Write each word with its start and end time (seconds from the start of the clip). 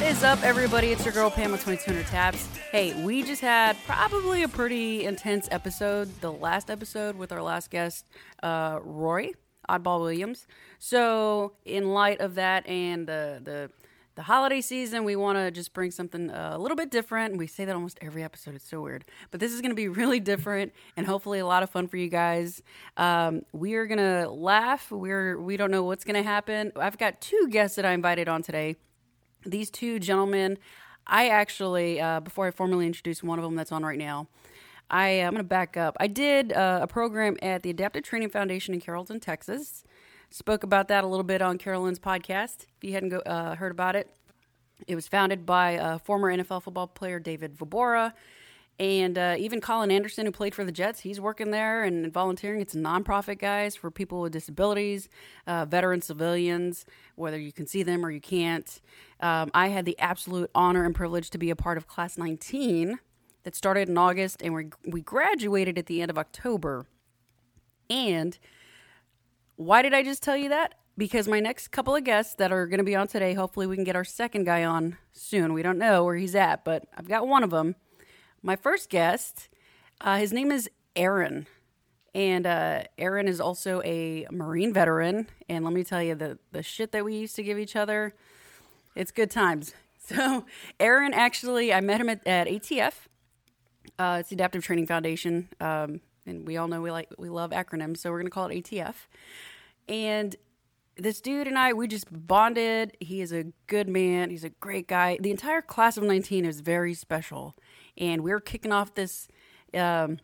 What 0.00 0.08
is 0.08 0.24
up, 0.24 0.42
everybody? 0.42 0.92
It's 0.92 1.04
your 1.04 1.12
girl 1.12 1.30
Pam 1.30 1.52
with 1.52 1.60
2200 1.62 2.06
Taps. 2.06 2.48
Hey, 2.72 3.04
we 3.04 3.22
just 3.22 3.42
had 3.42 3.76
probably 3.84 4.42
a 4.44 4.48
pretty 4.48 5.04
intense 5.04 5.46
episode, 5.50 6.08
the 6.22 6.32
last 6.32 6.70
episode 6.70 7.16
with 7.16 7.32
our 7.32 7.42
last 7.42 7.70
guest, 7.70 8.06
uh, 8.42 8.78
Roy 8.82 9.32
Oddball 9.68 10.00
Williams. 10.00 10.46
So, 10.78 11.52
in 11.66 11.90
light 11.90 12.18
of 12.22 12.34
that 12.36 12.66
and 12.66 13.06
the 13.06 13.42
the 13.44 13.70
the 14.14 14.22
holiday 14.22 14.62
season, 14.62 15.04
we 15.04 15.16
want 15.16 15.36
to 15.36 15.50
just 15.50 15.74
bring 15.74 15.90
something 15.90 16.30
uh, 16.30 16.52
a 16.54 16.58
little 16.58 16.76
bit 16.76 16.90
different. 16.90 17.36
We 17.36 17.46
say 17.46 17.66
that 17.66 17.74
almost 17.74 17.98
every 18.00 18.22
episode. 18.22 18.54
It's 18.54 18.66
so 18.66 18.80
weird. 18.80 19.04
But 19.30 19.40
this 19.40 19.52
is 19.52 19.60
going 19.60 19.70
to 19.70 19.76
be 19.76 19.88
really 20.00 20.18
different 20.18 20.72
and 20.96 21.06
hopefully 21.06 21.40
a 21.40 21.46
lot 21.46 21.62
of 21.62 21.68
fun 21.68 21.88
for 21.88 21.98
you 21.98 22.08
guys. 22.08 22.62
Um, 22.96 23.42
we 23.52 23.74
are 23.74 23.86
going 23.86 23.98
to 23.98 24.30
laugh. 24.30 24.90
We're, 24.90 25.38
we 25.38 25.58
don't 25.58 25.70
know 25.70 25.84
what's 25.84 26.04
going 26.04 26.16
to 26.16 26.22
happen. 26.22 26.72
I've 26.74 26.96
got 26.96 27.20
two 27.20 27.48
guests 27.50 27.76
that 27.76 27.84
I 27.84 27.92
invited 27.92 28.30
on 28.30 28.42
today. 28.42 28.76
These 29.44 29.70
two 29.70 29.98
gentlemen, 29.98 30.58
I 31.06 31.28
actually, 31.28 32.00
uh, 32.00 32.20
before 32.20 32.46
I 32.46 32.50
formally 32.50 32.86
introduce 32.86 33.22
one 33.22 33.38
of 33.38 33.44
them 33.44 33.54
that's 33.54 33.72
on 33.72 33.84
right 33.84 33.98
now, 33.98 34.28
I, 34.90 35.08
am 35.08 35.32
going 35.32 35.38
to 35.38 35.48
back 35.48 35.76
up. 35.76 35.96
I 36.00 36.08
did 36.08 36.52
uh, 36.52 36.80
a 36.82 36.86
program 36.86 37.36
at 37.42 37.62
the 37.62 37.70
Adaptive 37.70 38.02
Training 38.02 38.30
Foundation 38.30 38.74
in 38.74 38.80
Carrollton, 38.80 39.20
Texas. 39.20 39.84
Spoke 40.30 40.62
about 40.62 40.88
that 40.88 41.04
a 41.04 41.06
little 41.06 41.24
bit 41.24 41.42
on 41.42 41.58
Carolyn's 41.58 41.98
podcast. 41.98 42.66
If 42.76 42.84
you 42.84 42.92
hadn't 42.92 43.10
go, 43.10 43.18
uh, 43.18 43.54
heard 43.54 43.72
about 43.72 43.96
it, 43.96 44.08
it 44.86 44.94
was 44.94 45.08
founded 45.08 45.46
by 45.46 45.76
uh, 45.78 45.98
former 45.98 46.34
NFL 46.34 46.62
football 46.62 46.86
player 46.86 47.18
David 47.18 47.56
Vobora. 47.56 48.12
And 48.80 49.18
uh, 49.18 49.36
even 49.38 49.60
Colin 49.60 49.90
Anderson, 49.90 50.24
who 50.24 50.32
played 50.32 50.54
for 50.54 50.64
the 50.64 50.72
Jets, 50.72 51.00
he's 51.00 51.20
working 51.20 51.50
there 51.50 51.84
and 51.84 52.10
volunteering. 52.10 52.62
It's 52.62 52.74
a 52.74 52.78
nonprofit, 52.78 53.38
guys, 53.38 53.76
for 53.76 53.90
people 53.90 54.22
with 54.22 54.32
disabilities, 54.32 55.10
uh, 55.46 55.66
veteran 55.66 56.00
civilians, 56.00 56.86
whether 57.14 57.38
you 57.38 57.52
can 57.52 57.66
see 57.66 57.82
them 57.82 58.06
or 58.06 58.10
you 58.10 58.22
can't. 58.22 58.80
Um, 59.20 59.50
I 59.52 59.68
had 59.68 59.84
the 59.84 59.98
absolute 59.98 60.50
honor 60.54 60.86
and 60.86 60.94
privilege 60.94 61.28
to 61.28 61.36
be 61.36 61.50
a 61.50 61.56
part 61.56 61.76
of 61.76 61.86
Class 61.88 62.16
19 62.16 62.98
that 63.42 63.54
started 63.54 63.90
in 63.90 63.98
August, 63.98 64.40
and 64.42 64.54
we, 64.54 64.70
we 64.86 65.02
graduated 65.02 65.76
at 65.76 65.84
the 65.84 66.00
end 66.00 66.10
of 66.10 66.16
October. 66.16 66.86
And 67.90 68.38
why 69.56 69.82
did 69.82 69.92
I 69.92 70.02
just 70.02 70.22
tell 70.22 70.38
you 70.38 70.48
that? 70.48 70.76
Because 70.96 71.28
my 71.28 71.38
next 71.38 71.68
couple 71.68 71.94
of 71.94 72.04
guests 72.04 72.34
that 72.36 72.50
are 72.50 72.66
going 72.66 72.78
to 72.78 72.84
be 72.84 72.96
on 72.96 73.08
today, 73.08 73.34
hopefully 73.34 73.66
we 73.66 73.76
can 73.76 73.84
get 73.84 73.94
our 73.94 74.04
second 74.04 74.44
guy 74.44 74.64
on 74.64 74.96
soon. 75.12 75.52
We 75.52 75.62
don't 75.62 75.78
know 75.78 76.02
where 76.02 76.16
he's 76.16 76.34
at, 76.34 76.64
but 76.64 76.86
I've 76.96 77.08
got 77.08 77.28
one 77.28 77.44
of 77.44 77.50
them. 77.50 77.74
My 78.42 78.56
first 78.56 78.88
guest, 78.88 79.48
uh, 80.00 80.16
his 80.16 80.32
name 80.32 80.50
is 80.50 80.70
Aaron. 80.96 81.46
And 82.14 82.46
uh, 82.46 82.84
Aaron 82.98 83.28
is 83.28 83.40
also 83.40 83.82
a 83.84 84.26
Marine 84.30 84.72
veteran. 84.72 85.28
And 85.48 85.64
let 85.64 85.74
me 85.74 85.84
tell 85.84 86.02
you, 86.02 86.14
the, 86.14 86.38
the 86.50 86.62
shit 86.62 86.92
that 86.92 87.04
we 87.04 87.16
used 87.16 87.36
to 87.36 87.42
give 87.42 87.58
each 87.58 87.76
other, 87.76 88.14
it's 88.94 89.10
good 89.10 89.30
times. 89.30 89.74
So, 90.02 90.44
Aaron 90.80 91.14
actually, 91.14 91.72
I 91.72 91.80
met 91.80 92.00
him 92.00 92.08
at, 92.08 92.26
at 92.26 92.48
ATF. 92.48 92.94
Uh, 93.96 94.16
it's 94.18 94.30
the 94.30 94.34
Adaptive 94.34 94.64
Training 94.64 94.88
Foundation. 94.88 95.48
Um, 95.60 96.00
and 96.26 96.46
we 96.48 96.56
all 96.56 96.66
know 96.66 96.80
we 96.80 96.90
like 96.90 97.10
we 97.16 97.28
love 97.28 97.50
acronyms, 97.50 97.98
so 97.98 98.10
we're 98.10 98.18
gonna 98.18 98.30
call 98.30 98.46
it 98.46 98.64
ATF. 98.64 98.94
And 99.88 100.34
this 100.96 101.20
dude 101.20 101.46
and 101.46 101.58
I, 101.58 101.72
we 101.72 101.86
just 101.86 102.06
bonded. 102.10 102.96
He 102.98 103.20
is 103.20 103.32
a 103.32 103.44
good 103.66 103.88
man. 103.88 104.30
He's 104.30 104.42
a 104.42 104.50
great 104.50 104.88
guy. 104.88 105.16
The 105.20 105.30
entire 105.30 105.62
class 105.62 105.96
of 105.96 106.02
19 106.02 106.44
is 106.44 106.60
very 106.60 106.94
special. 106.94 107.54
And 107.96 108.22
we're 108.22 108.40
kicking 108.40 108.72
off 108.72 108.94
this, 108.94 109.28
um, 109.74 110.18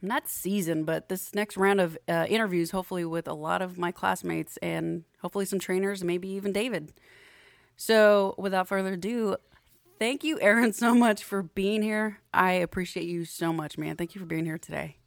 not 0.00 0.28
season, 0.28 0.84
but 0.84 1.08
this 1.08 1.34
next 1.34 1.56
round 1.56 1.80
of 1.80 1.98
uh, 2.08 2.26
interviews, 2.28 2.70
hopefully 2.70 3.04
with 3.04 3.26
a 3.26 3.34
lot 3.34 3.62
of 3.62 3.78
my 3.78 3.92
classmates 3.92 4.56
and 4.58 5.04
hopefully 5.20 5.44
some 5.44 5.58
trainers, 5.58 6.04
maybe 6.04 6.28
even 6.28 6.52
David. 6.52 6.92
So 7.76 8.34
without 8.38 8.68
further 8.68 8.94
ado, 8.94 9.36
thank 9.98 10.22
you, 10.24 10.38
Aaron, 10.40 10.72
so 10.72 10.94
much 10.94 11.24
for 11.24 11.42
being 11.42 11.82
here. 11.82 12.18
I 12.32 12.52
appreciate 12.52 13.06
you 13.06 13.24
so 13.24 13.52
much, 13.52 13.78
man. 13.78 13.96
Thank 13.96 14.14
you 14.14 14.20
for 14.20 14.26
being 14.26 14.44
here 14.44 14.58
today. 14.58 14.97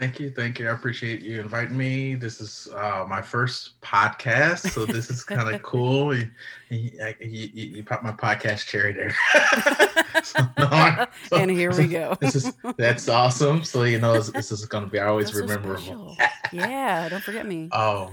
Thank 0.00 0.18
you, 0.18 0.30
thank 0.30 0.58
you. 0.58 0.66
I 0.66 0.72
appreciate 0.72 1.20
you 1.20 1.40
inviting 1.40 1.76
me. 1.76 2.14
This 2.14 2.40
is 2.40 2.68
uh, 2.74 3.04
my 3.06 3.20
first 3.20 3.78
podcast, 3.82 4.70
so 4.70 4.86
this 4.86 5.10
is 5.10 5.22
kind 5.24 5.54
of 5.54 5.62
cool. 5.62 6.16
You, 6.16 6.30
you, 6.70 6.90
you, 7.20 7.50
you 7.52 7.84
popped 7.84 8.02
my 8.02 8.12
podcast 8.12 8.66
cherry 8.66 8.94
there. 8.94 9.14
so, 10.24 10.40
no, 10.56 11.06
so, 11.28 11.36
and 11.36 11.50
here 11.50 11.70
we 11.76 11.86
go. 11.86 12.16
this 12.18 12.34
is 12.34 12.50
that's 12.78 13.10
awesome. 13.10 13.62
So 13.62 13.82
you 13.82 13.98
know, 13.98 14.18
this 14.18 14.50
is 14.50 14.64
going 14.64 14.84
to 14.84 14.90
be 14.90 14.98
always 14.98 15.26
that's 15.26 15.38
rememberable. 15.38 16.16
So 16.16 16.24
yeah, 16.54 17.10
don't 17.10 17.22
forget 17.22 17.44
me. 17.44 17.68
Oh, 17.72 18.10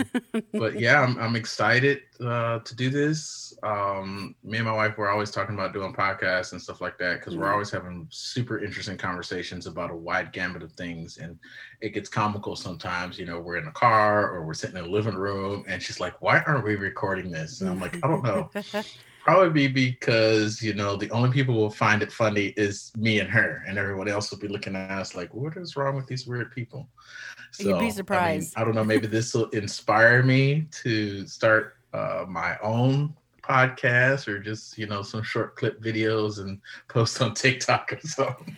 but 0.52 0.78
yeah, 0.78 1.02
I'm 1.02 1.18
I'm 1.18 1.38
excited 1.38 2.02
uh, 2.20 2.60
to 2.60 2.76
do 2.76 2.90
this. 2.90 3.54
Um, 3.64 4.36
me 4.44 4.58
and 4.58 4.68
my 4.68 4.74
wife 4.74 4.98
were 4.98 5.10
always 5.10 5.32
talking 5.32 5.56
about 5.56 5.74
doing 5.74 5.94
podcasts 5.94 6.52
and 6.52 6.62
stuff 6.62 6.82
like 6.82 6.98
that 6.98 7.20
because 7.20 7.34
mm-hmm. 7.34 7.44
we're 7.44 7.52
always 7.52 7.70
having 7.70 8.08
super 8.10 8.64
interesting 8.64 8.98
conversations 8.98 9.68
about 9.68 9.92
a 9.92 9.96
wide 9.96 10.32
gamut 10.32 10.64
of 10.64 10.72
things, 10.74 11.18
and 11.18 11.38
it 11.82 11.90
gets 11.90 12.10
comical 12.10 12.56
sometimes. 12.56 13.18
You 13.18 13.26
know, 13.26 13.40
we're 13.40 13.58
in 13.58 13.68
a 13.68 13.72
car 13.72 14.32
or 14.32 14.46
we're 14.46 14.54
sitting 14.54 14.78
in 14.78 14.86
a 14.86 14.90
living 14.90 15.16
room, 15.16 15.64
and 15.68 15.82
she's 15.82 16.00
like, 16.00 16.22
"Why 16.22 16.42
aren't 16.42 16.66
we 16.66 16.76
recording 16.76 17.32
this?" 17.32 17.62
And 17.62 17.70
I'm 17.70 17.80
like, 17.80 17.98
"I 18.04 18.08
don't 18.08 18.24
know." 18.24 18.50
Probably 19.24 19.68
because 19.68 20.62
you 20.62 20.74
know 20.74 20.96
the 20.96 21.10
only 21.12 21.32
people 21.32 21.54
who 21.54 21.60
will 21.60 21.70
find 21.70 22.02
it 22.02 22.14
funny 22.14 22.54
is 22.56 22.94
me 22.96 23.20
and 23.20 23.30
her, 23.30 23.64
and 23.68 23.78
everyone 23.78 24.08
else 24.08 24.32
will 24.32 24.40
be 24.40 24.48
looking 24.48 24.76
at 24.76 24.90
us 24.90 25.16
like, 25.16 25.34
"What 25.34 25.58
is 25.58 25.76
wrong 25.76 25.96
with 25.96 26.08
these 26.08 26.26
weird 26.26 26.52
people?" 26.52 26.88
So, 27.52 27.70
You'd 27.70 27.80
be 27.80 27.92
surprised. 27.92 28.54
I, 28.56 28.60
mean, 28.60 28.62
I 28.62 28.66
don't 28.66 28.76
know. 28.76 28.84
Maybe 28.84 29.08
this 29.08 29.34
will 29.34 29.50
inspire 29.50 30.24
me 30.24 30.68
to 30.84 31.28
start 31.28 31.77
uh, 31.94 32.26
my 32.28 32.58
own 32.62 33.16
podcast 33.42 34.28
or 34.28 34.40
just 34.40 34.78
you 34.78 34.88
know 34.88 35.02
some 35.02 35.24
short 35.24 35.56
clip 35.56 35.82
videos 35.82 36.40
and 36.40 36.60
post 36.90 37.22
on 37.22 37.34
TikTok 37.36 37.94
or 37.94 38.08
something. 38.08 38.58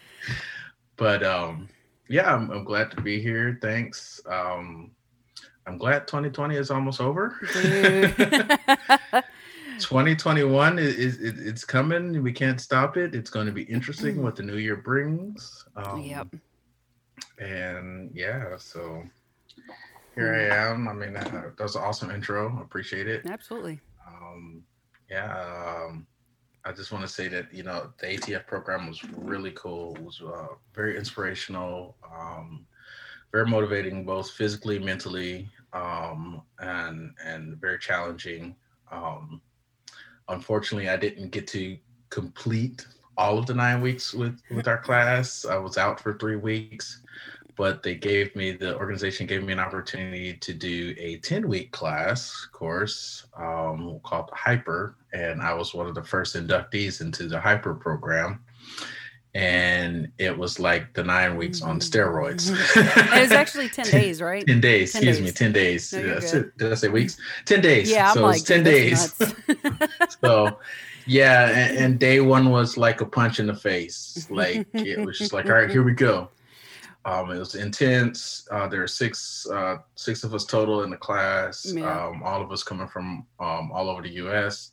But 0.97 1.23
um, 1.23 1.69
yeah, 2.07 2.33
I'm, 2.33 2.49
I'm 2.51 2.63
glad 2.63 2.91
to 2.91 3.01
be 3.01 3.21
here. 3.21 3.57
Thanks. 3.61 4.19
Um, 4.27 4.91
I'm 5.65 5.77
glad 5.77 6.07
2020 6.07 6.55
is 6.55 6.71
almost 6.71 6.99
over. 6.99 7.37
2021 9.79 10.79
is, 10.79 10.95
is, 10.95 11.19
it's 11.19 11.63
coming. 11.63 12.21
We 12.23 12.31
can't 12.31 12.59
stop 12.59 12.97
it. 12.97 13.13
It's 13.13 13.29
going 13.29 13.45
to 13.45 13.53
be 13.53 13.63
interesting 13.63 14.21
what 14.21 14.35
the 14.35 14.43
new 14.43 14.57
year 14.57 14.75
brings. 14.75 15.65
Um, 15.75 16.01
yep. 16.01 16.27
And 17.37 18.11
yeah, 18.13 18.57
so 18.57 19.03
here 20.15 20.33
I 20.33 20.71
am. 20.71 20.87
I 20.87 20.93
mean, 20.93 21.13
that, 21.13 21.31
that 21.31 21.59
was 21.59 21.75
an 21.75 21.83
awesome 21.83 22.11
intro. 22.11 22.59
Appreciate 22.61 23.07
it. 23.07 23.25
Absolutely. 23.25 23.79
Um, 24.07 24.63
yeah. 25.09 25.85
Um, 25.87 26.07
I 26.65 26.71
just 26.71 26.91
want 26.91 27.03
to 27.03 27.11
say 27.11 27.27
that 27.29 27.53
you 27.53 27.63
know 27.63 27.91
the 27.99 28.07
ATF 28.07 28.45
program 28.45 28.87
was 28.87 29.03
really 29.03 29.51
cool. 29.51 29.95
It 29.95 30.03
was 30.03 30.21
uh, 30.21 30.47
very 30.75 30.97
inspirational, 30.97 31.95
um, 32.13 32.65
very 33.31 33.47
motivating, 33.47 34.05
both 34.05 34.29
physically, 34.31 34.77
mentally, 34.77 35.49
um, 35.73 36.41
and 36.59 37.13
and 37.23 37.57
very 37.57 37.79
challenging. 37.79 38.55
Um, 38.91 39.41
unfortunately, 40.27 40.89
I 40.89 40.97
didn't 40.97 41.31
get 41.31 41.47
to 41.47 41.77
complete 42.09 42.85
all 43.17 43.37
of 43.37 43.45
the 43.45 43.53
nine 43.53 43.81
weeks 43.81 44.13
with 44.13 44.39
with 44.51 44.67
our 44.67 44.77
class. 44.79 45.45
I 45.45 45.57
was 45.57 45.77
out 45.77 45.99
for 45.99 46.17
three 46.17 46.35
weeks, 46.35 47.01
but 47.59 47.83
they 47.83 47.93
gave 47.93 48.33
me 48.37 48.53
the 48.53 48.73
organization 48.77 49.27
gave 49.27 49.43
me 49.43 49.51
an 49.51 49.59
opportunity 49.59 50.33
to 50.33 50.53
do 50.53 50.95
a 50.97 51.17
10 51.17 51.45
week 51.45 51.73
class 51.73 52.47
course 52.53 53.25
um, 53.37 53.99
called 54.03 54.29
hyper 54.33 54.95
and 55.11 55.41
i 55.41 55.53
was 55.53 55.73
one 55.73 55.85
of 55.85 55.93
the 55.93 56.03
first 56.03 56.37
inductees 56.37 57.01
into 57.01 57.27
the 57.27 57.39
hyper 57.39 57.75
program 57.75 58.41
and 59.35 60.09
it 60.17 60.35
was 60.35 60.57
like 60.57 60.93
the 60.93 61.03
nine 61.03 61.37
weeks 61.37 61.61
on 61.61 61.79
mm-hmm. 61.79 61.99
steroids. 61.99 62.49
it 63.15 63.21
was 63.21 63.31
actually 63.31 63.69
10 63.81 63.85
days, 63.85 64.23
right? 64.23 64.43
10 64.47 64.59
days, 64.59 64.93
10 64.93 65.03
excuse 65.03 65.17
days. 65.17 65.25
me, 65.25 65.31
10 65.31 65.51
days. 65.51 65.93
No, 65.93 66.49
did 66.57 66.71
I 66.71 66.73
say 66.73 66.87
weeks? 66.87 67.15
10 67.45 67.61
days. 67.61 67.91
Yeah, 67.91 68.07
I'm 68.07 68.15
so 68.15 68.21
like, 68.23 68.43
10 68.43 68.63
days. 68.63 69.13
so, 70.23 70.57
yeah, 71.05 71.47
and, 71.49 71.77
and, 71.77 71.99
day 71.99 72.21
one 72.21 72.49
was 72.49 72.75
like 72.75 73.01
a 73.01 73.05
punch 73.05 73.39
in 73.39 73.45
the 73.45 73.53
face. 73.53 74.25
Like, 74.31 74.65
it 74.73 75.05
was 75.05 75.19
just 75.19 75.31
like, 75.31 75.45
all 75.45 75.51
right, 75.51 75.69
here 75.69 75.83
we 75.83 75.93
go. 75.93 76.29
Um, 77.05 77.31
it 77.31 77.39
was 77.39 77.55
intense. 77.55 78.47
Uh, 78.51 78.67
there 78.67 78.83
are 78.83 78.87
six 78.87 79.47
uh, 79.51 79.77
six 79.95 80.23
of 80.23 80.33
us 80.33 80.45
total 80.45 80.83
in 80.83 80.89
the 80.89 80.97
class. 80.97 81.71
Yeah. 81.73 82.07
Um, 82.07 82.21
all 82.23 82.41
of 82.41 82.51
us 82.51 82.63
coming 82.63 82.87
from 82.87 83.25
um, 83.39 83.71
all 83.71 83.89
over 83.89 84.01
the 84.01 84.09
U.S. 84.09 84.71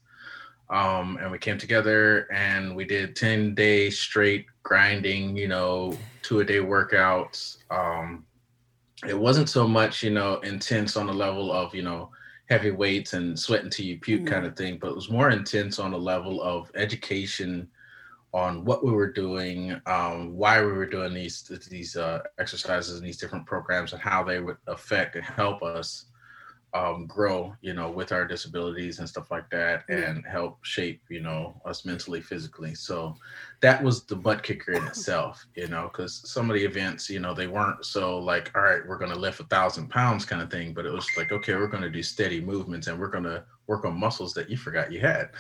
Um, 0.69 1.19
and 1.20 1.31
we 1.31 1.38
came 1.38 1.56
together 1.56 2.31
and 2.32 2.75
we 2.75 2.84
did 2.84 3.14
ten 3.14 3.55
days 3.55 3.99
straight 3.99 4.46
grinding. 4.64 5.37
You 5.37 5.49
know, 5.49 5.96
two 6.23 6.40
a 6.40 6.44
day 6.44 6.58
workouts. 6.58 7.58
Um, 7.70 8.25
it 9.06 9.19
wasn't 9.19 9.49
so 9.49 9.69
much 9.69 10.02
you 10.02 10.11
know 10.11 10.40
intense 10.40 10.96
on 10.96 11.06
the 11.06 11.14
level 11.14 11.52
of 11.52 11.75
you 11.75 11.82
know 11.82 12.11
heavy 12.49 12.70
weights 12.70 13.12
and 13.12 13.38
sweating 13.38 13.70
till 13.70 13.87
you 13.87 13.99
puke 13.99 14.22
mm-hmm. 14.22 14.34
kind 14.34 14.46
of 14.46 14.56
thing, 14.56 14.79
but 14.81 14.90
it 14.90 14.96
was 14.96 15.11
more 15.11 15.31
intense 15.31 15.79
on 15.79 15.93
the 15.93 15.99
level 15.99 16.43
of 16.43 16.70
education 16.75 17.69
on 18.37 18.67
what 18.67 18.85
we 18.85 18.93
were 18.93 19.11
doing, 19.11 19.81
um, 19.87 20.37
why 20.37 20.61
we 20.61 20.71
were 20.71 20.85
doing 20.85 21.15
these 21.15 21.43
these 21.71 21.97
uh, 21.97 22.21
exercises 22.38 22.99
and 22.99 23.06
these 23.06 23.17
different 23.17 23.47
programs, 23.47 23.94
and 23.94 24.03
how 24.03 24.23
they 24.23 24.41
would 24.41 24.59
affect 24.67 25.17
and 25.17 25.25
help 25.25 25.62
us 25.62 26.05
um, 26.75 27.06
grow, 27.06 27.55
you 27.62 27.73
know, 27.73 27.91
with 27.91 28.12
our 28.12 28.27
disabilities 28.27 28.99
and 28.99 29.09
stuff 29.09 29.31
like 29.31 29.49
that, 29.49 29.85
and 29.88 30.23
help 30.31 30.62
shape, 30.62 31.00
you 31.09 31.21
know, 31.21 31.59
us 31.65 31.87
mentally, 31.87 32.21
physically. 32.21 32.75
So 32.75 33.17
that 33.62 33.83
was 33.83 34.05
the 34.05 34.17
butt 34.17 34.43
kicker 34.43 34.73
in 34.73 34.87
itself, 34.87 35.47
you 35.55 35.69
know, 35.69 35.89
because 35.91 36.31
some 36.31 36.50
of 36.50 36.56
the 36.56 36.65
events, 36.65 37.09
you 37.09 37.21
know, 37.21 37.32
they 37.32 37.47
weren't 37.47 37.87
so 37.87 38.19
like, 38.19 38.53
all 38.55 38.61
right, 38.61 38.87
we're 38.87 38.99
going 38.99 39.12
to 39.12 39.19
lift 39.19 39.41
a 39.41 39.44
thousand 39.44 39.89
pounds 39.89 40.27
kind 40.27 40.43
of 40.43 40.50
thing, 40.50 40.75
but 40.75 40.85
it 40.85 40.93
was 40.93 41.09
like, 41.17 41.32
okay, 41.32 41.55
we're 41.55 41.69
going 41.69 41.82
to 41.82 41.89
do 41.89 42.03
steady 42.03 42.43
movements 42.43 42.87
and 42.87 43.00
we're 43.00 43.09
going 43.09 43.25
to 43.25 43.43
work 43.67 43.85
on 43.85 43.99
muscles 43.99 44.35
that 44.35 44.49
you 44.49 44.57
forgot 44.57 44.93
you 44.93 45.01
had. 45.01 45.31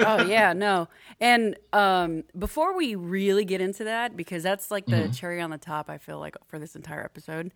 oh 0.00 0.24
yeah, 0.28 0.52
no. 0.52 0.88
And 1.20 1.56
um, 1.72 2.24
before 2.38 2.76
we 2.76 2.94
really 2.94 3.44
get 3.44 3.60
into 3.60 3.84
that, 3.84 4.16
because 4.16 4.42
that's 4.42 4.70
like 4.70 4.86
the 4.86 4.96
mm-hmm. 4.96 5.12
cherry 5.12 5.40
on 5.40 5.50
the 5.50 5.58
top, 5.58 5.90
I 5.90 5.98
feel 5.98 6.18
like 6.18 6.36
for 6.46 6.58
this 6.58 6.76
entire 6.76 7.04
episode, 7.04 7.52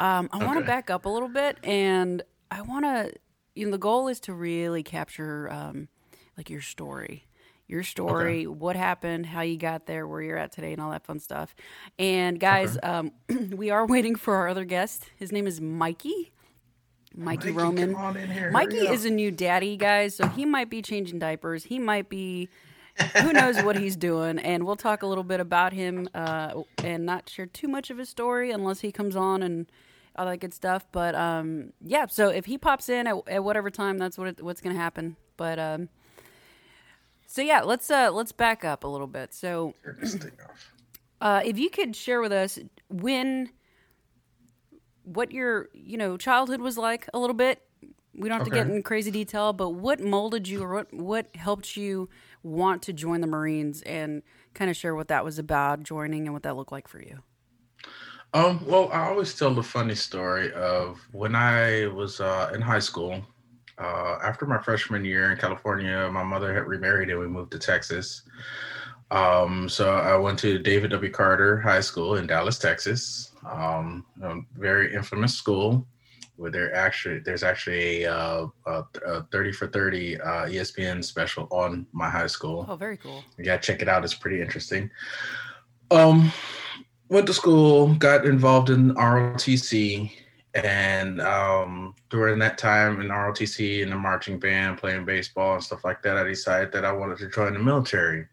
um, 0.00 0.28
I 0.32 0.44
want 0.44 0.58
to 0.58 0.64
back 0.64 0.90
up 0.90 1.06
a 1.06 1.08
little 1.08 1.28
bit 1.28 1.58
and 1.64 2.22
I 2.50 2.62
want 2.62 2.84
to, 2.84 3.12
you 3.54 3.66
know, 3.66 3.72
the 3.72 3.78
goal 3.78 4.08
is 4.08 4.20
to 4.20 4.34
really 4.34 4.82
capture 4.82 5.50
um, 5.50 5.88
like 6.36 6.50
your 6.50 6.60
story, 6.60 7.26
your 7.66 7.82
story, 7.82 8.40
okay. 8.40 8.46
what 8.46 8.76
happened, 8.76 9.26
how 9.26 9.40
you 9.40 9.56
got 9.56 9.86
there, 9.86 10.06
where 10.06 10.20
you're 10.20 10.36
at 10.36 10.52
today, 10.52 10.72
and 10.72 10.82
all 10.82 10.90
that 10.90 11.06
fun 11.06 11.18
stuff. 11.18 11.54
And 11.98 12.38
guys, 12.38 12.76
okay. 12.76 12.86
um, 12.86 13.12
we 13.56 13.70
are 13.70 13.86
waiting 13.86 14.16
for 14.16 14.34
our 14.34 14.48
other 14.48 14.64
guest. 14.64 15.06
His 15.16 15.32
name 15.32 15.46
is 15.46 15.60
Mikey. 15.60 16.32
Mikey, 17.14 17.50
Mikey 17.50 17.50
Roman. 17.52 18.52
Mikey 18.52 18.88
is 18.88 19.04
a 19.04 19.10
new 19.10 19.30
daddy, 19.30 19.76
guys, 19.76 20.14
so 20.14 20.26
he 20.28 20.44
might 20.44 20.70
be 20.70 20.82
changing 20.82 21.18
diapers. 21.18 21.64
He 21.64 21.78
might 21.78 22.08
be 22.08 22.48
who 23.22 23.32
knows 23.32 23.62
what 23.62 23.76
he's 23.76 23.96
doing 23.96 24.38
and 24.38 24.66
we'll 24.66 24.76
talk 24.76 25.02
a 25.02 25.06
little 25.06 25.24
bit 25.24 25.40
about 25.40 25.72
him 25.72 26.08
uh, 26.14 26.62
and 26.84 27.06
not 27.06 27.28
share 27.28 27.46
too 27.46 27.68
much 27.68 27.90
of 27.90 27.98
his 27.98 28.08
story 28.08 28.50
unless 28.50 28.80
he 28.80 28.92
comes 28.92 29.16
on 29.16 29.42
and 29.42 29.66
all 30.16 30.26
that 30.26 30.38
good 30.38 30.52
stuff. 30.52 30.84
But 30.92 31.14
um, 31.14 31.72
yeah, 31.82 32.06
so 32.06 32.28
if 32.28 32.46
he 32.46 32.58
pops 32.58 32.88
in 32.88 33.06
at, 33.06 33.16
at 33.26 33.44
whatever 33.44 33.70
time, 33.70 33.98
that's 33.98 34.18
what 34.18 34.28
it, 34.28 34.42
what's 34.42 34.60
going 34.60 34.74
to 34.74 34.80
happen. 34.80 35.16
But 35.36 35.58
um, 35.58 35.88
so 37.26 37.40
yeah, 37.40 37.62
let's 37.62 37.90
uh, 37.90 38.10
let's 38.12 38.32
back 38.32 38.64
up 38.64 38.84
a 38.84 38.88
little 38.88 39.06
bit. 39.06 39.32
So 39.32 39.74
uh, 41.20 41.40
if 41.44 41.58
you 41.58 41.70
could 41.70 41.96
share 41.96 42.20
with 42.20 42.32
us 42.32 42.58
when 42.90 43.50
what 45.04 45.32
your 45.32 45.68
you 45.72 45.96
know 45.96 46.16
childhood 46.16 46.60
was 46.60 46.78
like 46.78 47.08
a 47.14 47.18
little 47.18 47.34
bit. 47.34 47.62
We 48.14 48.28
don't 48.28 48.38
have 48.38 48.46
okay. 48.46 48.58
to 48.58 48.64
get 48.64 48.74
in 48.74 48.82
crazy 48.82 49.10
detail, 49.10 49.52
but 49.52 49.70
what 49.70 50.00
molded 50.00 50.46
you 50.46 50.62
or 50.62 50.74
what 50.74 50.92
what 50.92 51.34
helped 51.34 51.76
you 51.76 52.08
want 52.42 52.82
to 52.82 52.92
join 52.92 53.20
the 53.20 53.26
Marines 53.26 53.82
and 53.82 54.22
kind 54.54 54.70
of 54.70 54.76
share 54.76 54.94
what 54.94 55.08
that 55.08 55.24
was 55.24 55.38
about 55.38 55.82
joining 55.82 56.26
and 56.26 56.34
what 56.34 56.42
that 56.42 56.56
looked 56.56 56.72
like 56.72 56.88
for 56.88 57.00
you. 57.00 57.20
Um, 58.34 58.64
well, 58.66 58.90
I 58.92 59.08
always 59.08 59.34
tell 59.34 59.54
the 59.54 59.62
funny 59.62 59.94
story 59.94 60.52
of 60.52 61.00
when 61.12 61.34
I 61.34 61.86
was 61.88 62.20
uh, 62.20 62.50
in 62.54 62.60
high 62.60 62.78
school. 62.78 63.22
Uh, 63.78 64.18
after 64.22 64.46
my 64.46 64.58
freshman 64.58 65.04
year 65.04 65.32
in 65.32 65.38
California, 65.38 66.08
my 66.12 66.22
mother 66.22 66.54
had 66.54 66.66
remarried 66.66 67.10
and 67.10 67.18
we 67.18 67.26
moved 67.26 67.50
to 67.52 67.58
Texas. 67.58 68.22
Um, 69.12 69.68
so 69.68 69.94
I 69.94 70.16
went 70.16 70.38
to 70.38 70.58
David 70.58 70.90
W. 70.92 71.10
Carter 71.12 71.60
High 71.60 71.82
School 71.82 72.16
in 72.16 72.26
Dallas, 72.26 72.58
Texas. 72.58 73.32
Um, 73.48 74.06
a 74.22 74.38
very 74.56 74.94
infamous 74.94 75.34
school 75.34 75.86
where 76.36 76.50
there 76.50 76.74
actually 76.74 77.18
there's 77.18 77.42
actually 77.42 78.04
a, 78.04 78.10
uh, 78.10 78.46
a, 78.66 78.84
a 79.06 79.22
30 79.30 79.52
for 79.52 79.66
30 79.66 80.18
uh, 80.18 80.26
ESPN 80.46 81.04
special 81.04 81.46
on 81.50 81.86
my 81.92 82.08
high 82.08 82.26
school. 82.26 82.64
Oh, 82.66 82.74
very 82.74 82.96
cool. 82.96 83.22
Yeah, 83.38 83.58
check 83.58 83.82
it 83.82 83.88
out. 83.88 84.02
It's 84.02 84.14
pretty 84.14 84.40
interesting. 84.40 84.90
Um, 85.90 86.32
went 87.10 87.26
to 87.26 87.34
school, 87.34 87.94
got 87.96 88.24
involved 88.24 88.70
in 88.70 88.94
ROTC, 88.94 90.10
and 90.54 91.20
um, 91.20 91.94
during 92.08 92.38
that 92.38 92.56
time 92.56 93.02
in 93.02 93.08
ROTC 93.08 93.82
in 93.82 93.90
the 93.90 93.96
marching 93.96 94.38
band, 94.38 94.78
playing 94.78 95.04
baseball 95.04 95.54
and 95.54 95.62
stuff 95.62 95.84
like 95.84 96.02
that, 96.02 96.16
I 96.16 96.22
decided 96.22 96.72
that 96.72 96.86
I 96.86 96.92
wanted 96.92 97.18
to 97.18 97.28
join 97.28 97.52
the 97.52 97.58
military. 97.58 98.26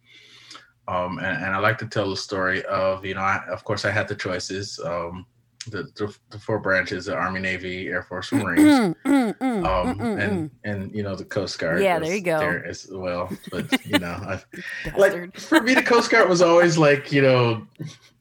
Um, 0.89 1.19
and, 1.19 1.43
and, 1.43 1.55
I 1.55 1.59
like 1.59 1.77
to 1.79 1.85
tell 1.85 2.09
the 2.09 2.17
story 2.17 2.65
of, 2.65 3.05
you 3.05 3.13
know, 3.13 3.21
I, 3.21 3.43
of 3.47 3.63
course, 3.63 3.85
I 3.85 3.91
had 3.91 4.07
the 4.07 4.15
choices. 4.15 4.79
Um, 4.83 5.27
the, 5.67 5.83
the, 5.95 6.15
the, 6.31 6.39
four 6.39 6.57
branches 6.59 7.05
the 7.05 7.15
army 7.15 7.39
navy 7.39 7.87
air 7.89 8.01
force 8.01 8.31
marines. 8.31 8.95
Mm, 9.05 9.35
mm, 9.35 9.65
um, 9.65 9.99
mm, 9.99 10.19
and 10.19 10.51
and 10.63 10.95
you 10.95 11.03
know 11.03 11.15
the 11.15 11.25
coast 11.25 11.59
guard 11.59 11.81
yeah 11.81 11.99
there 11.99 12.15
you 12.15 12.21
go. 12.21 12.39
there 12.39 12.65
as 12.65 12.87
well 12.89 13.29
but 13.51 13.85
you 13.85 13.99
know 13.99 14.07
I, 14.07 14.41
like 14.97 15.37
for 15.37 15.59
me 15.61 15.73
the 15.73 15.83
coast 15.83 16.09
guard 16.09 16.29
was 16.29 16.41
always 16.41 16.77
like 16.77 17.11
you 17.11 17.21
know 17.21 17.67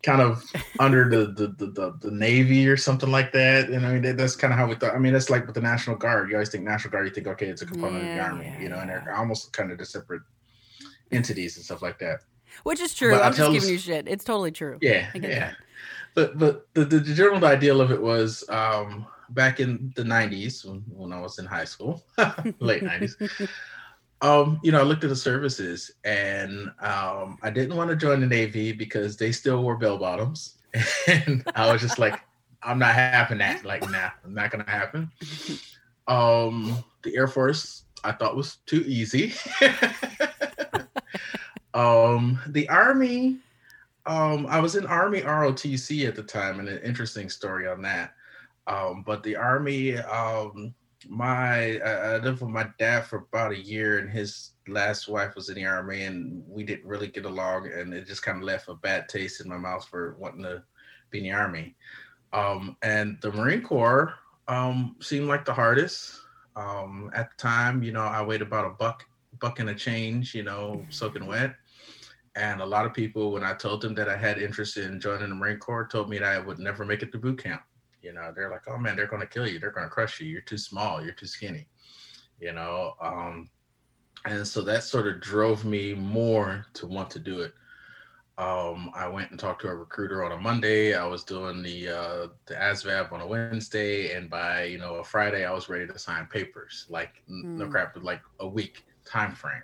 kind 0.03 0.20
of 0.20 0.44
under 0.81 1.09
the 1.09 1.32
the, 1.32 1.49
the 1.49 1.67
the, 1.70 1.99
the 2.00 2.11
navy 2.11 2.69
or 2.69 2.76
something 2.76 3.11
like 3.11 3.32
that 3.32 3.70
and 3.70 3.87
i 3.87 3.97
mean 3.97 4.17
that's 4.17 4.35
kind 4.35 4.53
of 4.53 4.59
how 4.59 4.67
we 4.67 4.75
thought 4.75 4.94
i 4.94 4.99
mean 4.99 5.12
that's 5.12 5.31
like 5.31 5.47
with 5.47 5.55
the 5.55 5.61
national 5.61 5.97
guard 5.97 6.29
you 6.29 6.35
always 6.35 6.49
think 6.49 6.65
national 6.65 6.91
guard 6.91 7.06
you 7.06 7.15
think 7.15 7.29
okay 7.29 7.47
it's 7.47 7.62
a 7.62 7.67
component 7.67 8.03
yeah, 8.03 8.11
of 8.11 8.17
the 8.17 8.23
army 8.23 8.44
yeah, 8.47 8.61
you 8.61 8.69
know 8.69 8.79
and 8.79 8.91
they're 8.91 9.15
almost 9.17 9.53
kind 9.53 9.70
of 9.70 9.79
the 9.79 9.87
separate 9.87 10.23
entities 11.12 11.56
and 11.56 11.65
stuff 11.65 11.82
like 11.82 11.99
that 11.99 12.20
which 12.64 12.81
is 12.81 12.94
true 12.94 13.12
but 13.12 13.22
i'm 13.22 13.34
just 13.34 13.52
giving 13.52 13.69
you 13.69 13.78
shit 13.78 14.06
it's 14.08 14.25
totally 14.25 14.50
true 14.50 14.78
yeah 14.81 15.08
yeah 15.14 15.20
that 15.20 15.56
but 16.19 16.38
but 16.38 16.66
the, 16.75 16.84
the, 16.84 16.99
the 16.99 17.14
general 17.14 17.44
ideal 17.44 17.81
of 17.81 17.93
it 17.93 18.02
was 18.02 18.43
um, 18.49 19.06
back 19.31 19.60
in 19.60 19.93
the 19.94 20.02
90s 20.02 20.64
when, 20.64 20.82
when 20.88 21.12
I 21.12 21.20
was 21.20 21.38
in 21.38 21.44
high 21.44 21.64
school, 21.64 22.02
late 22.58 22.82
90s. 22.82 23.49
Um, 24.20 24.58
you 24.64 24.72
know, 24.72 24.81
I 24.81 24.82
looked 24.82 25.05
at 25.05 25.10
the 25.10 25.14
services 25.14 25.93
and 26.02 26.72
um, 26.81 27.38
I 27.40 27.50
didn't 27.50 27.76
want 27.76 27.88
to 27.90 27.94
join 27.94 28.19
the 28.19 28.26
Navy 28.26 28.72
because 28.72 29.16
they 29.16 29.31
still 29.31 29.62
wore 29.62 29.76
bell 29.76 29.96
bottoms. 29.96 30.56
And 31.06 31.44
I 31.55 31.70
was 31.72 31.81
just 31.81 32.00
like, 32.00 32.20
I'm 32.64 32.81
not 32.81 32.96
having 32.96 33.38
that. 33.38 33.64
Like, 33.64 33.88
nah, 33.88 34.10
I'm 34.25 34.34
not 34.34 34.50
gonna 34.50 34.69
happen. 34.69 35.12
Um, 36.08 36.82
the 37.05 37.14
Air 37.14 37.28
Force 37.28 37.84
I 38.02 38.10
thought 38.10 38.34
was 38.34 38.56
too 38.66 38.82
easy. 38.88 39.34
Um, 41.75 42.41
the 42.49 42.69
Army 42.69 43.38
um, 44.09 44.47
I 44.47 44.59
was 44.59 44.75
in 44.75 44.87
Army 44.87 45.20
ROTC 45.20 46.09
at 46.09 46.17
the 46.17 46.23
time, 46.23 46.61
and 46.61 46.69
an 46.69 46.81
interesting 46.82 47.29
story 47.29 47.69
on 47.69 47.82
that. 47.82 48.15
Um, 48.67 49.03
but 49.06 49.23
the 49.23 49.37
Army, 49.37 49.99
um, 49.99 50.75
my 51.06 51.79
I, 51.79 52.17
lived 52.17 52.41
with 52.41 52.50
my 52.50 52.69
dad 52.79 53.05
for 53.05 53.19
about 53.19 53.53
a 53.53 53.62
year, 53.62 53.99
and 53.99 54.09
his 54.09 54.53
last 54.67 55.09
wife 55.09 55.35
was 55.35 55.50
in 55.50 55.56
the 55.56 55.67
Army, 55.67 56.05
and 56.05 56.43
we 56.49 56.65
didn't 56.65 56.88
really 56.88 57.09
get 57.09 57.26
along, 57.26 57.70
and 57.70 57.93
it 57.93 58.06
just 58.06 58.22
kind 58.22 58.39
of 58.39 58.44
left 58.44 58.69
a 58.69 58.75
bad 58.75 59.10
taste 59.10 59.43
in 59.43 59.48
my 59.48 59.58
mouth 59.58 59.87
for 59.87 60.17
wanting 60.19 60.43
to 60.43 60.63
be 61.10 61.19
in 61.19 61.25
the 61.25 61.32
Army. 61.32 61.77
Um, 62.32 62.79
and 62.82 63.19
the 63.20 63.31
Marine 63.32 63.63
Corps 63.63 64.15
um, 64.48 64.96
seemed 65.01 65.29
like 65.29 65.44
the 65.44 65.55
hardest. 65.55 66.19
Um, 66.56 67.10
at 67.15 67.31
the 67.31 67.37
time, 67.37 67.82
you 67.82 67.93
know, 67.93 68.01
I 68.01 68.22
weighed 68.22 68.43
about 68.43 68.67
a 68.67 68.70
buck, 68.70 69.05
buck 69.40 69.60
and 69.60 69.70
a 69.70 69.74
change, 69.74 70.34
you 70.34 70.42
know, 70.42 70.84
soaking 70.90 71.26
wet 71.26 71.54
and 72.38 72.60
a 72.60 72.66
lot 72.66 72.86
of 72.86 72.94
people, 72.94 73.32
when 73.32 73.42
I 73.42 73.54
told 73.54 73.80
them 73.80 73.94
that 73.96 74.08
I 74.08 74.16
had 74.16 74.38
interest 74.38 74.76
in 74.76 75.00
joining 75.00 75.28
the 75.28 75.34
Marine 75.34 75.58
Corps, 75.58 75.88
told 75.88 76.08
me 76.08 76.18
that 76.18 76.28
I 76.28 76.38
would 76.38 76.60
never 76.60 76.84
make 76.84 77.02
it 77.02 77.10
to 77.12 77.18
boot 77.18 77.42
camp. 77.42 77.62
You 78.00 78.12
know, 78.12 78.32
they're 78.34 78.50
like, 78.50 78.62
"Oh 78.68 78.78
man, 78.78 78.94
they're 78.94 79.08
going 79.08 79.22
to 79.22 79.26
kill 79.26 79.48
you. 79.48 79.58
They're 79.58 79.72
going 79.72 79.86
to 79.86 79.90
crush 79.90 80.20
you. 80.20 80.28
You're 80.28 80.42
too 80.42 80.56
small. 80.56 81.02
You're 81.02 81.14
too 81.14 81.26
skinny." 81.26 81.66
You 82.40 82.52
know, 82.52 82.94
um, 83.00 83.50
and 84.24 84.46
so 84.46 84.62
that 84.62 84.84
sort 84.84 85.08
of 85.08 85.20
drove 85.20 85.64
me 85.64 85.94
more 85.94 86.64
to 86.74 86.86
want 86.86 87.10
to 87.10 87.18
do 87.18 87.40
it. 87.40 87.54
Um, 88.38 88.92
I 88.94 89.08
went 89.08 89.32
and 89.32 89.40
talked 89.40 89.62
to 89.62 89.68
a 89.68 89.74
recruiter 89.74 90.24
on 90.24 90.30
a 90.30 90.38
Monday. 90.38 90.94
I 90.94 91.04
was 91.04 91.24
doing 91.24 91.60
the 91.60 91.88
uh, 91.88 92.26
the 92.46 92.54
ASVAB 92.54 93.10
on 93.10 93.20
a 93.20 93.26
Wednesday, 93.26 94.12
and 94.12 94.30
by 94.30 94.64
you 94.64 94.78
know 94.78 94.96
a 94.96 95.04
Friday, 95.04 95.44
I 95.44 95.50
was 95.50 95.68
ready 95.68 95.88
to 95.88 95.98
sign 95.98 96.26
papers. 96.26 96.86
Like 96.88 97.24
mm. 97.28 97.42
no 97.42 97.64
hmm. 97.64 97.72
crap, 97.72 97.96
like 98.00 98.22
a 98.38 98.46
week 98.46 98.84
time 99.08 99.34
frame. 99.34 99.62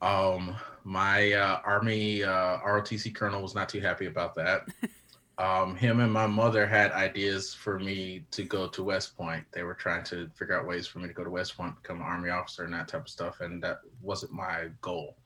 Um, 0.00 0.56
my 0.84 1.32
uh, 1.32 1.60
Army 1.64 2.22
uh, 2.22 2.58
ROTC 2.58 3.14
colonel 3.14 3.42
was 3.42 3.54
not 3.54 3.68
too 3.68 3.80
happy 3.80 4.06
about 4.06 4.34
that. 4.34 4.68
um, 5.38 5.74
him 5.76 6.00
and 6.00 6.12
my 6.12 6.26
mother 6.26 6.66
had 6.66 6.92
ideas 6.92 7.54
for 7.54 7.78
me 7.78 8.24
to 8.30 8.44
go 8.44 8.68
to 8.68 8.84
West 8.84 9.16
Point. 9.16 9.44
They 9.52 9.62
were 9.62 9.74
trying 9.74 10.04
to 10.04 10.28
figure 10.34 10.58
out 10.58 10.66
ways 10.66 10.86
for 10.86 10.98
me 10.98 11.08
to 11.08 11.14
go 11.14 11.24
to 11.24 11.30
West 11.30 11.56
Point, 11.56 11.80
become 11.82 12.00
an 12.00 12.06
Army 12.06 12.30
officer, 12.30 12.64
and 12.64 12.74
that 12.74 12.88
type 12.88 13.02
of 13.02 13.08
stuff. 13.08 13.40
And 13.40 13.62
that 13.62 13.80
wasn't 14.02 14.32
my 14.32 14.68
goal. 14.82 15.16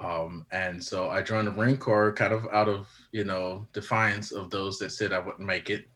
Um, 0.00 0.46
and 0.50 0.82
so 0.82 1.08
I 1.08 1.22
joined 1.22 1.46
the 1.46 1.52
Marine 1.52 1.76
Corps 1.76 2.12
kind 2.12 2.32
of 2.32 2.46
out 2.52 2.68
of, 2.68 2.88
you 3.12 3.24
know, 3.24 3.66
defiance 3.72 4.32
of 4.32 4.50
those 4.50 4.78
that 4.78 4.90
said 4.90 5.12
I 5.12 5.18
wouldn't 5.18 5.40
make 5.40 5.70
it 5.70 5.86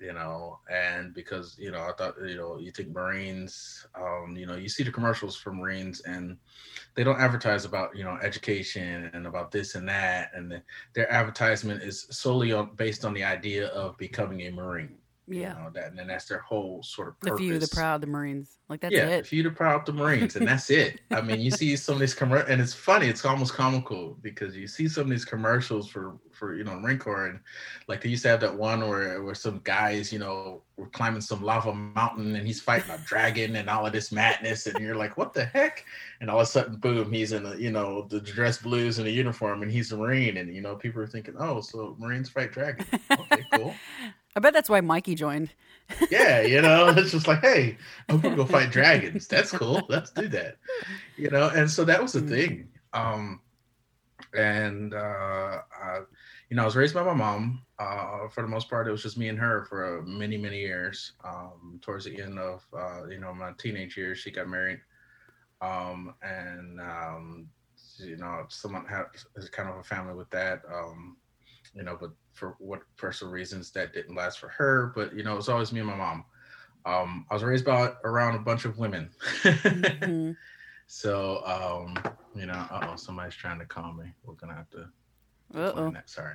you 0.00 0.12
know, 0.12 0.58
and 0.70 1.14
because 1.14 1.56
you 1.58 1.70
know, 1.70 1.82
I 1.82 1.92
thought 1.96 2.14
you 2.26 2.36
know, 2.36 2.58
you 2.58 2.70
think 2.70 2.90
Marines, 2.90 3.86
um, 3.94 4.34
you 4.36 4.46
know, 4.46 4.56
you 4.56 4.68
see 4.68 4.82
the 4.82 4.90
commercials 4.90 5.36
for 5.36 5.52
Marines, 5.52 6.00
and 6.02 6.36
they 6.94 7.04
don't 7.04 7.20
advertise 7.20 7.64
about 7.64 7.96
you 7.96 8.04
know 8.04 8.18
education 8.22 9.10
and 9.14 9.26
about 9.26 9.50
this 9.50 9.74
and 9.74 9.88
that, 9.88 10.30
and 10.34 10.50
the, 10.50 10.62
their 10.94 11.10
advertisement 11.10 11.82
is 11.82 12.06
solely 12.10 12.52
on 12.52 12.70
based 12.76 13.04
on 13.04 13.14
the 13.14 13.24
idea 13.24 13.68
of 13.68 13.96
becoming 13.98 14.42
a 14.42 14.50
Marine. 14.50 14.96
Yeah, 15.26 15.56
you 15.56 15.64
know, 15.64 15.70
that 15.74 15.86
and 15.86 15.98
then 15.98 16.06
that's 16.06 16.26
their 16.26 16.40
whole 16.40 16.82
sort 16.82 17.08
of 17.08 17.20
purpose. 17.20 17.38
The 17.38 17.44
few, 17.44 17.58
the 17.58 17.68
proud, 17.68 18.02
the 18.02 18.06
Marines, 18.06 18.58
like 18.68 18.82
that's 18.82 18.94
yeah, 18.94 19.08
it. 19.08 19.22
the 19.22 19.28
few, 19.28 19.42
the 19.42 19.50
proud, 19.50 19.86
the 19.86 19.92
Marines, 19.92 20.36
and 20.36 20.46
that's 20.46 20.68
it. 20.68 21.00
I 21.10 21.22
mean, 21.22 21.40
you 21.40 21.50
see 21.50 21.76
some 21.76 21.94
of 21.94 22.00
these 22.00 22.14
commercials, 22.14 22.50
and 22.50 22.60
it's 22.60 22.74
funny. 22.74 23.06
It's 23.06 23.24
almost 23.24 23.54
comical 23.54 24.18
because 24.20 24.54
you 24.54 24.66
see 24.66 24.86
some 24.86 25.04
of 25.04 25.10
these 25.10 25.24
commercials 25.24 25.88
for 25.88 26.16
for 26.34 26.54
you 26.54 26.64
know 26.64 26.78
Marine 26.78 26.98
Corps, 26.98 27.26
and 27.26 27.40
like 27.88 28.00
they 28.02 28.08
used 28.08 28.22
to 28.24 28.28
have 28.28 28.40
that 28.40 28.54
one 28.54 28.86
where 28.88 29.22
where 29.22 29.34
some 29.34 29.60
guys, 29.64 30.12
you 30.12 30.18
know, 30.18 30.62
we're 30.76 30.86
climbing 30.88 31.20
some 31.20 31.42
lava 31.42 31.72
mountain 31.74 32.34
and 32.36 32.46
he's 32.46 32.60
fighting 32.60 32.90
a 32.90 32.98
dragon 33.06 33.56
and 33.56 33.70
all 33.70 33.86
of 33.86 33.92
this 33.92 34.10
madness 34.12 34.66
and 34.66 34.78
you're 34.80 34.96
like 34.96 35.16
what 35.16 35.32
the 35.32 35.44
heck? 35.44 35.84
And 36.20 36.28
all 36.30 36.40
of 36.40 36.42
a 36.44 36.46
sudden 36.46 36.76
boom 36.76 37.12
he's 37.12 37.32
in 37.32 37.46
a 37.46 37.54
you 37.56 37.70
know 37.70 38.06
the 38.10 38.20
dress 38.20 38.58
blues 38.58 38.98
in 38.98 39.06
a 39.06 39.10
uniform 39.10 39.62
and 39.62 39.70
he's 39.70 39.92
a 39.92 39.96
marine 39.96 40.36
and 40.38 40.54
you 40.54 40.60
know 40.62 40.74
people 40.76 41.00
are 41.02 41.06
thinking 41.06 41.34
oh 41.38 41.60
so 41.60 41.94
marines 41.98 42.28
fight 42.28 42.50
dragons. 42.52 42.88
Okay 43.18 43.46
cool. 43.52 43.74
I 44.36 44.40
bet 44.40 44.52
that's 44.52 44.68
why 44.68 44.80
Mikey 44.80 45.14
joined. 45.14 45.50
yeah 46.10 46.40
you 46.40 46.60
know 46.60 46.88
it's 46.96 47.12
just 47.12 47.28
like 47.28 47.40
hey 47.40 47.76
i'm 48.08 48.20
gonna 48.20 48.34
go 48.36 48.44
fight 48.46 48.70
dragons. 48.72 49.28
That's 49.28 49.52
cool. 49.52 49.86
Let's 49.88 50.10
do 50.10 50.26
that. 50.28 50.56
You 51.16 51.30
know 51.30 51.50
and 51.54 51.70
so 51.70 51.84
that 51.84 52.02
was 52.02 52.12
the 52.14 52.20
Mm. 52.20 52.28
thing. 52.28 52.68
Um 52.92 53.40
and 54.34 54.94
uh 54.94 55.58
I, 55.82 56.00
you 56.54 56.56
know 56.56 56.62
i 56.62 56.66
was 56.66 56.76
raised 56.76 56.94
by 56.94 57.02
my 57.02 57.12
mom 57.12 57.60
uh 57.80 58.28
for 58.28 58.42
the 58.42 58.48
most 58.48 58.70
part. 58.70 58.86
It 58.86 58.92
was 58.92 59.02
just 59.02 59.18
me 59.18 59.26
and 59.26 59.36
her 59.40 59.64
for 59.64 59.98
uh, 59.98 60.02
many 60.06 60.36
many 60.36 60.60
years 60.60 61.14
um 61.24 61.80
towards 61.82 62.04
the 62.04 62.22
end 62.22 62.38
of 62.38 62.64
uh 62.78 63.08
you 63.08 63.18
know 63.18 63.34
my 63.34 63.50
teenage 63.58 63.96
years 63.96 64.18
she 64.18 64.30
got 64.30 64.48
married. 64.48 64.78
Um 65.60 66.14
and 66.22 66.80
um 66.80 67.48
you 67.98 68.16
know 68.18 68.44
someone 68.50 68.86
had 68.86 69.06
is 69.34 69.50
kind 69.50 69.68
of 69.68 69.78
a 69.78 69.82
family 69.82 70.14
with 70.14 70.30
that 70.30 70.62
um 70.72 71.16
you 71.74 71.82
know 71.82 71.98
but 72.00 72.12
for 72.34 72.54
what 72.60 72.82
personal 72.96 73.32
reasons 73.32 73.72
that 73.72 73.92
didn't 73.92 74.14
last 74.14 74.38
for 74.38 74.48
her 74.50 74.92
but 74.94 75.12
you 75.12 75.24
know 75.24 75.32
it 75.32 75.36
was 75.42 75.48
always 75.48 75.72
me 75.72 75.80
and 75.80 75.88
my 75.88 75.96
mom. 75.96 76.24
Um 76.86 77.26
i 77.32 77.34
was 77.34 77.42
raised 77.42 77.64
by 77.64 77.90
around 78.04 78.36
a 78.36 78.44
bunch 78.50 78.64
of 78.64 78.78
women. 78.78 79.10
Mhm. 79.42 80.36
so 80.86 81.44
um 81.46 82.14
you 82.32 82.46
know 82.46 82.64
uh-oh 82.70 82.94
somebody's 82.94 83.34
trying 83.34 83.58
to 83.58 83.66
call 83.66 83.92
me. 83.92 84.12
We're 84.22 84.34
gonna 84.34 84.54
have 84.54 84.70
to 84.70 84.86
Uh-oh. 85.54 85.92
sorry 86.06 86.34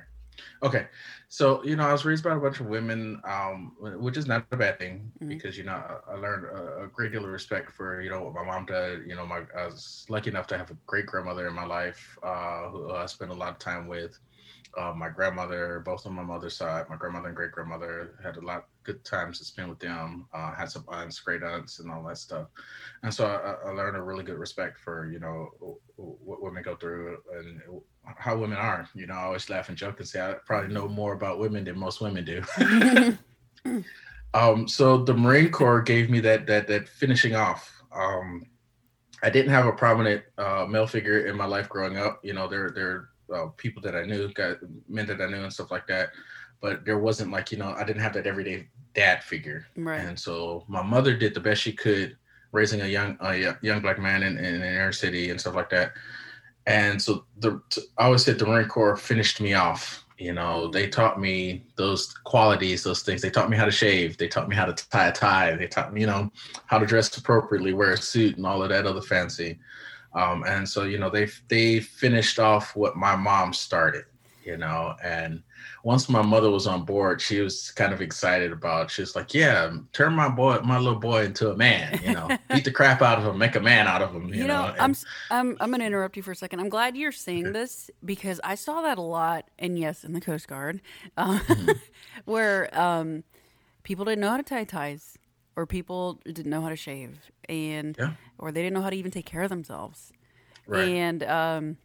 okay 0.62 0.86
so 1.28 1.62
you 1.64 1.76
know 1.76 1.84
i 1.86 1.92
was 1.92 2.04
raised 2.04 2.24
by 2.24 2.34
a 2.34 2.38
bunch 2.40 2.60
of 2.60 2.66
women 2.66 3.20
um 3.24 3.72
which 3.80 4.16
is 4.16 4.26
not 4.26 4.46
a 4.52 4.56
bad 4.56 4.78
thing 4.78 5.12
Mhm. 5.22 5.28
because 5.28 5.58
you 5.58 5.64
know 5.64 5.72
i, 5.72 6.12
I 6.12 6.14
learned 6.16 6.44
a, 6.46 6.84
a 6.84 6.88
great 6.88 7.12
deal 7.12 7.24
of 7.24 7.30
respect 7.30 7.70
for 7.72 8.00
you 8.00 8.08
know 8.10 8.22
what 8.22 8.34
my 8.34 8.44
mom 8.44 8.64
did 8.66 9.06
you 9.06 9.14
know 9.16 9.26
my 9.26 9.42
i 9.56 9.66
was 9.66 10.06
lucky 10.08 10.30
enough 10.30 10.46
to 10.48 10.58
have 10.58 10.70
a 10.70 10.76
great 10.86 11.06
grandmother 11.06 11.46
in 11.46 11.54
my 11.54 11.66
life 11.66 12.16
uh 12.22 12.68
who 12.70 12.90
i 12.92 13.06
spent 13.06 13.30
a 13.30 13.34
lot 13.34 13.50
of 13.50 13.58
time 13.58 13.86
with 13.86 14.18
uh, 14.78 14.92
my 14.96 15.08
grandmother, 15.08 15.82
both 15.84 16.06
on 16.06 16.12
my 16.12 16.22
mother's 16.22 16.56
side, 16.56 16.88
my 16.88 16.96
grandmother 16.96 17.28
and 17.28 17.36
great 17.36 17.50
grandmother 17.50 18.14
had 18.22 18.36
a 18.36 18.40
lot 18.40 18.58
of 18.58 18.64
good 18.84 19.04
times 19.04 19.38
to 19.38 19.44
spend 19.44 19.68
with 19.68 19.80
them. 19.80 20.26
Uh, 20.32 20.54
had 20.54 20.70
some 20.70 20.84
aunts, 20.88 21.18
great 21.18 21.42
aunts, 21.42 21.80
and 21.80 21.90
all 21.90 22.04
that 22.04 22.18
stuff. 22.18 22.46
And 23.02 23.12
so 23.12 23.26
I, 23.26 23.68
I 23.68 23.72
learned 23.72 23.96
a 23.96 24.02
really 24.02 24.22
good 24.22 24.38
respect 24.38 24.78
for 24.78 25.10
you 25.10 25.18
know 25.18 25.50
what 25.96 26.42
women 26.42 26.62
go 26.62 26.76
through 26.76 27.18
and 27.36 27.60
how 28.16 28.36
women 28.36 28.58
are. 28.58 28.88
You 28.94 29.06
know, 29.06 29.14
I 29.14 29.24
always 29.24 29.50
laugh 29.50 29.68
and 29.68 29.78
joke 29.78 29.98
and 29.98 30.08
say 30.08 30.20
I 30.20 30.34
probably 30.46 30.72
know 30.72 30.88
more 30.88 31.14
about 31.14 31.40
women 31.40 31.64
than 31.64 31.78
most 31.78 32.00
women 32.00 32.24
do. 32.24 32.42
um, 34.34 34.68
so 34.68 35.02
the 35.02 35.14
Marine 35.14 35.50
Corps 35.50 35.82
gave 35.82 36.10
me 36.10 36.20
that 36.20 36.46
that 36.46 36.68
that 36.68 36.88
finishing 36.88 37.34
off. 37.34 37.72
Um, 37.92 38.46
I 39.22 39.30
didn't 39.30 39.52
have 39.52 39.66
a 39.66 39.72
prominent 39.72 40.22
uh, 40.38 40.64
male 40.68 40.86
figure 40.86 41.26
in 41.26 41.36
my 41.36 41.44
life 41.44 41.68
growing 41.68 41.98
up. 41.98 42.20
You 42.22 42.34
know, 42.34 42.48
there 42.48 42.70
there 42.70 43.09
uh, 43.34 43.46
people 43.56 43.82
that 43.82 43.94
I 43.94 44.04
knew, 44.04 44.32
got 44.32 44.58
men 44.88 45.06
that 45.06 45.20
I 45.20 45.26
knew, 45.26 45.42
and 45.42 45.52
stuff 45.52 45.70
like 45.70 45.86
that. 45.88 46.10
But 46.60 46.84
there 46.84 46.98
wasn't 46.98 47.32
like 47.32 47.52
you 47.52 47.58
know, 47.58 47.74
I 47.76 47.84
didn't 47.84 48.02
have 48.02 48.14
that 48.14 48.26
everyday 48.26 48.68
dad 48.94 49.22
figure. 49.22 49.66
right. 49.76 50.00
And 50.00 50.18
so 50.18 50.64
my 50.68 50.82
mother 50.82 51.16
did 51.16 51.34
the 51.34 51.40
best 51.40 51.62
she 51.62 51.72
could, 51.72 52.16
raising 52.52 52.80
a 52.82 52.86
young 52.86 53.16
a 53.20 53.56
young 53.62 53.80
black 53.80 53.98
man 53.98 54.22
in, 54.22 54.38
in 54.38 54.56
an 54.56 54.62
inner 54.62 54.92
city 54.92 55.30
and 55.30 55.40
stuff 55.40 55.54
like 55.54 55.70
that. 55.70 55.92
And 56.66 57.00
so 57.00 57.24
the 57.38 57.60
I 57.98 58.04
always 58.04 58.24
said 58.24 58.38
the 58.38 58.46
Marine 58.46 58.68
Corps 58.68 58.96
finished 58.96 59.40
me 59.40 59.54
off. 59.54 60.04
You 60.18 60.34
know, 60.34 60.68
they 60.68 60.86
taught 60.86 61.18
me 61.18 61.64
those 61.76 62.12
qualities, 62.12 62.84
those 62.84 63.02
things. 63.02 63.22
They 63.22 63.30
taught 63.30 63.48
me 63.48 63.56
how 63.56 63.64
to 63.64 63.70
shave. 63.70 64.18
They 64.18 64.28
taught 64.28 64.50
me 64.50 64.56
how 64.56 64.66
to 64.66 64.88
tie 64.90 65.08
a 65.08 65.12
tie. 65.12 65.56
They 65.56 65.66
taught 65.66 65.94
me, 65.94 66.02
you 66.02 66.06
know, 66.06 66.30
how 66.66 66.78
to 66.78 66.84
dress 66.84 67.16
appropriately, 67.16 67.72
wear 67.72 67.92
a 67.92 67.96
suit, 67.96 68.36
and 68.36 68.44
all 68.46 68.62
of 68.62 68.68
that 68.68 68.86
other 68.86 69.00
fancy. 69.00 69.58
Um, 70.14 70.44
and 70.46 70.68
so, 70.68 70.84
you 70.84 70.98
know, 70.98 71.10
they 71.10 71.28
they 71.48 71.80
finished 71.80 72.38
off 72.38 72.74
what 72.76 72.96
my 72.96 73.16
mom 73.16 73.52
started. 73.52 74.04
You 74.42 74.56
know, 74.56 74.96
and 75.04 75.42
once 75.84 76.08
my 76.08 76.22
mother 76.22 76.50
was 76.50 76.66
on 76.66 76.84
board, 76.86 77.20
she 77.20 77.40
was 77.40 77.70
kind 77.72 77.92
of 77.92 78.00
excited 78.00 78.52
about. 78.52 78.90
She 78.90 79.02
was 79.02 79.14
like, 79.14 79.34
"Yeah, 79.34 79.70
turn 79.92 80.14
my 80.14 80.30
boy, 80.30 80.58
my 80.64 80.78
little 80.78 80.98
boy, 80.98 81.26
into 81.26 81.50
a 81.50 81.56
man. 81.56 82.00
You 82.02 82.14
know, 82.14 82.28
beat 82.50 82.64
the 82.64 82.70
crap 82.72 83.02
out 83.02 83.18
of 83.18 83.26
him, 83.26 83.36
make 83.36 83.54
a 83.54 83.60
man 83.60 83.86
out 83.86 84.00
of 84.00 84.14
him. 84.14 84.28
You, 84.32 84.40
You 84.40 84.46
know, 84.48 84.68
know." 84.68 84.74
I'm 84.80 84.96
I'm 85.30 85.56
I'm 85.60 85.70
gonna 85.70 85.84
interrupt 85.84 86.16
you 86.16 86.22
for 86.22 86.32
a 86.32 86.34
second. 86.36 86.58
I'm 86.58 86.70
glad 86.70 86.96
you're 86.96 87.12
saying 87.12 87.52
this 87.52 87.90
because 88.02 88.40
I 88.42 88.54
saw 88.54 88.80
that 88.80 88.96
a 88.96 89.02
lot, 89.02 89.44
and 89.58 89.78
yes, 89.78 90.02
in 90.04 90.14
the 90.14 90.22
Coast 90.22 90.48
Guard, 90.48 90.80
uh, 91.18 91.38
Mm-hmm. 91.40 91.72
where 92.24 92.76
um, 92.78 93.22
people 93.82 94.06
didn't 94.06 94.20
know 94.20 94.30
how 94.30 94.38
to 94.38 94.42
tie 94.42 94.64
ties, 94.64 95.18
or 95.60 95.66
people 95.66 96.18
didn't 96.24 96.48
know 96.48 96.62
how 96.62 96.70
to 96.70 96.76
shave, 96.76 97.18
and 97.48 97.94
Yeah. 97.98 98.12
or 98.38 98.50
they 98.50 98.62
didn't 98.62 98.72
know 98.74 98.80
how 98.82 98.88
to 98.90 98.96
even 98.96 99.10
take 99.10 99.26
care 99.26 99.42
of 99.42 99.50
themselves. 99.50 100.10
right. 100.66 100.88
And 100.88 101.22
um, 101.24 101.76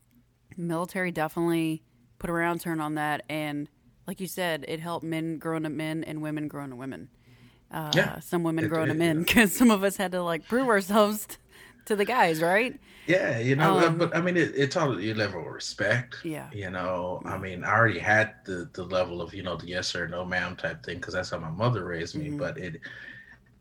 military 0.58 1.12
definitely 1.12 1.84
put 2.20 2.29
a 2.29 2.34
round 2.34 2.62
turn 2.62 2.79
on 2.79 2.96
that, 2.96 3.24
and 3.29 3.67
like 4.08 4.22
you 4.22 4.27
said, 4.27 4.63
it 4.67 4.79
helped 4.79 5.03
men 5.03 5.38
grow 5.39 5.58
up 5.58 5.63
men 5.72 6.03
and 6.05 6.22
women 6.22 6.48
grow 6.48 6.63
into 6.63 6.75
women. 6.77 7.10
Uh, 7.72 7.91
Yeah. 7.94 8.20
some 8.20 8.44
women 8.44 8.65
It- 8.65 8.70
grow 8.70 8.84
into 8.84 8.94
it- 8.96 8.98
men 8.98 9.24
because 9.24 9.53
some 9.62 9.72
of 9.72 9.84
us 9.84 9.98
had 9.98 10.12
to 10.13 10.22
like 10.22 10.48
prove 10.48 10.67
ourselves 10.70 11.27
to 11.86 11.96
the 11.96 12.05
guys, 12.05 12.41
right? 12.41 12.79
Yeah, 13.08 13.38
you 13.39 13.55
know, 13.55 13.77
uh, 13.79 13.88
Um, 13.88 13.98
but 13.98 14.15
I 14.15 14.22
mean, 14.22 14.38
it, 14.38 14.55
it 14.55 14.72
taught 14.72 15.00
you 15.00 15.13
a 15.13 15.15
level 15.15 15.41
of 15.41 15.48
respect. 15.48 16.15
Yeah. 16.24 16.50
You 16.53 16.70
know, 16.72 17.22
I 17.25 17.38
mean, 17.38 17.63
I 17.63 17.72
already 17.75 18.00
had 18.00 18.34
the 18.46 18.70
the 18.74 18.84
level 18.84 19.22
of 19.22 19.34
you 19.34 19.44
know 19.44 19.58
the 19.58 19.67
yes 19.67 19.96
or 19.96 20.08
no 20.08 20.24
ma'am 20.25 20.55
type 20.55 20.84
thing 20.86 20.98
because 21.00 21.13
that's 21.15 21.29
how 21.32 21.38
my 21.39 21.51
mother 21.51 21.84
raised 21.86 22.15
me. 22.15 22.29
Mhm. 22.29 22.38
But 22.38 22.58
it, 22.58 22.79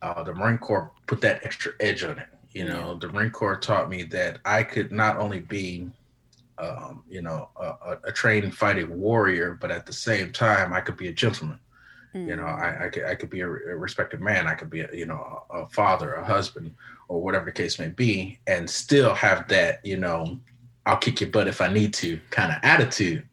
uh, 0.04 0.22
the 0.22 0.34
Marine 0.34 0.58
Corps 0.58 0.92
put 1.06 1.20
that 1.22 1.44
extra 1.44 1.72
edge 1.80 2.04
on 2.04 2.18
it. 2.18 2.28
You 2.52 2.66
know, 2.66 2.94
the 2.94 3.08
Marine 3.08 3.30
Corps 3.30 3.56
taught 3.56 3.88
me 3.88 4.02
that 4.04 4.38
I 4.44 4.62
could 4.62 4.92
not 4.92 5.16
only 5.16 5.40
be, 5.40 5.90
um, 6.58 7.02
you 7.08 7.22
know, 7.22 7.48
a, 7.56 7.96
a, 8.04 8.12
trained 8.12 8.54
fighting 8.54 9.00
warrior, 9.00 9.56
but 9.60 9.70
at 9.70 9.86
the 9.86 9.92
same 9.92 10.30
time, 10.30 10.72
I 10.72 10.80
could 10.80 10.96
be 10.96 11.08
a 11.08 11.12
gentleman. 11.12 11.58
You 12.12 12.36
know, 12.36 12.44
I, 12.44 12.84
I 12.84 12.88
could 12.90 13.04
I 13.06 13.14
could 13.16 13.30
be 13.30 13.40
a, 13.40 13.48
a 13.48 13.76
respected 13.76 14.20
man. 14.20 14.46
I 14.46 14.54
could 14.54 14.70
be 14.70 14.82
a, 14.82 14.88
you 14.92 15.04
know 15.04 15.42
a, 15.50 15.62
a 15.62 15.68
father, 15.70 16.14
a 16.14 16.24
husband, 16.24 16.72
or 17.08 17.20
whatever 17.20 17.46
the 17.46 17.52
case 17.52 17.80
may 17.80 17.88
be, 17.88 18.38
and 18.46 18.70
still 18.70 19.14
have 19.14 19.48
that 19.48 19.80
you 19.84 19.96
know 19.96 20.38
I'll 20.86 20.98
kick 20.98 21.20
your 21.20 21.30
butt 21.30 21.48
if 21.48 21.60
I 21.60 21.72
need 21.72 21.92
to 21.94 22.20
kind 22.30 22.52
of 22.52 22.58
attitude. 22.62 23.26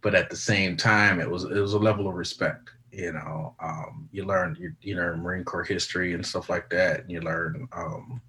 But 0.00 0.14
at 0.14 0.30
the 0.30 0.36
same 0.36 0.78
time, 0.78 1.20
it 1.20 1.28
was 1.28 1.44
it 1.44 1.60
was 1.60 1.74
a 1.74 1.78
level 1.78 2.08
of 2.08 2.14
respect. 2.14 2.70
You 2.92 3.12
know, 3.12 3.54
um, 3.60 4.08
you 4.10 4.24
learn 4.24 4.56
you, 4.58 4.74
you 4.80 4.96
Marine 4.96 5.44
Corps 5.44 5.64
history 5.64 6.14
and 6.14 6.26
stuff 6.26 6.50
like 6.50 6.68
that, 6.70 7.00
and 7.00 7.10
you 7.10 7.20
learn 7.20 7.68
um, 7.72 8.20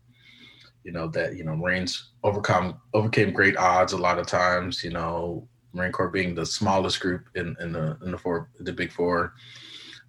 you 0.84 0.92
know 0.92 1.08
that 1.10 1.36
you 1.36 1.44
know 1.44 1.56
Marines 1.56 2.12
overcome 2.24 2.80
overcame 2.94 3.32
great 3.34 3.58
odds 3.58 3.94
a 3.94 3.98
lot 3.98 4.20
of 4.20 4.28
times. 4.28 4.84
You 4.84 4.92
know, 4.92 5.48
Marine 5.74 5.92
Corps 5.92 6.10
being 6.10 6.36
the 6.36 6.46
smallest 6.46 7.00
group 7.00 7.26
in, 7.36 7.56
in 7.60 7.72
the 7.72 7.98
in 8.04 8.12
the 8.12 8.18
four 8.18 8.50
the 8.60 8.74
big 8.74 8.92
four. 8.92 9.34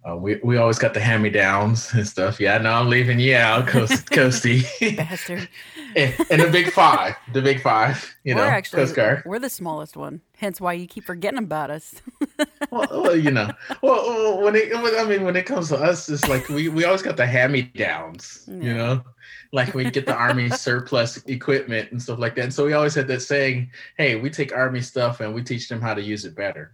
Uh, 0.07 0.17
we 0.17 0.35
we 0.43 0.57
always 0.57 0.77
got 0.77 0.93
the 0.93 0.99
hand 0.99 1.23
me 1.23 1.29
downs 1.29 1.93
and 1.93 2.05
stuff. 2.05 2.39
Yeah, 2.39 2.57
know 2.57 2.73
I'm 2.73 2.89
leaving 2.89 3.19
you 3.19 3.35
out, 3.35 3.67
Coast, 3.67 4.05
Coasty. 4.11 4.63
bastard. 4.97 5.47
and, 5.95 6.13
and 6.29 6.41
the 6.41 6.49
big 6.51 6.71
five, 6.71 7.15
the 7.31 7.41
big 7.41 7.61
five, 7.61 8.13
you 8.25 8.35
we're 8.35 8.41
know, 8.41 8.47
actually 8.49 8.81
Coast 8.81 8.95
Guard. 8.95 9.23
we're 9.25 9.39
the 9.39 9.49
smallest 9.49 9.95
one. 9.95 10.19
Hence 10.37 10.59
why 10.59 10.73
you 10.73 10.87
keep 10.87 11.05
forgetting 11.05 11.39
about 11.39 11.69
us. 11.69 11.95
Well, 12.71 12.87
well, 13.03 13.15
you 13.15 13.29
know, 13.29 13.51
well, 13.83 14.03
well, 14.07 14.41
when 14.41 14.55
it, 14.55 14.71
when- 14.73 14.95
I 14.97 15.03
mean, 15.07 15.23
when 15.23 15.35
it 15.35 15.45
comes 15.45 15.69
to 15.69 15.77
us, 15.77 16.09
it's 16.09 16.27
like 16.27 16.49
we, 16.49 16.69
we 16.69 16.85
always 16.85 17.03
got 17.03 17.17
the 17.17 17.25
hand 17.27 17.53
me 17.53 17.61
downs, 17.61 18.45
Yeah. 18.47 18.55
you 18.63 18.73
know, 18.73 19.03
like 19.51 19.75
we 19.75 19.91
get 19.91 20.07
the 20.07 20.15
army 20.15 20.49
surplus 20.49 21.17
equipment 21.27 21.91
and 21.91 22.01
stuff 22.01 22.17
like 22.17 22.33
that. 22.35 22.45
And 22.45 22.53
so 22.53 22.65
we 22.65 22.73
always 22.73 22.95
had 22.95 23.07
that 23.09 23.21
saying, 23.21 23.69
"Hey, 23.97 24.15
we 24.15 24.31
take 24.31 24.55
army 24.55 24.81
stuff 24.81 25.19
and 25.19 25.35
we 25.35 25.43
teach 25.43 25.69
them 25.69 25.81
how 25.81 25.93
to 25.93 26.01
use 26.01 26.25
it 26.25 26.33
better," 26.35 26.71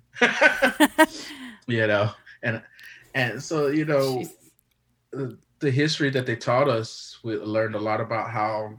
you 1.67 1.85
know, 1.87 2.11
and 2.43 2.61
and 3.13 3.41
so 3.41 3.67
you 3.67 3.85
know, 3.85 4.23
the, 5.11 5.37
the 5.59 5.71
history 5.71 6.09
that 6.11 6.25
they 6.25 6.35
taught 6.35 6.69
us, 6.69 7.19
we 7.23 7.35
learned 7.35 7.75
a 7.75 7.79
lot 7.79 8.01
about 8.01 8.29
how 8.29 8.73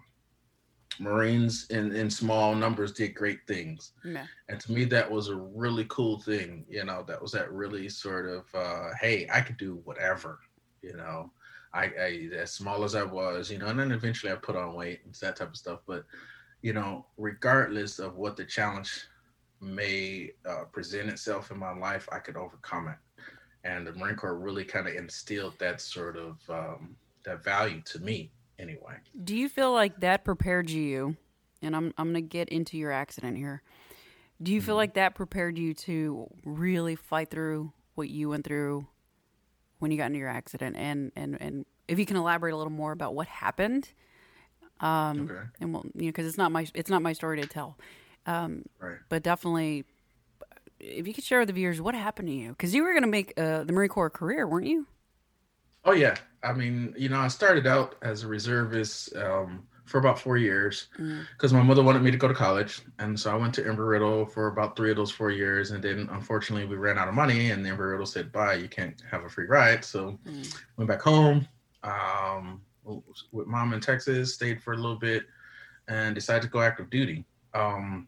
Marines 0.99 1.67
in, 1.71 1.93
in 1.93 2.11
small 2.11 2.55
numbers 2.55 2.93
did 2.93 3.15
great 3.15 3.41
things. 3.47 3.93
Yeah. 4.05 4.27
And 4.49 4.61
to 4.61 4.73
me, 4.73 4.85
that 4.87 5.11
was 5.11 5.29
a 5.29 5.37
really 5.37 5.87
cool 5.89 6.19
thing. 6.21 6.67
You 6.69 6.85
know, 6.85 7.05
that 7.09 7.21
was 7.21 7.33
that 7.33 7.51
really 7.53 7.89
sort 7.89 8.29
of, 8.29 8.45
uh, 8.55 8.91
hey, 9.01 9.27
I 9.33 9.41
could 9.41 9.57
do 9.57 9.81
whatever, 9.85 10.41
you 10.83 10.95
know, 10.95 11.31
I, 11.73 11.85
I, 11.85 12.31
as 12.37 12.53
small 12.53 12.85
as 12.85 12.95
I 12.95 13.03
was, 13.03 13.51
you 13.51 13.59
know, 13.59 13.69
and 13.69 13.79
then 13.79 13.93
eventually 13.93 14.31
I 14.31 14.37
put 14.37 14.57
on 14.57 14.75
weight 14.75 15.01
and 15.05 15.15
that 15.15 15.37
type 15.37 15.49
of 15.49 15.57
stuff. 15.57 15.81
But, 15.87 16.05
you 16.61 16.75
know, 16.75 17.07
regardless 17.17 17.99
of 17.99 18.17
what 18.17 18.37
the 18.37 18.45
challenge 18.45 19.07
may 19.61 20.33
uh, 20.47 20.65
present 20.73 21.09
itself 21.09 21.51
in 21.51 21.59
my 21.59 21.73
life, 21.73 22.09
I 22.13 22.19
could 22.19 22.37
overcome 22.37 22.89
it. 22.89 22.97
And 23.65 23.87
the 23.87 23.93
Marine 23.93 24.17
Corps 24.17 24.37
really 24.39 24.65
kind 24.65 24.89
of 24.89 24.95
instilled 24.95 25.59
that 25.59 25.81
sort 25.81 26.17
of 26.17 26.39
um, 26.49 26.97
that 27.25 27.45
value 27.45 27.83
to 27.87 27.99
me, 27.99 28.31
anyway. 28.59 28.95
Do 29.25 29.37
you 29.37 29.49
feel 29.49 29.73
like 29.73 30.01
that 30.01 30.25
prepared 30.25 30.71
you? 30.71 31.17
And 31.63 31.77
I'm 31.77 31.93
I'm 31.99 32.09
gonna 32.09 32.23
get 32.23 32.49
into 32.49 32.79
your 32.79 32.91
accident 32.93 33.37
here. 33.37 33.63
Do 34.43 34.53
you 34.53 34.63
feel 34.63 34.75
Mhm. 34.75 34.79
like 34.79 34.95
that 34.95 35.15
prepared 35.15 35.59
you 35.59 35.75
to 35.75 36.27
really 36.45 36.97
fight 36.97 37.29
through 37.31 37.73
what 37.97 38.09
you 38.09 38.31
went 38.31 38.47
through 38.47 38.87
when 39.79 39.91
you 39.91 39.99
got 39.99 40.07
into 40.07 40.19
your 40.19 40.29
accident, 40.29 40.77
and 40.77 41.13
and 41.17 41.37
and 41.41 41.67
if 41.87 41.99
you 41.99 42.07
can 42.07 42.17
elaborate 42.17 42.53
a 42.53 42.57
little 42.57 42.73
more 42.73 42.93
about 42.93 43.15
what 43.15 43.27
happened. 43.27 43.93
Um, 44.81 45.25
Okay. 45.31 45.41
and 45.61 45.75
we'll, 45.75 45.85
you 45.95 46.03
know, 46.05 46.09
because 46.09 46.27
it's 46.27 46.39
not 46.39 46.51
my 46.53 46.67
it's 46.75 46.89
not 46.89 47.03
my 47.03 47.13
story 47.13 47.37
to 47.37 47.47
tell. 47.47 47.77
Um, 48.25 48.65
Right. 48.79 48.97
but 49.11 49.23
definitely, 49.23 49.85
if 50.81 51.07
you 51.07 51.15
could 51.15 51.25
share 51.25 51.39
with 51.41 51.49
the 51.49 51.53
viewers 51.55 51.81
what 51.81 51.95
happened 51.95 52.29
to 52.29 52.35
you, 52.35 52.51
because 52.51 52.75
you 52.75 52.83
were 52.83 52.93
going 52.93 53.03
to 53.03 53.09
make 53.09 53.33
uh, 53.39 53.65
the 53.65 53.73
Marine 53.73 53.89
Corps 53.89 54.11
career, 54.11 54.47
weren't 54.47 54.67
you? 54.67 54.87
Oh 55.85 55.93
yeah. 55.93 56.17
I 56.43 56.53
mean, 56.53 56.95
you 56.97 57.09
know, 57.09 57.19
I 57.21 57.29
started 57.29 57.67
out 57.67 57.97
as 58.03 58.23
a 58.23 58.29
reservist 58.29 59.15
um, 59.17 59.67
for 59.85 59.99
about 59.99 60.19
four 60.19 60.37
years 60.37 60.89
Mm. 60.99 61.27
because 61.37 61.53
my 61.53 61.63
mother 61.63 61.83
wanted 61.83 62.03
me 62.03 62.11
to 62.11 62.17
go 62.17 62.29
to 62.29 62.35
college, 62.35 62.81
and 62.99 63.19
so 63.19 63.31
I 63.31 63.35
went 63.37 63.55
to 63.55 63.63
Embry-Riddle 63.63 64.27
for 64.27 64.47
about 64.49 64.77
three 64.77 64.91
of 64.91 64.97
those 64.97 65.11
four 65.11 65.31
years, 65.31 65.71
and 65.73 65.83
then 65.83 66.09
unfortunately 66.13 66.67
we 66.67 66.77
ran 66.77 66.99
out 66.99 67.09
of 67.09 67.15
money, 67.15 67.51
and 67.51 67.65
Embry-Riddle 67.65 68.07
said, 68.07 68.31
"Bye, 68.33 68.55
you 68.55 68.69
can't 68.69 69.03
have 69.11 69.25
a 69.25 69.29
free 69.29 69.47
ride." 69.47 69.85
So 69.85 70.19
Mm. 70.27 70.55
went 70.77 70.89
back 70.89 71.03
home 71.03 71.47
um, 71.83 72.61
with 73.33 73.47
mom 73.47 73.73
in 73.73 73.81
Texas, 73.81 74.35
stayed 74.35 74.63
for 74.63 74.73
a 74.75 74.77
little 74.77 74.99
bit, 74.99 75.25
and 75.89 76.15
decided 76.15 76.43
to 76.43 76.49
go 76.49 76.61
active 76.61 76.89
duty. 76.91 77.25
Um, 77.55 78.07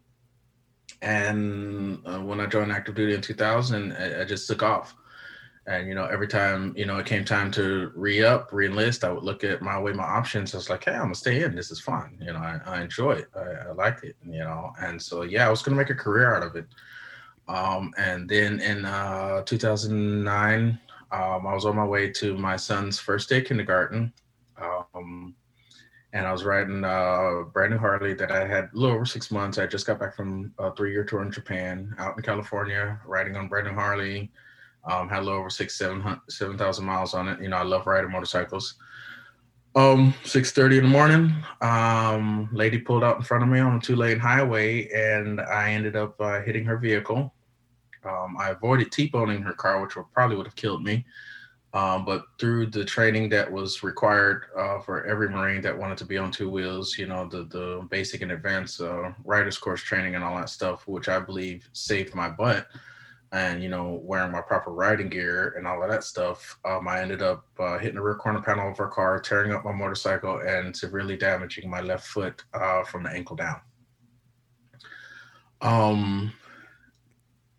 and 1.03 1.99
uh, 2.07 2.21
when 2.21 2.41
I 2.41 2.47
joined 2.47 2.73
active 2.73 2.95
duty 2.95 3.15
in 3.15 3.21
2000, 3.21 3.93
I, 3.93 4.23
I 4.23 4.25
just 4.25 4.47
took 4.49 4.63
off. 4.63 4.95
And 5.67 5.87
you 5.87 5.95
know, 5.95 6.07
every 6.07 6.27
time 6.27 6.75
you 6.77 6.87
know 6.87 6.99
it 6.99 7.07
came 7.07 7.25
time 7.25 7.51
to 7.53 7.93
re-up, 7.95 8.49
re-enlist, 8.53 9.05
I 9.05 9.13
would 9.13 9.23
look 9.23 9.45
at 9.45 9.63
my 9.63 9.79
way 9.81 9.93
my 9.93 10.03
options. 10.03 10.55
I 10.55 10.59
was 10.59 10.69
like, 10.69 10.85
"Hey, 10.85 10.95
I'm 10.95 11.03
gonna 11.03 11.15
stay 11.15 11.45
in. 11.45 11.55
This 11.55 11.71
is 11.71 11.81
fun. 11.81 12.19
You 12.21 12.33
know, 12.33 12.41
I, 12.41 12.61
I 12.67 12.83
enjoy 12.83 13.13
it. 13.13 13.29
I, 13.37 13.69
I 13.69 13.73
like 13.73 14.03
it. 14.03 14.17
You 14.25 14.41
know." 14.41 14.73
And 14.81 15.01
so, 15.01 15.23
yeah, 15.23 15.47
I 15.47 15.51
was 15.51 15.63
gonna 15.63 15.77
make 15.77 15.91
a 15.91 15.95
career 15.95 16.35
out 16.35 16.43
of 16.43 16.57
it. 16.57 16.67
Um, 17.47 17.93
and 17.97 18.29
then 18.29 18.61
in 18.61 18.85
uh, 18.85 19.43
2009, 19.43 20.81
um, 21.13 21.47
I 21.47 21.55
was 21.55 21.65
on 21.65 21.77
my 21.77 21.85
way 21.85 22.11
to 22.11 22.37
my 22.37 22.57
son's 22.57 22.99
first 22.99 23.29
day 23.29 23.41
kindergarten. 23.43 24.13
Um, 24.61 25.35
and 26.13 26.27
I 26.27 26.33
was 26.33 26.45
riding 26.45 26.85
a 26.85 27.45
brand 27.53 27.73
new 27.73 27.79
Harley 27.79 28.13
that 28.15 28.31
I 28.31 28.47
had 28.47 28.65
a 28.65 28.71
little 28.75 28.97
over 28.97 29.07
six 29.07 29.31
months. 29.31 29.59
I 29.59 29.67
just 29.67 29.87
got 29.87 29.99
back 29.99 30.15
from 30.15 30.53
a 30.59 30.75
three 30.75 30.93
year 30.93 31.05
tour 31.05 31.23
in 31.23 31.33
Japan, 31.33 31.95
out 31.99 32.17
in 32.17 32.23
California, 32.23 33.01
riding 33.07 33.37
on 33.37 33.49
brand 33.49 33.67
new 33.67 33.75
Harley. 33.75 34.31
Um, 34.85 35.09
had 35.09 35.21
a 35.21 35.23
little 35.23 35.39
over 35.39 35.51
six, 35.51 35.77
seven 35.77 36.21
seven 36.29 36.59
thousand 36.59 36.85
miles 36.85 37.15
on 37.15 37.29
it. 37.29 37.41
You 37.41 37.49
know, 37.49 37.57
I 37.57 37.63
love 37.63 37.87
riding 37.87 38.11
motorcycles. 38.11 38.75
Um, 39.75 40.13
six 40.25 40.53
thirty 40.53 40.77
in 40.77 40.83
the 40.83 40.91
morning, 40.91 41.33
um, 41.63 42.51
lady 42.53 42.79
pulled 42.79 43.05
out 43.05 43.17
in 43.17 43.23
front 43.23 43.43
of 43.43 43.49
me 43.49 43.61
on 43.61 43.77
a 43.77 43.81
two 43.81 43.97
lane 43.97 44.19
highway, 44.19 44.89
and 44.89 45.41
I 45.41 45.71
ended 45.71 45.97
up 45.97 46.21
uh, 46.21 46.43
hitting 46.43 46.65
her 46.67 46.77
vehicle. 46.77 47.33
Um, 48.05 48.37
I 48.39 48.51
avoided 48.51 48.91
T-boning 48.91 49.43
her 49.43 49.53
car, 49.53 49.81
which 49.81 49.97
would 49.97 50.13
probably 50.13 50.37
would 50.37 50.47
have 50.47 50.57
killed 50.57 50.83
me. 50.83 51.07
Um, 51.75 52.05
but 52.05 52.27
through 52.39 52.67
the 52.67 52.85
training 52.85 53.31
that 53.31 53.51
was 53.51 53.83
required 53.83 54.45
uh, 54.57 54.79
for 54.81 55.07
every 55.07 55.31
Marine 55.31 55.63
that 55.63 55.79
wanted 55.79 55.97
to 55.99 56.05
be 56.05 56.19
on 56.19 56.31
two 56.31 56.51
wheels, 56.51 56.99
you 56.99 57.07
know, 57.07 57.27
the 57.27 57.45
the 57.45 57.87
basic 57.91 58.21
and 58.21 58.33
advanced 58.33 58.81
uh, 58.81 59.13
riders 59.25 59.57
course 59.57 59.81
training 59.83 60.15
and 60.15 60.23
all 60.23 60.37
that 60.37 60.51
stuff, 60.51 60.87
which 60.87 61.09
I 61.09 61.19
believe 61.19 61.69
saved 61.73 62.15
my 62.15 62.29
butt. 62.29 62.67
And 63.33 63.63
you 63.63 63.71
know, 63.71 64.03
wearing 64.05 64.33
my 64.33 64.43
proper 64.43 64.71
riding 64.71 65.09
gear 65.09 65.55
and 65.57 65.67
all 65.67 65.83
of 65.83 65.89
that 65.89 66.05
stuff, 66.05 66.59
um, 66.67 66.87
I 66.87 67.01
ended 67.01 67.23
up 67.23 67.47
uh, 67.59 67.79
hitting 67.79 67.95
the 67.95 68.03
rear 68.03 68.17
corner 68.17 68.43
panel 68.43 68.71
of 68.71 68.77
her 68.77 68.89
car, 68.89 69.19
tearing 69.19 69.55
up 69.55 69.65
my 69.65 69.73
motorcycle, 69.73 70.41
and 70.47 70.77
severely 70.77 71.17
damaging 71.17 71.71
my 71.71 71.81
left 71.81 72.07
foot 72.07 72.45
uh, 72.53 72.85
from 72.85 73.05
the 73.05 73.11
ankle 73.11 73.37
down. 73.37 73.63
Um, 75.63 76.35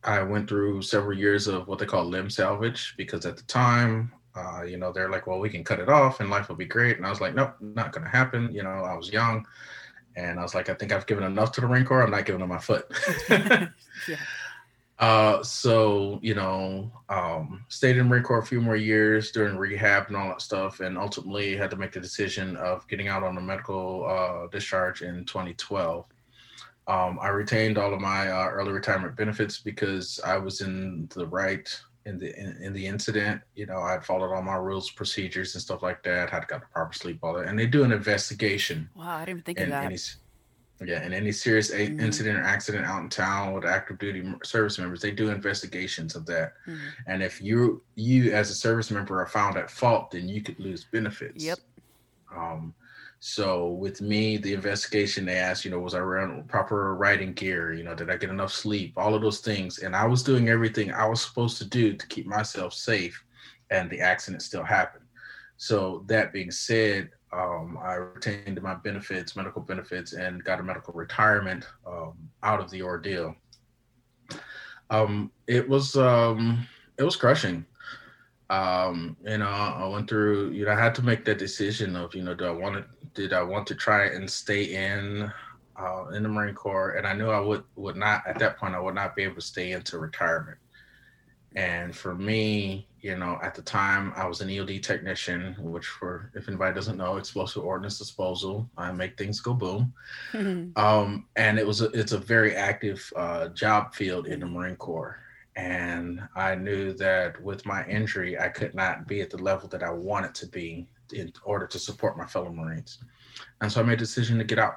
I 0.06 0.22
went 0.22 0.50
through 0.50 0.82
several 0.82 1.18
years 1.18 1.48
of 1.48 1.68
what 1.68 1.80
they 1.80 1.86
call 1.86 2.06
limb 2.06 2.30
salvage 2.30 2.94
because 2.98 3.26
at 3.26 3.38
the 3.38 3.44
time, 3.44 4.12
uh, 4.36 4.64
you 4.64 4.78
know, 4.78 4.92
they're 4.92 5.10
like, 5.10 5.28
well, 5.28 5.40
we 5.40 5.50
can 5.50 5.64
cut 5.64 5.80
it 5.80 5.90
off 5.90 6.20
and 6.20 6.30
life 6.30 6.50
will 6.50 6.56
be 6.56 6.66
great. 6.66 6.98
And 6.98 7.06
I 7.06 7.10
was 7.10 7.22
like, 7.22 7.36
nope, 7.36 7.56
not 7.62 7.92
going 7.92 8.04
to 8.04 8.10
happen. 8.10 8.52
You 8.54 8.64
know, 8.64 8.70
I 8.70 8.96
was 8.96 9.12
young 9.12 9.46
and 10.16 10.40
I 10.40 10.44
was 10.44 10.56
like, 10.56 10.70
I 10.70 10.74
think 10.74 10.92
I've 10.92 11.08
given 11.08 11.24
enough 11.24 11.52
to 11.54 11.62
the 11.62 11.68
Marine 11.68 11.86
Corps. 11.86 12.04
I'm 12.04 12.12
not 12.12 12.26
giving 12.26 12.40
them 12.40 12.50
my 12.50 12.60
foot. 12.60 12.92
Yeah. 14.08 14.18
Uh, 15.00 15.42
so, 15.44 16.20
you 16.22 16.36
know, 16.36 16.92
um, 17.10 17.66
stayed 17.68 17.98
in 17.98 18.08
Marine 18.08 18.24
Corps 18.24 18.40
a 18.40 18.46
few 18.46 18.62
more 18.62 18.76
years 18.76 19.32
during 19.32 19.58
rehab 19.58 20.08
and 20.08 20.16
all 20.16 20.30
that 20.30 20.42
stuff. 20.42 20.80
And 20.80 20.98
ultimately 20.98 21.58
had 21.58 21.72
to 21.72 21.76
make 21.78 21.92
the 21.92 22.00
decision 22.00 22.56
of 22.58 22.88
getting 22.88 23.08
out 23.08 23.24
on 23.24 23.38
a 23.38 23.42
medical 23.42 24.06
uh, 24.06 24.48
discharge 24.48 25.02
in 25.02 25.26
2012. 25.26 26.06
Um, 26.88 27.18
I 27.22 27.30
retained 27.30 27.78
all 27.78 27.94
of 27.94 28.02
my 28.02 28.30
uh, 28.30 28.50
early 28.50 28.72
retirement 28.74 29.16
benefits 29.16 29.60
because 29.60 30.20
I 30.26 30.38
was 30.38 30.62
in 30.62 31.08
the 31.16 31.26
right 31.28 31.68
in 32.06 32.20
the 32.20 32.38
in, 32.38 32.58
in 32.62 32.74
the 32.74 32.86
incident. 32.86 33.42
You 33.56 33.66
know, 33.68 33.80
I'd 33.80 34.04
followed 34.04 34.34
all 34.34 34.42
my 34.42 34.56
rules, 34.56 34.92
procedures, 34.92 35.56
and 35.56 35.62
stuff 35.62 35.82
like 35.82 36.04
that. 36.04 36.30
Had 36.30 36.48
got 36.48 36.60
the 36.62 36.68
proper 36.68 36.94
sleep, 36.94 37.20
all 37.24 37.34
that, 37.36 37.48
and 37.48 37.58
they 37.58 37.68
do 37.68 37.84
an 37.86 37.94
investigation 37.94 38.90
Wow, 38.96 39.18
I 39.18 39.26
didn't 39.26 39.46
think 39.46 39.60
in 39.60 39.66
of 39.66 39.70
that. 39.70 39.86
any 39.86 39.98
yeah 40.86 41.06
in 41.06 41.14
any 41.14 41.32
serious 41.32 41.70
a- 41.72 41.88
Mhm. 41.88 42.02
incident 42.02 42.38
or 42.38 42.44
accident 42.44 42.86
out 42.86 43.02
in 43.02 43.08
town 43.08 43.54
with 43.54 43.64
active 43.64 43.98
duty 44.00 44.22
service 44.44 44.78
members. 44.78 45.02
They 45.02 45.12
do 45.12 45.30
investigations 45.30 46.18
of 46.18 46.26
that, 46.26 46.54
Mhm. 46.68 46.80
and 47.08 47.24
if 47.24 47.42
you 47.42 47.82
you 47.96 48.34
as 48.34 48.50
a 48.52 48.56
service 48.56 48.92
member 48.92 49.22
are 49.22 49.28
found 49.28 49.56
at 49.56 49.72
fault, 49.72 50.12
then 50.12 50.28
you 50.28 50.42
could 50.42 50.60
lose 50.60 50.84
benefits. 50.84 51.46
Yep. 51.46 51.60
Um, 52.36 52.74
so 53.26 53.70
with 53.70 54.02
me, 54.02 54.36
the 54.36 54.54
investigation 54.54 55.24
they 55.24 55.38
asked, 55.38 55.64
you 55.64 55.72
know, 55.72 55.80
was 55.80 55.94
I 55.94 56.02
wearing 56.02 56.44
proper 56.44 56.94
riding 56.94 57.32
gear? 57.32 57.72
You 57.72 57.86
know, 57.86 57.96
did 57.96 58.10
I 58.10 58.18
get 58.18 58.30
enough 58.30 58.52
sleep? 58.52 58.96
All 58.98 59.16
of 59.16 59.22
those 59.22 59.40
things, 59.40 59.80
and 59.80 59.96
I 59.96 60.06
was 60.06 60.24
doing 60.24 60.50
everything 60.50 60.92
I 60.92 61.06
was 61.06 61.22
supposed 61.22 61.58
to 61.60 61.66
do 61.66 61.94
to 61.94 62.08
keep 62.08 62.26
myself 62.26 62.74
safe, 62.74 63.24
and 63.70 63.90
the 63.90 64.02
accident 64.02 64.44
still 64.44 64.66
happened. 64.66 65.06
So 65.56 66.04
that 66.08 66.34
being 66.34 66.52
said, 66.52 67.12
um, 67.32 67.80
I 67.82 67.94
retained 67.94 68.62
my 68.62 68.76
benefits, 68.76 69.38
medical 69.38 69.62
benefits, 69.62 70.12
and 70.12 70.44
got 70.44 70.60
a 70.60 70.64
medical 70.64 70.94
retirement 70.94 71.66
um, 71.88 72.16
out 72.44 72.60
of 72.60 72.70
the 72.72 72.82
ordeal. 72.82 73.38
Um, 74.90 75.32
it 75.48 75.70
was 75.70 75.96
um, 75.96 76.68
it 76.98 77.04
was 77.04 77.16
crushing 77.16 77.66
um 78.50 79.16
you 79.26 79.38
know 79.38 79.48
i 79.48 79.88
went 79.88 80.08
through 80.08 80.52
you 80.52 80.66
know 80.66 80.72
i 80.72 80.80
had 80.80 80.94
to 80.94 81.02
make 81.02 81.24
that 81.24 81.38
decision 81.38 81.96
of 81.96 82.14
you 82.14 82.22
know 82.22 82.34
do 82.34 82.44
i 82.44 82.52
want 82.52 82.76
to 82.76 82.84
did 83.14 83.34
i 83.34 83.42
want 83.42 83.68
to 83.68 83.76
try 83.76 84.06
and 84.06 84.30
stay 84.30 84.64
in 84.64 85.32
uh 85.80 86.06
in 86.14 86.24
the 86.24 86.30
marine 86.30 86.56
corps? 86.56 86.92
And 86.92 87.08
i 87.08 87.14
knew 87.14 87.30
i 87.30 87.40
would 87.40 87.64
would 87.76 87.96
not 87.96 88.26
at 88.28 88.40
that 88.40 88.58
point 88.58 88.76
i 88.76 88.80
would 88.80 88.96
not 88.96 89.16
be 89.16 89.24
able 89.24 89.36
to 89.36 89.42
stay 89.42 89.72
into 89.72 89.98
retirement. 89.98 90.58
And 91.56 91.96
for 91.96 92.16
me 92.16 92.88
you 93.02 93.18
know 93.18 93.38
at 93.44 93.54
the 93.54 93.62
time 93.62 94.14
i 94.16 94.26
was 94.26 94.42
an 94.42 94.50
EOD 94.50 94.82
technician 94.82 95.56
which 95.60 95.86
for 95.86 96.32
if 96.34 96.48
anybody 96.48 96.74
doesn't 96.74 96.98
know 96.98 97.18
explosive 97.18 97.64
ordnance 97.64 98.00
disposal. 98.00 98.70
I 98.78 98.92
make 98.92 99.18
things 99.18 99.40
go 99.40 99.54
boom. 99.54 99.94
Um, 100.76 101.28
and 101.36 101.60
it 101.60 101.68
was 101.68 101.82
a, 101.82 101.90
it's 101.92 102.14
a 102.14 102.18
very 102.18 102.56
active 102.56 103.12
uh, 103.16 103.50
job 103.50 103.94
field 103.94 104.28
in 104.28 104.40
the 104.40 104.46
Marine 104.46 104.76
Corps. 104.76 105.20
And 105.56 106.22
I 106.36 106.56
knew 106.56 106.94
that 106.94 107.42
with 107.42 107.66
my 107.66 107.86
injury, 107.86 108.40
I 108.40 108.50
could 108.50 108.74
not 108.74 109.08
be 109.08 109.22
at 109.22 109.30
the 109.30 109.38
level 109.38 109.70
that 109.70 109.84
I 109.84 109.92
wanted 109.92 110.34
to 110.36 110.48
be 110.48 110.88
in 111.14 111.32
order 111.44 111.68
to 111.68 111.80
support 111.80 112.18
my 112.18 112.26
fellow 112.26 112.52
Marines. 112.52 113.00
And 113.62 113.72
so 113.72 113.82
I 113.82 113.84
made 113.84 113.94
a 113.94 113.98
decision 113.98 114.38
to 114.38 114.44
get 114.44 114.60
out, 114.60 114.76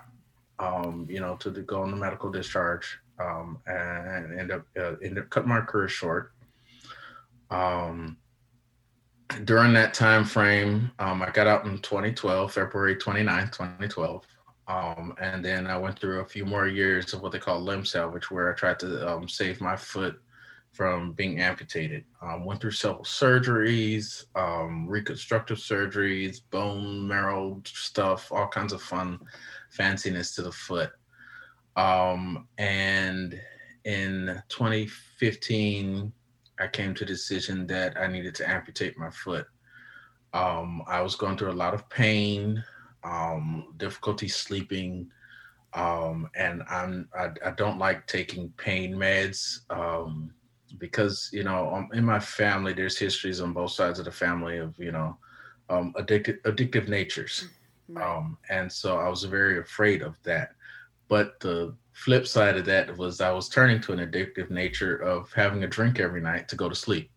um, 0.58 1.06
you 1.08 1.20
know, 1.20 1.36
to, 1.36 1.52
to 1.52 1.62
go 1.62 1.82
on 1.82 1.90
the 1.90 1.96
medical 1.96 2.30
discharge 2.30 2.98
um, 3.18 3.58
and 3.66 4.38
end 4.38 4.52
up, 4.52 4.66
uh, 4.78 4.96
end 5.02 5.18
up 5.18 5.30
cutting 5.30 5.48
my 5.48 5.60
career 5.60 5.88
short. 5.88 6.32
Um, 7.50 8.16
during 9.44 9.72
that 9.72 9.92
time 9.92 10.24
frame, 10.24 10.90
um, 10.98 11.22
I 11.22 11.30
got 11.30 11.46
out 11.46 11.66
in 11.66 11.78
2012, 11.78 12.52
February 12.52 12.96
29th, 12.96 13.52
2012. 13.52 14.26
Um, 14.68 15.14
and 15.20 15.44
then 15.44 15.66
I 15.66 15.78
went 15.78 15.98
through 15.98 16.20
a 16.20 16.24
few 16.24 16.44
more 16.44 16.66
years 16.66 17.12
of 17.12 17.22
what 17.22 17.32
they 17.32 17.38
call 17.38 17.60
limb 17.60 17.84
salvage, 17.84 18.30
where 18.30 18.52
I 18.52 18.56
tried 18.56 18.80
to 18.80 19.08
um, 19.08 19.28
save 19.28 19.60
my 19.60 19.76
foot 19.76 20.20
from 20.76 21.12
being 21.12 21.40
amputated. 21.40 22.04
Um, 22.20 22.44
went 22.44 22.60
through 22.60 22.72
several 22.72 23.04
surgeries, 23.04 24.26
um, 24.34 24.86
reconstructive 24.86 25.56
surgeries, 25.56 26.42
bone 26.50 27.08
marrow 27.08 27.62
stuff, 27.64 28.30
all 28.30 28.48
kinds 28.48 28.74
of 28.74 28.82
fun 28.82 29.18
fanciness 29.74 30.34
to 30.34 30.42
the 30.42 30.52
foot. 30.52 30.90
Um, 31.76 32.46
and 32.58 33.40
in 33.84 34.42
2015, 34.50 36.12
I 36.60 36.66
came 36.68 36.94
to 36.94 37.04
the 37.04 37.12
decision 37.12 37.66
that 37.68 37.98
I 37.98 38.06
needed 38.06 38.34
to 38.36 38.48
amputate 38.48 38.98
my 38.98 39.10
foot. 39.10 39.46
Um, 40.34 40.82
I 40.86 41.00
was 41.00 41.16
going 41.16 41.38
through 41.38 41.52
a 41.52 41.62
lot 41.64 41.72
of 41.72 41.88
pain, 41.88 42.62
um, 43.02 43.72
difficulty 43.78 44.28
sleeping, 44.28 45.10
um, 45.72 46.28
and 46.34 46.62
I'm 46.68 47.08
I, 47.18 47.30
I 47.44 47.50
don't 47.52 47.78
like 47.78 48.06
taking 48.06 48.50
pain 48.56 48.94
meds 48.94 49.60
because 50.78 51.28
you 51.32 51.44
know 51.44 51.72
um, 51.74 51.88
in 51.92 52.04
my 52.04 52.18
family 52.20 52.72
there's 52.72 52.98
histories 52.98 53.40
on 53.40 53.52
both 53.52 53.70
sides 53.72 53.98
of 53.98 54.04
the 54.06 54.12
family 54.12 54.58
of 54.58 54.74
you 54.78 54.92
know 54.92 55.16
um, 55.70 55.92
addictive 55.98 56.40
addictive 56.42 56.88
natures, 56.88 57.48
Right. 57.88 58.14
um, 58.16 58.38
and 58.50 58.70
so 58.70 58.98
I 58.98 59.08
was 59.08 59.24
very 59.24 59.58
afraid 59.58 60.02
of 60.02 60.16
that. 60.24 60.50
But 61.08 61.40
the 61.40 61.76
flip 61.92 62.26
side 62.26 62.56
of 62.56 62.64
that 62.66 62.96
was 62.96 63.20
I 63.20 63.30
was 63.32 63.48
turning 63.48 63.80
to 63.82 63.92
an 63.92 63.98
addictive 64.00 64.50
nature 64.50 64.96
of 64.96 65.32
having 65.34 65.62
a 65.64 65.68
drink 65.68 65.98
every 66.00 66.20
night 66.20 66.48
to 66.48 66.56
go 66.56 66.68
to 66.68 66.74
sleep. 66.74 67.10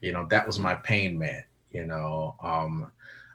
You 0.00 0.12
know 0.12 0.26
that 0.30 0.46
was 0.46 0.58
my 0.58 0.74
pain 0.74 1.18
man 1.18 1.44
You 1.70 1.86
know, 1.86 2.36
um, 2.42 2.90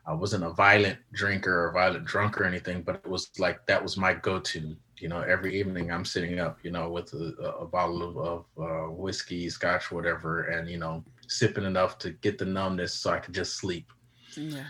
I 0.07 0.13
wasn't 0.13 0.43
a 0.45 0.51
violent 0.51 0.99
drinker 1.13 1.67
or 1.67 1.71
violent 1.73 2.05
drunk 2.05 2.39
or 2.39 2.45
anything, 2.45 2.83
but 2.83 2.95
it 2.95 3.07
was 3.09 3.29
like 3.39 3.65
that 3.67 3.81
was 3.83 3.97
my 3.97 4.13
go-to. 4.13 4.75
You 5.03 5.09
know, 5.09 5.19
every 5.19 5.59
evening 5.59 5.91
I'm 5.91 6.05
sitting 6.05 6.39
up, 6.39 6.59
you 6.63 6.71
know, 6.71 6.89
with 6.89 7.11
a, 7.11 7.57
a 7.59 7.65
bottle 7.65 8.01
of, 8.01 8.17
of 8.17 8.45
uh, 8.57 8.89
whiskey, 8.89 9.49
scotch, 9.49 9.91
whatever, 9.91 10.43
and 10.43 10.69
you 10.69 10.77
know, 10.77 11.03
sipping 11.27 11.65
enough 11.65 11.97
to 11.99 12.11
get 12.11 12.37
the 12.37 12.45
numbness 12.45 12.93
so 12.93 13.11
I 13.11 13.19
could 13.19 13.33
just 13.33 13.57
sleep. 13.57 13.91
Yeah. 14.37 14.63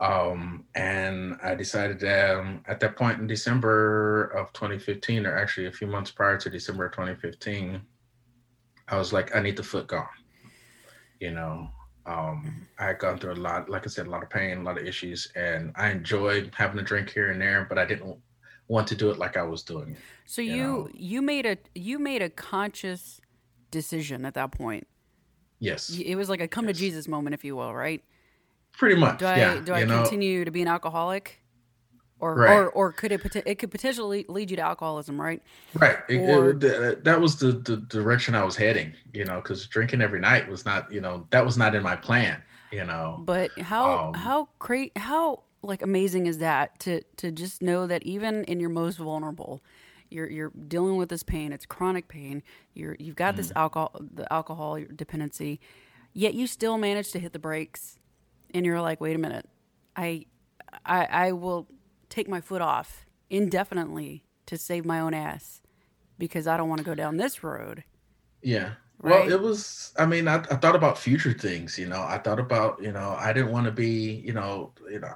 Um, 0.00 0.64
and 0.74 1.38
I 1.40 1.54
decided 1.54 2.02
um, 2.02 2.64
at 2.66 2.80
that 2.80 2.96
point 2.96 3.20
in 3.20 3.28
December 3.28 4.24
of 4.36 4.52
2015, 4.54 5.24
or 5.24 5.38
actually 5.38 5.68
a 5.68 5.72
few 5.72 5.86
months 5.86 6.10
prior 6.10 6.36
to 6.36 6.50
December 6.50 6.86
of 6.86 6.92
2015, 6.92 7.80
I 8.88 8.98
was 8.98 9.12
like, 9.12 9.36
I 9.36 9.40
need 9.40 9.56
the 9.56 9.62
foot 9.62 9.86
gone. 9.86 10.08
You 11.20 11.30
know, 11.30 11.70
um, 12.06 12.66
I 12.80 12.86
had 12.86 12.98
gone 12.98 13.18
through 13.18 13.34
a 13.34 13.44
lot, 13.50 13.68
like 13.68 13.86
I 13.86 13.88
said, 13.88 14.08
a 14.08 14.10
lot 14.10 14.24
of 14.24 14.30
pain, 14.30 14.58
a 14.58 14.62
lot 14.64 14.78
of 14.78 14.84
issues, 14.84 15.30
and 15.36 15.70
I 15.76 15.90
enjoyed 15.90 16.50
having 16.56 16.80
a 16.80 16.82
drink 16.82 17.08
here 17.10 17.30
and 17.30 17.40
there, 17.40 17.66
but 17.68 17.78
I 17.78 17.84
didn't 17.84 18.16
want 18.68 18.86
to 18.88 18.94
do 18.94 19.10
it 19.10 19.18
like 19.18 19.36
I 19.36 19.42
was 19.42 19.62
doing 19.62 19.92
it. 19.92 19.96
So 20.24 20.42
you 20.42 20.54
you, 20.54 20.90
you 20.94 21.22
made 21.22 21.46
a 21.46 21.58
you 21.74 21.98
made 21.98 22.22
a 22.22 22.30
conscious 22.30 23.20
decision 23.70 24.24
at 24.24 24.34
that 24.34 24.52
point. 24.52 24.86
Yes. 25.58 25.90
It 25.90 26.16
was 26.16 26.28
like 26.28 26.40
a 26.40 26.48
come 26.48 26.66
yes. 26.66 26.76
to 26.76 26.80
Jesus 26.80 27.08
moment, 27.08 27.34
if 27.34 27.44
you 27.44 27.56
will, 27.56 27.74
right? 27.74 28.02
Pretty 28.72 28.96
much. 28.96 29.18
Do 29.18 29.26
I 29.26 29.36
yeah, 29.36 29.60
do 29.60 29.72
I 29.72 29.84
know? 29.84 30.02
continue 30.02 30.44
to 30.44 30.50
be 30.50 30.62
an 30.62 30.68
alcoholic? 30.68 31.40
Or, 32.18 32.34
right. 32.34 32.50
or 32.50 32.70
or 32.70 32.92
could 32.92 33.12
it 33.12 33.20
it 33.44 33.56
could 33.56 33.70
potentially 33.70 34.24
lead 34.28 34.50
you 34.50 34.56
to 34.56 34.62
alcoholism, 34.62 35.20
right? 35.20 35.42
Right. 35.74 35.98
It, 36.08 36.16
or, 36.16 36.50
it, 36.52 37.04
that 37.04 37.20
was 37.20 37.36
the, 37.36 37.52
the 37.52 37.76
direction 37.76 38.34
I 38.34 38.42
was 38.42 38.56
heading, 38.56 38.94
you 39.12 39.26
know, 39.26 39.36
because 39.36 39.66
drinking 39.66 40.00
every 40.00 40.20
night 40.20 40.48
was 40.48 40.64
not, 40.64 40.90
you 40.90 41.02
know, 41.02 41.26
that 41.28 41.44
was 41.44 41.58
not 41.58 41.74
in 41.74 41.82
my 41.82 41.94
plan, 41.94 42.42
you 42.72 42.84
know. 42.84 43.22
But 43.22 43.50
how 43.60 44.08
um, 44.08 44.14
how 44.14 44.48
great 44.58 44.96
how 44.96 45.42
like 45.66 45.82
amazing 45.82 46.26
is 46.26 46.38
that 46.38 46.78
to 46.80 47.02
to 47.16 47.30
just 47.30 47.62
know 47.62 47.86
that 47.86 48.02
even 48.04 48.44
in 48.44 48.60
your 48.60 48.70
most 48.70 48.96
vulnerable, 48.98 49.62
you're 50.10 50.30
you're 50.30 50.52
dealing 50.68 50.96
with 50.96 51.08
this 51.08 51.22
pain. 51.22 51.52
It's 51.52 51.66
chronic 51.66 52.08
pain. 52.08 52.42
You're 52.74 52.96
you've 52.98 53.16
got 53.16 53.30
mm-hmm. 53.30 53.38
this 53.38 53.52
alcohol 53.56 53.92
the 54.00 54.30
alcohol 54.32 54.78
dependency, 54.94 55.60
yet 56.12 56.34
you 56.34 56.46
still 56.46 56.78
manage 56.78 57.10
to 57.12 57.18
hit 57.18 57.32
the 57.32 57.38
brakes, 57.38 57.98
and 58.54 58.64
you're 58.64 58.80
like, 58.80 59.00
wait 59.00 59.16
a 59.16 59.18
minute, 59.18 59.48
I 59.96 60.26
I 60.84 61.04
I 61.04 61.32
will 61.32 61.68
take 62.08 62.28
my 62.28 62.40
foot 62.40 62.62
off 62.62 63.06
indefinitely 63.28 64.24
to 64.46 64.56
save 64.56 64.84
my 64.84 65.00
own 65.00 65.12
ass 65.12 65.60
because 66.18 66.46
I 66.46 66.56
don't 66.56 66.68
want 66.68 66.78
to 66.78 66.84
go 66.84 66.94
down 66.94 67.16
this 67.16 67.42
road. 67.42 67.84
Yeah. 68.42 68.74
Right? 68.98 69.26
Well, 69.26 69.32
it 69.32 69.42
was, 69.42 69.92
I 69.98 70.06
mean, 70.06 70.26
I, 70.26 70.36
I 70.36 70.56
thought 70.56 70.74
about 70.74 70.98
future 70.98 71.32
things, 71.34 71.78
you 71.78 71.86
know, 71.86 72.00
I 72.00 72.16
thought 72.16 72.40
about, 72.40 72.82
you 72.82 72.92
know, 72.92 73.14
I 73.18 73.32
didn't 73.34 73.52
want 73.52 73.66
to 73.66 73.72
be, 73.72 74.22
you 74.24 74.32
know, 74.32 74.72
you 74.90 75.00
know, 75.00 75.14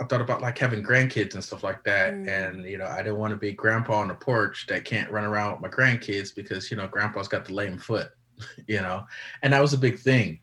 I 0.00 0.04
thought 0.04 0.22
about 0.22 0.40
like 0.40 0.58
having 0.58 0.82
grandkids 0.82 1.34
and 1.34 1.44
stuff 1.44 1.62
like 1.62 1.84
that. 1.84 2.14
Mm. 2.14 2.28
And, 2.28 2.64
you 2.64 2.78
know, 2.78 2.86
I 2.86 2.98
didn't 2.98 3.18
want 3.18 3.32
to 3.32 3.36
be 3.36 3.52
grandpa 3.52 4.00
on 4.00 4.08
the 4.08 4.14
porch 4.14 4.66
that 4.68 4.86
can't 4.86 5.10
run 5.10 5.24
around 5.24 5.52
with 5.52 5.60
my 5.60 5.68
grandkids 5.68 6.34
because, 6.34 6.70
you 6.70 6.76
know, 6.76 6.88
grandpa's 6.88 7.28
got 7.28 7.44
the 7.44 7.52
lame 7.52 7.78
foot, 7.78 8.10
you 8.66 8.80
know, 8.80 9.04
and 9.42 9.52
that 9.52 9.60
was 9.60 9.74
a 9.74 9.78
big 9.78 9.98
thing. 9.98 10.40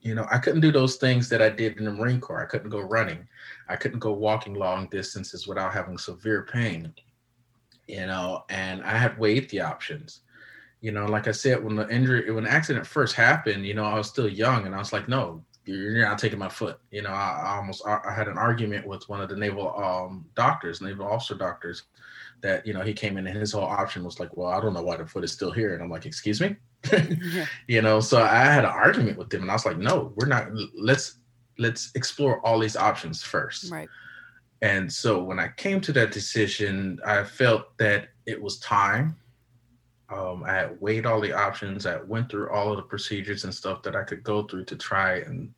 You 0.00 0.14
know, 0.14 0.26
I 0.30 0.38
couldn't 0.38 0.62
do 0.62 0.72
those 0.72 0.96
things 0.96 1.28
that 1.28 1.42
I 1.42 1.50
did 1.50 1.76
in 1.76 1.84
the 1.84 1.92
Marine 1.92 2.20
Corps. 2.20 2.42
I 2.42 2.46
couldn't 2.46 2.70
go 2.70 2.80
running. 2.80 3.28
I 3.68 3.76
couldn't 3.76 3.98
go 3.98 4.12
walking 4.12 4.54
long 4.54 4.88
distances 4.88 5.46
without 5.46 5.74
having 5.74 5.98
severe 5.98 6.48
pain, 6.50 6.94
you 7.86 8.06
know, 8.06 8.44
and 8.48 8.82
I 8.82 8.96
had 8.96 9.18
weighed 9.18 9.50
the 9.50 9.60
options. 9.60 10.22
You 10.80 10.92
know, 10.92 11.04
like 11.04 11.28
I 11.28 11.32
said, 11.32 11.62
when 11.62 11.76
the 11.76 11.86
injury, 11.90 12.30
when 12.30 12.44
the 12.44 12.50
accident 12.50 12.86
first 12.86 13.14
happened, 13.14 13.66
you 13.66 13.74
know, 13.74 13.84
I 13.84 13.98
was 13.98 14.08
still 14.08 14.28
young 14.28 14.64
and 14.64 14.74
I 14.74 14.78
was 14.78 14.94
like, 14.94 15.06
no, 15.06 15.44
you're 15.64 16.04
not 16.04 16.18
taking 16.18 16.38
my 16.38 16.48
foot. 16.48 16.78
You 16.90 17.02
know, 17.02 17.10
I, 17.10 17.42
I 17.44 17.56
almost, 17.56 17.86
I 17.86 18.12
had 18.14 18.28
an 18.28 18.38
argument 18.38 18.86
with 18.86 19.08
one 19.08 19.20
of 19.20 19.28
the 19.28 19.36
naval 19.36 19.76
um, 19.76 20.24
doctors, 20.34 20.80
naval 20.80 21.06
officer 21.06 21.34
doctors, 21.34 21.84
that, 22.42 22.66
you 22.66 22.72
know, 22.72 22.80
he 22.80 22.92
came 22.92 23.18
in 23.18 23.26
and 23.26 23.36
his 23.36 23.52
whole 23.52 23.64
option 23.64 24.02
was 24.04 24.18
like, 24.18 24.36
well, 24.36 24.48
I 24.48 24.60
don't 24.60 24.72
know 24.72 24.82
why 24.82 24.96
the 24.96 25.06
foot 25.06 25.24
is 25.24 25.32
still 25.32 25.50
here. 25.50 25.74
And 25.74 25.82
I'm 25.82 25.90
like, 25.90 26.06
excuse 26.06 26.40
me? 26.40 26.56
yeah. 26.92 27.46
You 27.68 27.82
know, 27.82 28.00
so 28.00 28.22
I 28.22 28.44
had 28.44 28.64
an 28.64 28.70
argument 28.70 29.18
with 29.18 29.32
him 29.32 29.42
and 29.42 29.50
I 29.50 29.54
was 29.54 29.66
like, 29.66 29.78
no, 29.78 30.12
we're 30.16 30.26
not, 30.26 30.48
let's, 30.74 31.16
let's 31.58 31.92
explore 31.94 32.44
all 32.44 32.58
these 32.58 32.76
options 32.76 33.22
first. 33.22 33.70
Right. 33.70 33.88
And 34.62 34.92
so 34.92 35.22
when 35.22 35.38
I 35.38 35.48
came 35.48 35.80
to 35.82 35.92
that 35.92 36.10
decision, 36.10 36.98
I 37.06 37.24
felt 37.24 37.76
that 37.78 38.08
it 38.26 38.40
was 38.40 38.58
time. 38.58 39.16
Um, 40.10 40.42
I 40.44 40.52
had 40.52 40.80
weighed 40.80 41.06
all 41.06 41.20
the 41.20 41.32
options. 41.32 41.86
I 41.86 41.98
went 42.02 42.30
through 42.30 42.50
all 42.50 42.70
of 42.70 42.76
the 42.76 42.82
procedures 42.82 43.44
and 43.44 43.54
stuff 43.54 43.82
that 43.82 43.94
I 43.94 44.02
could 44.02 44.24
go 44.24 44.42
through 44.42 44.64
to 44.66 44.76
try 44.76 45.18
and 45.18 45.54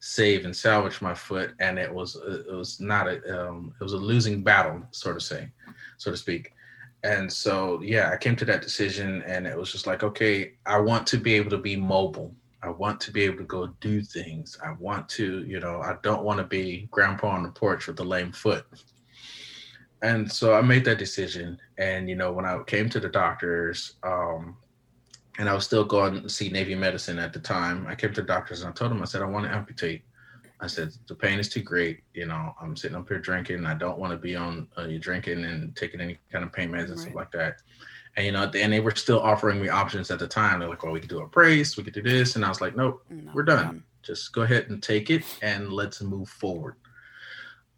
save 0.00 0.44
and 0.44 0.54
salvage 0.54 1.00
my 1.00 1.14
foot, 1.14 1.54
and 1.58 1.78
it 1.78 1.92
was 1.92 2.16
it 2.16 2.54
was 2.54 2.80
not 2.80 3.08
a 3.08 3.48
um, 3.48 3.74
it 3.80 3.82
was 3.82 3.94
a 3.94 3.98
losing 3.98 4.42
battle, 4.42 4.82
so 4.92 5.12
to 5.12 5.20
say, 5.20 5.48
so 5.96 6.10
to 6.10 6.16
speak. 6.16 6.52
And 7.02 7.32
so 7.32 7.80
yeah, 7.82 8.10
I 8.10 8.16
came 8.16 8.36
to 8.36 8.44
that 8.44 8.62
decision, 8.62 9.22
and 9.22 9.46
it 9.46 9.56
was 9.56 9.72
just 9.72 9.86
like, 9.86 10.02
okay, 10.02 10.52
I 10.66 10.78
want 10.78 11.06
to 11.08 11.18
be 11.18 11.34
able 11.34 11.50
to 11.50 11.58
be 11.58 11.76
mobile. 11.76 12.34
I 12.62 12.70
want 12.70 13.00
to 13.02 13.12
be 13.12 13.22
able 13.22 13.38
to 13.38 13.44
go 13.44 13.68
do 13.80 14.02
things. 14.02 14.58
I 14.64 14.72
want 14.72 15.08
to, 15.10 15.44
you 15.44 15.60
know, 15.60 15.80
I 15.80 15.96
don't 16.02 16.24
want 16.24 16.38
to 16.38 16.44
be 16.44 16.88
grandpa 16.90 17.28
on 17.28 17.42
the 17.42 17.50
porch 17.50 17.86
with 17.86 18.00
a 18.00 18.04
lame 18.04 18.32
foot. 18.32 18.64
And 20.02 20.30
so 20.30 20.54
I 20.54 20.60
made 20.60 20.84
that 20.84 20.98
decision. 20.98 21.58
And, 21.78 22.08
you 22.08 22.16
know, 22.16 22.32
when 22.32 22.44
I 22.44 22.62
came 22.66 22.88
to 22.90 23.00
the 23.00 23.08
doctors, 23.08 23.94
um, 24.02 24.56
and 25.38 25.48
I 25.48 25.54
was 25.54 25.64
still 25.64 25.84
going 25.84 26.22
to 26.22 26.28
see 26.28 26.48
Navy 26.48 26.74
medicine 26.74 27.18
at 27.18 27.32
the 27.32 27.40
time, 27.40 27.86
I 27.86 27.94
came 27.94 28.12
to 28.14 28.22
the 28.22 28.26
doctors 28.26 28.62
and 28.62 28.70
I 28.70 28.72
told 28.72 28.90
them, 28.90 29.02
I 29.02 29.04
said, 29.04 29.22
I 29.22 29.26
want 29.26 29.46
to 29.46 29.54
amputate. 29.54 30.02
I 30.60 30.66
said, 30.66 30.92
the 31.06 31.14
pain 31.14 31.38
is 31.38 31.50
too 31.50 31.60
great. 31.60 32.00
You 32.14 32.26
know, 32.26 32.54
I'm 32.60 32.76
sitting 32.76 32.96
up 32.96 33.08
here 33.08 33.18
drinking. 33.18 33.66
I 33.66 33.74
don't 33.74 33.98
want 33.98 34.12
to 34.12 34.16
be 34.16 34.36
on 34.36 34.68
uh, 34.76 34.86
drinking 34.98 35.44
and 35.44 35.76
taking 35.76 36.00
any 36.00 36.18
kind 36.32 36.44
of 36.44 36.52
pain 36.52 36.70
meds 36.70 36.84
and 36.84 36.90
right. 36.90 37.00
stuff 37.00 37.14
like 37.14 37.32
that. 37.32 37.60
And 38.16 38.24
you 38.24 38.32
know, 38.32 38.50
and 38.54 38.72
they 38.72 38.80
were 38.80 38.94
still 38.94 39.20
offering 39.20 39.60
me 39.60 39.68
options 39.68 40.10
at 40.10 40.18
the 40.18 40.26
time. 40.26 40.60
They're 40.60 40.68
like, 40.70 40.82
"Well, 40.82 40.92
we 40.92 41.00
could 41.00 41.10
do 41.10 41.20
a 41.20 41.26
brace, 41.26 41.76
we 41.76 41.84
could 41.84 41.92
do 41.92 42.00
this," 42.00 42.34
and 42.34 42.46
I 42.46 42.48
was 42.48 42.62
like, 42.62 42.74
"Nope, 42.74 43.04
no, 43.10 43.30
we're 43.34 43.42
done. 43.42 43.64
done. 43.64 43.84
Just 44.02 44.32
go 44.32 44.40
ahead 44.40 44.70
and 44.70 44.82
take 44.82 45.10
it, 45.10 45.22
and 45.42 45.70
let's 45.70 46.00
move 46.00 46.30
forward." 46.30 46.76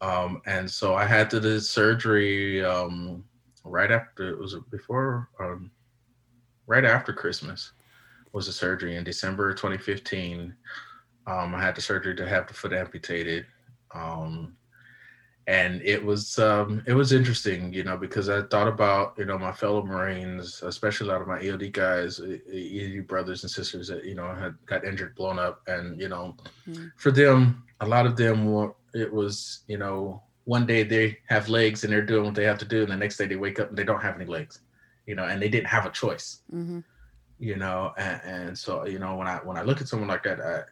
Um, 0.00 0.42
and 0.46 0.70
so 0.70 0.94
I 0.94 1.04
had 1.04 1.28
to 1.30 1.40
do 1.40 1.58
surgery 1.60 2.64
um, 2.64 3.24
right 3.64 3.90
after 3.90 4.28
it 4.30 4.38
was 4.38 4.56
before, 4.70 5.28
um, 5.40 5.70
right 6.66 6.84
after 6.84 7.12
Christmas 7.12 7.72
was 8.32 8.46
the 8.46 8.52
surgery 8.52 8.96
in 8.96 9.04
December 9.04 9.52
2015. 9.54 10.54
Um, 11.26 11.54
I 11.54 11.62
had 11.62 11.74
the 11.74 11.80
surgery 11.80 12.14
to 12.16 12.28
have 12.28 12.46
the 12.46 12.54
foot 12.54 12.72
amputated. 12.72 13.46
Um, 13.92 14.56
and 15.48 15.80
it 15.82 16.04
was 16.04 16.38
um, 16.38 16.82
it 16.86 16.92
was 16.92 17.14
interesting, 17.14 17.72
you 17.72 17.82
know, 17.82 17.96
because 17.96 18.28
I 18.28 18.42
thought 18.42 18.68
about 18.68 19.14
you 19.16 19.24
know 19.24 19.38
my 19.38 19.50
fellow 19.50 19.82
Marines, 19.82 20.62
especially 20.62 21.08
a 21.08 21.12
lot 21.12 21.22
of 21.22 21.26
my 21.26 21.38
EOD 21.38 21.72
guys, 21.72 22.20
EOD 22.20 23.06
brothers 23.06 23.42
and 23.42 23.50
sisters 23.50 23.88
that 23.88 24.04
you 24.04 24.14
know 24.14 24.28
had 24.34 24.54
got 24.66 24.84
injured, 24.84 25.14
blown 25.14 25.38
up, 25.38 25.62
and 25.66 25.98
you 25.98 26.10
know, 26.10 26.36
mm-hmm. 26.68 26.88
for 26.96 27.10
them, 27.10 27.64
a 27.80 27.88
lot 27.88 28.04
of 28.04 28.14
them 28.14 28.52
were 28.52 28.74
it 28.94 29.12
was 29.12 29.60
you 29.68 29.78
know 29.78 30.22
one 30.44 30.66
day 30.66 30.82
they 30.82 31.18
have 31.28 31.48
legs 31.48 31.84
and 31.84 31.92
they're 31.92 32.04
doing 32.04 32.24
what 32.24 32.34
they 32.34 32.44
have 32.44 32.58
to 32.58 32.64
do, 32.64 32.82
and 32.82 32.90
the 32.90 32.96
next 32.96 33.16
day 33.16 33.26
they 33.26 33.36
wake 33.36 33.60
up 33.60 33.68
and 33.68 33.76
they 33.76 33.84
don't 33.84 34.02
have 34.02 34.16
any 34.16 34.24
legs, 34.24 34.60
you 35.06 35.14
know, 35.14 35.24
and 35.24 35.40
they 35.40 35.48
didn't 35.48 35.66
have 35.66 35.86
a 35.86 35.90
choice, 35.90 36.42
mm-hmm. 36.52 36.80
you 37.38 37.56
know, 37.56 37.92
and, 37.98 38.20
and 38.24 38.58
so 38.58 38.86
you 38.86 38.98
know 38.98 39.16
when 39.16 39.26
I 39.26 39.36
when 39.36 39.56
I 39.56 39.62
look 39.62 39.80
at 39.80 39.88
someone 39.88 40.08
like 40.08 40.22
that, 40.24 40.40
I, 40.40 40.62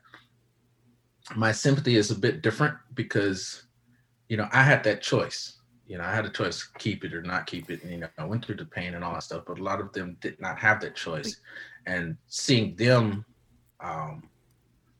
my 1.34 1.52
sympathy 1.52 1.96
is 1.96 2.10
a 2.10 2.18
bit 2.18 2.42
different 2.42 2.76
because 2.94 3.66
you 4.28 4.36
know, 4.36 4.48
I 4.52 4.62
had 4.62 4.82
that 4.84 5.02
choice. 5.02 5.58
You 5.86 5.98
know, 5.98 6.04
I 6.04 6.12
had 6.12 6.26
a 6.26 6.30
choice, 6.30 6.58
to 6.60 6.78
keep 6.78 7.04
it 7.04 7.14
or 7.14 7.22
not 7.22 7.46
keep 7.46 7.70
it. 7.70 7.82
And, 7.82 7.92
you 7.92 7.98
know, 7.98 8.08
I 8.18 8.24
went 8.24 8.44
through 8.44 8.56
the 8.56 8.64
pain 8.64 8.94
and 8.94 9.04
all 9.04 9.14
that 9.14 9.22
stuff, 9.22 9.44
but 9.46 9.58
a 9.58 9.62
lot 9.62 9.80
of 9.80 9.92
them 9.92 10.16
did 10.20 10.40
not 10.40 10.58
have 10.58 10.80
that 10.80 10.96
choice. 10.96 11.40
And 11.86 12.16
seeing 12.26 12.74
them 12.74 13.24
um, 13.78 14.28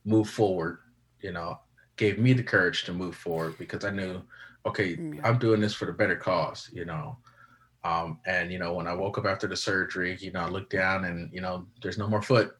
move 0.05 0.31
forward, 0.31 0.79
you 1.21 1.33
know, 1.33 1.59
gave 1.97 2.19
me 2.19 2.33
the 2.33 2.43
courage 2.43 2.85
to 2.85 2.93
move 2.93 3.17
forward 3.17 3.57
because 3.59 3.85
I 3.85 3.91
knew, 3.91 4.23
okay, 4.67 4.99
I'm 5.25 5.39
doing 5.39 5.61
this 5.61 5.75
for 5.75 5.87
the 5.87 5.93
better 5.93 6.17
cause, 6.17 6.71
you 6.73 6.85
know. 6.85 7.17
Um, 7.85 8.19
and 8.27 8.51
you 8.51 8.59
know, 8.59 8.75
when 8.75 8.87
I 8.87 8.95
woke 8.95 9.17
up 9.19 9.27
after 9.27 9.47
the 9.47 9.57
surgery, 9.57 10.17
you 10.21 10.33
know, 10.33 10.41
I 10.41 10.49
looked 10.49 10.73
down 10.73 11.05
and 11.05 11.33
you 11.33 11.41
know, 11.41 11.67
there's 11.83 11.99
no 11.99 12.09
more 12.09 12.23
foot, 12.23 12.57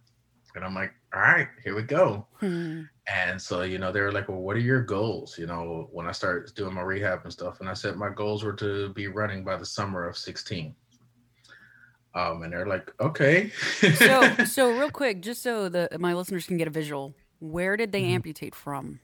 and 0.55 0.65
I'm 0.65 0.75
like, 0.75 0.93
all 1.15 1.21
right, 1.21 1.49
here 1.65 1.75
we 1.75 1.83
go. 1.83 2.27
Hmm. 2.41 2.83
And 3.09 3.41
so, 3.41 3.63
you 3.63 3.79
know, 3.79 3.93
they 3.93 4.01
were 4.01 4.13
like, 4.13 4.29
well, 4.29 4.39
what 4.39 4.57
are 4.57 4.61
your 4.61 4.83
goals? 4.83 5.39
You 5.39 5.47
know, 5.47 5.89
when 5.93 6.07
I 6.07 6.13
started 6.13 6.55
doing 6.55 6.75
my 6.75 6.83
rehab 6.83 7.21
and 7.25 7.33
stuff, 7.33 7.61
and 7.61 7.69
I 7.69 7.75
said 7.75 7.97
my 7.97 8.11
goals 8.11 8.43
were 8.43 8.55
to 8.55 8.91
be 8.91 9.07
running 9.07 9.45
by 9.45 9.57
the 9.57 9.67
summer 9.67 10.07
of 10.07 10.17
16. 10.17 10.75
Um, 12.15 12.43
and 12.43 12.53
they're 12.53 12.67
like, 12.67 12.93
okay. 13.01 13.51
so, 13.51 14.35
so 14.45 14.71
real 14.71 14.91
quick, 14.91 15.23
just 15.23 15.43
so 15.43 15.69
the 15.69 15.89
my 15.99 16.15
listeners 16.15 16.47
can 16.47 16.57
get 16.57 16.67
a 16.67 16.71
visual, 16.71 17.15
where 17.39 17.77
did 17.77 17.93
they 17.93 18.03
mm-hmm. 18.03 18.15
amputate 18.15 18.55
from? 18.55 19.01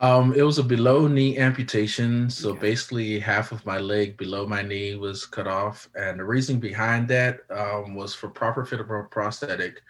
Um, 0.00 0.32
it 0.34 0.42
was 0.42 0.58
a 0.58 0.62
below 0.62 1.08
knee 1.08 1.38
amputation. 1.38 2.30
So 2.30 2.50
okay. 2.50 2.60
basically, 2.60 3.18
half 3.18 3.52
of 3.52 3.66
my 3.66 3.78
leg 3.78 4.16
below 4.16 4.46
my 4.46 4.62
knee 4.62 4.94
was 4.94 5.26
cut 5.26 5.46
off. 5.48 5.88
And 5.94 6.20
the 6.20 6.24
reason 6.24 6.60
behind 6.60 7.08
that 7.08 7.40
um, 7.50 7.94
was 7.94 8.14
for 8.14 8.28
proper 8.28 8.64
fit 8.64 8.80
of 8.80 8.90
a 8.90 9.02
prosthetic 9.04 9.82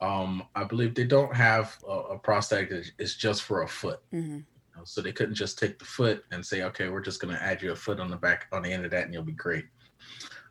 Um, 0.00 0.44
I 0.54 0.64
believe 0.64 0.94
they 0.94 1.04
don't 1.04 1.34
have 1.34 1.76
a, 1.88 2.14
a 2.14 2.18
prosthetic 2.18 2.70
that 2.70 2.90
is 2.98 3.16
just 3.16 3.42
for 3.42 3.62
a 3.62 3.68
foot. 3.68 4.00
hmm 4.10 4.40
So 4.84 5.02
they 5.02 5.12
couldn't 5.12 5.34
just 5.34 5.58
take 5.58 5.78
the 5.78 5.84
foot 5.84 6.22
and 6.30 6.44
say, 6.44 6.62
okay, 6.62 6.88
we're 6.88 7.00
just 7.00 7.20
going 7.20 7.34
to 7.34 7.42
add 7.42 7.62
you 7.62 7.72
a 7.72 7.76
foot 7.76 7.98
on 7.98 8.10
the 8.10 8.16
back 8.16 8.46
on 8.52 8.62
the 8.62 8.72
end 8.72 8.84
of 8.84 8.92
that, 8.92 9.04
and 9.04 9.12
you'll 9.12 9.24
be 9.24 9.32
great. 9.32 9.66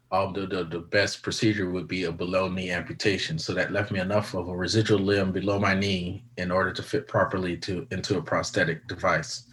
Um, 0.09 0.31
the, 0.31 0.47
the 0.47 0.63
the 0.63 0.79
best 0.79 1.21
procedure 1.21 1.69
would 1.69 1.87
be 1.87 2.05
a 2.05 2.11
below 2.11 2.47
knee 2.47 2.71
amputation. 2.71 3.37
So 3.37 3.53
that 3.53 3.71
left 3.71 3.91
me 3.91 3.99
enough 3.99 4.33
of 4.33 4.47
a 4.47 4.55
residual 4.55 4.99
limb 4.99 5.33
below 5.33 5.59
my 5.59 5.73
knee 5.73 6.23
in 6.37 6.49
order 6.49 6.71
to 6.71 6.81
fit 6.81 7.07
properly 7.07 7.57
to 7.57 7.85
into 7.91 8.17
a 8.17 8.21
prosthetic 8.21 8.87
device. 8.87 9.43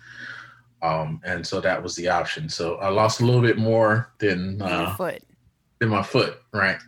Um, 0.83 1.21
and 1.25 1.45
so 1.45 1.61
that 1.61 1.83
was 1.83 1.97
the 1.97 2.09
option. 2.09 2.49
So 2.49 2.77
I 2.77 2.89
lost 2.89 3.21
a 3.21 3.25
little 3.25 3.41
bit 3.41 3.59
more 3.59 4.13
than 4.19 4.61
uh, 4.63 4.95
foot. 4.95 5.23
than 5.81 5.89
my 5.89 6.03
foot, 6.03 6.41
right? 6.53 6.79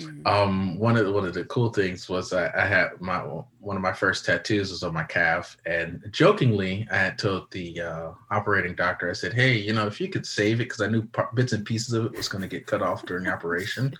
Mhm. 0.00 0.26
Um, 0.26 0.78
one 0.78 0.96
of 0.96 1.04
the, 1.04 1.12
one 1.12 1.26
of 1.26 1.34
the 1.34 1.44
cool 1.44 1.70
things 1.70 2.08
was 2.08 2.32
I, 2.32 2.50
I 2.56 2.66
had 2.66 3.00
my 3.00 3.18
one 3.18 3.76
of 3.76 3.82
my 3.82 3.92
first 3.92 4.24
tattoos 4.24 4.70
was 4.70 4.82
on 4.82 4.94
my 4.94 5.04
calf, 5.04 5.56
and 5.66 6.02
jokingly 6.10 6.86
I 6.90 6.96
had 6.96 7.18
told 7.18 7.50
the 7.50 7.80
uh, 7.80 8.10
operating 8.30 8.74
doctor, 8.74 9.10
I 9.10 9.12
said, 9.12 9.32
"Hey, 9.32 9.58
you 9.58 9.72
know, 9.72 9.86
if 9.86 10.00
you 10.00 10.08
could 10.08 10.26
save 10.26 10.60
it, 10.60 10.64
because 10.64 10.80
I 10.80 10.86
knew 10.86 11.02
par- 11.02 11.30
bits 11.34 11.52
and 11.52 11.64
pieces 11.64 11.92
of 11.92 12.06
it 12.06 12.16
was 12.16 12.28
going 12.28 12.42
to 12.42 12.48
get 12.48 12.66
cut 12.66 12.82
off 12.82 13.04
during 13.04 13.24
the 13.24 13.32
operation. 13.32 13.94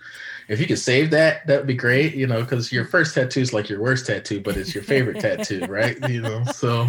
If 0.47 0.59
you 0.59 0.67
could 0.67 0.79
save 0.79 1.11
that, 1.11 1.45
that'd 1.47 1.67
be 1.67 1.75
great. 1.75 2.15
You 2.15 2.27
know, 2.27 2.41
because 2.41 2.71
your 2.71 2.85
first 2.85 3.13
tattoo 3.13 3.41
is 3.41 3.53
like 3.53 3.69
your 3.69 3.81
worst 3.81 4.07
tattoo, 4.07 4.41
but 4.41 4.57
it's 4.57 4.73
your 4.73 4.83
favorite 4.83 5.19
tattoo, 5.19 5.65
right? 5.69 5.97
You 6.09 6.21
know, 6.21 6.43
so." 6.45 6.87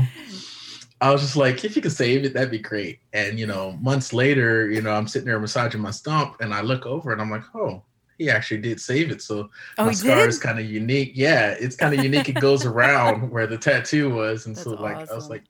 I 1.00 1.10
was 1.10 1.20
just 1.20 1.34
like, 1.34 1.64
if 1.64 1.74
you 1.74 1.82
could 1.82 1.90
save 1.90 2.24
it, 2.24 2.32
that'd 2.32 2.52
be 2.52 2.60
great. 2.60 3.00
And 3.12 3.36
you 3.36 3.44
know, 3.44 3.72
months 3.80 4.12
later, 4.12 4.70
you 4.70 4.80
know, 4.80 4.92
I'm 4.92 5.08
sitting 5.08 5.26
there 5.26 5.40
massaging 5.40 5.80
my 5.80 5.90
stump, 5.90 6.36
and 6.40 6.54
I 6.54 6.60
look 6.60 6.86
over 6.86 7.10
and 7.10 7.20
I'm 7.20 7.28
like, 7.28 7.42
oh, 7.56 7.82
he 8.22 8.30
actually 8.30 8.60
did 8.60 8.80
save 8.80 9.10
it. 9.10 9.20
So 9.22 9.50
Oh, 9.78 9.86
my 9.86 9.92
scar 9.92 10.16
did. 10.16 10.28
is 10.28 10.38
kind 10.38 10.58
of 10.58 10.66
unique. 10.66 11.12
Yeah, 11.14 11.50
it's 11.58 11.76
kind 11.76 11.92
of 11.96 12.04
unique. 12.04 12.28
It 12.28 12.40
goes 12.40 12.64
around 12.64 13.30
where 13.34 13.46
the 13.46 13.58
tattoo 13.58 14.10
was, 14.14 14.46
and 14.46 14.56
so 14.56 14.70
That's 14.70 14.82
like 14.82 15.10
I 15.10 15.14
was 15.14 15.28
like, 15.28 15.44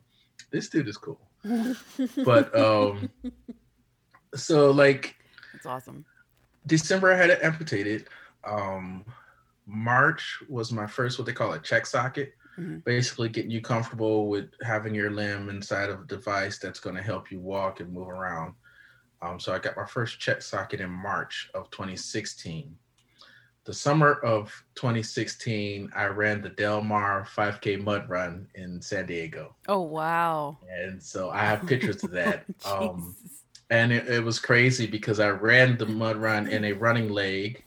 this 0.51 0.69
dude 0.69 0.89
is 0.89 0.97
cool. 0.97 1.21
But 2.25 2.57
um, 2.57 3.11
so 4.35 4.71
like 4.71 5.17
it's 5.55 5.67
awesome. 5.67 6.05
December 6.67 7.13
I 7.13 7.17
had 7.17 7.31
it 7.31 7.41
amputated. 7.43 8.09
Um, 8.45 9.05
March 9.67 10.39
was 10.49 10.73
my 10.73 10.87
first 10.87 11.19
what 11.19 11.27
they 11.27 11.33
call 11.33 11.53
a 11.53 11.59
check 11.59 11.87
socket. 11.87 12.35
Mhm. 12.59 12.85
Basically, 12.85 13.29
getting 13.29 13.51
you 13.51 13.61
comfortable 13.63 14.29
with 14.29 14.51
having 14.63 14.95
your 14.95 15.11
limb 15.11 15.49
inside 15.49 15.89
of 15.91 16.01
a 16.03 16.05
device 16.05 16.59
that's 16.59 16.81
going 16.81 16.97
to 16.97 17.03
help 17.03 17.31
you 17.31 17.41
walk 17.41 17.81
and 17.81 17.93
move 17.93 18.09
around. 18.09 18.55
Um, 19.23 19.39
so 19.39 19.55
I 19.55 19.59
got 19.59 19.77
my 19.77 19.87
first 19.87 20.19
check 20.19 20.43
socket 20.43 20.81
in 20.81 20.91
March 20.91 21.49
of 21.55 21.71
2016. 21.71 22.77
The 23.65 23.73
summer 23.73 24.15
of 24.25 24.53
2016, 24.75 25.91
I 25.95 26.07
ran 26.07 26.43
the 26.43 26.49
Del 26.49 26.83
Mar 26.83 27.25
5K 27.37 27.81
mud 27.83 28.09
run 28.09 28.49
in 28.57 28.83
San 28.83 29.07
Diego, 29.07 29.55
Oh 29.69 29.83
wow. 29.83 30.59
and 30.69 31.01
so 31.01 31.31
I 31.31 31.45
have 31.45 31.65
pictures 31.67 32.03
of 32.03 32.11
that. 32.11 32.45
um, 32.67 33.15
and 33.71 33.93
it, 33.93 34.09
it 34.09 34.25
was 34.25 34.41
crazy 34.41 34.87
because 34.89 35.21
I 35.21 35.29
ran 35.29 35.79
the 35.79 35.87
mud 35.87 36.17
run 36.17 36.49
in 36.49 36.65
a 36.65 36.73
running 36.73 37.09
leg 37.09 37.63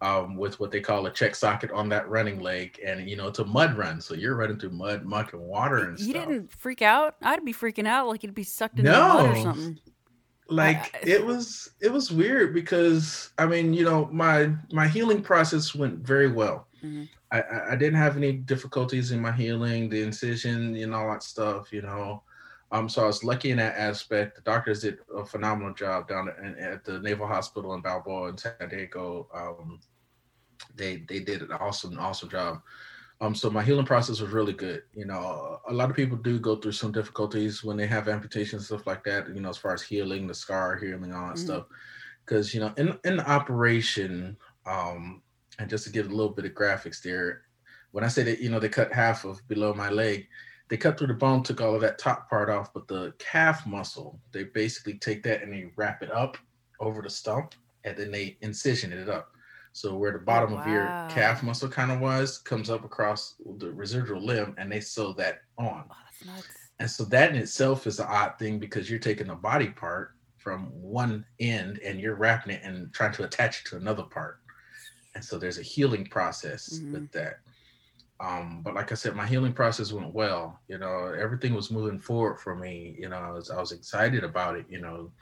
um, 0.00 0.34
with 0.36 0.58
what 0.60 0.70
they 0.70 0.80
call 0.80 1.04
a 1.04 1.10
check 1.12 1.34
socket 1.34 1.70
on 1.72 1.90
that 1.90 2.08
running 2.08 2.40
leg, 2.40 2.80
and 2.82 3.06
you 3.06 3.14
know 3.16 3.28
it's 3.28 3.40
a 3.40 3.44
mud 3.44 3.76
run, 3.76 4.00
so 4.00 4.14
you're 4.14 4.34
running 4.36 4.58
through 4.58 4.70
mud, 4.70 5.04
muck, 5.04 5.34
and 5.34 5.42
water 5.42 5.84
and 5.90 5.98
you 5.98 6.06
stuff. 6.12 6.26
didn't 6.26 6.50
freak 6.50 6.80
out? 6.80 7.16
I'd 7.22 7.44
be 7.44 7.52
freaking 7.52 7.86
out 7.86 8.08
like 8.08 8.22
you'd 8.22 8.34
be 8.34 8.44
sucked 8.44 8.78
into 8.78 8.90
the 8.90 8.96
mud 8.98 9.26
or 9.26 9.36
something. 9.42 9.78
Like 10.48 10.94
I- 10.96 11.08
it 11.08 11.24
was, 11.24 11.70
it 11.80 11.92
was 11.92 12.10
weird 12.10 12.54
because 12.54 13.30
I 13.38 13.46
mean, 13.46 13.74
you 13.74 13.84
know, 13.84 14.06
my 14.12 14.54
my 14.72 14.88
healing 14.88 15.22
process 15.22 15.74
went 15.74 15.98
very 16.06 16.30
well. 16.30 16.66
Mhm. 16.82 17.08
I, 17.30 17.40
I 17.42 17.72
I 17.72 17.76
didn't 17.76 17.98
have 17.98 18.16
any 18.16 18.32
difficulties 18.32 19.12
in 19.12 19.20
my 19.20 19.32
healing, 19.32 19.88
the 19.90 20.02
incision, 20.02 20.74
and 20.76 20.94
all 20.94 21.10
that 21.10 21.22
stuff, 21.22 21.72
you 21.72 21.82
know. 21.82 22.22
Um, 22.70 22.88
so 22.88 23.02
I 23.02 23.06
was 23.06 23.24
lucky 23.24 23.50
in 23.50 23.56
that 23.58 23.76
aspect. 23.78 24.36
The 24.36 24.42
doctors 24.42 24.80
did 24.82 24.98
a 25.14 25.24
phenomenal 25.24 25.72
job 25.74 26.06
down 26.08 26.28
at, 26.28 26.58
at 26.58 26.84
the 26.84 26.98
Naval 27.00 27.26
Hospital 27.26 27.74
in 27.74 27.80
Balboa 27.80 28.28
in 28.30 28.36
San 28.38 28.68
Diego. 28.70 29.28
Um, 29.34 29.80
they 30.74 31.04
they 31.08 31.20
did 31.20 31.42
an 31.42 31.52
awesome 31.52 31.98
awesome 31.98 32.28
job. 32.30 32.60
Um, 33.20 33.34
so 33.34 33.50
my 33.50 33.64
healing 33.64 33.86
process 33.86 34.20
was 34.20 34.30
really 34.30 34.52
good. 34.52 34.84
You 34.94 35.04
know, 35.04 35.60
a 35.66 35.72
lot 35.72 35.90
of 35.90 35.96
people 35.96 36.16
do 36.16 36.38
go 36.38 36.56
through 36.56 36.72
some 36.72 36.92
difficulties 36.92 37.64
when 37.64 37.76
they 37.76 37.86
have 37.86 38.08
amputations 38.08 38.66
stuff 38.66 38.86
like 38.86 39.02
that. 39.04 39.28
You 39.28 39.40
know, 39.40 39.48
as 39.48 39.58
far 39.58 39.74
as 39.74 39.82
healing, 39.82 40.26
the 40.26 40.34
scar 40.34 40.76
healing, 40.76 41.12
all 41.12 41.28
that 41.28 41.38
Mhm. 41.38 41.38
stuff. 41.38 41.66
Because 42.24 42.54
you 42.54 42.60
know, 42.60 42.72
in 42.76 42.98
in 43.04 43.16
the 43.16 43.28
operation, 43.28 44.38
um, 44.66 45.22
and 45.58 45.68
just 45.70 45.84
to 45.84 45.90
give 45.90 46.06
a 46.06 46.14
little 46.14 46.32
bit 46.32 46.44
of 46.44 46.52
graphics 46.52 47.02
there, 47.02 47.44
when 47.92 48.04
I 48.04 48.08
say 48.08 48.22
that, 48.24 48.40
you 48.40 48.50
know, 48.50 48.60
they 48.60 48.68
cut 48.68 48.92
half 48.92 49.24
of 49.24 49.46
below 49.48 49.74
my 49.74 49.90
leg, 49.90 50.28
they 50.68 50.76
cut 50.76 50.98
through 50.98 51.08
the 51.08 51.14
bone, 51.14 51.42
took 51.42 51.60
all 51.60 51.74
of 51.74 51.80
that 51.80 51.98
top 51.98 52.28
part 52.30 52.50
off, 52.50 52.72
but 52.72 52.86
the 52.88 53.14
calf 53.18 53.66
muscle, 53.66 54.20
they 54.32 54.44
basically 54.44 54.98
take 54.98 55.22
that 55.24 55.42
and 55.42 55.52
they 55.52 55.72
wrap 55.76 56.02
it 56.02 56.10
up 56.12 56.36
over 56.80 57.02
the 57.02 57.10
stump, 57.10 57.54
and 57.84 57.96
then 57.96 58.10
they 58.12 58.38
incision 58.42 58.92
it 58.92 59.08
up. 59.08 59.32
So 59.78 59.96
where 59.96 60.10
the 60.10 60.18
bottom 60.18 60.54
of 60.54 60.66
your 60.66 60.88
calf 61.08 61.44
muscle 61.44 61.68
kind 61.68 61.92
of 61.92 62.00
was 62.00 62.38
comes 62.38 62.68
up 62.68 62.84
across 62.84 63.36
the 63.58 63.70
residual 63.70 64.20
limb, 64.20 64.56
and 64.58 64.72
they 64.72 64.80
sew 64.80 65.12
that 65.12 65.42
on. 65.56 65.84
Oh. 66.26 66.32
And 66.80 66.90
so 66.90 67.04
that 67.04 67.30
in 67.30 67.36
itself 67.36 67.86
is 67.86 68.00
an 68.00 68.06
odd 68.08 68.38
thing 68.40 68.58
because 68.58 68.90
you're 68.90 68.98
taking 68.98 69.30
a 69.30 69.36
body 69.36 69.68
part 69.68 70.16
from 70.36 70.66
one 70.72 71.24
end 71.38 71.78
and 71.84 72.00
you're 72.00 72.16
wrapping 72.16 72.54
it 72.54 72.62
and 72.64 72.92
trying 72.92 73.12
to 73.12 73.24
attach 73.24 73.60
it 73.60 73.68
to 73.68 73.76
another 73.76 74.02
part. 74.02 74.38
And 75.14 75.24
so 75.24 75.38
there's 75.38 75.58
a 75.58 75.62
healing 75.62 76.06
process 76.06 76.80
Mhm. 76.80 76.92
with 76.92 77.12
that. 77.12 77.40
Um, 78.20 78.62
but 78.64 78.74
like 78.74 78.90
I 78.90 78.96
said, 78.96 79.14
my 79.14 79.26
healing 79.26 79.52
process 79.52 79.92
went 79.92 80.12
well. 80.12 80.58
You 80.66 80.78
know, 80.78 81.14
everything 81.16 81.54
was 81.54 81.70
moving 81.70 82.00
forward 82.00 82.40
for 82.40 82.56
me. 82.56 82.96
You 82.98 83.08
know, 83.10 83.16
I 83.16 83.30
was, 83.30 83.48
I 83.48 83.60
was 83.60 83.70
excited 83.70 84.24
about 84.24 84.56
it. 84.56 84.66
You 84.68 84.80
know, 84.80 85.12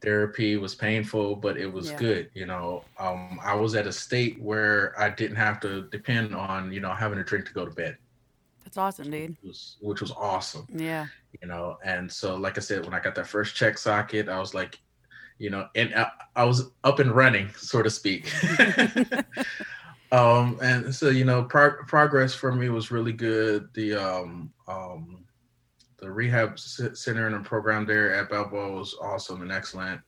therapy 0.00 0.56
was 0.56 0.74
painful, 0.74 1.36
but 1.36 1.56
it 1.56 1.72
was 1.72 1.90
Yeah. 1.90 1.96
good. 1.98 2.30
You 2.34 2.46
know, 2.46 2.84
um, 2.98 3.38
I 3.42 3.54
was 3.54 3.74
at 3.74 3.86
a 3.86 3.92
state 3.92 4.40
where 4.40 4.98
I 5.00 5.10
didn't 5.10 5.36
have 5.36 5.60
to 5.60 5.88
depend 5.90 6.34
on, 6.34 6.72
you 6.72 6.80
know, 6.80 6.92
having 6.94 7.18
a 7.18 7.24
drink 7.24 7.46
to 7.46 7.52
go 7.54 7.64
to 7.64 7.70
bed, 7.74 7.96
That's 8.64 8.76
awesome, 8.76 9.10
dude. 9.10 9.30
which 9.30 9.38
was, 9.42 9.76
which 9.80 10.00
was 10.00 10.12
awesome 10.12 10.66
Yeah. 10.74 11.06
you 11.42 11.48
know 11.48 11.76
and 11.84 12.10
so 12.10 12.36
like 12.36 12.56
i 12.56 12.60
said 12.60 12.84
when 12.84 12.94
i 12.94 13.00
got 13.00 13.14
that 13.14 13.26
first 13.26 13.54
check 13.54 13.76
socket 13.76 14.28
i 14.28 14.38
was 14.38 14.54
like 14.54 14.78
you 15.38 15.50
know 15.50 15.68
and 15.74 15.94
i, 15.94 16.10
I 16.34 16.44
was 16.44 16.70
up 16.84 16.98
and 17.00 17.12
running 17.12 17.50
so 17.56 17.82
to 17.82 17.90
speak 17.90 18.32
um 20.12 20.58
and 20.62 20.94
so 20.94 21.10
you 21.10 21.24
know 21.24 21.44
pro- 21.44 21.82
progress 21.86 22.34
for 22.34 22.52
me 22.52 22.68
was 22.70 22.90
really 22.90 23.12
good 23.12 23.68
the 23.74 23.94
um 23.94 24.52
um 24.66 25.24
the 25.98 26.10
rehab 26.10 26.58
center 26.58 27.26
and 27.26 27.34
the 27.36 27.40
program 27.48 27.84
there 27.86 28.14
at 28.14 28.28
balboa 28.30 28.72
was 28.72 28.96
awesome 29.02 29.42
and 29.42 29.52
excellent. 29.52 30.00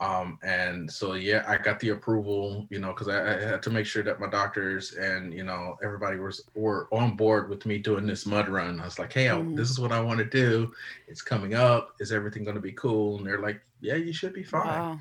Um 0.00 0.38
and 0.42 0.90
so 0.90 1.12
yeah 1.12 1.44
i 1.46 1.58
got 1.58 1.78
the 1.78 1.90
approval 1.90 2.66
you 2.70 2.78
know 2.78 2.88
because 2.94 3.08
I, 3.08 3.18
I 3.36 3.38
had 3.38 3.62
to 3.64 3.70
make 3.70 3.84
sure 3.84 4.02
that 4.02 4.18
my 4.18 4.28
doctors 4.30 4.94
and 4.94 5.34
you 5.34 5.44
know 5.44 5.76
everybody 5.84 6.16
was 6.16 6.42
were 6.54 6.88
on 6.90 7.16
board 7.16 7.50
with 7.50 7.66
me 7.66 7.76
doing 7.76 8.06
this 8.06 8.24
mud 8.24 8.48
run. 8.48 8.80
I 8.80 8.86
was 8.86 8.98
like 8.98 9.12
hey 9.12 9.28
I- 9.28 9.34
Mhm. 9.34 9.56
this 9.56 9.68
is 9.68 9.78
what 9.78 9.92
i 9.92 10.00
want 10.00 10.18
to 10.18 10.24
do. 10.24 10.72
It's 11.06 11.20
coming 11.20 11.52
up. 11.54 11.94
Is 12.00 12.12
everything 12.12 12.44
going 12.44 12.56
to 12.56 12.62
be 12.62 12.72
cool? 12.72 13.18
And 13.18 13.26
they're 13.26 13.40
like 13.42 13.60
yeah 13.82 13.96
you 13.96 14.12
should 14.14 14.32
be 14.32 14.42
fine. 14.42 14.66
Wow. 14.66 14.98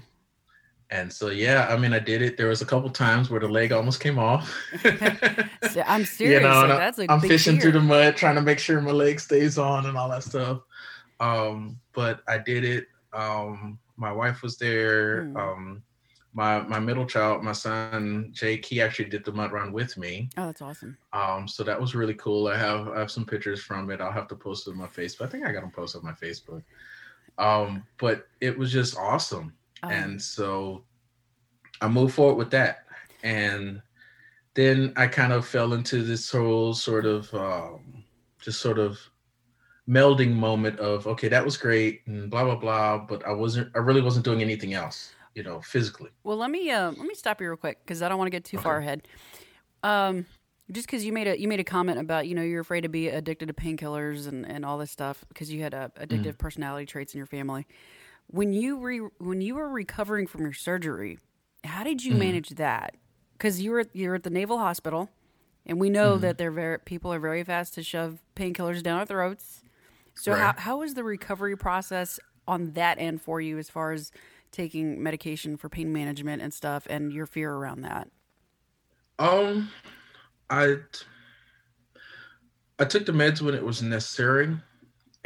And 0.91 1.11
so 1.11 1.29
yeah 1.29 1.67
i 1.69 1.77
mean 1.77 1.93
i 1.93 1.99
did 1.99 2.21
it 2.21 2.35
there 2.37 2.47
was 2.47 2.61
a 2.61 2.65
couple 2.65 2.89
times 2.89 3.29
where 3.29 3.39
the 3.39 3.47
leg 3.47 3.71
almost 3.71 3.99
came 3.99 4.17
off 4.17 4.55
So- 4.83 5.83
I'm 5.85 6.05
serious. 6.05 6.41
know, 6.41 6.49
like, 6.67 6.77
that's 6.79 6.99
a 6.99 7.11
I'm 7.11 7.19
fishing 7.19 7.53
fear. 7.55 7.61
through 7.61 7.71
the 7.73 7.81
mud, 7.81 8.15
trying 8.17 8.35
to 8.35 8.41
make 8.41 8.59
sure 8.59 8.81
my 8.81 8.91
leg 8.91 9.19
stays 9.19 9.57
on 9.57 9.85
and 9.85 9.97
all 9.97 10.09
that 10.09 10.23
stuff. 10.23 10.61
Um, 11.19 11.79
but 11.93 12.21
I 12.27 12.37
did 12.37 12.63
it. 12.63 12.87
Um, 13.13 13.77
my 13.97 14.11
wife 14.11 14.41
was 14.41 14.57
there. 14.57 15.25
Hmm. 15.25 15.37
Um, 15.37 15.83
my 16.33 16.61
my 16.61 16.79
middle 16.79 17.05
child, 17.05 17.43
my 17.43 17.51
son 17.51 18.29
Jake, 18.31 18.63
he 18.65 18.81
actually 18.81 19.09
did 19.09 19.25
the 19.25 19.31
mud 19.31 19.51
run 19.51 19.71
with 19.73 19.97
me. 19.97 20.29
Oh, 20.37 20.45
that's 20.47 20.61
awesome. 20.61 20.97
Um, 21.13 21.47
so 21.47 21.63
that 21.63 21.79
was 21.79 21.93
really 21.95 22.13
cool. 22.15 22.47
I 22.47 22.57
have 22.57 22.87
I 22.87 22.99
have 22.99 23.11
some 23.11 23.25
pictures 23.25 23.61
from 23.61 23.89
it. 23.91 23.99
I'll 24.01 24.11
have 24.11 24.27
to 24.29 24.35
post 24.35 24.67
it 24.67 24.71
on 24.71 24.77
my 24.77 24.87
Facebook. 24.87 25.25
I 25.25 25.27
think 25.27 25.45
I 25.45 25.51
got 25.51 25.61
them 25.61 25.71
posted 25.71 25.99
on 26.01 26.05
my 26.05 26.13
Facebook. 26.13 26.63
Um, 27.37 27.83
but 27.99 28.27
it 28.41 28.57
was 28.57 28.71
just 28.71 28.97
awesome 28.97 29.53
Um, 29.83 29.91
and 29.91 30.21
so 30.21 30.83
I 31.81 31.87
moved 31.87 32.15
forward 32.15 32.35
with 32.35 32.51
that, 32.51 32.85
and 33.23 33.81
then 34.53 34.93
I 34.97 35.07
kind 35.07 35.33
of 35.33 35.47
fell 35.47 35.73
into 35.73 36.03
this 36.03 36.31
whole 36.31 36.73
sort 36.73 37.05
of 37.05 37.33
um, 37.33 38.03
just 38.41 38.59
sort 38.61 38.79
of 38.79 38.99
melding 39.87 40.33
moment 40.33 40.79
of 40.79 41.07
okay, 41.07 41.27
that 41.29 41.43
was 41.43 41.57
great 41.57 42.01
and 42.07 42.29
blah 42.29 42.43
blah 42.43 42.55
blah, 42.55 42.97
but 42.97 43.25
I 43.25 43.31
wasn't, 43.31 43.71
I 43.75 43.79
really 43.79 44.01
wasn't 44.01 44.25
doing 44.25 44.41
anything 44.41 44.73
else, 44.73 45.13
you 45.33 45.43
know, 45.43 45.61
physically. 45.61 46.09
Well, 46.23 46.37
let 46.37 46.51
me 46.51 46.69
uh, 46.69 46.91
let 46.91 47.05
me 47.05 47.15
stop 47.15 47.41
you 47.41 47.47
real 47.47 47.57
quick 47.57 47.79
because 47.83 48.01
I 48.01 48.09
don't 48.09 48.17
want 48.17 48.27
to 48.27 48.35
get 48.35 48.45
too 48.45 48.57
far 48.57 48.77
ahead. 48.77 49.07
Um, 49.83 50.25
just 50.71 50.87
because 50.87 51.03
you 51.03 51.11
made 51.11 51.27
a 51.27 51.39
you 51.39 51.47
made 51.47 51.59
a 51.59 51.63
comment 51.63 51.99
about 51.99 52.27
you 52.27 52.35
know 52.35 52.41
you're 52.41 52.61
afraid 52.61 52.81
to 52.81 52.89
be 52.89 53.07
addicted 53.07 53.47
to 53.47 53.53
painkillers 53.53 54.27
and, 54.27 54.45
and 54.45 54.65
all 54.65 54.77
this 54.77 54.91
stuff 54.91 55.25
because 55.29 55.51
you 55.51 55.61
had 55.61 55.73
uh, 55.73 55.89
addictive 55.99 56.37
personality 56.37 56.85
traits 56.85 57.13
in 57.13 57.17
your 57.17 57.27
family. 57.27 57.65
When 58.31 58.53
you 58.53 58.79
re, 58.79 58.99
when 59.17 59.41
you 59.41 59.55
were 59.55 59.69
recovering 59.69 60.27
from 60.27 60.41
your 60.41 60.53
surgery, 60.53 61.17
how 61.63 61.83
did 61.83 62.03
you 62.03 62.13
Mhm. 62.13 62.15
manage 62.15 62.49
that? 62.51 62.95
Because 63.33 63.61
you 63.61 63.71
were 63.71 63.85
you 63.93 64.09
were 64.09 64.15
at 64.15 64.23
the 64.23 64.29
Naval 64.29 64.59
Hospital, 64.59 65.09
And 65.67 65.79
we 65.79 65.91
know 65.91 66.17
that 66.19 66.39
they're 66.39 66.51
very 66.51 66.79
people 66.79 67.13
are 67.13 67.19
very 67.21 67.45
fast 67.45 67.75
to 67.75 67.83
shove 67.83 68.19
painkillers 68.35 68.83
down 68.83 68.99
our 68.99 69.07
throats. 69.07 69.63
So 70.15 70.35
how 70.35 70.53
Right. 70.53 70.57
how 70.57 70.83
is 70.83 70.95
the 70.95 71.05
recovery 71.05 71.57
process 71.57 72.19
on 72.47 72.73
that 72.73 72.99
end 72.99 73.21
for 73.21 73.41
you 73.41 73.59
as 73.59 73.69
far 73.69 73.93
as 73.93 74.11
taking 74.51 75.03
medication 75.03 75.57
for 75.57 75.69
pain 75.69 75.93
management 75.93 76.41
and 76.43 76.53
stuff 76.53 76.87
and 76.89 77.13
your 77.13 77.27
fear 77.27 77.53
around 77.53 77.81
that? 77.83 78.09
Um, 79.19 79.69
I 80.49 80.79
I 82.79 82.85
took 82.85 83.05
the 83.05 83.11
meds 83.11 83.41
when 83.41 83.53
it 83.53 83.63
was 83.63 83.81
necessary, 83.81 84.57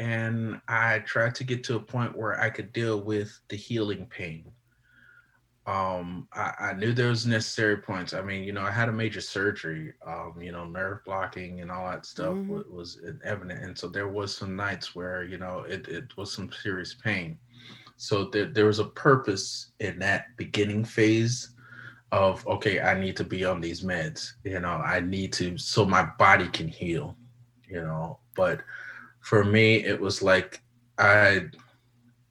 and 0.03 0.59
I 0.67 0.99
tried 0.99 1.35
to 1.35 1.43
get 1.43 1.63
to 1.65 1.75
a 1.75 1.79
point 1.79 2.17
where 2.17 2.39
I 2.39 2.49
could 2.49 2.73
deal 2.73 3.01
with 3.01 3.39
the 3.49 3.55
healing 3.55 4.05
pain. 4.07 4.51
Um, 5.65 6.27
I, 6.33 6.53
I 6.59 6.73
knew 6.73 6.91
there 6.93 7.09
was 7.09 7.25
necessary 7.25 7.77
points. 7.77 8.13
I 8.13 8.21
mean, 8.21 8.43
you 8.43 8.51
know, 8.51 8.63
I 8.63 8.71
had 8.71 8.89
a 8.89 8.93
major 8.93 9.21
surgery. 9.21 9.93
Um, 10.05 10.33
you 10.41 10.51
know, 10.51 10.65
nerve 10.65 10.99
blocking 11.05 11.61
and 11.61 11.71
all 11.71 11.89
that 11.89 12.05
stuff 12.05 12.35
Mhm. 12.35 12.47
wa- 12.49 12.63
was 12.69 12.99
evident, 13.23 13.63
and 13.63 13.77
so 13.77 13.87
there 13.87 14.09
was 14.09 14.35
some 14.35 14.55
nights 14.57 14.93
where 14.95 15.23
you 15.23 15.37
know 15.37 15.59
it 15.75 15.87
it 15.87 16.17
was 16.17 16.33
some 16.33 16.51
serious 16.51 16.93
pain. 16.95 17.37
So 17.95 18.25
there 18.25 18.47
there 18.47 18.65
was 18.65 18.79
a 18.79 18.85
purpose 19.07 19.71
in 19.79 19.99
that 19.99 20.35
beginning 20.37 20.83
phase 20.83 21.55
of 22.11 22.45
okay 22.47 22.79
i 22.79 22.93
need 22.99 23.15
to 23.17 23.23
be 23.23 23.43
on 23.43 23.59
these 23.59 23.81
meds 23.83 24.33
you 24.43 24.59
know 24.59 24.75
i 24.95 24.99
need 24.99 25.33
to 25.33 25.57
so 25.57 25.85
my 25.85 26.03
body 26.19 26.47
can 26.49 26.67
heal 26.67 27.17
you 27.67 27.81
know 27.81 28.19
but 28.35 28.61
for 29.23 29.43
me 29.43 29.83
it 29.83 29.99
was 29.99 30.21
like 30.21 30.62
i 30.99 31.41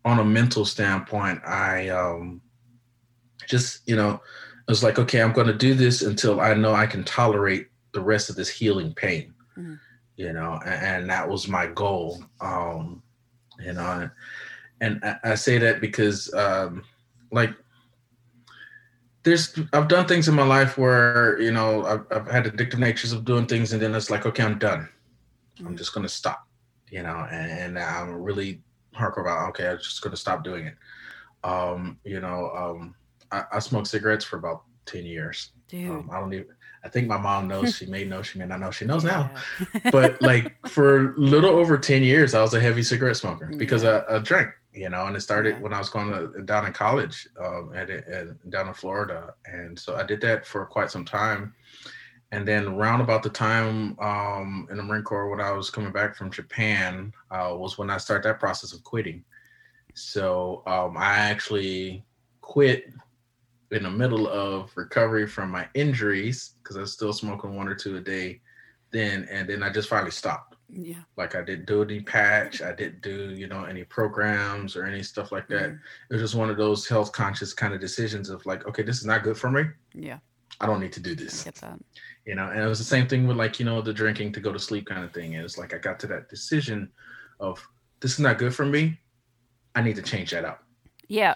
on 0.05 0.19
a 0.21 0.25
mental 0.25 0.65
standpoint 0.65 1.41
i 1.47 1.89
um 1.89 2.41
just 3.49 3.87
you 3.89 3.97
know 3.97 4.13
it 4.15 4.69
was 4.71 4.83
like 4.85 4.99
okay 4.99 5.21
i'm 5.21 5.33
going 5.33 5.47
to 5.47 5.55
do 5.55 5.75
this 5.75 6.03
until 6.03 6.41
i 6.41 6.55
know 6.55 6.75
i 6.75 6.87
can 6.87 7.03
tolerate 7.05 7.69
the 7.93 8.01
rest 8.01 8.31
of 8.31 8.37
this 8.37 8.49
healing 8.49 8.95
pain 8.95 9.35
Mhm. 9.59 9.79
you 10.17 10.33
know 10.33 10.61
and, 10.65 10.87
and 10.87 11.11
that 11.11 11.29
was 11.29 11.49
my 11.49 11.67
goal 11.67 12.23
um 12.41 13.03
you 13.59 13.73
know 13.73 14.09
and 14.81 15.01
I, 15.05 15.17
I 15.25 15.35
say 15.35 15.59
that 15.59 15.81
because 15.81 16.33
um 16.35 16.85
like 17.33 17.51
there's 19.25 19.57
I've 19.73 19.89
done 19.89 20.07
things 20.07 20.29
in 20.29 20.35
my 20.35 20.43
life 20.45 20.77
where 20.77 21.41
you 21.41 21.53
know 21.53 21.85
I've, 21.85 22.05
I've 22.11 22.31
had 22.31 22.45
addictive 22.45 22.79
natures 22.79 23.13
of 23.13 23.25
doing 23.25 23.47
things 23.47 23.73
and 23.73 23.81
then 23.81 23.95
it's 23.95 24.11
like 24.11 24.27
okay 24.27 24.43
I'm 24.43 24.59
done 24.59 24.89
I'm 25.61 25.75
Mhm. 25.75 25.79
just 25.79 25.95
gonna 25.95 26.09
stop 26.09 26.47
you 26.93 27.03
know 27.03 27.27
and, 27.31 27.51
and 27.77 27.79
I'm 27.79 28.13
really 28.29 28.61
hardcore 28.95 29.23
about 29.23 29.49
okay 29.51 29.67
I'm 29.69 29.79
just 29.79 30.03
gonna 30.03 30.17
stop 30.17 30.45
doing 30.45 30.67
it 30.67 30.77
um 31.43 31.99
you 32.05 32.21
know 32.21 32.51
um 32.55 32.95
I, 33.33 33.45
I 33.55 33.59
smoked 33.59 33.89
cigarettes 33.89 34.25
for 34.25 34.37
about 34.37 34.63
10 34.87 35.05
years 35.05 35.51
Dude. 35.69 35.91
um, 35.91 36.11
I 36.13 36.21
don't 36.21 36.33
even 36.35 36.47
I 36.85 36.89
think 36.89 37.09
my 37.09 37.17
mom 37.19 37.49
knows 37.49 37.75
she 37.75 37.87
may 37.87 38.05
know 38.05 38.23
she 38.23 38.39
may 38.39 38.47
not 38.47 38.61
know 38.61 38.71
she 38.71 38.85
knows 38.85 39.05
now 39.05 39.31
but 39.91 40.21
like 40.31 40.55
for 40.69 41.15
a 41.15 41.19
little 41.19 41.51
over 41.51 41.79
10 41.79 42.03
years 42.03 42.35
i 42.35 42.43
was 42.43 42.55
a 42.55 42.61
heavy 42.61 42.83
cigarette 42.83 43.17
smoker 43.17 43.51
because 43.57 43.83
Yeah. 43.85 44.03
I, 44.09 44.17
I 44.17 44.19
drank 44.19 44.51
you 44.75 44.89
know 44.91 45.07
and 45.07 45.17
it 45.17 45.21
started 45.21 45.55
Yeah. 45.57 45.61
when 45.63 45.73
i 45.73 45.79
was 45.79 45.89
going 45.89 46.11
to 46.13 46.43
down 46.43 46.67
in 46.67 46.73
college 46.73 47.29
um, 47.43 47.73
at, 47.75 47.89
at, 47.91 48.51
down 48.51 48.69
in 48.69 48.75
florida 48.75 49.35
and 49.47 49.79
so 49.79 49.97
i 49.97 50.03
did 50.03 50.21
that 50.23 50.45
for 50.47 50.67
quite 50.67 50.91
some 50.91 51.05
time 51.05 51.55
and 52.33 52.49
then 52.49 52.67
around 52.67 53.01
about 53.03 53.23
the 53.23 53.29
time 53.29 53.97
um, 54.01 54.67
in 54.71 54.77
the 54.79 54.83
marine 54.83 55.03
corps 55.05 55.29
when 55.31 55.41
i 55.41 55.53
was 55.53 55.71
coming 55.71 55.93
back 55.93 56.17
from 56.17 56.31
japan 56.31 57.13
uh, 57.31 57.55
was 57.57 57.79
when 57.79 57.91
i 57.91 57.97
started 57.99 58.25
that 58.25 58.41
process 58.41 58.73
of 58.73 58.83
quitting 58.83 59.23
so 59.95 60.63
um, 60.67 60.97
i 60.97 61.15
actually 61.17 62.05
quit 62.41 62.87
in 63.71 63.85
the 63.85 63.91
middle 63.91 64.27
of 64.29 64.71
recovery 64.77 65.27
from 65.27 65.51
my 65.51 65.69
injuries 65.75 66.55
because 66.63 66.77
i 66.77 66.81
was 66.81 66.93
still 66.93 67.13
smoking 67.13 67.55
one 67.57 67.69
or 67.69 67.75
two 67.75 67.97
a 67.97 68.01
day 68.01 68.41
then 68.93 69.27
and 69.31 69.49
then 69.49 69.63
i 69.63 69.71
just 69.71 69.89
finally 69.89 70.11
stopped 70.11 70.57
yeah. 70.75 71.03
like 71.19 71.35
i 71.35 71.43
didn't 71.43 71.67
do 71.67 71.83
any 71.83 72.01
patch 72.01 72.63
i 72.63 72.73
didn't 72.73 73.01
do 73.03 73.31
you 73.35 73.47
know 73.47 73.65
any 73.65 73.85
programs 73.85 74.75
or 74.77 74.85
any 74.85 75.03
stuff 75.03 75.31
like 75.33 75.47
that 75.49 75.71
Mhm. 75.71 75.79
it 76.11 76.13
was 76.15 76.23
just 76.23 76.35
one 76.35 76.49
of 76.51 76.57
those 76.57 76.89
health 76.89 77.13
conscious 77.13 77.53
kind 77.53 77.75
of 77.75 77.81
decisions 77.81 78.31
of 78.31 78.45
like 78.47 78.67
okay 78.67 78.83
this 78.83 78.99
is 78.99 79.05
not 79.07 79.23
good 79.23 79.37
for 79.37 79.51
me 79.51 79.65
Yeah. 79.95 80.19
i 80.61 80.67
don't 80.67 80.81
need 80.81 80.93
to 80.93 81.01
do 81.01 81.13
I 81.13 81.15
this 81.15 81.45
get 81.45 81.55
that. 81.57 81.79
You 82.27 82.35
know 82.35 82.49
and 82.51 82.61
it 82.61 82.67
was 82.67 82.79
the 82.79 82.85
same 82.85 83.07
thing 83.09 83.27
with 83.27 83.37
like 83.37 83.59
you 83.59 83.65
know 83.65 83.81
the 83.83 83.93
drinking 83.93 84.33
to 84.33 84.41
go 84.41 84.53
to 84.53 84.59
sleep 84.59 84.87
kind 84.87 85.05
of 85.05 85.13
thing 85.13 85.33
it's 85.35 85.59
like 85.59 85.75
i 85.75 85.79
got 85.79 85.99
to 85.99 86.07
that 86.07 86.29
decision 86.29 86.89
of 87.41 87.67
this 88.01 88.13
is 88.13 88.21
not 88.21 88.39
good 88.39 88.55
for 88.55 88.65
me 88.65 88.99
i 89.75 89.83
need 89.83 89.97
to 89.97 90.03
change 90.03 90.31
that 90.31 90.45
up 90.45 90.63
Yeah. 91.09 91.35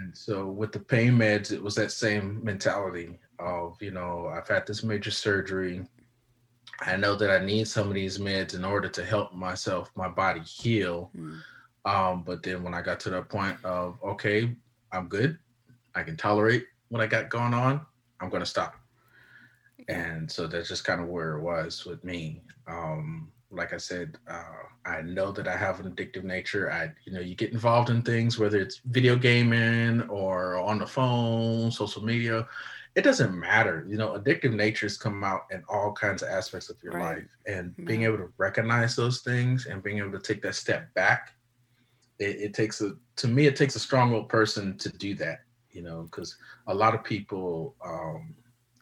and 0.00 0.16
so 0.16 0.46
with 0.46 0.72
the 0.72 0.80
pain 0.80 1.12
meds, 1.12 1.52
it 1.52 1.62
was 1.62 1.74
that 1.76 1.92
same 1.92 2.40
mentality 2.42 3.18
of, 3.38 3.76
you 3.80 3.90
know, 3.90 4.26
I've 4.34 4.48
had 4.48 4.66
this 4.66 4.82
major 4.82 5.10
surgery. 5.10 5.84
I 6.80 6.96
know 6.96 7.14
that 7.16 7.30
I 7.30 7.44
need 7.44 7.68
some 7.68 7.88
of 7.88 7.94
these 7.94 8.18
meds 8.18 8.54
in 8.54 8.64
order 8.64 8.88
to 8.88 9.04
help 9.04 9.32
myself, 9.34 9.90
my 9.94 10.08
body 10.08 10.40
heal. 10.40 11.10
Mm. 11.16 11.38
Um, 11.84 12.22
but 12.24 12.42
then 12.42 12.62
when 12.64 12.74
I 12.74 12.82
got 12.82 12.98
to 13.00 13.10
that 13.10 13.28
point 13.28 13.56
of, 13.64 13.98
okay, 14.02 14.54
I'm 14.90 15.06
good. 15.08 15.38
I 15.94 16.02
can 16.02 16.16
tolerate 16.16 16.66
what 16.88 17.00
I 17.00 17.06
got 17.06 17.28
going 17.28 17.54
on. 17.54 17.80
I'm 18.20 18.30
going 18.30 18.42
to 18.42 18.46
stop. 18.46 18.74
And 19.88 20.30
so 20.30 20.46
that's 20.46 20.68
just 20.68 20.84
kind 20.84 21.00
of 21.00 21.08
where 21.08 21.36
it 21.36 21.42
was 21.42 21.84
with 21.84 22.02
me. 22.04 22.42
Um, 22.66 23.32
like 23.50 23.72
I 23.72 23.76
said, 23.76 24.18
uh, 24.28 24.42
I 24.84 25.02
know 25.02 25.30
that 25.32 25.46
I 25.46 25.56
have 25.56 25.78
an 25.80 25.90
addictive 25.90 26.24
nature. 26.24 26.70
I, 26.72 26.90
you 27.04 27.12
know, 27.12 27.20
you 27.20 27.34
get 27.34 27.52
involved 27.52 27.90
in 27.90 28.02
things, 28.02 28.38
whether 28.38 28.58
it's 28.58 28.80
video 28.86 29.16
gaming 29.16 30.02
or 30.08 30.58
on 30.58 30.78
the 30.78 30.86
phone, 30.86 31.70
social 31.70 32.02
media, 32.02 32.48
it 32.94 33.02
doesn't 33.02 33.38
matter. 33.38 33.86
You 33.88 33.96
know, 33.96 34.18
addictive 34.18 34.54
natures 34.54 34.96
come 34.96 35.22
out 35.24 35.42
in 35.50 35.62
all 35.68 35.92
kinds 35.92 36.22
of 36.22 36.28
aspects 36.30 36.70
of 36.70 36.76
your 36.82 36.94
Right. 36.94 37.16
life. 37.18 37.28
And 37.46 37.74
being 37.84 38.02
able 38.04 38.18
to 38.18 38.32
recognize 38.38 38.96
those 38.96 39.20
things 39.20 39.66
and 39.66 39.82
being 39.82 39.98
able 39.98 40.12
to 40.12 40.20
take 40.20 40.42
that 40.42 40.54
step 40.54 40.92
back, 40.94 41.32
it, 42.18 42.36
it 42.40 42.54
takes 42.54 42.80
a, 42.80 42.92
to 43.16 43.28
me, 43.28 43.46
it 43.46 43.56
takes 43.56 43.76
a 43.76 43.80
strong 43.80 44.12
willed 44.12 44.28
person 44.28 44.78
to 44.78 44.88
do 44.88 45.14
that, 45.16 45.40
you 45.70 45.82
know, 45.82 46.02
because 46.02 46.36
a 46.68 46.74
lot 46.74 46.94
of 46.94 47.04
people, 47.04 47.74
um, 47.84 48.34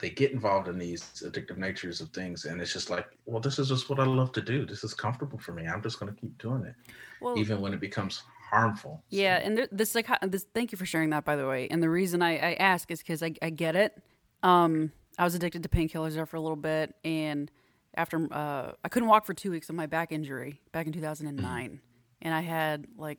they 0.03 0.11
get 0.11 0.33
involved 0.33 0.69
in 0.69 0.77
these 0.77 1.03
addictive 1.25 1.57
natures 1.57 2.01
of 2.03 2.11
things 2.11 2.45
and 2.45 2.61
it's 2.61 2.73
just 2.73 2.91
like 2.91 3.07
well 3.25 3.41
this 3.41 3.59
is 3.59 3.69
just 3.69 3.89
what 3.89 3.99
i 3.99 4.05
love 4.05 4.33
to 4.33 4.43
do 4.43 4.67
this 4.67 4.85
is 4.85 4.93
comfortable 4.93 5.39
for 5.39 5.53
me 5.53 5.67
i'm 5.67 5.81
just 5.81 5.99
going 5.99 6.13
to 6.13 6.21
keep 6.21 6.37
doing 6.39 6.65
it 6.65 6.75
Well, 7.21 7.39
even 7.39 7.61
when 7.61 7.73
it 7.73 7.81
becomes 7.81 8.25
harmful 8.53 9.03
Yeah, 9.09 9.41
and 9.43 9.57
there, 9.57 9.69
this 9.73 9.95
like 9.95 10.09
this. 10.23 10.45
Thank 10.55 10.73
you 10.73 10.79
for 10.79 10.85
sharing 10.85 11.09
that, 11.11 11.25
by 11.25 11.37
the 11.37 11.47
way. 11.47 11.69
And 11.71 11.83
the 11.83 11.89
reason 11.89 12.21
I, 12.21 12.33
I 12.37 12.53
ask 12.55 12.91
is 12.91 12.99
because 12.99 13.23
I, 13.23 13.33
I 13.41 13.49
get 13.49 13.77
it. 13.77 13.97
Um, 14.43 14.93
I 15.19 15.25
was 15.25 15.35
addicted 15.35 15.63
to 15.63 15.71
painkillers 15.71 16.13
there 16.15 16.27
for 16.27 16.37
a 16.37 16.41
little 16.41 16.57
bit, 16.57 16.95
and 17.03 17.51
after 17.95 18.29
uh, 18.31 18.73
I 18.85 18.89
couldn't 18.91 19.09
walk 19.09 19.25
for 19.25 19.33
two 19.33 19.51
weeks 19.51 19.71
of 19.71 19.75
my 19.75 19.87
back 19.87 20.13
injury 20.13 20.61
back 20.71 20.87
in 20.87 20.93
2009, 20.93 21.81
and 22.21 22.35
I 22.35 22.41
had 22.41 22.87
like 22.99 23.19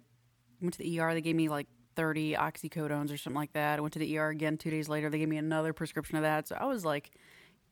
went 0.61 0.73
to 0.75 0.79
the 0.79 0.99
ER. 0.99 1.13
They 1.15 1.21
gave 1.21 1.35
me 1.35 1.49
like 1.49 1.67
30 1.95 2.33
oxycodones 2.33 3.13
or 3.13 3.17
something 3.17 3.39
like 3.39 3.53
that. 3.53 3.79
I 3.79 3.81
went 3.81 3.93
to 3.93 3.99
the 3.99 4.17
ER 4.17 4.29
again 4.29 4.57
two 4.57 4.69
days 4.69 4.87
later. 4.89 5.09
They 5.09 5.19
gave 5.19 5.29
me 5.29 5.37
another 5.37 5.73
prescription 5.73 6.17
of 6.17 6.23
that. 6.23 6.47
So 6.47 6.57
I 6.59 6.65
was 6.65 6.83
like 6.85 7.11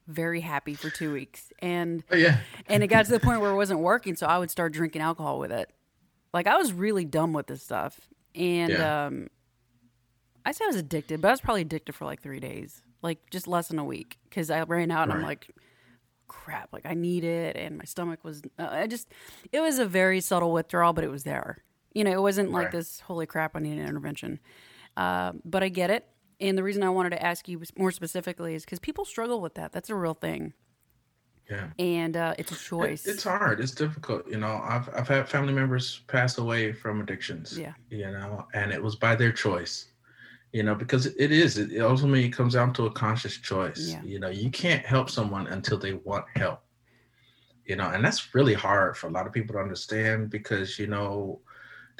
very 0.07 0.41
happy 0.41 0.73
for 0.73 0.89
two 0.89 1.13
weeks, 1.13 1.53
and 1.60 2.03
But 2.10 2.19
yeah. 2.19 2.39
and 2.67 2.84
it 2.84 2.88
got 2.88 3.05
to 3.05 3.12
the 3.12 3.19
point 3.19 3.39
where 3.39 3.51
it 3.51 3.55
wasn't 3.55 3.79
working 3.81 4.15
so 4.15 4.25
i 4.25 4.38
would 4.39 4.49
start 4.49 4.73
drinking 4.73 5.01
alcohol 5.01 5.38
with 5.39 5.51
it. 5.51 5.69
Like 6.34 6.47
i 6.47 6.57
was 6.57 6.73
really 6.73 7.05
dumb 7.05 7.34
with 7.34 7.47
this 7.47 7.62
stuff. 7.63 7.99
And 8.36 8.71
Yeah. 8.71 9.05
um 9.05 9.27
i 10.45 10.51
say 10.51 10.65
i 10.65 10.67
was 10.67 10.75
addicted 10.75 11.21
but 11.21 11.27
i 11.27 11.31
was 11.31 11.39
probably 11.39 11.62
addicted 11.62 11.93
for 11.93 12.05
like 12.05 12.21
three 12.21 12.39
days. 12.39 12.81
Like 13.03 13.29
just 13.29 13.47
less 13.47 13.67
than 13.67 13.77
a 13.79 13.86
week. 13.86 14.17
Because 14.23 14.49
i 14.49 14.62
ran 14.63 14.89
out 14.91 15.03
and 15.03 15.13
i'm 15.13 15.21
like 15.23 15.47
crap 16.27 16.69
like 16.73 16.86
i 16.86 16.93
need 16.95 17.23
it. 17.23 17.55
And 17.55 17.77
my 17.77 17.86
stomach 17.86 18.23
was 18.23 18.41
uh, 18.57 18.67
i 18.71 18.88
just 18.88 19.07
it 19.51 19.62
was 19.62 19.77
a 19.79 19.86
very 19.86 20.19
subtle 20.19 20.51
withdrawal 20.51 20.93
but 20.93 21.03
it 21.03 21.12
was 21.12 21.24
there 21.24 21.63
you 21.93 22.03
know 22.03 22.11
it 22.11 22.21
wasn't 22.21 22.51
like 22.51 22.65
Right. 22.65 22.71
this 22.71 22.99
holy 23.01 23.25
crap 23.25 23.55
i 23.55 23.59
need 23.59 23.77
an 23.77 23.87
intervention. 23.87 24.39
Uh, 24.97 25.33
but 25.45 25.63
i 25.63 25.69
get 25.69 25.89
it. 25.89 26.07
And 26.39 26.57
the 26.57 26.63
reason 26.63 26.83
i 26.83 26.89
wanted 26.89 27.11
to 27.11 27.23
ask 27.23 27.47
you 27.47 27.61
more 27.77 27.91
specifically 27.91 28.55
is 28.55 28.63
because 28.65 28.79
people 28.79 29.05
struggle 29.05 29.41
with 29.41 29.55
that. 29.55 29.71
That's 29.71 29.89
a 29.89 29.95
real 29.95 30.13
thing. 30.15 30.53
Yeah. 31.49 31.67
And 31.79 32.15
uh, 32.15 32.33
it's 32.37 32.51
a 32.51 32.55
choice. 32.55 33.05
It- 33.05 33.11
it's 33.11 33.23
hard. 33.23 33.59
It's 33.59 33.71
difficult 33.73 34.27
you 34.27 34.37
know. 34.37 34.61
I've 34.63 34.87
i've 34.95 35.07
had 35.07 35.27
family 35.29 35.53
members 35.53 36.01
pass 36.07 36.37
away 36.37 36.71
from 36.73 37.01
addictions 37.01 37.57
Yeah. 37.57 37.73
you 37.89 38.09
know 38.11 38.47
and 38.53 38.71
it 38.71 38.81
was 38.81 38.95
by 38.95 39.15
their 39.15 39.31
choice 39.31 39.87
you 40.53 40.63
know 40.63 40.75
because 40.75 41.05
it 41.07 41.31
is. 41.31 41.57
It 41.57 41.79
ultimately 41.81 42.29
comes 42.29 42.53
down 42.53 42.73
to 42.73 42.85
a 42.85 42.91
conscious 42.91 43.37
choice. 43.37 43.79
Yeah. 43.91 44.01
you 44.03 44.19
know 44.19 44.29
you 44.29 44.49
can't 44.49 44.85
help 44.85 45.09
someone 45.09 45.47
until 45.47 45.77
they 45.77 45.93
want 45.93 46.25
help 46.35 46.61
you 47.65 47.75
know 47.75 47.89
and 47.89 48.03
that's 48.03 48.33
really 48.33 48.53
hard 48.53 48.97
for 48.97 49.07
a 49.07 49.11
lot 49.11 49.27
of 49.27 49.31
people 49.33 49.53
to 49.53 49.59
understand 49.59 50.29
because 50.29 50.79
you 50.79 50.87
know 50.87 51.39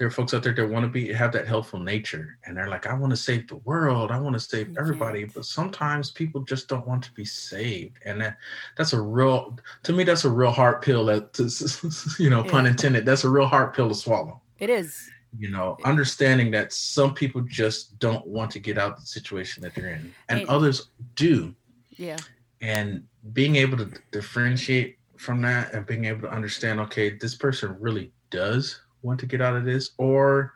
there 0.02 0.08
are 0.08 0.12
folks 0.12 0.34
out 0.34 0.42
there 0.42 0.52
that 0.52 0.68
want 0.68 0.84
to 0.84 0.90
be 0.90 1.14
have 1.14 1.32
that 1.32 1.48
helpful 1.48 1.78
nature 1.80 2.36
and 2.48 2.58
they're 2.58 2.70
like 2.70 2.88
i 2.88 2.94
want 2.94 3.12
to 3.12 3.16
save 3.16 3.48
the 3.48 3.58
world 3.58 4.10
i 4.10 4.18
want 4.20 4.34
to 4.34 4.40
save 4.40 4.76
everybody 4.80 5.26
but 5.26 5.46
sometimes 5.46 6.10
people 6.10 6.42
just 6.42 6.68
don't 6.68 6.88
want 6.88 7.04
to 7.04 7.12
be 7.12 7.24
saved 7.24 8.00
and 8.04 8.20
that 8.20 8.36
that's 8.76 8.94
a 8.94 9.00
real 9.00 9.56
to 9.84 9.94
me 9.94 10.04
that's 10.04 10.26
a 10.26 10.30
real 10.30 10.50
hard 10.50 10.82
pill 10.82 11.06
that 11.06 11.32
to, 11.34 11.44
you 12.24 12.32
know 12.32 12.44
pun 12.44 12.66
intended 12.66 13.06
that's 13.06 13.26
a 13.26 13.30
real 13.30 13.46
hard 13.46 13.76
pill 13.76 13.88
to 13.88 13.94
swallow 13.94 14.42
It 14.58 14.72
is. 14.72 15.08
you 15.38 15.52
know 15.52 15.78
understanding 15.86 16.50
that 16.50 16.74
some 16.74 17.14
people 17.14 17.42
just 17.42 18.00
don't 18.00 18.26
want 18.26 18.50
to 18.54 18.60
get 18.60 18.80
out 18.80 18.94
of 18.94 19.02
the 19.02 19.06
situation 19.06 19.62
that 19.62 19.76
they're 19.76 19.90
in 19.94 20.12
and 20.30 20.40
And- 20.40 20.50
others 20.50 20.90
do 21.14 21.54
Yeah. 21.92 22.18
and 22.60 23.04
being 23.34 23.56
able 23.56 23.78
to 23.78 23.88
differentiate 24.10 24.98
from 25.18 25.44
that 25.44 25.76
and 25.76 25.86
being 25.86 26.06
able 26.06 26.22
to 26.22 26.32
understand 26.32 26.80
okay 26.80 27.12
this 27.12 27.36
person 27.36 27.78
really 27.80 28.12
does 28.32 28.82
want 29.02 29.20
to 29.20 29.26
get 29.26 29.42
out 29.42 29.56
of 29.56 29.66
this 29.66 29.92
or 29.98 30.54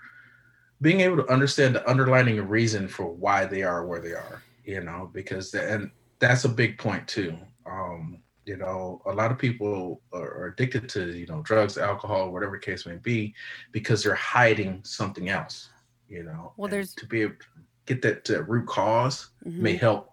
being 0.81 1.01
able 1.01 1.17
to 1.17 1.31
understand 1.31 1.75
the 1.75 1.89
underlining 1.89 2.39
reason 2.47 2.87
for 2.87 3.05
why 3.05 3.45
they 3.45 3.63
are 3.63 3.85
where 3.85 4.01
they 4.01 4.11
are 4.11 4.41
you 4.65 4.81
know 4.81 5.09
because 5.13 5.51
the, 5.51 5.73
and 5.73 5.91
that's 6.19 6.45
a 6.45 6.49
big 6.49 6.77
point 6.77 7.07
too. 7.07 7.37
Um 7.65 8.19
you 8.45 8.57
know 8.57 9.01
a 9.05 9.11
lot 9.11 9.31
of 9.31 9.37
people 9.37 10.01
are, 10.13 10.47
addicted 10.47 10.87
to 10.89 11.11
you 11.11 11.25
know 11.27 11.41
drugs 11.41 11.77
alcohol 11.77 12.31
whatever 12.31 12.57
case 12.57 12.85
may 12.85 12.95
be 12.95 13.33
because 13.71 14.03
they're 14.03 14.15
hiding 14.15 14.81
something 14.83 15.29
else 15.29 15.69
you 16.07 16.23
know. 16.23 16.53
Well 16.57 16.69
there's 16.69 16.93
to 16.95 17.05
be 17.07 17.21
able 17.21 17.35
to 17.35 17.45
get 17.85 18.01
that 18.03 18.25
to 18.25 18.43
root 18.43 18.67
because 18.67 19.29
mm-hmm. 19.45 19.63
may 19.63 19.75
help 19.75 20.11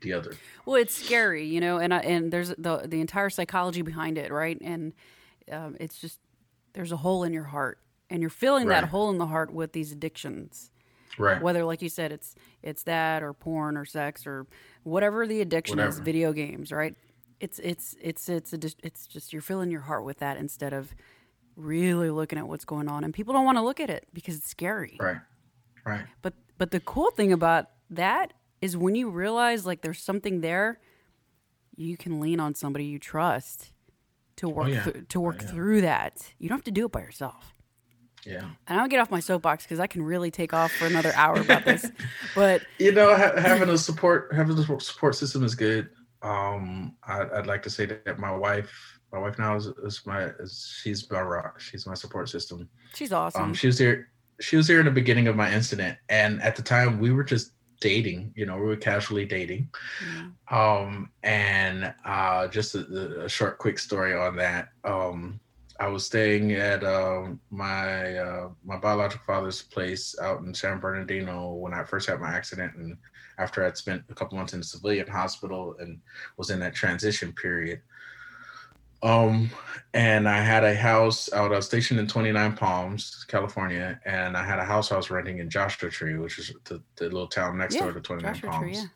the 0.00 0.12
other. 0.12 0.34
Well 0.66 0.76
it's 0.76 0.96
scary 0.96 1.46
you 1.46 1.60
know 1.60 1.78
and 1.78 1.92
I, 1.92 1.98
and 2.00 2.32
there's 2.32 2.50
the 2.50 2.82
the 2.86 3.00
entire 3.00 3.30
psychology 3.30 3.82
behind 3.82 4.18
it 4.18 4.30
right? 4.30 4.58
And 4.60 4.92
um, 5.50 5.76
it's 5.80 6.00
just 6.00 6.20
there's 6.74 6.92
a 6.92 6.96
hole 6.98 7.24
in 7.24 7.32
your 7.32 7.44
heart 7.44 7.78
and 8.10 8.20
you're 8.20 8.30
filling 8.30 8.66
right. 8.66 8.80
that 8.82 8.88
hole 8.90 9.10
in 9.10 9.18
the 9.18 9.26
heart 9.26 9.52
with 9.52 9.72
these 9.72 9.92
addictions. 9.92 10.70
Right. 11.16 11.40
Whether 11.40 11.64
like 11.64 11.80
you 11.80 11.88
said 11.88 12.12
it's 12.12 12.34
it's 12.62 12.82
that 12.84 13.22
or 13.22 13.32
porn 13.32 13.76
or 13.76 13.84
sex 13.84 14.26
or 14.26 14.46
whatever 14.82 15.26
the 15.26 15.40
addiction 15.40 15.76
whatever. 15.76 15.90
is 15.90 16.00
video 16.00 16.32
games 16.32 16.72
right? 16.72 16.94
It's 17.40 17.58
it's 17.60 17.96
it's 18.00 18.28
it's 18.28 18.52
a, 18.52 18.58
it's 18.82 19.06
just 19.06 19.32
you're 19.32 19.42
filling 19.42 19.70
your 19.70 19.82
heart 19.82 20.04
with 20.04 20.18
that 20.18 20.36
instead 20.36 20.72
of 20.72 20.94
really 21.56 22.10
looking 22.10 22.38
at 22.38 22.48
what's 22.48 22.64
going 22.64 22.88
on 22.88 23.04
and 23.04 23.14
people 23.14 23.32
don't 23.32 23.44
want 23.44 23.58
to 23.58 23.62
look 23.62 23.78
at 23.78 23.90
it 23.90 24.08
because 24.12 24.36
it's 24.36 24.48
scary. 24.48 24.96
Right. 25.00 25.18
Right. 25.86 26.04
But 26.20 26.34
but 26.58 26.72
the 26.72 26.80
cool 26.80 27.10
thing 27.12 27.32
about 27.32 27.70
that 27.90 28.32
is 28.60 28.76
when 28.76 28.94
you 28.94 29.08
realize 29.10 29.66
like 29.66 29.82
there's 29.82 30.02
something 30.02 30.40
there 30.40 30.80
you 31.76 31.96
can 31.96 32.20
lean 32.20 32.40
on 32.40 32.54
somebody 32.54 32.84
you 32.86 32.98
trust 32.98 33.72
to 34.36 34.46
oh, 34.46 34.50
work 34.50 34.66
oh, 34.66 34.70
yeah. 34.70 34.84
th- 34.84 35.08
to 35.08 35.20
work 35.20 35.36
oh, 35.40 35.44
yeah. 35.44 35.50
through 35.50 35.80
that 35.80 36.32
you 36.38 36.48
don't 36.48 36.58
have 36.58 36.64
to 36.64 36.70
do 36.70 36.86
it 36.86 36.92
by 36.92 37.00
yourself 37.00 37.54
yeah. 38.26 38.44
And 38.66 38.80
I'll 38.80 38.88
get 38.88 39.00
off 39.00 39.10
my 39.10 39.20
soapbox 39.20 39.64
because 39.64 39.80
I 39.80 39.86
can 39.86 40.02
really 40.02 40.30
take 40.30 40.54
off 40.54 40.72
for 40.72 40.86
another 40.86 41.12
hour 41.14 41.40
about 41.40 41.64
this. 41.64 41.90
But 42.34 42.62
you 42.78 42.92
know, 42.92 43.14
ha- 43.14 43.32
having 43.36 43.68
a 43.68 43.78
support 43.78 44.32
having 44.34 44.58
a 44.58 44.80
support 44.80 45.14
system 45.14 45.44
is 45.44 45.54
good. 45.54 45.90
Um, 46.22 46.96
I, 47.06 47.24
would 47.24 47.46
like 47.46 47.62
to 47.64 47.70
say 47.70 47.86
that 47.86 48.18
my 48.18 48.34
wife, 48.34 48.98
my 49.12 49.18
wife 49.18 49.38
now 49.38 49.56
is, 49.56 49.66
is 49.66 50.00
my, 50.06 50.24
is, 50.40 50.80
she's 50.82 51.08
my 51.10 51.20
rock. 51.20 51.60
She's 51.60 51.86
my 51.86 51.94
support 51.94 52.28
system. 52.28 52.68
She's 52.94 53.12
awesome. 53.12 53.42
Um, 53.42 53.54
she 53.54 53.66
was 53.66 53.78
there. 53.78 54.08
She 54.40 54.56
was 54.56 54.66
there 54.66 54.80
in 54.80 54.86
the 54.86 54.90
beginning 54.90 55.28
of 55.28 55.36
my 55.36 55.52
incident, 55.52 55.98
and 56.08 56.42
at 56.42 56.56
the 56.56 56.62
time 56.62 56.98
we 56.98 57.12
were 57.12 57.24
just 57.24 57.52
dating. 57.80 58.32
You 58.36 58.46
know, 58.46 58.56
we 58.56 58.62
were 58.62 58.76
casually 58.76 59.24
dating. 59.24 59.68
Mm-hmm. 60.04 60.54
Um, 60.54 61.10
and 61.22 61.94
uh, 62.04 62.48
just 62.48 62.74
a, 62.74 63.24
a, 63.24 63.28
short, 63.28 63.58
quick 63.58 63.78
story 63.78 64.14
on 64.14 64.36
that. 64.36 64.68
Um, 64.84 65.40
I 65.80 65.88
was 65.88 66.06
staying 66.06 66.52
at 66.52 66.84
uh, 66.84 67.26
my 67.50 68.16
uh, 68.16 68.48
my 68.64 68.76
biological 68.76 69.24
father's 69.26 69.62
place 69.62 70.14
out 70.22 70.42
in 70.42 70.54
San 70.54 70.78
Bernardino 70.78 71.52
when 71.52 71.74
I 71.74 71.82
first 71.82 72.08
had 72.08 72.20
my 72.20 72.30
accident, 72.30 72.76
and 72.76 72.96
after 73.38 73.66
I'd 73.66 73.76
spent 73.76 74.02
a 74.08 74.14
couple 74.14 74.38
months 74.38 74.52
in 74.52 74.60
the 74.60 74.64
civilian 74.64 75.08
hospital 75.08 75.74
and 75.80 76.00
was 76.36 76.50
in 76.50 76.60
that 76.60 76.74
transition 76.74 77.32
period. 77.32 77.80
Um, 79.04 79.50
and 79.92 80.28
I 80.28 80.40
had 80.40 80.64
a 80.64 80.74
house 80.74 81.32
out. 81.32 81.52
Was 81.52 81.66
stationed 81.66 82.00
in 82.00 82.08
29 82.08 82.56
Palms, 82.56 83.24
California, 83.28 84.00
and 84.04 84.36
I 84.36 84.42
had 84.42 84.58
a 84.58 84.64
house 84.64 84.90
I 84.90 84.96
was 84.96 85.10
renting 85.10 85.38
in 85.38 85.48
Joshua 85.48 85.90
Tree, 85.90 86.16
which 86.16 86.38
is 86.38 86.52
the, 86.64 86.82
the 86.96 87.04
little 87.04 87.28
town 87.28 87.58
next 87.58 87.76
yeah, 87.76 87.82
door 87.82 87.92
to 87.92 88.00
29 88.00 88.34
Joshua 88.34 88.50
Palms. 88.50 88.62
Tree, 88.62 88.72
yeah. 88.82 88.88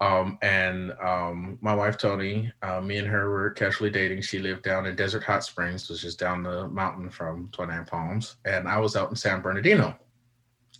Um, 0.00 0.38
and 0.42 0.92
um, 1.02 1.58
my 1.60 1.74
wife 1.74 1.98
Tony, 1.98 2.52
uh, 2.62 2.80
me 2.80 2.98
and 2.98 3.08
her 3.08 3.30
were 3.30 3.50
casually 3.50 3.90
dating. 3.90 4.22
She 4.22 4.38
lived 4.38 4.62
down 4.62 4.86
in 4.86 4.94
Desert 4.94 5.24
Hot 5.24 5.42
Springs, 5.42 5.88
which 5.90 6.04
is 6.04 6.14
down 6.14 6.44
the 6.44 6.68
mountain 6.68 7.10
from 7.10 7.48
29 7.50 7.84
Palms, 7.86 8.36
and 8.44 8.68
I 8.68 8.78
was 8.78 8.94
out 8.94 9.10
in 9.10 9.16
San 9.16 9.40
Bernardino. 9.40 9.98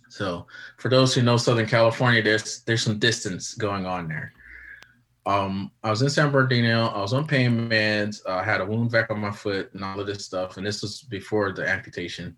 So 0.07 0.47
for 0.77 0.89
those 0.89 1.13
who 1.13 1.21
know 1.21 1.35
Southern 1.35 1.67
California, 1.67 2.23
there's 2.23 2.61
there's 2.61 2.83
some 2.83 2.99
distance 2.99 3.53
going 3.55 3.85
on 3.85 4.07
there. 4.07 4.33
Um, 5.29 5.71
I 5.83 5.91
was 5.91 6.01
in 6.01 6.09
San 6.09 6.31
Bernardino. 6.31 6.87
I 6.87 7.01
was 7.01 7.13
on 7.13 7.27
pain 7.27 7.69
meds. 7.69 8.27
I 8.27 8.43
had 8.43 8.61
a 8.61 8.65
wound 8.65 8.91
back 8.91 9.11
on 9.11 9.19
my 9.19 9.31
foot 9.31 9.71
and 9.73 9.83
all 9.83 9.99
of 9.99 10.07
this 10.07 10.25
stuff. 10.25 10.57
And 10.57 10.65
this 10.65 10.81
was 10.81 11.03
before 11.03 11.51
the 11.51 11.67
amputation. 11.67 12.35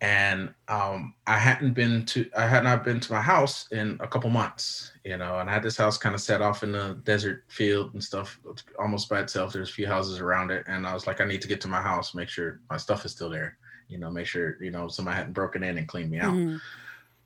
And 0.00 0.54
um, 0.68 1.14
I 1.26 1.36
hadn't 1.36 1.74
been 1.74 2.04
to 2.06 2.28
I 2.36 2.46
had 2.46 2.64
not 2.64 2.84
been 2.84 3.00
to 3.00 3.12
my 3.12 3.20
house 3.20 3.66
in 3.72 3.98
a 4.00 4.06
couple 4.06 4.30
months, 4.30 4.92
you 5.04 5.16
know. 5.16 5.38
And 5.38 5.48
I 5.50 5.52
had 5.52 5.62
this 5.62 5.76
house 5.76 5.98
kind 5.98 6.14
of 6.14 6.20
set 6.20 6.42
off 6.42 6.62
in 6.62 6.72
the 6.72 7.00
desert 7.04 7.44
field 7.48 7.92
and 7.94 8.02
stuff, 8.02 8.38
almost 8.78 9.08
by 9.08 9.20
itself. 9.20 9.52
There's 9.52 9.70
a 9.70 9.72
few 9.72 9.86
houses 9.86 10.18
around 10.18 10.50
it, 10.50 10.64
and 10.66 10.88
I 10.88 10.94
was 10.94 11.06
like, 11.06 11.20
I 11.20 11.24
need 11.24 11.42
to 11.42 11.48
get 11.48 11.60
to 11.62 11.68
my 11.68 11.80
house, 11.80 12.16
make 12.16 12.28
sure 12.28 12.60
my 12.68 12.78
stuff 12.78 13.04
is 13.04 13.12
still 13.12 13.30
there, 13.30 13.58
you 13.88 13.96
know, 13.98 14.10
make 14.10 14.26
sure 14.26 14.56
you 14.60 14.72
know 14.72 14.88
somebody 14.88 15.18
hadn't 15.18 15.34
broken 15.34 15.62
in 15.62 15.78
and 15.78 15.86
cleaned 15.86 16.10
me 16.10 16.18
out. 16.18 16.34
Mm-hmm 16.34 16.56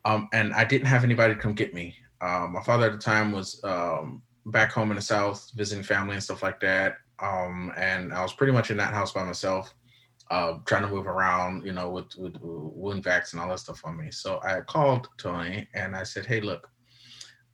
um, 0.06 0.28
and 0.32 0.54
I 0.54 0.64
didn't 0.64 0.86
have 0.86 1.04
anybody 1.04 1.34
to 1.34 1.40
come 1.40 1.52
get 1.52 1.74
me. 1.74 1.96
Um, 2.20 2.52
my 2.52 2.62
father 2.62 2.86
at 2.86 2.92
the 2.92 2.98
time 2.98 3.32
was 3.32 3.60
um, 3.64 4.22
back 4.46 4.72
home 4.72 4.90
in 4.90 4.96
the 4.96 5.02
South 5.02 5.50
visiting 5.54 5.84
family 5.84 6.14
and 6.14 6.22
stuff 6.22 6.42
like 6.42 6.60
that. 6.60 6.96
Um, 7.20 7.72
and 7.76 8.12
I 8.12 8.22
was 8.22 8.32
pretty 8.32 8.52
much 8.52 8.70
in 8.70 8.76
that 8.76 8.92
house 8.94 9.12
by 9.12 9.24
myself, 9.24 9.74
uh, 10.30 10.58
trying 10.66 10.82
to 10.82 10.88
move 10.88 11.06
around, 11.06 11.64
you 11.64 11.72
know, 11.72 11.90
with, 11.90 12.14
with, 12.16 12.36
wound 12.40 13.04
vacs 13.04 13.32
and 13.32 13.40
all 13.40 13.48
that 13.48 13.58
stuff 13.58 13.80
on 13.84 13.96
me. 13.96 14.10
So 14.10 14.40
I 14.42 14.60
called 14.60 15.08
Tony 15.18 15.68
and 15.74 15.96
I 15.96 16.02
said, 16.02 16.26
Hey, 16.26 16.40
look, 16.40 16.70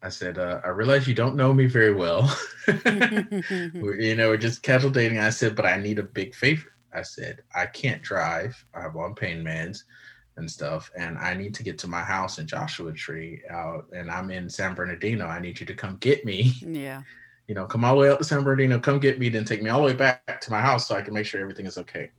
I 0.02 0.08
said, 0.08 0.38
uh, 0.38 0.60
I 0.64 0.68
realize 0.68 1.06
you 1.06 1.14
don't 1.14 1.36
know 1.36 1.52
me 1.54 1.66
very 1.66 1.94
well. 1.94 2.36
we're, 2.66 4.00
you 4.00 4.16
know, 4.16 4.28
we're 4.30 4.36
just 4.36 4.62
casual 4.62 4.90
dating. 4.90 5.18
I 5.18 5.30
said, 5.30 5.54
but 5.54 5.66
I 5.66 5.76
need 5.76 5.98
a 5.98 6.04
big 6.04 6.34
favor. 6.34 6.72
I 6.92 7.02
said, 7.02 7.40
I 7.54 7.66
can't 7.66 8.02
drive. 8.02 8.64
I 8.74 8.82
have 8.82 8.96
on 8.96 9.14
pain 9.14 9.44
meds 9.44 9.84
and 10.36 10.50
stuff. 10.50 10.90
And 10.96 11.18
I 11.18 11.34
need 11.34 11.54
to 11.54 11.62
get 11.62 11.78
to 11.78 11.88
my 11.88 12.02
house 12.02 12.38
in 12.38 12.46
Joshua 12.46 12.92
Tree 12.92 13.42
out, 13.50 13.86
and 13.94 14.10
I'm 14.10 14.30
in 14.30 14.48
San 14.48 14.74
Bernardino. 14.74 15.26
I 15.26 15.40
need 15.40 15.60
you 15.60 15.66
to 15.66 15.74
come 15.74 15.96
get 15.98 16.24
me. 16.24 16.52
Yeah. 16.62 17.02
You 17.48 17.56
know, 17.56 17.66
come 17.66 17.84
all 17.84 17.96
the 17.96 18.00
way 18.00 18.08
up 18.08 18.18
to 18.18 18.24
San 18.24 18.44
Bernardino, 18.44 18.78
come 18.78 19.00
get 19.00 19.18
me, 19.18 19.28
then 19.28 19.44
take 19.44 19.62
me 19.62 19.68
all 19.68 19.80
the 19.80 19.86
way 19.88 19.92
back 19.92 20.40
to 20.40 20.50
my 20.50 20.60
house 20.60 20.86
so 20.86 20.94
I 20.94 21.02
can 21.02 21.12
make 21.12 21.26
sure 21.26 21.40
everything 21.40 21.66
is 21.66 21.76
okay. 21.76 22.10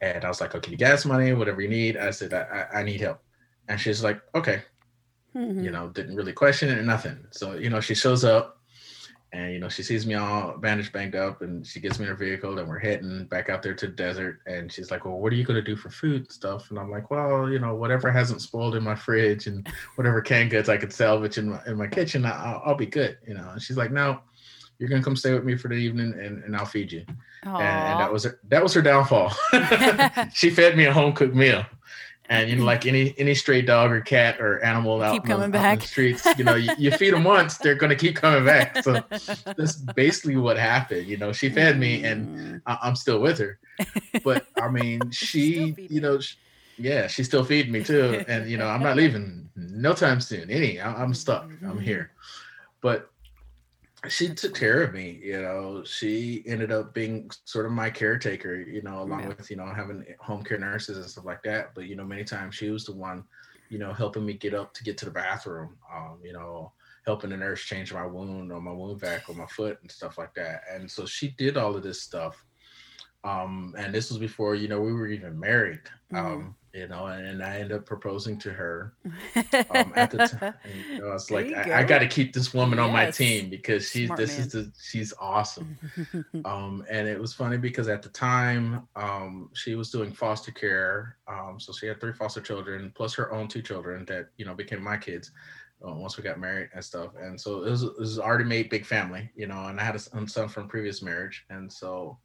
And 0.00 0.24
I 0.24 0.28
was 0.28 0.40
like, 0.40 0.54
okay, 0.54 0.70
you 0.70 0.76
gas 0.76 1.04
money, 1.04 1.34
whatever 1.34 1.60
you 1.60 1.68
need. 1.68 1.96
I 1.98 2.10
said, 2.10 2.32
I, 2.32 2.66
I, 2.72 2.80
I 2.80 2.82
need 2.82 3.02
help. 3.02 3.20
And 3.68 3.78
she's 3.78 4.02
like, 4.02 4.20
okay. 4.34 4.62
Mm-hmm. 5.36 5.62
You 5.64 5.70
know, 5.70 5.88
didn't 5.90 6.16
really 6.16 6.32
question 6.32 6.70
it 6.70 6.78
or 6.78 6.82
nothing. 6.82 7.18
So, 7.30 7.54
you 7.54 7.70
know, 7.70 7.80
she 7.80 7.94
shows 7.94 8.24
up 8.24 8.60
and 9.34 9.52
you 9.52 9.58
know 9.58 9.68
she 9.68 9.82
sees 9.82 10.06
me 10.06 10.14
all 10.14 10.56
bandaged 10.56 10.92
banged 10.92 11.16
up 11.16 11.42
and 11.42 11.66
she 11.66 11.80
gets 11.80 11.98
me 11.98 12.04
in 12.04 12.08
her 12.08 12.16
vehicle 12.16 12.58
and 12.58 12.68
we're 12.68 12.78
heading 12.78 13.24
back 13.24 13.50
out 13.50 13.62
there 13.62 13.74
to 13.74 13.86
the 13.86 13.92
desert 13.92 14.40
and 14.46 14.70
she's 14.70 14.90
like 14.90 15.04
well 15.04 15.18
what 15.18 15.32
are 15.32 15.36
you 15.36 15.44
going 15.44 15.56
to 15.56 15.62
do 15.62 15.76
for 15.76 15.90
food 15.90 16.30
stuff 16.30 16.70
and 16.70 16.78
i'm 16.78 16.90
like 16.90 17.10
well 17.10 17.50
you 17.50 17.58
know 17.58 17.74
whatever 17.74 18.10
hasn't 18.10 18.40
spoiled 18.40 18.76
in 18.76 18.82
my 18.82 18.94
fridge 18.94 19.46
and 19.46 19.68
whatever 19.96 20.20
canned 20.20 20.50
goods 20.50 20.68
i 20.68 20.76
could 20.76 20.92
salvage 20.92 21.36
in 21.36 21.50
my, 21.50 21.60
in 21.66 21.76
my 21.76 21.86
kitchen 21.86 22.24
I'll, 22.24 22.62
I'll 22.64 22.74
be 22.76 22.86
good 22.86 23.18
you 23.26 23.34
know 23.34 23.50
and 23.50 23.60
she's 23.60 23.76
like 23.76 23.90
no 23.90 24.20
you're 24.78 24.88
gonna 24.88 25.02
come 25.02 25.16
stay 25.16 25.32
with 25.32 25.44
me 25.44 25.56
for 25.56 25.68
the 25.68 25.74
evening 25.74 26.14
and, 26.18 26.42
and 26.42 26.56
I'll 26.56 26.66
feed 26.66 26.90
you. 26.90 27.04
And, 27.44 27.56
and, 27.56 28.00
that 28.00 28.12
was 28.12 28.24
her, 28.24 28.40
that 28.48 28.60
was 28.60 28.74
her 28.74 28.82
downfall. 28.82 29.32
she 30.34 30.50
fed 30.50 30.76
me 30.76 30.86
a 30.86 30.92
home 30.92 31.12
cooked 31.12 31.34
meal 31.34 31.64
and 32.28 32.48
you 32.48 32.56
know 32.56 32.64
like 32.64 32.86
any 32.86 33.14
any 33.18 33.34
stray 33.34 33.60
dog 33.60 33.90
or 33.90 34.00
cat 34.00 34.40
or 34.40 34.62
animal 34.64 35.02
out, 35.02 35.12
keep 35.12 35.24
coming 35.24 35.50
the, 35.50 35.58
back. 35.58 35.80
the 35.80 35.86
streets 35.86 36.26
you 36.38 36.44
know 36.44 36.54
you, 36.54 36.70
you, 36.78 36.90
feed 36.92 37.12
them 37.12 37.24
once 37.24 37.58
they're 37.58 37.74
going 37.74 37.90
to 37.90 37.96
keep 37.96 38.16
coming 38.16 38.44
back 38.44 38.82
so 38.82 39.02
that's 39.56 39.76
basically 39.76 40.36
what 40.36 40.56
happened 40.56 41.06
you 41.06 41.16
know 41.16 41.32
she 41.32 41.48
fed 41.48 41.78
me 41.78 42.04
and 42.04 42.28
mm. 42.28 42.62
I, 42.66 42.88
am 42.88 42.96
still 42.96 43.20
with 43.20 43.38
her 43.38 43.58
but 44.22 44.46
i 44.60 44.68
mean 44.68 45.00
she 45.10 45.74
you 45.76 46.00
know 46.00 46.20
she, 46.20 46.36
yeah 46.78 47.06
she's 47.06 47.26
still 47.26 47.44
feeding 47.44 47.72
me 47.72 47.84
too 47.84 48.24
and 48.26 48.48
you 48.48 48.56
know 48.56 48.66
i'm 48.66 48.82
not 48.82 48.96
leaving 48.96 49.48
no 49.56 49.92
time 49.92 50.20
soon 50.20 50.50
any 50.50 50.80
I, 50.80 50.94
i'm 50.94 51.14
stuck 51.14 51.44
i'm 51.44 51.58
mm-hmm. 51.58 51.78
here 51.78 52.10
but 52.80 53.10
she 54.08 54.28
took 54.34 54.54
care 54.54 54.82
of 54.82 54.92
me 54.92 55.20
you 55.22 55.40
know 55.40 55.82
she 55.84 56.42
ended 56.46 56.72
up 56.72 56.94
being 56.94 57.30
sort 57.44 57.66
of 57.66 57.72
my 57.72 57.90
caretaker 57.90 58.56
you 58.56 58.82
know 58.82 59.02
along 59.02 59.20
yeah. 59.20 59.28
with 59.28 59.50
you 59.50 59.56
know 59.56 59.66
having 59.66 60.04
home 60.20 60.42
care 60.42 60.58
nurses 60.58 60.98
and 60.98 61.06
stuff 61.06 61.24
like 61.24 61.42
that 61.42 61.74
but 61.74 61.86
you 61.86 61.96
know 61.96 62.04
many 62.04 62.24
times 62.24 62.54
she 62.54 62.70
was 62.70 62.84
the 62.84 62.92
one 62.92 63.24
you 63.68 63.78
know 63.78 63.92
helping 63.92 64.24
me 64.24 64.32
get 64.32 64.54
up 64.54 64.72
to 64.74 64.84
get 64.84 64.98
to 64.98 65.04
the 65.04 65.10
bathroom 65.10 65.76
um 65.92 66.18
you 66.22 66.32
know 66.32 66.72
helping 67.06 67.30
the 67.30 67.36
nurse 67.36 67.62
change 67.62 67.92
my 67.92 68.06
wound 68.06 68.50
or 68.50 68.60
my 68.60 68.72
wound 68.72 69.00
vac 69.00 69.28
or 69.28 69.34
my 69.34 69.46
foot 69.46 69.78
and 69.82 69.90
stuff 69.90 70.18
like 70.18 70.34
that 70.34 70.62
and 70.72 70.90
so 70.90 71.04
she 71.04 71.28
did 71.38 71.56
all 71.56 71.76
of 71.76 71.82
this 71.82 72.02
stuff 72.02 72.44
um 73.24 73.74
and 73.78 73.94
this 73.94 74.10
was 74.10 74.18
before 74.18 74.54
you 74.54 74.68
know 74.68 74.80
we 74.80 74.92
were 74.92 75.08
even 75.08 75.38
married 75.38 75.80
mm-hmm. 76.12 76.16
um 76.16 76.54
you 76.74 76.88
know, 76.88 77.06
and 77.06 77.40
I 77.42 77.60
ended 77.60 77.72
up 77.72 77.86
proposing 77.86 78.36
to 78.40 78.52
her 78.52 78.94
um, 79.36 79.92
at 79.94 80.10
the 80.10 80.28
time. 80.28 80.54
You 80.90 80.98
know, 80.98 81.06
I 81.06 81.12
was 81.12 81.30
like, 81.30 81.52
I, 81.52 81.80
I 81.80 81.82
got 81.84 82.00
to 82.00 82.08
keep 82.08 82.32
this 82.32 82.52
woman 82.52 82.78
yes. 82.78 82.86
on 82.86 82.92
my 82.92 83.10
team 83.12 83.48
because 83.48 83.88
she's 83.88 84.06
Smart 84.08 84.18
this 84.18 84.36
man. 84.36 84.46
is 84.46 84.52
the 84.52 84.72
she's 84.82 85.14
awesome. 85.20 85.78
um, 86.44 86.84
and 86.90 87.06
it 87.06 87.20
was 87.20 87.32
funny 87.32 87.58
because 87.58 87.86
at 87.86 88.02
the 88.02 88.08
time, 88.08 88.88
um, 88.96 89.50
she 89.54 89.76
was 89.76 89.90
doing 89.90 90.12
foster 90.12 90.50
care. 90.50 91.16
Um, 91.28 91.60
so 91.60 91.72
she 91.72 91.86
had 91.86 92.00
three 92.00 92.12
foster 92.12 92.40
children 92.40 92.92
plus 92.96 93.14
her 93.14 93.32
own 93.32 93.46
two 93.46 93.62
children 93.62 94.04
that 94.06 94.30
you 94.36 94.44
know 94.44 94.54
became 94.54 94.82
my 94.82 94.96
kids. 94.96 95.30
uh, 95.86 95.92
once 95.92 96.16
we 96.16 96.22
got 96.22 96.40
married 96.40 96.70
and 96.74 96.84
stuff. 96.84 97.10
And 97.20 97.40
so 97.40 97.64
it 97.64 97.70
was, 97.70 97.82
it 97.82 97.98
was 97.98 98.18
already 98.18 98.44
made 98.44 98.68
big 98.70 98.86
family, 98.86 99.30
you 99.34 99.46
know. 99.46 99.66
And 99.66 99.78
I 99.78 99.84
had 99.84 99.94
a 99.94 99.98
son 99.98 100.48
from 100.48 100.68
previous 100.68 101.02
marriage, 101.02 101.44
and 101.50 101.72
so 101.72 102.18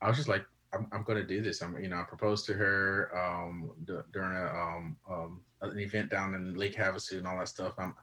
I 0.00 0.08
was 0.08 0.16
just 0.16 0.28
like, 0.28 0.44
I'm, 0.74 0.86
I'm 0.92 1.02
going 1.02 1.18
to 1.18 1.26
do 1.26 1.40
this. 1.42 1.62
I'm, 1.62 1.80
you 1.82 1.88
know, 1.88 1.96
I 1.96 2.02
proposed 2.02 2.46
to 2.46 2.54
her 2.54 3.10
um, 3.16 3.70
d- 3.84 3.94
during 4.12 4.36
a, 4.36 4.46
um, 4.46 4.96
um, 5.10 5.40
an 5.62 5.78
event 5.78 6.10
down 6.10 6.34
in 6.34 6.54
Lake 6.54 6.76
Havasu 6.76 7.18
and 7.18 7.26
all 7.26 7.38
that 7.38 7.48
stuff. 7.48 7.74
I'm, 7.78 7.94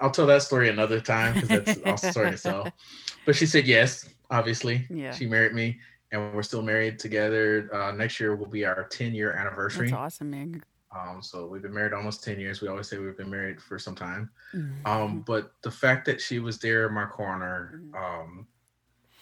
I'll 0.00 0.10
tell 0.10 0.26
that 0.26 0.42
story 0.42 0.68
another 0.68 1.00
time 1.00 1.34
because 1.34 1.48
that's 1.48 1.78
also 1.86 2.10
story 2.10 2.28
itself. 2.30 2.68
But 3.26 3.36
she 3.36 3.46
said 3.46 3.66
yes, 3.66 4.08
obviously. 4.30 4.86
Yeah. 4.90 5.12
She 5.12 5.26
married 5.26 5.52
me, 5.52 5.78
and 6.10 6.34
we're 6.34 6.42
still 6.42 6.62
married 6.62 6.98
together. 6.98 7.68
Uh, 7.72 7.92
next 7.92 8.18
year 8.18 8.34
will 8.34 8.46
be 8.48 8.64
our 8.64 8.84
10 8.84 9.14
year 9.14 9.32
anniversary. 9.32 9.90
That's 9.90 9.98
awesome, 9.98 10.30
man. 10.30 10.62
Um, 10.96 11.22
so 11.22 11.46
we've 11.46 11.62
been 11.62 11.74
married 11.74 11.92
almost 11.92 12.24
10 12.24 12.40
years. 12.40 12.60
We 12.60 12.68
always 12.68 12.88
say 12.88 12.98
we've 12.98 13.16
been 13.16 13.30
married 13.30 13.60
for 13.62 13.78
some 13.78 13.94
time. 13.94 14.30
Mhm. 14.54 14.86
Um, 14.86 15.20
but 15.20 15.52
the 15.62 15.70
fact 15.70 16.04
that 16.06 16.20
she 16.20 16.38
was 16.40 16.58
there 16.58 16.88
in 16.88 16.94
my 16.94 17.04
corner, 17.04 17.80
Mhm. 17.84 17.94
um, 17.94 18.46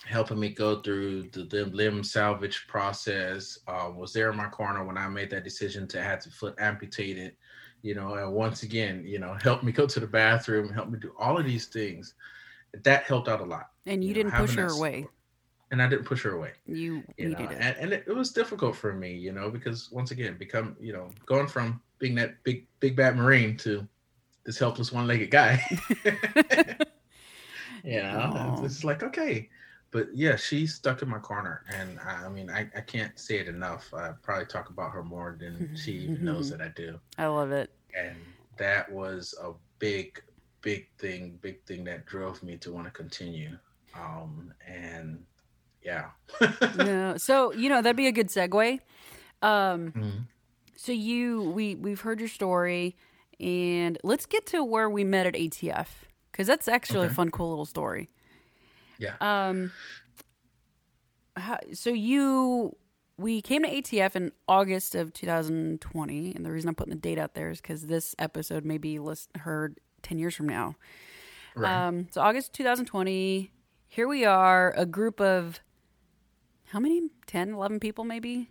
helping 0.09 0.41
me 0.41 0.49
go 0.51 0.81
through 0.81 1.25
the, 1.33 1.45
the 1.45 1.67
limb 1.67 2.03
salvage 2.03 2.67
process, 2.67 3.59
uh, 3.69 3.91
was 3.95 4.13
there 4.13 4.31
in 4.31 4.37
my 4.37 4.49
corner 4.49 4.85
when 4.85 4.97
I 4.99 5.09
made 5.09 5.31
that 5.31 5.45
decision 5.45 5.87
to 5.89 6.03
have 6.03 6.23
the 6.23 6.31
foot 6.31 6.55
amputated, 6.59 7.37
you 7.83 7.95
know, 7.95 8.15
and 8.15 8.33
once 8.33 8.63
again, 8.63 9.05
you 9.07 9.19
know, 9.19 9.37
helped 9.43 9.63
me 9.63 9.73
go 9.73 9.87
to 9.87 10.01
the 10.01 10.07
bathroom, 10.07 10.73
helped 10.73 10.91
me 10.91 10.99
do 10.99 11.13
all 11.19 11.39
of 11.39 11.45
these 11.45 11.67
things. 11.67 12.15
That 12.83 13.05
helped 13.05 13.29
out 13.29 13.41
a 13.41 13.45
lot. 13.45 13.71
and 13.87 14.03
you, 14.03 14.11
know, 14.11 14.15
didn't 14.15 14.33
push 14.33 14.55
her 14.57 14.69
away. 14.69 14.97
support. 15.03 15.15
And 15.71 15.83
I 15.83 15.89
didn't 15.89 16.07
push 16.07 16.23
her 16.23 16.33
away 16.35 16.53
You, 16.65 17.03
you 17.19 17.29
know 17.29 17.39
needed 17.39 17.53
it. 17.53 17.59
and, 17.61 17.77
and 17.77 17.93
it, 17.93 18.05
it 18.07 18.15
was 18.15 18.33
difficult 18.33 18.75
for 18.75 18.95
me 18.95 19.13
you 19.15 19.33
know 19.33 19.51
because 19.51 19.91
once 19.93 20.13
again 20.13 20.35
become 20.39 20.75
you 20.81 20.95
know 20.95 21.11
going 21.27 21.47
from 21.47 21.83
being 21.99 22.15
that 22.15 22.43
big 22.43 22.67
big 22.81 22.97
bad 22.97 23.17
marine 23.17 23.55
to 23.59 23.87
this 24.47 24.59
helpless 24.59 24.93
one-legged 24.93 25.31
guy 25.31 25.63
you 27.85 28.01
know 28.01 28.63
it's 28.65 28.83
like 28.83 29.03
okay 29.03 29.51
but 29.91 30.07
yeah 30.15 30.37
she's 30.37 30.75
stuck 30.75 31.03
in 31.03 31.09
my 31.09 31.19
corner 31.19 31.65
and 31.75 31.99
i, 32.01 32.25
I 32.27 32.29
mean 32.29 32.51
I, 32.51 32.69
I 32.77 32.81
can't 32.81 33.19
say 33.19 33.39
it 33.39 33.49
enough 33.49 33.93
i 33.95 34.11
probably 34.23 34.47
talk 34.47 34.71
about 34.71 34.93
her 34.93 35.03
more 35.03 35.37
than 35.39 35.69
she 35.75 35.93
even 35.93 36.25
knows 36.25 36.51
that 36.51 36.61
i 36.61 36.69
do 36.69 36.99
I 37.17 37.27
love 37.27 37.51
it. 37.53 37.71
and 37.99 38.17
that 38.59 38.91
was 38.91 39.35
a 39.43 39.53
big 39.79 40.23
big 40.63 40.89
thing 40.99 41.39
big 41.41 41.63
thing 41.65 41.85
that 41.85 42.07
drove 42.07 42.43
me 42.43 42.57
to 42.59 42.73
want 42.73 42.87
to 42.87 42.91
continue 42.91 43.57
um 43.95 44.53
and 44.67 45.25
yeah 45.83 46.11
no, 46.77 47.17
so 47.17 47.53
you 47.53 47.69
know 47.69 47.81
that'd 47.81 47.97
be 47.97 48.09
a 48.09 48.13
good 48.13 48.29
segue. 48.29 48.81
Um, 49.43 49.93
Mhm. 49.93 50.27
so 50.77 50.93
you 50.93 51.43
we 51.43 51.75
we've 51.77 52.01
heard 52.01 52.21
your 52.21 52.29
story, 52.29 52.97
and 53.41 53.97
let's 54.05 54.27
get 54.27 54.45
to 54.47 54.63
where 54.65 54.91
we 54.91 55.05
met 55.05 55.27
at 55.27 55.35
ATF 55.35 55.87
because 56.31 56.47
that's 56.47 56.69
actually 56.69 57.07
a 57.07 57.11
fun, 57.11 57.31
cool 57.31 57.49
little 57.51 57.65
story. 57.65 58.11
Yeah. 58.99 59.15
Um. 59.21 59.73
How, 61.37 61.59
so 61.73 61.91
you 61.91 62.77
we 63.19 63.43
came 63.43 63.65
to 63.65 63.69
ATF 63.69 64.17
in 64.17 64.33
August 64.47 64.95
of 64.95 65.13
2020, 65.13 66.35
and 66.35 66.47
the 66.47 66.53
reason 66.53 66.69
I'm 66.69 66.75
putting 66.75 66.95
the 66.95 67.01
date 67.01 67.19
out 67.19 67.35
there 67.35 67.51
is 67.51 67.61
because 67.61 67.87
this 67.87 68.15
episode 68.19 68.65
may 68.65 68.79
be 68.79 68.99
list, 69.01 69.29
heard 69.39 69.81
10 70.03 70.19
years 70.19 70.37
from 70.37 70.49
now. 70.49 70.77
right 71.57 71.87
Um, 71.89 72.07
so 72.13 72.21
August 72.21 72.53
2020, 72.55 73.51
here 73.89 74.07
we 74.07 74.25
are, 74.25 74.73
a 74.77 74.87
group 74.87 75.21
of 75.21 75.61
how 76.67 76.79
many? 76.79 77.11
10, 77.27 77.55
11 77.55 77.81
people 77.81 78.05
maybe? 78.05 78.51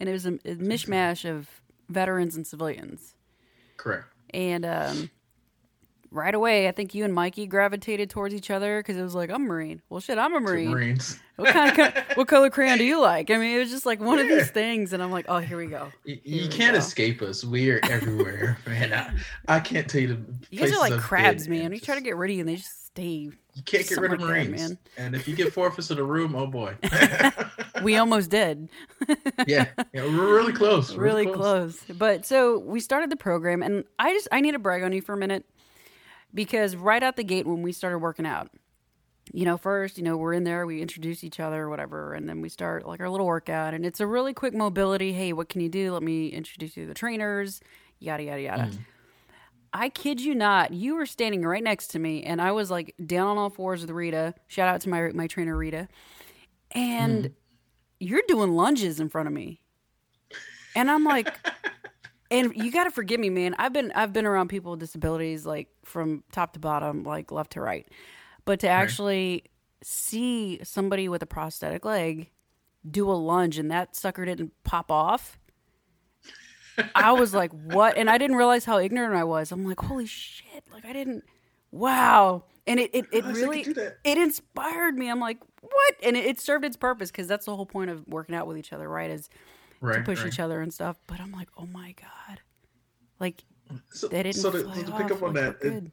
And 0.00 0.08
it 0.08 0.12
was 0.12 0.26
a, 0.26 0.34
a 0.44 0.56
mishmash 0.56 1.28
of 1.28 1.48
veterans 1.88 2.34
and 2.34 2.46
civilians. 2.46 3.14
correct 3.76 4.12
And 4.34 4.66
um, 4.66 5.10
right 6.10 6.34
away, 6.34 6.68
I 6.68 6.72
think 6.72 6.94
you 6.94 7.04
and 7.04 7.14
Mikey 7.14 7.46
gravitated 7.46 8.10
towards 8.10 8.34
each 8.34 8.50
other 8.50 8.80
because 8.80 8.96
it 8.96 9.02
was 9.02 9.14
like, 9.14 9.30
I'm 9.30 9.46
Marine. 9.46 9.82
Well, 9.88 10.00
shit, 10.00 10.18
I'm 10.18 10.34
a 10.34 10.40
Marine. 10.40 10.70
Marines. 10.70 11.18
What 11.36 11.52
kind 11.52 11.78
of 11.78 11.94
what 12.16 12.28
color 12.28 12.50
crayon 12.50 12.78
do 12.78 12.84
you 12.84 13.00
like? 13.00 13.30
I 13.30 13.36
mean, 13.38 13.56
it 13.56 13.60
was 13.60 13.70
just 13.70 13.86
like 13.86 14.00
one 14.00 14.18
of 14.18 14.26
these 14.28 14.50
things, 14.50 14.92
and 14.92 15.02
I'm 15.02 15.12
like, 15.12 15.26
oh, 15.28 15.38
here 15.38 15.56
we 15.56 15.66
go. 15.66 15.92
You, 16.04 16.18
Here 16.24 16.42
you 16.42 16.48
can't 16.48 16.72
go. 16.72 16.78
escape 16.78 17.22
us. 17.22 17.44
We 17.44 17.70
are 17.70 17.80
everywhere, 17.84 18.58
man. 18.66 18.92
I, 18.92 19.56
I 19.56 19.60
can't 19.60 19.88
tell 19.88 20.00
you 20.00 20.08
the. 20.08 20.20
You 20.50 20.60
guys 20.60 20.72
are 20.72 20.78
like 20.80 20.98
crabs, 21.00 21.46
been, 21.46 21.56
man. 21.58 21.64
and 21.66 21.74
We 21.74 21.80
try 21.80 21.94
to 21.94 22.00
get 22.00 22.16
rid 22.16 22.30
of 22.30 22.36
you, 22.36 22.40
and 22.40 22.48
they 22.48 22.56
just 22.56 22.86
stay. 22.86 23.02
You 23.02 23.32
can't 23.64 23.86
get 23.88 23.98
rid 23.98 24.12
of 24.12 24.20
something 24.20 24.36
like 24.36 24.46
that, 24.46 24.50
Marines, 24.50 24.68
man. 24.70 24.78
and 24.96 25.14
if 25.14 25.28
you 25.28 25.36
get 25.36 25.52
four 25.52 25.68
of 25.68 25.78
us 25.78 25.90
in 25.90 25.98
a 25.98 26.04
room, 26.04 26.34
oh 26.34 26.46
boy. 26.46 26.74
We 27.82 27.96
almost 27.96 28.30
did. 28.30 28.68
yeah, 29.46 29.66
yeah, 29.92 30.02
we're 30.04 30.34
really 30.34 30.52
close. 30.52 30.94
really 30.94 31.26
close. 31.26 31.80
But 31.96 32.26
so 32.26 32.58
we 32.58 32.80
started 32.80 33.10
the 33.10 33.16
program, 33.16 33.62
and 33.62 33.84
I 33.98 34.12
just 34.12 34.28
I 34.32 34.40
need 34.40 34.52
to 34.52 34.58
brag 34.58 34.82
on 34.82 34.92
you 34.92 35.00
for 35.02 35.12
a 35.12 35.16
minute 35.16 35.44
because 36.34 36.76
right 36.76 37.02
out 37.02 37.16
the 37.16 37.24
gate 37.24 37.46
when 37.46 37.62
we 37.62 37.72
started 37.72 37.98
working 37.98 38.26
out, 38.26 38.50
you 39.32 39.44
know, 39.44 39.56
first 39.58 39.98
you 39.98 40.04
know 40.04 40.16
we're 40.16 40.32
in 40.32 40.44
there, 40.44 40.66
we 40.66 40.80
introduce 40.80 41.22
each 41.22 41.38
other 41.40 41.64
or 41.64 41.68
whatever, 41.70 42.14
and 42.14 42.28
then 42.28 42.40
we 42.40 42.48
start 42.48 42.86
like 42.86 43.00
our 43.00 43.08
little 43.10 43.26
workout, 43.26 43.74
and 43.74 43.84
it's 43.84 44.00
a 44.00 44.06
really 44.06 44.32
quick 44.32 44.54
mobility. 44.54 45.12
Hey, 45.12 45.32
what 45.32 45.48
can 45.48 45.60
you 45.60 45.68
do? 45.68 45.92
Let 45.92 46.02
me 46.02 46.28
introduce 46.28 46.76
you 46.76 46.84
to 46.84 46.88
the 46.88 46.94
trainers. 46.94 47.60
Yada 47.98 48.22
yada 48.22 48.40
yada. 48.42 48.62
Mm. 48.64 48.78
I 49.70 49.90
kid 49.90 50.20
you 50.22 50.34
not, 50.34 50.72
you 50.72 50.94
were 50.94 51.04
standing 51.04 51.42
right 51.42 51.62
next 51.62 51.88
to 51.88 51.98
me, 51.98 52.22
and 52.22 52.40
I 52.40 52.52
was 52.52 52.70
like 52.70 52.94
down 53.04 53.26
on 53.26 53.36
all 53.36 53.50
fours 53.50 53.82
with 53.82 53.90
Rita. 53.90 54.34
Shout 54.46 54.68
out 54.68 54.80
to 54.82 54.88
my 54.88 55.10
my 55.12 55.26
trainer 55.26 55.56
Rita, 55.56 55.88
and 56.72 57.24
Mm. 57.24 57.32
you're 58.00 58.22
doing 58.28 58.52
lunges 58.52 58.98
in 58.98 59.10
front 59.10 59.28
of 59.28 59.34
me, 59.34 59.60
and 60.74 60.90
I'm 60.90 61.04
like, 61.04 61.34
and 62.30 62.54
you 62.54 62.70
got 62.70 62.84
to 62.84 62.90
forgive 62.90 63.20
me, 63.20 63.30
man. 63.30 63.54
I've 63.58 63.72
been 63.72 63.92
I've 63.94 64.12
been 64.12 64.26
around 64.26 64.48
people 64.48 64.72
with 64.72 64.80
disabilities 64.80 65.46
like 65.46 65.68
from 65.84 66.24
top 66.32 66.52
to 66.54 66.58
bottom, 66.58 67.02
like 67.02 67.32
left 67.32 67.52
to 67.52 67.60
right, 67.60 67.86
but 68.44 68.60
to 68.60 68.68
actually 68.68 69.44
see 69.82 70.60
somebody 70.62 71.08
with 71.08 71.22
a 71.22 71.26
prosthetic 71.26 71.84
leg 71.84 72.30
do 72.88 73.10
a 73.10 73.12
lunge 73.12 73.58
and 73.58 73.70
that 73.70 73.96
sucker 73.96 74.24
didn't 74.24 74.52
pop 74.64 74.90
off. 74.90 75.38
I 76.94 77.12
was 77.12 77.34
like, 77.34 77.50
what? 77.52 77.96
And 77.96 78.08
I 78.08 78.18
didn't 78.18 78.36
realize 78.36 78.64
how 78.64 78.78
ignorant 78.78 79.14
I 79.14 79.24
was. 79.24 79.50
I'm 79.50 79.64
like, 79.64 79.80
holy 79.80 80.06
shit. 80.06 80.64
Like, 80.72 80.84
I 80.84 80.92
didn't, 80.92 81.24
wow. 81.70 82.44
And 82.66 82.78
it, 82.78 82.90
it, 82.92 83.06
it 83.12 83.24
How 83.24 83.30
does 83.30 83.38
I 83.38 83.46
really, 83.46 83.60
it 84.04 84.18
inspired 84.18 84.96
me. 84.96 85.10
I'm 85.10 85.20
like, 85.20 85.38
what? 85.60 85.94
And 86.02 86.16
it, 86.16 86.24
it 86.24 86.40
served 86.40 86.64
its 86.64 86.76
purpose 86.76 87.10
because 87.10 87.26
that's 87.26 87.46
the 87.46 87.56
whole 87.56 87.66
point 87.66 87.90
of 87.90 88.06
working 88.06 88.34
out 88.34 88.46
with 88.46 88.56
each 88.56 88.72
other, 88.72 88.88
right? 88.88 89.10
Is 89.10 89.28
right, 89.80 89.98
to 89.98 90.02
push 90.02 90.18
right. 90.20 90.28
each 90.32 90.40
other 90.40 90.60
and 90.60 90.72
stuff. 90.72 90.96
But 91.06 91.20
I'm 91.20 91.32
like, 91.32 91.48
oh 91.56 91.66
my 91.66 91.94
God. 92.00 92.40
Like, 93.20 93.44
So, 93.92 94.08
they 94.08 94.22
didn't 94.22 94.36
so 94.36 94.50
to, 94.50 94.60
so 94.60 94.82
to 94.82 94.92
off. 94.92 94.98
pick 95.00 95.10
up 95.10 95.22
on 95.22 95.34
like, 95.34 95.60
that, 95.60 95.66
it- 95.66 95.92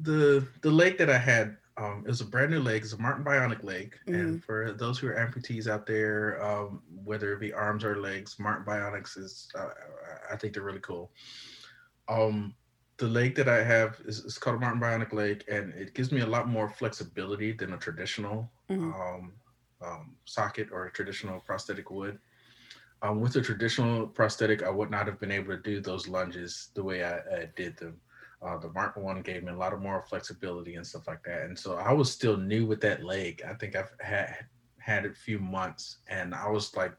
the 0.00 0.44
the 0.62 0.70
leg 0.70 0.98
that 0.98 1.08
I 1.08 1.18
had, 1.18 1.56
um, 1.76 2.02
it 2.04 2.08
was 2.08 2.20
a 2.20 2.24
brand 2.24 2.50
new 2.50 2.58
leg. 2.60 2.82
It's 2.82 2.92
a 2.94 2.98
Martin 2.98 3.24
Bionic 3.24 3.62
leg, 3.62 3.96
Mm-hmm. 4.08 4.14
and 4.20 4.44
for 4.44 4.72
those 4.72 4.98
who 4.98 5.06
are 5.08 5.14
amputees 5.14 5.68
out 5.68 5.86
there, 5.86 6.42
um, 6.44 6.82
whether 7.04 7.32
it 7.32 7.38
be 7.40 7.52
arms 7.52 7.84
or 7.84 8.00
legs, 8.00 8.36
Martin 8.40 8.64
Bionics 8.64 9.16
is, 9.16 9.48
uh, 9.56 9.68
I 10.32 10.36
think 10.36 10.52
they're 10.54 10.64
really 10.64 10.80
cool. 10.80 11.12
Um, 12.08 12.54
the 12.96 13.06
leg 13.06 13.34
that 13.36 13.48
I 13.48 13.62
have 13.62 14.00
is, 14.04 14.20
is 14.20 14.38
called 14.38 14.56
a 14.56 14.60
Martin 14.60 14.80
Bionic 14.80 15.12
leg, 15.12 15.44
and 15.48 15.72
it 15.74 15.94
gives 15.94 16.10
me 16.12 16.20
a 16.22 16.26
lot 16.26 16.48
more 16.48 16.68
flexibility 16.68 17.52
than 17.52 17.72
a 17.72 17.78
traditional 17.78 18.50
Mhm. 18.70 18.92
um, 18.94 19.32
um, 19.80 20.16
socket 20.24 20.68
or 20.72 20.86
a 20.86 20.92
traditional 20.92 21.40
prosthetic 21.40 21.90
would. 21.90 22.18
Um, 23.04 23.20
with 23.20 23.36
a 23.36 23.42
traditional 23.42 24.06
prosthetic, 24.06 24.62
I 24.62 24.70
would 24.70 24.90
not 24.90 25.06
have 25.06 25.20
been 25.20 25.30
able 25.30 25.54
to 25.54 25.62
do 25.62 25.78
those 25.78 26.08
lunges 26.08 26.70
the 26.74 26.82
way 26.82 27.04
I, 27.04 27.18
I 27.18 27.48
did 27.54 27.76
them. 27.76 28.00
Uh, 28.40 28.56
the 28.56 28.70
Mark 28.70 28.96
one 28.96 29.20
gave 29.20 29.42
me 29.42 29.52
a 29.52 29.56
lot 29.56 29.74
of 29.74 29.82
more 29.82 30.02
flexibility 30.08 30.76
and 30.76 30.86
stuff 30.86 31.06
like 31.06 31.22
that. 31.24 31.42
And 31.42 31.58
so 31.58 31.76
I 31.76 31.92
was 31.92 32.10
still 32.10 32.38
new 32.38 32.66
with 32.66 32.80
that 32.80 33.04
leg. 33.04 33.42
I 33.46 33.52
think 33.54 33.76
I've 33.76 33.90
had 34.00 34.46
had 34.78 35.04
a 35.04 35.12
few 35.12 35.38
months, 35.38 35.98
and 36.08 36.34
I 36.34 36.48
was 36.48 36.74
like, 36.76 36.94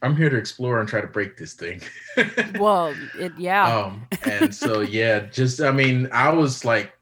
I'm 0.00 0.16
here 0.16 0.30
to 0.30 0.36
explore 0.36 0.80
and 0.80 0.88
try 0.88 1.02
to 1.02 1.06
break 1.06 1.36
this 1.36 1.52
thing. 1.52 1.82
Well, 2.58 2.94
it, 3.18 3.32
yeah. 3.38 3.76
um, 3.76 4.06
and 4.24 4.54
so 4.54 4.80
yeah, 4.80 5.20
just 5.26 5.60
I 5.60 5.72
mean, 5.72 6.08
I 6.10 6.32
was 6.32 6.64
like, 6.64 6.92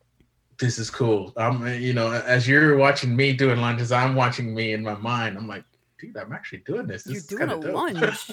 this 0.59 0.79
is 0.81 0.91
cool. 0.91 1.33
I'm 1.37 1.67
you 1.81 1.93
know, 1.93 2.11
as 2.11 2.49
you're 2.49 2.77
watching 2.77 3.15
me 3.15 3.35
doing 3.35 3.61
lunges, 3.61 3.93
I'm 3.93 4.17
watching 4.17 4.53
me 4.53 4.73
in 4.73 4.83
my 4.83 4.95
mind. 4.95 5.37
I'm 5.37 5.47
like, 5.47 5.65
dude, 6.03 6.17
I'm 6.17 6.33
actually 6.33 6.59
doing 6.67 6.87
this. 6.87 7.05
this 7.05 7.31
You're 7.31 7.39
doing 7.47 7.51
a 7.59 7.61
dope. 7.61 7.75
lunge. 7.75 8.31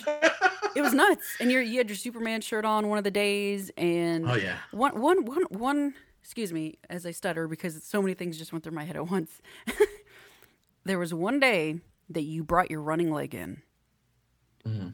it 0.75 0.81
was 0.81 0.93
nuts. 0.93 1.25
And 1.39 1.51
you're, 1.51 1.61
you 1.61 1.77
had 1.77 1.87
your 1.89 1.95
Superman 1.95 2.41
shirt 2.41 2.65
on 2.65 2.87
one 2.89 2.97
of 2.97 3.03
the 3.03 3.11
days, 3.11 3.71
and 3.77 4.29
oh 4.29 4.35
yeah. 4.35 4.57
one, 4.71 4.99
one, 4.99 5.25
one, 5.25 5.43
one. 5.49 5.93
Excuse 6.21 6.51
me, 6.51 6.77
as 6.89 7.05
I 7.05 7.11
stutter 7.11 7.47
because 7.47 7.81
so 7.83 8.01
many 8.01 8.13
things 8.13 8.37
just 8.37 8.51
went 8.51 8.63
through 8.63 8.73
my 8.75 8.83
head 8.83 8.95
at 8.97 9.09
once. 9.09 9.41
there 10.85 10.99
was 10.99 11.13
one 11.13 11.39
day 11.39 11.79
that 12.09 12.23
you 12.23 12.43
brought 12.43 12.69
your 12.69 12.81
running 12.81 13.11
leg 13.11 13.33
in, 13.35 13.61
Mhm. 14.67 14.93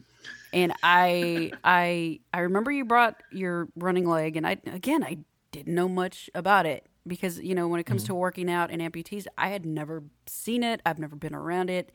and 0.52 0.72
I, 0.82 1.52
I, 1.64 2.20
I 2.32 2.40
remember 2.40 2.70
you 2.70 2.84
brought 2.84 3.22
your 3.32 3.68
running 3.76 4.06
leg, 4.08 4.36
and 4.36 4.46
I, 4.46 4.58
again, 4.66 5.02
I 5.02 5.18
didn't 5.50 5.74
know 5.74 5.88
much 5.88 6.30
about 6.34 6.64
it 6.66 6.86
because 7.06 7.38
you 7.40 7.54
know 7.54 7.68
when 7.68 7.80
it 7.80 7.84
comes 7.86 8.04
to 8.04 8.14
working 8.14 8.50
out 8.50 8.70
and 8.70 8.80
amputees, 8.82 9.26
I 9.36 9.48
had 9.48 9.64
never 9.66 10.04
seen 10.26 10.62
it. 10.62 10.80
I've 10.86 10.98
never 10.98 11.16
been 11.16 11.34
around 11.34 11.70
it. 11.70 11.92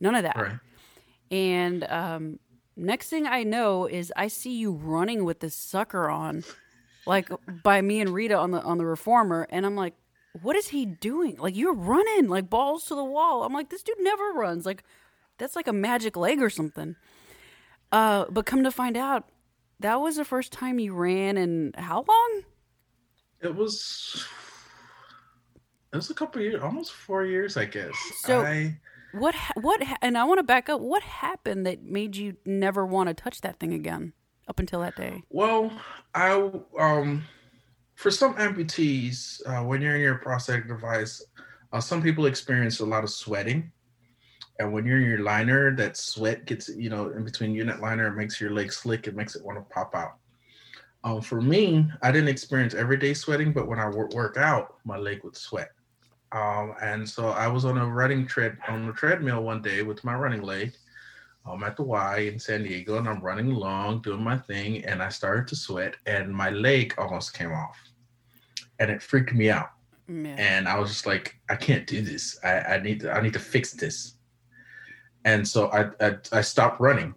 None 0.00 0.14
of 0.14 0.22
that. 0.24 0.36
Right. 0.36 0.58
And 1.30 1.84
um, 1.84 2.38
next 2.76 3.08
thing 3.08 3.26
I 3.26 3.42
know 3.42 3.86
is 3.86 4.12
I 4.16 4.28
see 4.28 4.56
you 4.56 4.72
running 4.72 5.24
with 5.24 5.40
this 5.40 5.54
sucker 5.56 6.08
on, 6.08 6.44
like 7.06 7.28
by 7.62 7.80
me 7.80 8.00
and 8.00 8.10
Rita 8.10 8.36
on 8.36 8.50
the 8.50 8.62
on 8.62 8.78
the 8.78 8.86
reformer, 8.86 9.46
and 9.50 9.64
I'm 9.64 9.76
like, 9.76 9.94
what 10.42 10.56
is 10.56 10.68
he 10.68 10.84
doing? 10.84 11.36
Like 11.38 11.56
you're 11.56 11.74
running 11.74 12.28
like 12.28 12.50
balls 12.50 12.84
to 12.86 12.94
the 12.94 13.04
wall. 13.04 13.44
I'm 13.44 13.52
like, 13.52 13.70
this 13.70 13.82
dude 13.82 13.96
never 14.00 14.32
runs. 14.32 14.66
Like 14.66 14.82
that's 15.38 15.56
like 15.56 15.68
a 15.68 15.72
magic 15.72 16.16
leg 16.16 16.40
or 16.42 16.50
something. 16.50 16.96
Uh, 17.92 18.24
but 18.30 18.44
come 18.46 18.64
to 18.64 18.70
find 18.72 18.96
out, 18.96 19.28
that 19.80 20.00
was 20.00 20.16
the 20.16 20.24
first 20.24 20.52
time 20.52 20.78
you 20.78 20.92
ran 20.94 21.36
in 21.36 21.72
how 21.76 22.04
long? 22.06 22.42
It 23.40 23.54
was. 23.54 24.26
It 25.92 25.96
was 25.96 26.10
a 26.10 26.14
couple 26.14 26.42
years, 26.42 26.60
almost 26.60 26.92
four 26.92 27.24
years, 27.24 27.56
I 27.56 27.66
guess. 27.66 27.94
So- 28.22 28.40
I, 28.42 28.76
What 29.18 29.34
ha- 29.34 29.60
what? 29.60 29.82
And 30.02 30.18
I 30.18 30.24
want 30.24 30.38
to 30.38 30.42
back 30.42 30.68
up. 30.68 30.80
What 30.80 31.02
happened 31.02 31.66
that 31.66 31.82
made 31.82 32.16
you 32.16 32.36
never 32.44 32.84
want 32.84 33.08
to 33.08 33.14
touch 33.14 33.40
that 33.42 33.58
thing 33.60 33.72
again 33.72 34.12
up 34.48 34.58
until 34.58 34.80
that 34.80 34.96
day? 34.96 35.22
Well, 35.30 35.70
I 36.14 36.50
um 36.78 37.24
for 37.94 38.10
some 38.10 38.34
amputees, 38.34 39.40
uh, 39.46 39.64
when 39.64 39.80
you're 39.80 39.94
in 39.94 40.00
your 40.00 40.16
prosthetic 40.16 40.66
device, 40.66 41.24
uh, 41.72 41.80
some 41.80 42.02
people 42.02 42.26
experience 42.26 42.80
a 42.80 42.86
lot 42.86 43.04
of 43.04 43.10
sweating, 43.10 43.70
and 44.58 44.72
when 44.72 44.84
you're 44.84 44.98
in 44.98 45.08
your 45.08 45.20
liner, 45.20 45.74
that 45.76 45.96
sweat 45.96 46.44
gets 46.44 46.68
you 46.68 46.90
know 46.90 47.10
in 47.10 47.24
between 47.24 47.54
unit 47.54 47.80
liner, 47.80 48.08
it 48.08 48.16
makes 48.16 48.40
your 48.40 48.50
leg 48.50 48.72
slick. 48.72 49.06
It 49.06 49.14
makes 49.14 49.36
it 49.36 49.44
want 49.44 49.58
to 49.58 49.74
pop 49.74 49.94
out. 49.94 50.16
Um, 51.04 51.20
for 51.20 51.40
me, 51.40 51.86
I 52.02 52.10
didn't 52.10 52.28
experience 52.30 52.74
everyday 52.74 53.12
sweating, 53.14 53.52
but 53.52 53.68
when 53.68 53.78
I 53.78 53.88
wor- 53.88 54.08
work 54.14 54.38
out, 54.38 54.76
my 54.84 54.96
leg 54.96 55.22
would 55.22 55.36
sweat. 55.36 55.68
Um, 56.34 56.74
and 56.82 57.08
so 57.08 57.28
I 57.28 57.46
was 57.46 57.64
on 57.64 57.78
a 57.78 57.86
running 57.86 58.26
tread 58.26 58.58
on 58.68 58.86
the 58.88 58.92
treadmill 58.92 59.44
one 59.44 59.62
day 59.62 59.82
with 59.82 60.02
my 60.02 60.14
running 60.14 60.42
leg. 60.42 60.72
I'm 61.46 61.62
at 61.62 61.76
the 61.76 61.82
Y 61.84 62.18
in 62.32 62.38
San 62.38 62.64
Diego 62.64 62.98
and 62.98 63.08
I'm 63.08 63.20
running 63.20 63.52
along 63.52 64.02
doing 64.02 64.22
my 64.22 64.36
thing 64.36 64.84
and 64.84 65.02
I 65.02 65.10
started 65.10 65.46
to 65.48 65.56
sweat 65.56 65.94
and 66.06 66.34
my 66.34 66.50
leg 66.50 66.94
almost 66.98 67.34
came 67.34 67.52
off 67.52 67.78
and 68.80 68.90
it 68.90 69.02
freaked 69.02 69.34
me 69.34 69.50
out 69.50 69.70
Yeah. 70.08 70.34
and 70.38 70.66
I 70.66 70.78
was 70.78 70.88
just 70.88 71.06
like 71.06 71.36
I 71.50 71.56
can't 71.56 71.86
do 71.86 72.00
this 72.00 72.38
I, 72.42 72.60
I 72.60 72.78
need 72.80 73.00
to 73.00 73.12
I 73.12 73.20
need 73.20 73.34
to 73.34 73.38
fix 73.38 73.72
this 73.72 74.14
and 75.26 75.46
so 75.46 75.68
I, 75.68 75.90
I 76.00 76.16
I 76.32 76.40
stopped 76.40 76.80
running 76.80 77.14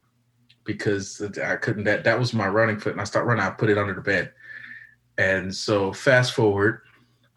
because 0.66 1.22
I 1.42 1.56
couldn't 1.56 1.86
that 1.86 2.04
that 2.04 2.20
was 2.20 2.34
my 2.34 2.48
running 2.50 2.78
foot 2.80 2.92
and 2.92 3.02
I 3.02 3.06
stopped 3.06 3.26
running 3.26 3.46
I 3.46 3.50
put 3.52 3.70
it 3.70 3.78
under 3.78 3.94
the 3.94 4.02
bed 4.02 4.34
and 5.18 5.56
so 5.56 5.94
fast 5.94 6.34
forward 6.34 6.82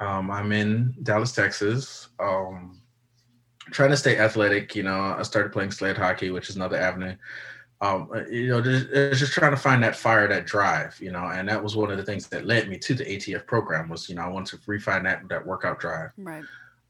um, 0.01 0.31
I'm 0.31 0.51
in 0.53 0.95
Dallas 1.03 1.33
Texas 1.33 2.09
um, 2.19 2.81
trying 3.71 3.91
to 3.91 3.97
stay 3.97 4.19
athletic. 4.19 4.75
You 4.75 4.83
know, 4.83 5.15
I 5.19 5.23
started 5.23 5.53
playing 5.53 5.71
sled 5.71 5.97
hockey, 5.97 6.31
which 6.31 6.49
is 6.49 6.57
another 6.57 6.77
avenue. 6.77 7.15
Um, 7.83 8.11
uh, 8.15 8.27
you 8.27 8.49
know, 8.49 8.61
just, 8.61 8.89
just 9.19 9.33
trying 9.33 9.53
to 9.53 9.57
find 9.57 9.83
that 9.83 9.97
fire, 9.97 10.27
that 10.29 10.47
drive. 10.47 10.99
You 11.01 11.13
know, 11.13 11.27
and 11.27 11.49
that 11.49 11.63
was 11.63 11.77
one 11.77 11.91
of 11.91 11.99
the 11.99 12.05
things 12.05 12.27
that 12.29 12.47
led 12.47 12.69
me 12.69 12.79
to 12.79 12.95
the 12.95 13.05
ATF 13.05 13.47
program. 13.47 13.89
Was 13.89 14.09
you 14.09 14.15
know 14.15 14.23
I 14.23 14.29
wanted 14.29 14.59
to 14.59 14.63
refine 14.67 15.05
that 15.05 15.29
that 15.29 15.47
workout 15.47 15.79
drive. 15.79 16.11
right. 16.17 16.45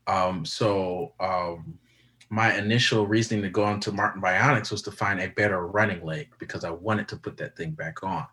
Um, 0.06 0.44
so 0.44 1.12
um, 1.20 1.78
my 2.30 2.56
initial 2.56 3.06
reasoning 3.06 3.42
to 3.42 3.50
go 3.50 3.68
into 3.68 3.92
Martin 3.92 4.22
Bionics 4.22 4.70
was 4.70 4.82
to 4.82 4.92
find 4.92 5.20
a 5.20 5.28
better 5.28 5.66
running 5.66 6.04
leg 6.04 6.28
because 6.38 6.64
I 6.64 6.70
wanted 6.70 7.06
to 7.08 7.16
put 7.16 7.36
that 7.36 7.56
thing 7.56 7.72
back 7.72 8.02
on. 8.02 8.26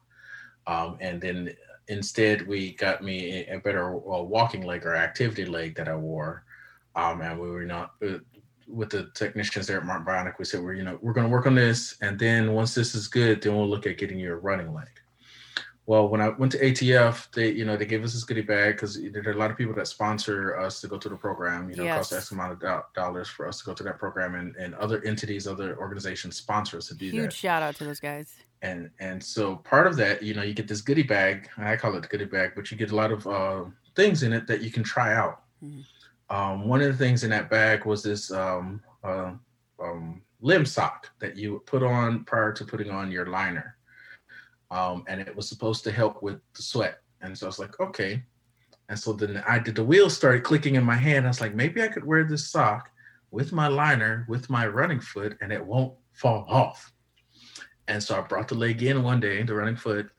Um, 0.65 0.97
and 0.99 1.21
then 1.21 1.55
instead, 1.87 2.47
we 2.47 2.73
got 2.73 3.03
me 3.03 3.45
a, 3.47 3.59
better 3.59 3.95
walking 3.95 4.63
leg 4.63 4.85
or 4.85 4.95
activity 4.95 5.45
leg 5.45 5.75
that 5.75 5.87
I 5.87 5.95
wore. 5.95 6.43
Um, 6.95 7.21
and 7.21 7.39
we 7.39 7.49
were 7.49 7.63
not 7.63 7.93
uh, 8.05 8.17
with 8.67 8.89
the 8.89 9.09
technicians 9.13 9.67
there 9.67 9.77
at 9.77 9.85
Martin 9.85 10.05
Bionic. 10.05 10.39
We 10.39 10.45
said 10.45 10.61
we're 10.61 10.73
you 10.73 10.83
know 10.83 10.97
we're 11.01 11.13
going 11.13 11.27
to 11.27 11.31
work 11.31 11.45
on 11.45 11.55
this, 11.55 11.97
and 12.01 12.17
then 12.17 12.53
once 12.53 12.73
this 12.73 12.95
is 12.95 13.07
good, 13.07 13.41
then 13.41 13.55
we'll 13.55 13.69
look 13.69 13.85
at 13.85 13.97
getting 13.97 14.19
you 14.19 14.33
a 14.33 14.35
running 14.35 14.73
leg. 14.73 14.89
Well, 15.87 16.09
when 16.09 16.19
I 16.19 16.27
went 16.29 16.51
to 16.51 16.59
ATF, 16.59 17.31
they 17.31 17.49
you 17.49 17.63
know 17.63 17.77
they 17.77 17.85
gave 17.85 18.03
us 18.03 18.11
this 18.13 18.25
goodie 18.25 18.41
bag 18.41 18.75
because 18.75 19.01
there 19.01 19.25
are 19.25 19.31
a 19.31 19.37
lot 19.37 19.49
of 19.51 19.57
people 19.57 19.73
that 19.75 19.87
sponsor 19.87 20.57
us 20.57 20.81
to 20.81 20.87
go 20.89 20.97
to 20.97 21.07
the 21.07 21.15
program. 21.15 21.69
You 21.69 21.77
know, 21.77 21.85
it 21.85 21.95
costs 21.95 22.11
Yes. 22.11 22.23
X 22.23 22.31
amount 22.31 22.51
of 22.51 22.59
do- 22.59 22.83
dollars 22.93 23.29
for 23.29 23.47
us 23.47 23.59
to 23.59 23.65
go 23.65 23.73
to 23.73 23.83
that 23.83 23.97
program, 23.97 24.35
and, 24.35 24.53
and 24.57 24.75
other 24.75 25.01
entities, 25.05 25.47
other 25.47 25.77
organizations 25.79 26.35
sponsor 26.35 26.75
us 26.77 26.87
to 26.89 26.93
do 26.93 27.05
Huge 27.05 27.13
that. 27.15 27.21
Huge 27.21 27.33
shout 27.35 27.63
out 27.63 27.75
to 27.77 27.85
those 27.85 28.01
guys. 28.01 28.35
And 28.61 28.89
and 28.99 29.23
so 29.23 29.55
part 29.55 29.87
of 29.87 29.95
that, 29.95 30.21
you 30.21 30.33
know, 30.33 30.43
you 30.43 30.53
get 30.53 30.67
this 30.67 30.81
goodie 30.81 31.03
bag. 31.03 31.47
I 31.57 31.77
call 31.77 31.95
it 31.95 32.01
the 32.01 32.09
goodie 32.09 32.25
bag, 32.25 32.51
but 32.53 32.69
you 32.69 32.75
get 32.75 32.91
a 32.91 32.95
lot 32.95 33.13
of 33.13 33.25
uh, 33.25 33.63
things 33.95 34.23
in 34.23 34.33
it 34.33 34.45
that 34.47 34.59
you 34.61 34.71
can 34.71 34.83
try 34.83 35.15
out. 35.15 35.43
Mhm. 35.63 35.85
Um, 36.29 36.67
one 36.67 36.81
of 36.81 36.87
the 36.91 36.97
things 36.97 37.23
in 37.23 37.29
that 37.29 37.49
bag 37.49 37.85
was 37.85 38.03
this 38.03 38.29
um, 38.29 38.81
uh, 39.05 39.31
um, 39.81 40.21
limb 40.41 40.65
sock 40.65 41.09
that 41.19 41.37
you 41.37 41.53
would 41.53 41.65
put 41.65 41.81
on 41.81 42.25
prior 42.25 42.51
to 42.51 42.65
putting 42.65 42.89
on 42.91 43.09
your 43.09 43.27
liner 43.27 43.76
um, 44.71 45.03
and 45.07 45.21
it 45.21 45.35
was 45.35 45.47
supposed 45.47 45.83
to 45.85 45.91
help 45.91 46.21
with 46.21 46.39
the 46.55 46.61
sweat. 46.61 46.99
And 47.21 47.37
so 47.37 47.45
I 47.45 47.49
was 47.49 47.59
like, 47.59 47.79
okay. 47.79 48.23
And 48.89 48.97
so 48.97 49.13
then 49.13 49.43
I 49.47 49.59
did 49.59 49.75
the 49.75 49.83
wheels 49.83 50.15
started 50.15 50.43
clicking 50.43 50.75
in 50.75 50.83
my 50.83 50.95
hand. 50.95 51.25
I 51.25 51.29
was 51.29 51.41
like, 51.41 51.55
maybe 51.55 51.81
I 51.81 51.87
could 51.87 52.05
wear 52.05 52.23
this 52.23 52.49
sock 52.49 52.89
with 53.31 53.51
my 53.51 53.67
liner, 53.67 54.25
with 54.29 54.49
my 54.49 54.65
running 54.67 55.01
foot, 55.01 55.37
and 55.41 55.51
it 55.51 55.65
won't 55.65 55.93
fall 56.13 56.45
off. 56.47 56.93
And 57.87 58.01
so 58.01 58.17
I 58.17 58.21
brought 58.21 58.47
the 58.47 58.55
leg 58.55 58.83
in 58.83 59.03
one 59.03 59.19
day, 59.19 59.41
the 59.43 59.55
running 59.55 59.75
foot, 59.75 60.09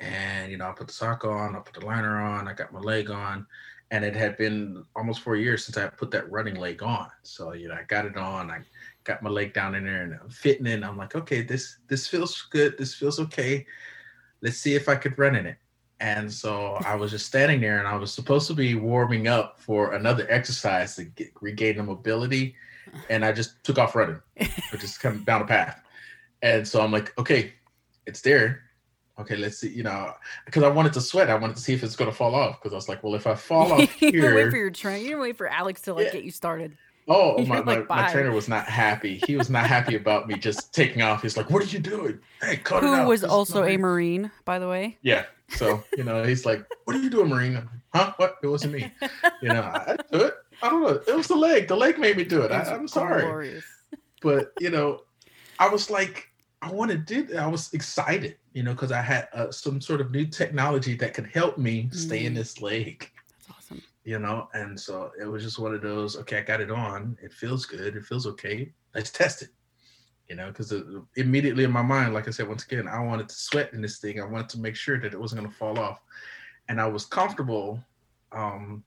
and 0.00 0.50
you 0.50 0.58
know, 0.58 0.68
I 0.68 0.72
put 0.72 0.88
the 0.88 0.92
sock 0.92 1.24
on, 1.24 1.56
I 1.56 1.60
put 1.60 1.74
the 1.74 1.86
liner 1.86 2.20
on, 2.20 2.48
I 2.48 2.52
got 2.52 2.72
my 2.72 2.80
leg 2.80 3.10
on, 3.10 3.46
and 3.90 4.04
it 4.04 4.14
had 4.14 4.36
been 4.36 4.84
almost 4.94 5.20
four 5.20 5.36
years 5.36 5.64
since 5.64 5.76
I 5.76 5.86
put 5.86 6.10
that 6.10 6.30
running 6.30 6.56
leg 6.56 6.82
on. 6.82 7.08
So 7.22 7.52
you 7.52 7.68
know, 7.68 7.74
I 7.74 7.84
got 7.84 8.04
it 8.04 8.16
on, 8.16 8.50
I 8.50 8.60
got 9.06 9.22
my 9.22 9.30
leg 9.30 9.54
down 9.54 9.74
in 9.74 9.84
there 9.84 10.02
and 10.02 10.18
I'm 10.20 10.28
fitting 10.28 10.66
in. 10.66 10.84
I'm 10.84 10.98
like, 10.98 11.14
okay, 11.14 11.42
this 11.42 11.78
this 11.88 12.06
feels 12.06 12.42
good. 12.50 12.76
This 12.76 12.94
feels 12.94 13.18
okay. 13.20 13.64
Let's 14.42 14.58
see 14.58 14.74
if 14.74 14.88
I 14.88 14.96
could 14.96 15.18
run 15.18 15.36
in 15.36 15.46
it. 15.46 15.56
And 16.00 16.30
so 16.30 16.74
I 16.84 16.94
was 16.94 17.10
just 17.10 17.24
standing 17.24 17.60
there 17.60 17.78
and 17.78 17.88
I 17.88 17.96
was 17.96 18.12
supposed 18.12 18.48
to 18.48 18.54
be 18.54 18.74
warming 18.74 19.28
up 19.28 19.58
for 19.58 19.94
another 19.94 20.26
exercise 20.28 20.96
to 20.96 21.04
get, 21.04 21.28
regain 21.40 21.78
the 21.78 21.82
mobility. 21.84 22.54
And 23.08 23.24
I 23.24 23.32
just 23.32 23.64
took 23.64 23.78
off 23.78 23.94
running, 23.94 24.20
I 24.38 24.50
just 24.78 25.00
come 25.00 25.24
down 25.24 25.40
the 25.40 25.46
path. 25.46 25.80
And 26.42 26.68
so 26.68 26.82
I'm 26.82 26.92
like, 26.92 27.16
okay, 27.18 27.54
it's 28.06 28.20
there. 28.20 28.62
Okay, 29.18 29.36
let's 29.36 29.58
see, 29.58 29.70
you 29.70 29.82
know, 29.82 30.12
because 30.44 30.62
I 30.62 30.68
wanted 30.68 30.92
to 30.92 31.00
sweat. 31.00 31.30
I 31.30 31.34
wanted 31.36 31.56
to 31.56 31.62
see 31.62 31.72
if 31.72 31.82
it's 31.82 31.96
going 31.96 32.10
to 32.10 32.16
fall 32.16 32.34
off. 32.34 32.60
Because 32.60 32.74
I 32.74 32.76
was 32.76 32.88
like, 32.90 33.02
well, 33.02 33.14
if 33.14 33.26
I 33.26 33.34
fall 33.34 33.72
off 33.80 34.02
you 34.02 34.10
didn't 34.12 34.34
wait 34.34 34.50
for 34.50 34.58
your 34.58 34.70
train. 34.70 35.06
You 35.06 35.18
wait 35.18 35.38
for 35.38 35.48
Alex 35.48 35.80
to 35.82 35.94
like 35.94 36.08
Yeah. 36.08 36.12
get 36.12 36.24
you 36.24 36.30
started. 36.30 36.76
Oh, 37.08 37.38
my, 37.46 37.60
my, 37.62 37.74
like, 37.76 37.88
my 37.88 38.02
"Bye." 38.06 38.12
trainer 38.12 38.32
was 38.32 38.48
not 38.48 38.66
happy. 38.66 39.20
He 39.26 39.36
was 39.36 39.48
not 39.50 39.66
happy 39.66 39.94
about 39.96 40.26
me 40.28 40.36
just 40.36 40.74
taking 40.80 41.02
off. 41.02 41.22
He's 41.22 41.36
like, 41.36 41.50
"What 41.50 41.62
are 41.62 41.66
you 41.66 41.78
doing? 41.78 42.18
Hey, 42.40 42.56
cut 42.56 42.82
it 42.82 42.86
Who 42.86 42.94
out." 42.94 43.08
was 43.08 43.20
This 43.22 43.30
also 43.30 43.64
a. 43.64 43.76
Marine, 43.76 44.30
by 44.44 44.58
the 44.58 44.68
way. 44.68 44.98
Yeah. 45.02 45.24
So 45.50 45.84
you 45.96 46.02
know, 46.04 46.24
he's 46.24 46.44
like, 46.44 46.64
"What 46.84 46.96
are 46.96 47.00
you 47.00 47.10
doing, 47.10 47.28
Marine?" 47.28 47.54
Like, 47.54 47.64
huh? 47.94 48.12
What? 48.16 48.36
It 48.42 48.48
wasn't 48.48 48.72
me. 48.74 48.92
You 49.42 49.48
know, 49.50 49.62
I 49.62 49.96
do 50.10 50.18
it. 50.22 50.34
I 50.62 50.70
don't 50.70 50.82
know. 50.82 51.00
It 51.06 51.14
was 51.16 51.28
the 51.28 51.36
leg. 51.36 51.68
The 51.68 51.76
leg 51.76 51.98
made 51.98 52.16
me 52.16 52.24
do 52.24 52.42
it. 52.42 52.50
I, 52.50 52.62
I'm 52.62 52.88
sorry, 52.88 53.22
glorious. 53.22 53.64
but 54.22 54.52
you 54.58 54.70
know, 54.70 55.02
I 55.60 55.68
was 55.68 55.88
like, 55.90 56.28
I 56.62 56.72
want 56.72 56.90
to 56.90 56.96
do. 56.98 57.36
I 57.36 57.46
was 57.46 57.72
excited, 57.74 58.38
you 58.54 58.64
know, 58.64 58.72
because 58.72 58.90
I 58.90 59.02
had 59.02 59.28
uh, 59.32 59.52
some 59.52 59.80
sort 59.80 60.00
of 60.00 60.10
new 60.10 60.26
technology 60.26 60.96
that 60.96 61.14
could 61.14 61.26
help 61.32 61.58
me 61.58 61.88
stay 61.92 62.24
in 62.26 62.32
Mm. 62.32 62.36
this 62.36 62.60
leg. 62.60 63.08
You 64.06 64.20
know 64.20 64.48
and 64.54 64.78
so 64.78 65.10
it 65.20 65.26
was 65.26 65.42
just 65.42 65.58
one 65.58 65.74
of 65.74 65.82
those 65.82 66.16
okay 66.16 66.38
i 66.38 66.40
got 66.40 66.60
it 66.60 66.70
on 66.70 67.18
it 67.20 67.32
feels 67.32 67.66
good 67.66 67.96
it 67.96 68.04
feels 68.04 68.26
okay 68.26 68.72
let's 68.94 69.10
test 69.10 69.42
it 69.42 69.50
you 70.28 70.36
know 70.36 70.46
because 70.46 70.72
immediately 71.16 71.64
in 71.64 71.72
my 71.72 71.82
mind 71.82 72.14
like 72.14 72.28
i 72.28 72.30
said 72.30 72.48
once 72.48 72.64
again 72.64 72.86
i 72.86 73.00
wanted 73.00 73.28
to 73.28 73.34
sweat 73.34 73.72
in 73.74 73.82
this 73.82 73.98
thing 73.98 74.20
i 74.20 74.24
wanted 74.24 74.48
to 74.48 74.60
make 74.60 74.76
sure 74.76 74.98
that 74.98 75.12
it 75.12 75.20
wasn't 75.20 75.38
going 75.38 75.50
to 75.50 75.58
fall 75.58 75.78
off 75.78 76.00
and 76.68 76.80
i 76.80 76.86
was 76.86 77.04
comfortable 77.04 77.82
um, 78.32 78.82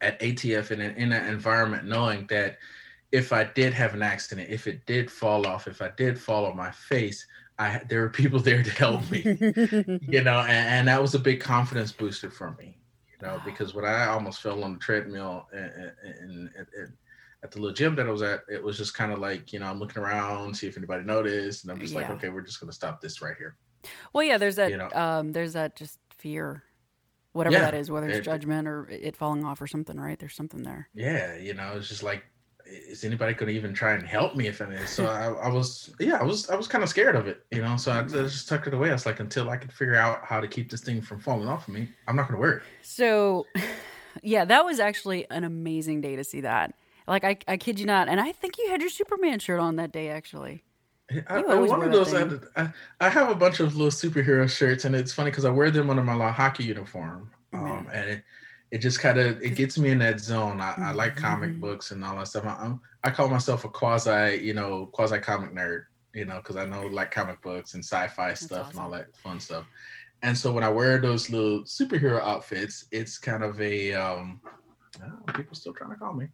at 0.00 0.18
atf 0.20 0.70
in, 0.70 0.80
in 0.80 1.10
that 1.10 1.28
environment 1.28 1.84
knowing 1.84 2.26
that 2.28 2.56
if 3.12 3.34
i 3.34 3.44
did 3.44 3.74
have 3.74 3.92
an 3.92 4.02
accident 4.02 4.48
if 4.50 4.66
it 4.66 4.84
did 4.86 5.10
fall 5.10 5.46
off 5.46 5.68
if 5.68 5.82
i 5.82 5.90
did 5.98 6.18
fall 6.18 6.46
on 6.46 6.56
my 6.56 6.70
face 6.70 7.26
i 7.58 7.82
there 7.86 8.00
were 8.00 8.08
people 8.08 8.38
there 8.48 8.62
to 8.62 8.70
help 8.70 9.08
me 9.10 9.20
you 10.08 10.22
know, 10.22 10.40
and, 10.40 10.68
and 10.68 10.88
that 10.88 11.00
was 11.02 11.14
a 11.14 11.18
big 11.18 11.40
confidence 11.40 11.92
booster 11.92 12.30
for 12.30 12.52
me, 12.58 12.78
know, 13.22 13.40
because 13.44 13.74
when 13.74 13.84
I 13.84 14.06
almost 14.06 14.40
fell 14.42 14.62
on 14.64 14.74
the 14.74 14.78
treadmill 14.78 15.46
and, 15.52 15.92
and, 16.04 16.50
and, 16.76 16.92
at 17.44 17.50
the 17.50 17.58
little 17.58 17.74
gym 17.74 17.96
that 17.96 18.06
I 18.06 18.10
was 18.10 18.22
at, 18.22 18.42
it 18.48 18.62
was 18.62 18.76
just 18.78 18.94
kind 18.94 19.12
of 19.12 19.18
like, 19.18 19.52
you 19.52 19.58
know, 19.58 19.66
I'm 19.66 19.80
looking 19.80 20.00
around, 20.00 20.54
see 20.56 20.68
if 20.68 20.76
anybody 20.76 21.02
noticed, 21.04 21.64
and 21.64 21.72
I'm 21.72 21.80
just 21.80 21.92
like, 21.94 22.08
okay, 22.10 22.28
we're 22.28 22.42
just 22.42 22.60
gonna 22.60 22.72
stop 22.72 23.00
this 23.00 23.20
right 23.20 23.36
here. 23.36 23.56
well, 24.12 24.22
yeah, 24.22 24.38
there's 24.38 24.56
that. 24.56 24.70
You 24.70 24.76
know. 24.76 24.90
um, 24.94 25.32
there's 25.32 25.54
that 25.54 25.74
just 25.74 25.98
fear, 26.16 26.62
whatever 27.32 27.56
Yeah. 27.56 27.62
that 27.62 27.74
is, 27.74 27.90
whether 27.90 28.08
it's 28.08 28.18
It- 28.18 28.24
judgment 28.24 28.68
or 28.68 28.88
it 28.88 29.16
falling 29.16 29.44
off 29.44 29.60
or 29.60 29.66
something. 29.66 29.98
Right? 29.98 30.18
There's 30.18 30.36
something 30.36 30.62
there. 30.62 30.88
Yeah, 30.94 31.36
you 31.36 31.54
know, 31.54 31.72
it's 31.76 31.88
just 31.88 32.04
like, 32.04 32.22
is 32.72 33.04
anybody 33.04 33.34
gonna 33.34 33.52
even 33.52 33.74
try 33.74 33.92
and 33.92 34.06
help 34.06 34.34
me 34.34 34.46
if 34.46 34.60
I 34.62 34.66
mean? 34.66 34.86
So 34.86 35.06
I, 35.06 35.26
I 35.46 35.48
was, 35.48 35.90
yeah, 35.98 36.16
I 36.16 36.22
was, 36.22 36.48
I 36.50 36.56
was 36.56 36.66
kind 36.66 36.82
of 36.82 36.90
scared 36.90 37.16
of 37.16 37.26
it, 37.26 37.44
you 37.50 37.62
know. 37.62 37.76
So 37.76 37.92
I 37.92 38.02
just 38.02 38.48
tucked 38.48 38.66
it 38.66 38.74
away. 38.74 38.90
I 38.90 38.92
was 38.92 39.06
like, 39.06 39.20
until 39.20 39.50
I 39.50 39.56
could 39.56 39.72
figure 39.72 39.96
out 39.96 40.24
how 40.24 40.40
to 40.40 40.48
keep 40.48 40.70
this 40.70 40.80
thing 40.80 41.00
from 41.02 41.20
falling 41.20 41.48
off 41.48 41.68
of 41.68 41.74
me, 41.74 41.88
I'm 42.08 42.16
not 42.16 42.28
gonna 42.28 42.40
wear 42.40 42.58
it. 42.58 42.62
So, 42.82 43.46
yeah, 44.22 44.44
that 44.44 44.64
was 44.64 44.80
actually 44.80 45.28
an 45.30 45.44
amazing 45.44 46.00
day 46.00 46.16
to 46.16 46.24
see 46.24 46.40
that. 46.40 46.74
Like, 47.06 47.24
I, 47.24 47.36
I 47.48 47.56
kid 47.56 47.80
you 47.80 47.86
not. 47.86 48.08
And 48.08 48.20
I 48.20 48.32
think 48.32 48.58
you 48.58 48.68
had 48.68 48.80
your 48.80 48.90
Superman 48.90 49.38
shirt 49.38 49.60
on 49.60 49.76
that 49.76 49.92
day, 49.92 50.08
actually. 50.08 50.62
I, 51.28 51.42
I, 51.42 51.54
one 51.56 51.82
of 51.82 51.92
those. 51.92 52.14
I, 52.14 52.72
I, 53.00 53.08
have 53.08 53.28
a 53.28 53.34
bunch 53.34 53.60
of 53.60 53.76
little 53.76 53.90
superhero 53.90 54.48
shirts, 54.48 54.84
and 54.84 54.94
it's 54.94 55.12
funny 55.12 55.30
because 55.30 55.44
I 55.44 55.50
wear 55.50 55.70
them 55.70 55.90
under 55.90 56.02
my 56.02 56.30
hockey 56.30 56.64
uniform, 56.64 57.30
um, 57.52 57.86
and 57.92 58.10
it, 58.10 58.24
it 58.72 58.78
just 58.78 59.00
kind 59.00 59.18
of 59.18 59.40
it 59.42 59.54
gets 59.54 59.78
me 59.78 59.90
in 59.90 59.98
that 59.98 60.18
zone. 60.18 60.58
I, 60.60 60.74
I 60.78 60.92
like 60.92 61.14
comic 61.14 61.50
mm-hmm. 61.50 61.60
books 61.60 61.90
and 61.90 62.02
all 62.02 62.16
that 62.16 62.26
stuff. 62.26 62.46
I, 62.46 62.72
I 63.04 63.10
call 63.10 63.28
myself 63.28 63.64
a 63.66 63.68
quasi, 63.68 64.40
you 64.42 64.54
know, 64.54 64.86
quasi 64.86 65.18
comic 65.18 65.52
nerd, 65.54 65.84
you 66.14 66.24
know, 66.24 66.38
because 66.38 66.56
I 66.56 66.64
know 66.64 66.86
like 66.86 67.10
comic 67.10 67.42
books 67.42 67.74
and 67.74 67.84
sci-fi 67.84 68.32
stuff 68.32 68.68
awesome. 68.68 68.70
and 68.70 68.78
all 68.78 68.90
that 68.92 69.14
fun 69.14 69.38
stuff. 69.38 69.66
And 70.22 70.36
so 70.36 70.52
when 70.52 70.64
I 70.64 70.70
wear 70.70 70.98
those 70.98 71.28
little 71.28 71.64
superhero 71.64 72.22
outfits, 72.22 72.86
it's 72.90 73.18
kind 73.18 73.44
of 73.44 73.60
a 73.60 73.92
um, 73.92 74.40
oh, 75.02 75.32
people 75.34 75.54
still 75.54 75.74
trying 75.74 75.90
to 75.90 75.96
call 75.96 76.14
me. 76.14 76.28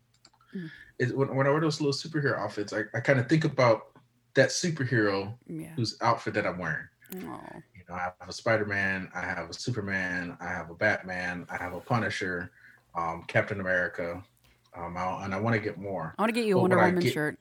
Mm. 0.55 0.71
It, 1.01 1.17
when, 1.17 1.35
when 1.35 1.47
I 1.49 1.51
wear 1.51 1.61
those 1.61 1.81
little 1.81 1.93
superhero 1.93 2.39
outfits, 2.39 2.73
I, 2.73 2.83
I 2.95 3.01
kind 3.01 3.19
of 3.19 3.29
think 3.29 3.47
about 3.47 3.99
that 4.35 4.51
superhero 4.51 5.35
yeah. 5.49 5.73
whose 5.75 5.97
outfit 6.03 6.35
that 6.35 6.47
I'm 6.47 6.59
wearing. 6.59 6.87
Aww. 7.15 7.63
Know, 7.89 7.95
I 7.95 8.11
have 8.21 8.29
a 8.29 8.33
Spider-Man, 8.33 9.11
I 9.15 9.21
have 9.21 9.49
a 9.49 9.55
Superman, 9.55 10.37
I 10.41 10.49
have 10.49 10.71
a 10.71 10.75
Batman, 10.75 11.47
I 11.51 11.57
have 11.57 11.73
a 11.73 11.81
Punisher, 11.81 12.51
um, 12.95 13.25
Captain 13.29 13.61
America, 13.61 14.23
um, 14.77 14.97
I, 14.97 15.25
and 15.25 15.35
I 15.35 15.41
want 15.41 15.55
to 15.55 15.61
get 15.61 15.79
more. 15.79 16.15
I 16.19 16.23
want 16.23 16.35
to 16.35 16.39
get 16.39 16.47
you 16.47 16.59
a 16.59 16.61
Wonder 16.61 16.77
Woman 16.77 17.01
get, 17.01 17.13
shirt. 17.13 17.39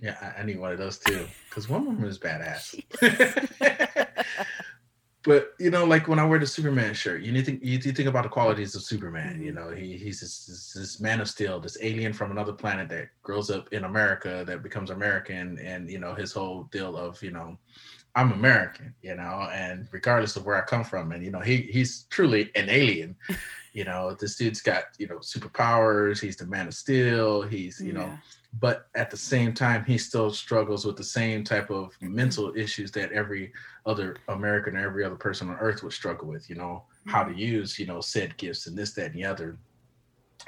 Yeah, 0.00 0.16
I, 0.20 0.40
I, 0.40 0.44
need 0.44 0.58
one 0.58 0.72
of 0.72 0.78
those 0.78 0.98
too, 0.98 1.26
because 1.48 1.68
Wonder 1.68 1.90
Woman 1.90 2.08
is 2.08 2.18
badass. 2.18 2.82
but 5.24 5.54
you 5.58 5.70
know, 5.70 5.84
like 5.84 6.08
when 6.08 6.18
I 6.18 6.24
wear 6.24 6.38
the 6.38 6.46
Superman 6.46 6.94
shirt, 6.94 7.22
you 7.22 7.32
need 7.32 7.44
to 7.46 7.52
you, 7.52 7.78
you 7.78 7.92
think 7.92 8.08
about 8.08 8.22
the 8.22 8.28
qualities 8.28 8.74
of 8.74 8.82
Superman. 8.82 9.42
You 9.42 9.52
mm-hmm. 9.52 9.70
know, 9.70 9.76
he 9.76 9.96
he's 9.96 10.20
this, 10.20 10.46
this, 10.46 10.72
this, 10.72 11.00
man 11.00 11.20
of 11.20 11.28
steel, 11.28 11.60
this 11.60 11.76
alien 11.82 12.12
from 12.12 12.30
another 12.30 12.52
planet 12.52 12.88
that 12.90 13.08
grows 13.22 13.50
up 13.50 13.72
in 13.72 13.84
America, 13.84 14.44
that 14.46 14.62
becomes 14.62 14.90
American, 14.90 15.58
and 15.58 15.90
you 15.90 15.98
know 15.98 16.14
his 16.14 16.32
whole 16.32 16.64
deal 16.64 16.96
of 16.96 17.22
you 17.22 17.32
know, 17.32 17.58
I'm 18.14 18.32
American, 18.32 18.94
you 19.02 19.14
know, 19.14 19.48
and 19.52 19.86
regardless 19.92 20.36
of 20.36 20.44
where 20.44 20.56
I 20.56 20.66
come 20.66 20.84
from, 20.84 21.12
and 21.12 21.24
you 21.24 21.30
know 21.30 21.40
he 21.40 21.62
he's 21.62 22.04
truly 22.10 22.50
an 22.54 22.68
alien. 22.68 23.16
you 23.72 23.84
know, 23.84 24.16
this 24.18 24.36
dude's 24.36 24.60
got 24.60 24.84
you 24.98 25.06
know 25.06 25.18
superpowers. 25.18 26.20
He's 26.20 26.36
the 26.36 26.46
man 26.46 26.66
of 26.66 26.74
steel. 26.74 27.42
He's 27.42 27.80
you 27.80 27.92
yeah. 27.92 27.98
know 27.98 28.18
but 28.60 28.88
at 28.94 29.10
the 29.10 29.16
same 29.16 29.52
time 29.52 29.84
he 29.84 29.98
still 29.98 30.30
struggles 30.30 30.84
with 30.86 30.96
the 30.96 31.04
same 31.04 31.44
type 31.44 31.70
of 31.70 31.92
mental 32.00 32.52
issues 32.56 32.90
that 32.90 33.12
every 33.12 33.52
other 33.86 34.16
american 34.28 34.76
or 34.76 34.86
every 34.86 35.04
other 35.04 35.16
person 35.16 35.48
on 35.50 35.56
earth 35.56 35.82
would 35.82 35.92
struggle 35.92 36.26
with 36.26 36.48
you 36.48 36.56
know 36.56 36.82
how 37.06 37.22
to 37.22 37.30
mm-hmm. 37.30 37.40
use 37.40 37.78
you 37.78 37.86
know 37.86 38.00
said 38.00 38.36
gifts 38.36 38.66
and 38.66 38.76
this 38.76 38.92
that 38.92 39.06
and 39.06 39.14
the 39.14 39.24
other 39.24 39.58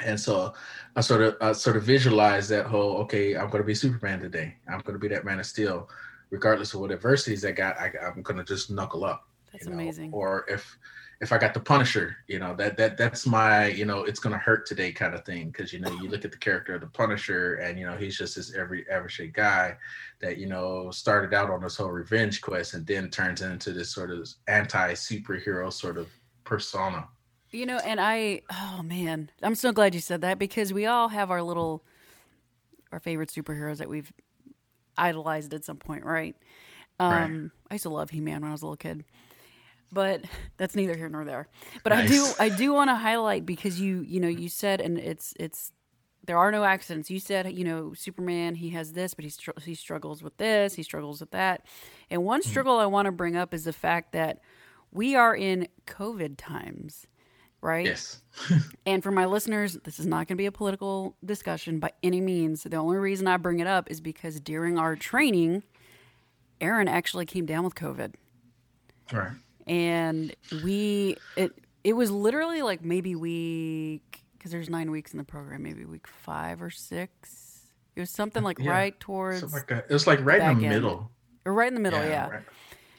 and 0.05 0.19
so 0.19 0.53
i 0.97 1.01
sort 1.01 1.21
of 1.21 1.37
I 1.41 1.53
sort 1.53 1.77
of 1.77 1.83
visualize 1.83 2.49
that 2.49 2.67
whole 2.67 2.97
okay 2.99 3.37
i'm 3.37 3.51
going 3.51 3.63
to 3.63 3.67
be 3.67 3.75
superman 3.75 4.21
today 4.21 4.57
i'm 4.69 4.81
going 4.81 4.95
to 4.95 4.99
be 4.99 5.09
that 5.09 5.25
man 5.25 5.41
of 5.41 5.47
steel 5.47 5.89
regardless 6.31 6.74
of 6.74 6.81
what 6.81 6.93
adversities 6.93 7.45
i 7.45 7.53
got 7.53 7.78
I, 7.78 7.93
am 8.03 8.22
going 8.22 8.39
to 8.39 8.45
just 8.45 8.70
knuckle 8.70 9.05
up 9.05 9.28
that's 9.53 9.64
you 9.64 9.70
know? 9.70 9.76
amazing 9.76 10.11
or 10.12 10.45
if 10.49 10.78
if 11.20 11.33
I 11.33 11.39
got 11.39 11.53
the 11.53 11.61
Punisher, 11.61 12.16
you 12.28 12.39
know 12.39 12.55
that 12.57 12.78
that 12.78 12.97
that's 12.97 13.26
my 13.26 13.66
you 13.66 13.85
know 13.85 14.05
it's 14.05 14.20
gonna 14.20 14.39
hurt 14.39 14.66
today 14.66 14.91
kind 14.91 15.14
of 15.14 15.24
thing 15.24 15.51
because 15.51 15.72
you 15.72 15.78
know 15.78 15.91
you 16.01 16.09
look 16.09 16.24
at 16.24 16.33
the 16.33 16.39
character 16.39 16.74
of 16.74 16.81
the 16.81 16.87
Punisher 16.87 17.57
and 17.57 17.78
you 17.78 17.85
know 17.85 17.97
he's 17.97 18.16
just 18.16 18.37
this 18.37 18.55
every 18.55 18.89
average 18.91 19.20
guy 19.35 19.76
that 20.20 20.39
you 20.39 20.47
know 20.47 20.91
started 20.91 21.35
out 21.35 21.51
on 21.51 21.61
this 21.61 21.76
whole 21.76 21.91
revenge 21.91 22.41
quest 22.41 22.72
and 22.72 22.87
then 22.87 23.11
turns 23.11 23.43
into 23.43 23.72
this 23.72 23.95
sort 23.95 24.11
of 24.11 24.28
anti 24.49 24.95
superhero 24.95 25.70
sort 25.70 25.99
of 25.99 26.09
persona. 26.45 27.07
You 27.51 27.66
know, 27.66 27.78
and 27.78 28.01
I 28.01 28.41
oh 28.51 28.83
man, 28.83 29.31
I'm 29.43 29.55
so 29.55 29.72
glad 29.72 29.95
you 29.95 30.01
said 30.01 30.22
that 30.22 30.39
because 30.39 30.72
we 30.72 30.87
all 30.87 31.09
have 31.09 31.31
our 31.31 31.43
little 31.43 31.85
our 32.93 32.99
favorite 32.99 33.28
superheroes 33.28 33.76
that 33.76 33.91
we've 33.91 34.11
idolized 35.01 35.55
at 35.55 35.64
some 35.64 35.76
point, 35.76 36.05
right? 36.05 36.36
Um, 36.98 37.12
right. 37.12 37.51
I 37.70 37.74
used 37.74 37.84
to 37.84 37.90
love 37.90 38.11
He 38.11 38.20
Man 38.20 38.42
when 38.42 38.51
I 38.51 38.53
was 38.53 38.62
a 38.62 38.66
little 38.66 38.76
kid 38.76 39.05
but 39.92 40.24
that's 40.57 40.74
neither 40.74 40.96
here 40.96 41.09
nor 41.09 41.24
there. 41.24 41.48
But 41.82 41.90
nice. 41.90 42.05
I 42.05 42.12
do 42.12 42.32
I 42.38 42.48
do 42.48 42.72
want 42.72 42.90
to 42.90 42.94
highlight 42.94 43.46
because 43.46 43.80
you 43.80 44.01
you 44.01 44.20
know 44.20 44.28
you 44.28 44.48
said 44.48 44.80
and 44.80 44.98
it's 44.98 45.34
it's 45.38 45.72
there 46.26 46.38
are 46.38 46.53
no 46.53 46.64
accidents. 46.64 47.11
You 47.11 47.18
said 47.18 47.53
you 47.53 47.64
know 47.64 47.92
Superman 47.94 48.55
he 48.55 48.70
has 48.70 48.92
this, 48.92 49.14
but 49.14 49.24
he 49.24 49.30
str- 49.30 49.51
he 49.62 49.74
struggles 49.74 50.22
with 50.22 50.36
this, 50.36 50.74
he 50.74 50.82
struggles 50.82 51.20
with 51.20 51.30
that. 51.32 51.66
And 52.11 52.24
one 52.24 52.40
mm-hmm. 52.40 52.51
struggle 52.51 52.74
mm-hmm. 52.74 52.82
I 52.82 52.86
want 52.86 53.07
to 53.07 53.12
bring 53.12 53.36
up 53.36 53.55
is 53.55 53.64
the 53.64 53.72
fact 53.72 54.12
that 54.12 54.40
we 54.92 55.14
are 55.14 55.34
in 55.34 55.68
COVID 55.86 56.34
times, 56.36 57.07
right? 57.63 57.87
Yes. 57.87 58.23
and 58.87 59.03
for 59.03 59.11
my 59.11 59.27
listeners, 59.27 59.79
this 59.85 59.99
is 59.99 60.07
not 60.07 60.29
going 60.29 60.37
to 60.37 60.37
be 60.37 60.47
a 60.47 60.53
political 60.53 61.17
discussion 61.25 61.79
by 61.79 61.93
any 62.03 62.21
means. 62.21 62.63
The 62.63 62.77
only 62.77 62.99
reason 62.99 63.27
I 63.27 63.37
bring 63.37 63.61
it 63.61 63.67
up 63.67 63.91
is 63.91 64.01
because 64.01 64.41
during 64.41 64.79
our 64.79 64.97
training, 64.97 65.63
Aaron 66.61 66.89
actually 66.89 67.27
came 67.27 67.47
down 67.47 67.65
with 67.65 67.75
COVID. 67.75 68.15
Right 69.13 69.33
and 69.71 70.35
we 70.65 71.17
it 71.37 71.53
it 71.85 71.93
was 71.95 72.11
literally 72.11 72.61
like 72.63 72.85
maybe 72.85 73.15
week 73.15 74.23
because 74.37 74.51
there's 74.51 74.69
nine 74.69 74.91
weeks 74.91 75.13
in 75.13 75.19
the 75.19 75.25
program, 75.25 75.63
maybe 75.63 75.85
week 75.85 76.07
five 76.07 76.61
or 76.61 76.71
six. 76.71 77.61
It 77.95 78.01
was 78.01 78.11
something 78.11 78.43
like 78.43 78.59
yeah, 78.59 78.71
right 78.71 79.01
towards. 79.01 79.53
Like 79.53 79.69
that. 79.69 79.87
It 79.89 79.93
was 79.93 80.07
like 80.07 80.19
right 80.25 80.41
in 80.41 80.59
the 80.59 80.67
end. 80.67 80.75
middle. 80.75 81.11
Or 81.45 81.55
right 81.55 81.69
in 81.69 81.75
the 81.75 81.81
middle, 81.81 82.01
yeah. 82.01 82.09
Yeah, 82.09 82.29
right. 82.29 82.43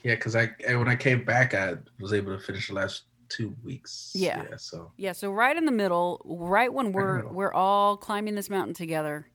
yeah, 0.04 0.16
because 0.16 0.36
I 0.36 0.52
when 0.68 0.88
I 0.88 0.96
came 0.96 1.24
back, 1.26 1.54
I 1.54 1.76
was 2.00 2.14
able 2.14 2.36
to 2.38 2.44
finish 2.44 2.70
the 2.70 2.74
last 2.74 3.04
two 3.32 3.56
weeks. 3.64 4.12
Yeah. 4.14 4.44
yeah 4.50 4.58
so 4.58 4.92
yeah, 4.98 5.12
so 5.14 5.32
right 5.32 5.56
in 5.56 5.66
the 5.66 5.72
middle, 5.72 6.22
right 6.26 6.72
when 6.74 6.92
we're 6.92 7.28
we're 7.28 7.54
all 7.54 7.98
climbing 7.98 8.36
this 8.36 8.50
mountain 8.50 8.74
together, 8.74 9.28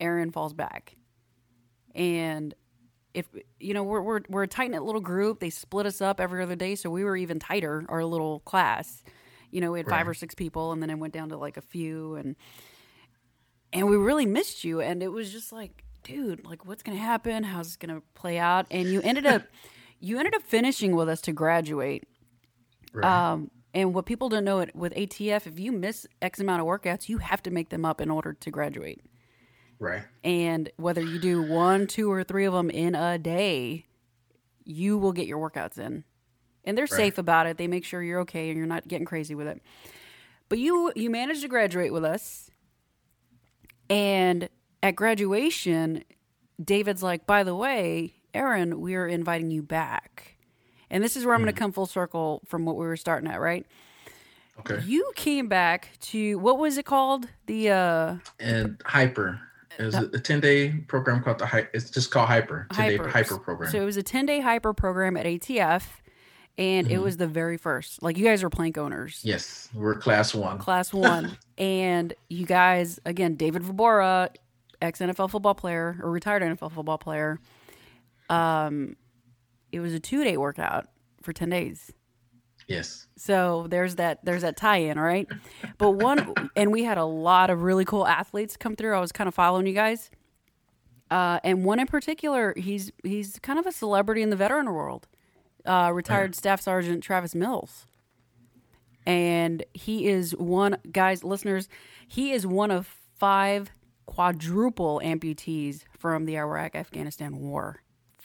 Aaron 0.00 0.30
falls 0.30 0.52
back, 0.52 0.96
and 1.94 2.54
if 3.14 3.26
you 3.58 3.74
know 3.74 3.82
we're 3.82 4.00
we're 4.00 4.20
we're 4.28 4.42
a 4.44 4.48
tight 4.48 4.70
knit 4.70 4.82
little 4.82 5.00
group. 5.00 5.40
They 5.40 5.50
split 5.50 5.86
us 5.86 6.00
up 6.00 6.20
every 6.20 6.42
other 6.42 6.56
day, 6.56 6.74
so 6.74 6.88
we 6.90 7.04
were 7.04 7.16
even 7.16 7.38
tighter. 7.38 7.84
Our 7.88 8.04
little 8.04 8.40
class, 8.40 9.02
you 9.50 9.60
know, 9.60 9.72
we 9.72 9.80
had 9.80 9.88
right. 9.88 9.98
five 9.98 10.08
or 10.08 10.14
six 10.14 10.34
people, 10.34 10.72
and 10.72 10.82
then 10.82 10.90
it 10.90 10.98
went 10.98 11.14
down 11.14 11.30
to 11.30 11.36
like 11.36 11.56
a 11.56 11.62
few, 11.62 12.14
and 12.14 12.36
and 13.72 13.88
we 13.88 13.96
really 13.96 14.26
missed 14.26 14.64
you. 14.64 14.80
And 14.80 15.02
it 15.02 15.08
was 15.08 15.32
just 15.32 15.52
like, 15.52 15.84
dude, 16.04 16.44
like 16.44 16.64
what's 16.64 16.82
gonna 16.82 16.98
happen? 16.98 17.44
How's 17.44 17.74
it 17.74 17.80
gonna 17.80 18.02
play 18.14 18.38
out? 18.38 18.66
And 18.70 18.88
you 18.88 19.00
ended 19.02 19.26
up 19.26 19.42
you 20.00 20.18
ended 20.18 20.34
up 20.34 20.42
finishing 20.42 20.94
with 20.94 21.08
us 21.08 21.20
to 21.22 21.32
graduate. 21.32 22.04
Right. 22.92 23.04
Um, 23.04 23.50
and 23.74 23.94
what 23.94 24.06
people 24.06 24.28
don't 24.28 24.44
know 24.44 24.60
it 24.60 24.74
with 24.74 24.94
ATF, 24.94 25.46
if 25.46 25.58
you 25.58 25.72
miss 25.72 26.06
X 26.22 26.40
amount 26.40 26.60
of 26.60 26.66
workouts, 26.66 27.08
you 27.08 27.18
have 27.18 27.42
to 27.44 27.50
make 27.50 27.68
them 27.68 27.84
up 27.84 28.00
in 28.00 28.10
order 28.10 28.32
to 28.32 28.50
graduate. 28.50 29.02
Right. 29.78 30.02
And 30.24 30.70
whether 30.76 31.02
you 31.02 31.18
do 31.18 31.42
one, 31.42 31.86
two, 31.86 32.10
or 32.10 32.24
three 32.24 32.44
of 32.44 32.52
them 32.52 32.70
in 32.70 32.94
a 32.94 33.18
day, 33.18 33.86
you 34.64 34.98
will 34.98 35.12
get 35.12 35.26
your 35.26 35.38
workouts 35.38 35.78
in. 35.78 36.04
And 36.64 36.76
they're 36.76 36.84
right. 36.84 36.90
safe 36.90 37.18
about 37.18 37.46
it. 37.46 37.56
They 37.56 37.68
make 37.68 37.84
sure 37.84 38.02
you're 38.02 38.20
okay 38.20 38.48
and 38.48 38.58
you're 38.58 38.66
not 38.66 38.88
getting 38.88 39.06
crazy 39.06 39.34
with 39.34 39.46
it. 39.46 39.62
But 40.48 40.58
you 40.58 40.92
you 40.96 41.10
managed 41.10 41.42
to 41.42 41.48
graduate 41.48 41.92
with 41.92 42.04
us. 42.04 42.50
And 43.90 44.48
at 44.82 44.96
graduation, 44.96 46.04
David's 46.62 47.02
like, 47.02 47.26
by 47.26 47.44
the 47.44 47.54
way, 47.54 48.14
Aaron, 48.34 48.80
we 48.80 48.94
are 48.94 49.06
inviting 49.06 49.50
you 49.50 49.62
back. 49.62 50.37
And 50.90 51.02
this 51.02 51.16
is 51.16 51.24
where 51.24 51.34
I'm 51.34 51.42
going 51.42 51.52
to 51.52 51.58
come 51.58 51.72
full 51.72 51.86
circle 51.86 52.40
from 52.46 52.64
what 52.64 52.76
we 52.76 52.86
were 52.86 52.96
starting 52.96 53.30
at, 53.30 53.40
right? 53.40 53.66
Okay. 54.60 54.82
You 54.84 55.12
came 55.14 55.48
back 55.48 55.90
to 56.00 56.38
what 56.38 56.58
was 56.58 56.78
it 56.78 56.84
called? 56.84 57.28
The 57.46 57.70
uh 57.70 58.16
and 58.40 58.80
hyper. 58.84 59.40
It 59.78 59.84
was 59.84 59.94
a 59.94 60.18
10 60.18 60.40
day 60.40 60.70
program 60.88 61.22
called 61.22 61.38
the 61.38 61.46
Hyper. 61.46 61.70
It's 61.72 61.88
just 61.88 62.10
called 62.10 62.26
Hyper. 62.26 62.66
10 62.72 62.98
day 62.98 63.10
Hyper 63.10 63.38
program. 63.38 63.70
So 63.70 63.80
it 63.80 63.84
was 63.84 63.96
a 63.96 64.02
10 64.02 64.26
day 64.26 64.40
Hyper 64.40 64.72
program 64.72 65.16
at 65.16 65.24
ATF, 65.24 65.84
and 66.58 66.86
mm-hmm. 66.86 66.96
it 66.96 67.00
was 67.00 67.16
the 67.16 67.28
very 67.28 67.56
first. 67.56 68.02
Like 68.02 68.18
you 68.18 68.24
guys 68.24 68.42
are 68.42 68.50
plank 68.50 68.76
owners. 68.76 69.20
Yes, 69.22 69.68
we're 69.72 69.94
class 69.94 70.34
one. 70.34 70.58
Class 70.58 70.92
one. 70.92 71.38
and 71.58 72.12
you 72.28 72.44
guys, 72.44 72.98
again, 73.06 73.36
David 73.36 73.62
Vobora, 73.62 74.30
ex 74.82 74.98
NFL 74.98 75.30
football 75.30 75.54
player 75.54 75.96
or 76.02 76.10
retired 76.10 76.42
NFL 76.42 76.72
football 76.72 76.98
player. 76.98 77.38
Um, 78.28 78.96
it 79.72 79.80
was 79.80 79.92
a 79.92 80.00
two 80.00 80.24
day 80.24 80.36
workout 80.36 80.86
for 81.22 81.32
10 81.32 81.50
days. 81.50 81.92
Yes. 82.66 83.06
So 83.16 83.66
there's 83.70 83.94
that 83.96 84.24
there's 84.24 84.42
that 84.42 84.56
tie-in, 84.56 84.98
right? 84.98 85.26
But 85.78 85.92
one 85.92 86.34
and 86.54 86.70
we 86.70 86.84
had 86.84 86.98
a 86.98 87.04
lot 87.04 87.48
of 87.48 87.62
really 87.62 87.86
cool 87.86 88.06
athletes 88.06 88.56
come 88.58 88.76
through. 88.76 88.94
I 88.94 89.00
was 89.00 89.10
kind 89.10 89.26
of 89.26 89.34
following 89.34 89.66
you 89.66 89.72
guys. 89.72 90.10
Uh, 91.10 91.40
and 91.42 91.64
one 91.64 91.80
in 91.80 91.86
particular, 91.86 92.52
he's 92.56 92.92
he's 93.02 93.38
kind 93.38 93.58
of 93.58 93.66
a 93.66 93.72
celebrity 93.72 94.20
in 94.20 94.28
the 94.28 94.36
veteran 94.36 94.70
world. 94.70 95.08
Uh, 95.64 95.90
retired 95.92 96.34
Staff 96.34 96.60
Sergeant 96.60 97.02
Travis 97.02 97.34
Mills. 97.34 97.86
And 99.06 99.64
he 99.72 100.06
is 100.06 100.36
one 100.36 100.76
guys, 100.92 101.24
listeners, 101.24 101.68
he 102.06 102.32
is 102.32 102.46
one 102.46 102.70
of 102.70 102.94
five 103.16 103.70
quadruple 104.04 105.00
amputees 105.02 105.84
from 105.98 106.26
the 106.26 106.36
Iraq 106.36 106.74
Afghanistan 106.74 107.38
war. 107.38 107.82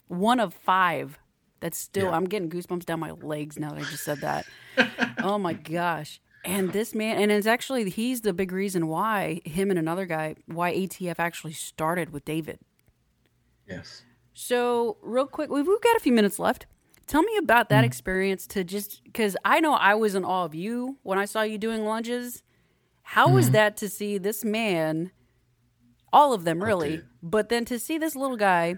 One 0.07 0.41
of 0.41 0.53
five 0.53 1.19
that's 1.63 1.77
still, 1.77 2.07
yeah. 2.07 2.11
I'm 2.11 2.25
getting 2.25 2.49
goosebumps 2.49 2.83
down 2.83 2.99
my 2.99 3.11
legs 3.11 3.57
now 3.57 3.69
that 3.69 3.79
I 3.79 3.83
just 3.83 4.03
said 4.03 4.19
that. 4.19 4.45
oh 5.23 5.37
my 5.37 5.53
gosh. 5.53 6.19
And 6.43 6.73
this 6.73 6.93
man, 6.93 7.21
and 7.21 7.31
it's 7.31 7.47
actually, 7.47 7.89
he's 7.89 8.19
the 8.19 8.33
big 8.33 8.51
reason 8.51 8.87
why 8.87 9.39
him 9.45 9.69
and 9.69 9.79
another 9.79 10.05
guy, 10.05 10.35
why 10.45 10.73
ATF 10.73 11.15
actually 11.19 11.53
started 11.53 12.09
with 12.09 12.25
David. 12.25 12.59
Yes. 13.65 14.03
So, 14.33 14.97
real 15.01 15.25
quick, 15.25 15.49
we've, 15.49 15.65
we've 15.65 15.79
got 15.79 15.95
a 15.95 16.01
few 16.01 16.11
minutes 16.11 16.37
left. 16.37 16.65
Tell 17.07 17.23
me 17.23 17.37
about 17.37 17.69
that 17.69 17.83
mm. 17.83 17.87
experience 17.87 18.45
to 18.47 18.65
just 18.65 19.01
because 19.05 19.37
I 19.45 19.61
know 19.61 19.71
I 19.71 19.95
was 19.95 20.15
in 20.15 20.25
awe 20.25 20.43
of 20.43 20.53
you 20.53 20.97
when 21.03 21.17
I 21.17 21.23
saw 21.23 21.43
you 21.43 21.57
doing 21.57 21.85
lunges. 21.85 22.43
How 23.03 23.27
mm-hmm. 23.27 23.35
was 23.35 23.51
that 23.51 23.77
to 23.77 23.87
see 23.87 24.17
this 24.17 24.43
man, 24.43 25.11
all 26.11 26.33
of 26.33 26.43
them 26.43 26.61
really, 26.61 26.95
okay. 26.95 27.03
but 27.21 27.47
then 27.47 27.63
to 27.65 27.79
see 27.79 27.97
this 27.97 28.17
little 28.17 28.37
guy, 28.37 28.75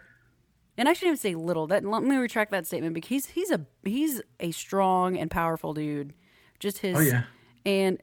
and 0.78 0.89
I 0.89 0.93
shouldn't 0.93 1.17
even 1.17 1.17
say 1.17 1.36
little. 1.36 1.67
That 1.67 1.84
let 1.86 2.03
me 2.03 2.15
retract 2.17 2.51
that 2.51 2.67
statement 2.67 2.93
because 2.93 3.09
he's 3.09 3.26
he's 3.28 3.51
a 3.51 3.65
he's 3.84 4.21
a 4.39 4.51
strong 4.51 5.17
and 5.17 5.32
powerful 5.32 5.73
dude. 5.73 6.13
Just 6.59 6.80
his, 6.80 6.97
oh 6.97 7.01
yeah, 7.01 7.23
and 7.65 8.01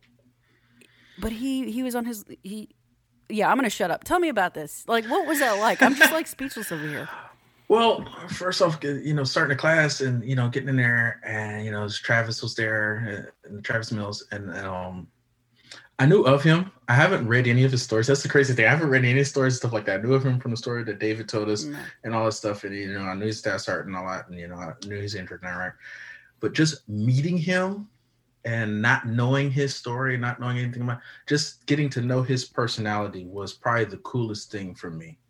but 1.19 1.33
he 1.33 1.71
he 1.71 1.83
was 1.83 1.95
on 1.95 2.05
his 2.05 2.25
he 2.43 2.71
yeah, 3.29 3.51
I'm 3.51 3.57
gonna 3.57 3.71
shut 3.71 3.91
up. 3.91 4.05
Tell 4.05 4.19
me 4.19 4.29
about 4.29 4.55
this. 4.55 4.85
Like, 4.87 5.07
what 5.07 5.27
was 5.27 5.41
that 5.41 5.59
like? 5.59 5.83
I'm 5.83 5.95
just 5.95 6.13
like 6.13 6.27
speechless 6.29 6.71
over 6.71 6.87
here. 6.87 7.09
Well, 7.69 8.05
first 8.29 8.61
off, 8.61 8.79
you 8.83 9.15
know, 9.15 9.25
starting 9.25 9.55
a 9.57 9.59
class 9.59 10.03
and 10.03 10.23
you 10.23 10.37
know, 10.37 10.49
getting 10.49 10.69
in 10.69 10.77
there, 10.77 11.21
and 11.25 11.65
you 11.65 11.71
know, 11.71 11.89
Travis 11.89 12.43
was 12.43 12.55
there, 12.55 13.33
and 13.45 13.65
Travis 13.65 13.93
Mills, 13.93 14.27
and 14.31 14.51
um, 14.59 15.07
I 16.03 16.07
knew 16.07 16.23
of 16.25 16.43
him. 16.43 16.73
I 16.89 16.95
haven't 16.95 17.29
read 17.29 17.47
any 17.47 17.63
of 17.63 17.71
his 17.71 17.85
stories. 17.85 18.09
That's 18.09 18.25
the 18.25 18.29
crazy 18.29 18.55
thing. 18.55 18.67
I 18.67 18.71
haven't 18.71 18.91
read 18.91 19.05
any 19.05 19.23
stories, 19.23 19.59
stuff 19.59 19.73
like 19.73 19.85
that. 19.85 20.01
I 20.01 20.03
knew 20.03 20.15
of 20.15 20.27
him 20.27 20.41
from 20.41 20.51
the 20.51 20.57
story 20.57 20.83
that 20.83 20.99
David 20.99 21.29
told 21.29 21.49
us, 21.49 21.65
mm. 21.65 21.79
and 22.03 22.13
all 22.13 22.25
that 22.25 22.33
stuff. 22.33 22.65
And 22.65 22.75
you 22.75 22.93
know, 22.93 23.03
I 23.03 23.15
knew 23.15 23.27
his 23.27 23.41
stats 23.41 23.69
hurt 23.69 23.87
and 23.87 23.95
all 23.95 24.09
that, 24.09 24.29
and 24.29 24.37
you 24.37 24.49
know, 24.49 24.57
I 24.57 24.73
knew 24.85 25.01
he's 25.01 25.15
injured 25.15 25.45
now, 25.45 25.57
right? 25.57 25.73
But 26.41 26.55
just 26.55 26.89
meeting 26.89 27.39
him 27.39 27.89
and 28.45 28.83
not 28.83 29.07
knowing 29.07 29.49
his 29.49 29.77
story, 29.77 30.17
not 30.17 30.41
knowing 30.41 30.59
anything 30.59 30.83
about, 30.83 30.99
just 31.29 31.65
getting 31.67 31.89
to 31.91 32.01
know 32.01 32.21
his 32.21 32.47
personality 32.47 33.25
was 33.27 33.53
probably 33.53 33.85
the 33.85 33.99
coolest 33.99 34.51
thing 34.51 34.75
for 34.75 34.91
me 34.91 35.21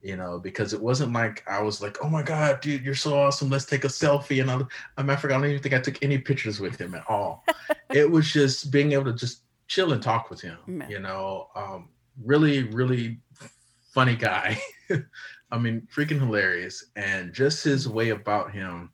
you 0.00 0.16
know, 0.16 0.38
because 0.38 0.72
it 0.72 0.80
wasn't 0.80 1.12
like 1.12 1.42
I 1.48 1.60
was 1.60 1.82
like, 1.82 1.98
oh 2.04 2.08
my 2.08 2.22
God, 2.22 2.60
dude, 2.60 2.84
you're 2.84 2.94
so 2.94 3.18
awesome. 3.18 3.50
Let's 3.50 3.64
take 3.64 3.84
a 3.84 3.88
selfie. 3.88 4.40
And 4.40 4.48
I, 4.48 4.60
I, 4.96 5.02
mean, 5.02 5.10
I 5.10 5.16
forgot, 5.16 5.38
I 5.38 5.40
don't 5.40 5.50
even 5.50 5.62
think 5.62 5.74
I 5.74 5.80
took 5.80 6.00
any 6.02 6.18
pictures 6.18 6.60
with 6.60 6.80
him 6.80 6.94
at 6.94 7.04
all. 7.08 7.44
it 7.92 8.08
was 8.08 8.32
just 8.32 8.70
being 8.70 8.92
able 8.92 9.06
to 9.06 9.12
just 9.12 9.42
chill 9.68 9.92
and 9.92 10.02
talk 10.02 10.30
with 10.30 10.40
him, 10.40 10.58
Man. 10.66 10.90
you 10.90 10.98
know, 10.98 11.48
um, 11.54 11.88
really, 12.24 12.64
really 12.64 13.20
funny 13.92 14.16
guy. 14.16 14.60
I 15.50 15.58
mean, 15.58 15.86
freaking 15.94 16.18
hilarious. 16.18 16.86
And 16.96 17.32
just 17.32 17.62
his 17.62 17.88
way 17.88 18.10
about 18.10 18.50
him, 18.50 18.90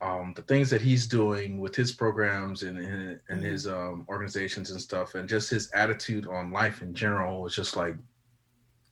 um, 0.00 0.32
the 0.36 0.42
things 0.42 0.70
that 0.70 0.80
he's 0.80 1.06
doing 1.06 1.58
with 1.58 1.74
his 1.74 1.92
programs 1.92 2.62
and, 2.62 2.78
and, 2.78 3.20
and 3.28 3.42
his 3.42 3.66
um, 3.66 4.06
organizations 4.08 4.70
and 4.70 4.80
stuff, 4.80 5.14
and 5.14 5.28
just 5.28 5.50
his 5.50 5.70
attitude 5.72 6.28
on 6.28 6.52
life 6.52 6.82
in 6.82 6.94
general 6.94 7.42
was 7.42 7.54
just 7.54 7.76
like, 7.76 7.96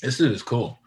this 0.03 0.19
dude 0.19 0.33
is 0.33 0.43
cool 0.43 0.79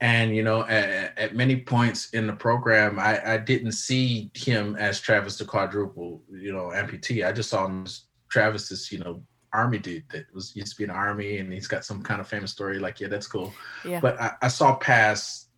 and 0.00 0.34
you 0.34 0.42
know 0.42 0.62
at, 0.64 1.16
at, 1.16 1.34
many 1.34 1.56
points 1.56 2.10
in 2.10 2.26
the 2.26 2.32
program 2.32 2.98
I, 2.98 3.34
I, 3.34 3.36
didn't 3.38 3.72
see 3.72 4.30
him 4.34 4.76
as 4.76 5.00
travis 5.00 5.38
the 5.38 5.44
quadruple 5.44 6.20
you 6.30 6.52
know 6.52 6.70
amputee 6.74 7.26
i 7.26 7.32
just 7.32 7.48
saw 7.48 7.64
him 7.64 7.84
as 7.84 8.02
travis 8.28 8.68
this 8.68 8.90
you 8.90 8.98
know 8.98 9.22
army 9.54 9.78
dude 9.78 10.04
that 10.10 10.26
was 10.34 10.54
used 10.54 10.72
to 10.72 10.76
be 10.76 10.84
in 10.84 10.90
the 10.90 10.94
army 10.94 11.38
and 11.38 11.52
he's 11.52 11.66
got 11.66 11.84
some 11.84 12.02
kind 12.02 12.20
of 12.20 12.28
famous 12.28 12.50
story 12.50 12.78
like 12.78 13.00
yeah 13.00 13.08
that's 13.08 13.26
cool 13.26 13.52
yeah. 13.84 14.00
but 14.00 14.20
I, 14.20 14.32
I 14.42 14.48
saw 14.48 14.76
past 14.76 15.48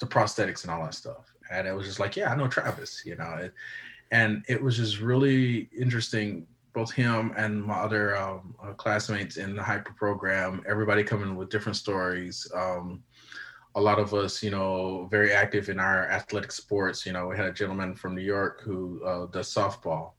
the 0.00 0.06
prosthetics 0.06 0.62
and 0.62 0.70
all 0.70 0.82
that 0.84 0.94
stuff 0.94 1.32
and 1.50 1.66
it 1.66 1.72
was 1.72 1.86
just 1.86 2.00
like 2.00 2.16
yeah 2.16 2.32
i 2.32 2.36
know 2.36 2.48
travis 2.48 3.02
you 3.04 3.16
know 3.16 3.34
it, 3.40 3.52
and 4.10 4.44
it 4.48 4.62
was 4.62 4.76
just 4.76 5.00
really 5.00 5.68
interesting 5.78 6.46
both 6.72 6.92
him 6.92 7.32
and 7.36 7.62
my 7.64 7.74
other 7.74 8.16
um, 8.16 8.54
uh, 8.62 8.72
classmates 8.72 9.38
in 9.38 9.56
the 9.56 9.62
hyper 9.62 9.92
program 9.94 10.62
everybody 10.68 11.02
coming 11.02 11.36
with 11.36 11.50
different 11.50 11.76
stories 11.76 12.50
um, 12.54 13.02
a 13.76 13.80
lot 13.80 13.98
of 13.98 14.14
us, 14.14 14.42
you 14.42 14.50
know, 14.50 15.06
very 15.10 15.32
active 15.32 15.68
in 15.68 15.78
our 15.78 16.08
athletic 16.08 16.50
sports. 16.50 17.04
You 17.04 17.12
know, 17.12 17.28
we 17.28 17.36
had 17.36 17.44
a 17.44 17.52
gentleman 17.52 17.94
from 17.94 18.14
New 18.14 18.22
York 18.22 18.62
who 18.62 19.04
uh, 19.04 19.26
does 19.26 19.52
softball. 19.52 20.12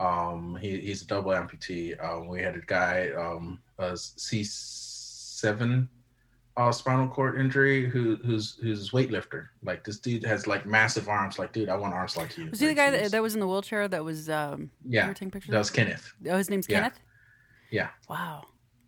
Um, 0.00 0.56
he, 0.60 0.80
he's 0.80 1.02
a 1.02 1.06
double 1.06 1.30
amputee. 1.32 2.02
Um, 2.04 2.28
we 2.28 2.42
had 2.42 2.56
a 2.56 2.60
guy, 2.60 3.10
um, 3.16 3.60
a 3.78 3.92
C7 3.92 5.88
uh, 6.56 6.70
spinal 6.70 7.08
cord 7.08 7.40
injury 7.40 7.88
who 7.88 8.16
who's 8.16 8.56
who's 8.62 8.90
weightlifter. 8.90 9.48
Like 9.62 9.84
this 9.84 9.98
dude 9.98 10.24
has 10.24 10.46
like 10.46 10.66
massive 10.66 11.08
arms. 11.08 11.38
Like, 11.38 11.52
dude, 11.52 11.68
I 11.68 11.76
want 11.76 11.94
arms 11.94 12.16
like 12.16 12.36
you. 12.38 12.48
Was 12.50 12.60
he 12.60 12.66
the 12.66 12.74
guy 12.74 12.90
that, 12.90 13.10
that 13.10 13.22
was 13.22 13.34
in 13.34 13.40
the 13.40 13.48
wheelchair 13.48 13.88
that 13.88 14.04
was 14.04 14.30
um 14.30 14.70
yeah 14.86 15.08
taking 15.08 15.30
pictures? 15.30 15.50
That 15.50 15.58
was 15.58 15.70
Kenneth. 15.70 16.12
Oh, 16.28 16.36
his 16.36 16.50
name's 16.50 16.68
yeah. 16.68 16.80
Kenneth. 16.80 17.00
Yeah. 17.70 17.88
Wow. 18.08 18.44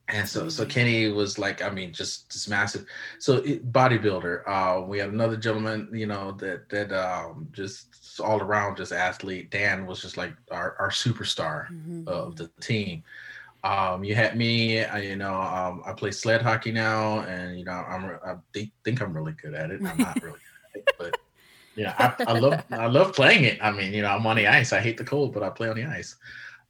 And 0.08 0.28
so, 0.28 0.48
so 0.48 0.64
Kenny 0.64 1.08
was 1.08 1.36
like, 1.36 1.62
I 1.62 1.70
mean, 1.70 1.92
just 1.92 2.30
just 2.30 2.48
massive. 2.48 2.86
So 3.18 3.38
it, 3.38 3.72
bodybuilder. 3.72 4.42
Uh, 4.46 4.82
we 4.82 4.98
had 4.98 5.08
another 5.08 5.36
gentleman, 5.36 5.88
you 5.92 6.06
know, 6.06 6.30
that 6.32 6.68
that 6.68 6.92
um, 6.92 7.48
just 7.50 7.96
all 8.20 8.40
around 8.40 8.76
just 8.76 8.92
athlete. 8.92 9.50
Dan 9.50 9.86
was 9.86 10.02
just 10.02 10.16
like 10.16 10.34
our, 10.50 10.76
our 10.78 10.90
superstar 10.90 11.68
mm-hmm. 11.68 12.08
of 12.08 12.36
the 12.36 12.48
team. 12.60 13.02
Um, 13.64 14.04
you 14.04 14.14
had 14.14 14.36
me, 14.36 14.84
I, 14.84 15.00
you 15.00 15.16
know, 15.16 15.34
um, 15.34 15.82
I 15.84 15.92
play 15.92 16.12
sled 16.12 16.42
hockey 16.42 16.70
now, 16.70 17.20
and 17.20 17.58
you 17.58 17.64
know, 17.64 17.72
I'm 17.72 18.18
I 18.24 18.36
think 18.84 19.00
I'm 19.00 19.12
really 19.12 19.32
good 19.32 19.54
at 19.54 19.70
it. 19.70 19.80
I'm 19.84 19.98
not 19.98 20.22
really, 20.22 20.38
good 20.72 20.82
it, 20.86 20.94
but 20.98 21.16
yeah, 21.74 21.94
I, 21.98 22.24
I 22.24 22.38
love 22.38 22.64
I 22.70 22.86
love 22.86 23.12
playing 23.12 23.44
it. 23.44 23.58
I 23.60 23.70
mean, 23.72 23.92
you 23.92 24.02
know, 24.02 24.08
I'm 24.08 24.26
on 24.26 24.36
the 24.36 24.46
ice. 24.46 24.72
I 24.72 24.80
hate 24.80 24.96
the 24.96 25.04
cold, 25.04 25.34
but 25.34 25.42
I 25.42 25.50
play 25.50 25.68
on 25.68 25.76
the 25.76 25.84
ice. 25.84 26.16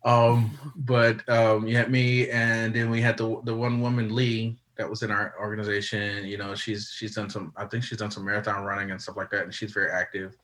Um, 0.05 0.57
but 0.77 1.29
um, 1.29 1.67
you 1.67 1.77
had 1.77 1.91
me, 1.91 2.31
and 2.31 2.75
then 2.75 2.91
we 2.91 3.01
had 3.01 3.17
the 3.17 3.41
the 3.45 3.55
one 3.55 3.81
woman 3.81 4.15
Lee 4.15 4.57
that 4.77 4.89
was 4.89 5.03
in 5.03 5.11
our 5.11 5.35
organization. 5.41 6.25
You 6.25 6.39
know, 6.39 6.55
she's 6.55 6.93
she's 6.97 7.15
done 7.15 7.29
some. 7.29 7.53
I 7.57 7.67
think 7.67 7.85
she's 7.85 7.99
done 7.99 8.11
some 8.11 8.25
marathon 8.25 8.65
running 8.65 8.91
and 8.91 9.01
stuff 9.01 9.17
like 9.17 9.31
that, 9.31 9.45
and 9.45 9.55
she's 9.55 9.73
very 9.73 9.91
active. 9.91 10.37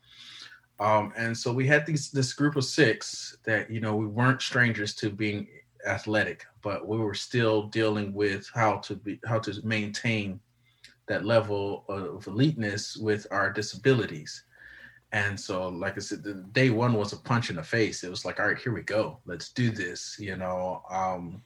Um, 0.83 1.12
and 1.16 1.37
so 1.37 1.53
we 1.53 1.64
had 1.64 1.87
these 1.87 2.11
this 2.11 2.33
group 2.33 2.57
of 2.57 2.64
six 2.64 3.37
that 3.45 3.70
you 3.70 3.80
know 3.80 3.95
we 3.95 4.07
weren't 4.07 4.43
strangers 4.43 4.95
to 4.97 5.11
being 5.11 5.47
athletic, 5.87 6.45
but 6.61 6.89
we 6.89 6.99
were 6.99 7.14
still 7.14 7.68
dealing 7.68 8.12
with 8.12 8.51
how 8.53 8.78
to 8.78 8.97
be 8.97 9.20
how 9.24 9.39
to 9.41 9.55
maintain 9.64 10.41
that 11.07 11.24
level 11.24 11.85
of 11.89 12.26
eliteness 12.26 12.97
with 12.97 13.28
our 13.30 13.53
disabilities. 13.53 14.45
And 15.12 15.39
so, 15.39 15.68
like 15.68 15.97
I 15.97 16.01
said, 16.01 16.24
the 16.24 16.35
day 16.53 16.70
one 16.70 16.95
was 16.95 17.12
a 17.12 17.18
punch 17.18 17.51
in 17.51 17.57
the 17.57 17.62
face. 17.62 18.03
It 18.03 18.11
was 18.11 18.24
like, 18.24 18.41
all 18.41 18.47
right, 18.47 18.59
here 18.59 18.72
we 18.72 18.83
go. 18.83 19.18
Let's 19.24 19.51
do 19.53 19.70
this, 19.70 20.16
you 20.18 20.37
know. 20.37 20.83
Um, 20.91 21.43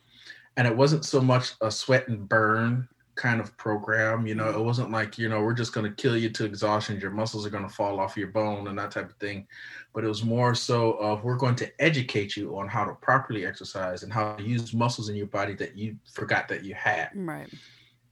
and 0.57 0.67
it 0.67 0.77
wasn't 0.77 1.05
so 1.05 1.21
much 1.21 1.53
a 1.61 1.71
sweat 1.71 2.09
and 2.09 2.27
burn 2.27 2.89
kind 3.17 3.41
of 3.41 3.57
program, 3.57 4.27
you 4.27 4.35
know. 4.35 4.45
Mm-hmm. 4.45 4.61
It 4.61 4.63
wasn't 4.63 4.91
like, 4.93 5.19
you 5.19 5.29
know, 5.29 5.41
we're 5.41 5.55
just 5.55 5.73
going 5.73 5.87
to 5.87 6.03
kill 6.03 6.17
you 6.17 6.31
to 6.31 6.45
exhaustion. 6.45 7.01
Your 7.01 7.11
muscles 7.11 7.45
are 7.47 7.51
going 7.51 7.67
to 7.67 7.75
fall 7.75 7.99
off 7.99 8.17
your 8.17 8.29
bone 8.29 8.69
and 8.69 8.79
that 8.79 8.91
type 8.93 9.11
of 9.11 9.17
thing. 9.17 9.47
But 9.93 10.05
it 10.05 10.09
was 10.09 10.23
more 10.23 10.55
so 10.55 10.93
of 10.93 11.25
we're 11.25 11.37
going 11.37 11.57
to 11.57 11.83
educate 11.83 12.37
you 12.37 12.57
on 12.59 12.69
how 12.69 12.85
to 12.85 12.95
properly 12.95 13.47
exercise 13.47 14.03
and 14.03 14.13
how 14.13 14.37
to 14.37 14.43
use 14.43 14.75
muscles 14.75 15.09
in 15.09 15.17
your 15.17 15.27
body 15.27 15.55
that 15.55 15.77
you 15.77 15.97
forgot 16.13 16.47
that 16.49 16.63
you 16.63 16.75
had. 16.75 17.11
Right. 17.15 17.49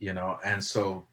You 0.01 0.15
know, 0.15 0.39
and 0.45 0.63
so 0.63 1.07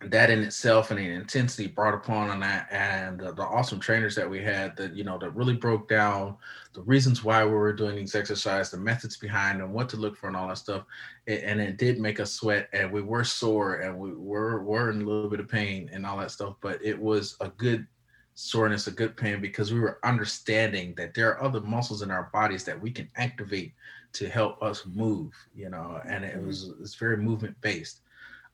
that 0.00 0.30
in 0.30 0.42
itself 0.42 0.90
and 0.90 0.98
the 0.98 1.04
intensity 1.04 1.66
brought 1.66 1.94
upon 1.94 2.28
on 2.28 2.40
that 2.40 2.68
and 2.70 3.18
the, 3.18 3.32
the, 3.32 3.42
awesome 3.42 3.80
trainers 3.80 4.14
that 4.14 4.28
we 4.28 4.42
had 4.42 4.76
that 4.76 4.94
you 4.94 5.04
know 5.04 5.18
that 5.18 5.34
really 5.34 5.54
broke 5.54 5.88
down 5.88 6.36
the 6.74 6.82
reasons 6.82 7.24
why 7.24 7.44
we 7.44 7.52
were 7.52 7.72
doing 7.72 7.96
these 7.96 8.14
exercises 8.14 8.70
the 8.70 8.76
methods 8.76 9.16
behind 9.16 9.60
them 9.60 9.72
what 9.72 9.88
to 9.88 9.96
look 9.96 10.16
for 10.16 10.26
and 10.26 10.36
all 10.36 10.48
that 10.48 10.58
stuff 10.58 10.84
it, 11.26 11.42
and 11.44 11.60
it 11.60 11.78
did 11.78 11.98
make 11.98 12.20
us 12.20 12.32
sweat 12.32 12.68
and 12.72 12.90
we 12.90 13.00
were 13.00 13.24
sore 13.24 13.76
and 13.76 13.96
we 13.96 14.12
were 14.12 14.62
were 14.62 14.90
in 14.90 15.02
a 15.02 15.04
little 15.04 15.30
bit 15.30 15.40
of 15.40 15.48
pain 15.48 15.88
and 15.92 16.04
all 16.04 16.18
that 16.18 16.30
stuff 16.30 16.54
but 16.60 16.84
it 16.84 16.98
was 16.98 17.36
a 17.40 17.48
good 17.50 17.86
soreness 18.34 18.88
a 18.88 18.90
good 18.90 19.16
pain 19.16 19.40
because 19.40 19.72
we 19.72 19.80
were 19.80 20.00
understanding 20.04 20.92
that 20.96 21.14
there 21.14 21.30
are 21.30 21.42
other 21.42 21.60
muscles 21.60 22.02
in 22.02 22.10
our 22.10 22.30
bodies 22.32 22.64
that 22.64 22.80
we 22.80 22.90
can 22.90 23.08
activate 23.16 23.72
to 24.12 24.28
help 24.28 24.60
us 24.62 24.84
move 24.86 25.32
you 25.54 25.70
know 25.70 26.00
and 26.06 26.24
it 26.24 26.36
mm-hmm. 26.36 26.46
was 26.48 26.72
it's 26.80 26.96
very 26.96 27.16
movement 27.16 27.58
based 27.60 28.00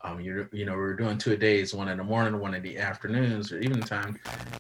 um, 0.03 0.21
you 0.21 0.49
you 0.53 0.65
know 0.65 0.73
we 0.73 0.79
were 0.79 0.95
doing 0.95 1.19
two 1.19 1.37
days, 1.37 1.75
one 1.75 1.89
in 1.89 1.99
the 1.99 2.05
morning, 2.05 2.41
one 2.41 2.55
in 2.55 2.63
the 2.63 2.79
afternoons 2.79 3.53
or 3.53 3.59
evening 3.59 3.83
time, 3.83 4.19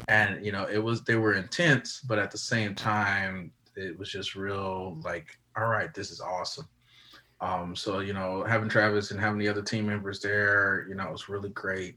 and 0.08 0.44
you 0.44 0.52
know 0.52 0.66
it 0.70 0.78
was 0.78 1.02
they 1.02 1.16
were 1.16 1.34
intense, 1.34 2.00
but 2.00 2.18
at 2.18 2.30
the 2.30 2.38
same 2.38 2.74
time 2.74 3.52
it 3.76 3.98
was 3.98 4.10
just 4.10 4.34
real 4.34 5.00
like 5.02 5.38
all 5.56 5.68
right, 5.68 5.92
this 5.94 6.10
is 6.10 6.20
awesome. 6.20 6.68
Um, 7.40 7.74
so 7.74 8.00
you 8.00 8.12
know 8.12 8.44
having 8.44 8.68
Travis 8.68 9.12
and 9.12 9.20
having 9.20 9.38
the 9.38 9.48
other 9.48 9.62
team 9.62 9.86
members 9.86 10.20
there, 10.20 10.86
you 10.88 10.94
know 10.94 11.04
it 11.04 11.12
was 11.12 11.28
really 11.28 11.50
great. 11.50 11.96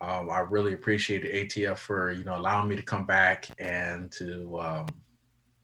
Um, 0.00 0.30
I 0.30 0.38
really 0.38 0.72
appreciated 0.72 1.50
ATF 1.50 1.78
for 1.78 2.12
you 2.12 2.22
know 2.22 2.36
allowing 2.36 2.68
me 2.68 2.76
to 2.76 2.82
come 2.82 3.04
back 3.04 3.48
and 3.58 4.12
to 4.12 4.60
um, 4.60 4.86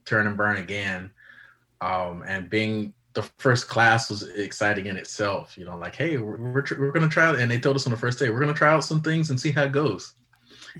turn 0.03 0.27
and 0.27 0.35
burn 0.35 0.57
again, 0.57 1.09
um, 1.79 2.23
and 2.27 2.49
being 2.49 2.93
the 3.17 3.23
first 3.39 3.67
class 3.67 4.11
was 4.11 4.21
exciting 4.45 4.85
in 4.85 4.95
itself. 4.95 5.57
You 5.57 5.65
know, 5.65 5.75
like, 5.75 5.95
hey, 5.95 6.17
we're, 6.17 6.37
we're, 6.37 6.65
we're 6.79 6.93
going 6.95 7.09
to 7.09 7.13
try, 7.17 7.33
and 7.41 7.49
they 7.49 7.59
told 7.59 7.75
us 7.75 7.87
on 7.87 7.91
the 7.91 8.03
first 8.05 8.19
day, 8.19 8.29
we're 8.29 8.43
going 8.45 8.53
to 8.53 8.61
try 8.63 8.71
out 8.71 8.83
some 8.83 9.01
things 9.01 9.31
and 9.31 9.39
see 9.39 9.51
how 9.51 9.63
it 9.63 9.71
goes. 9.71 10.13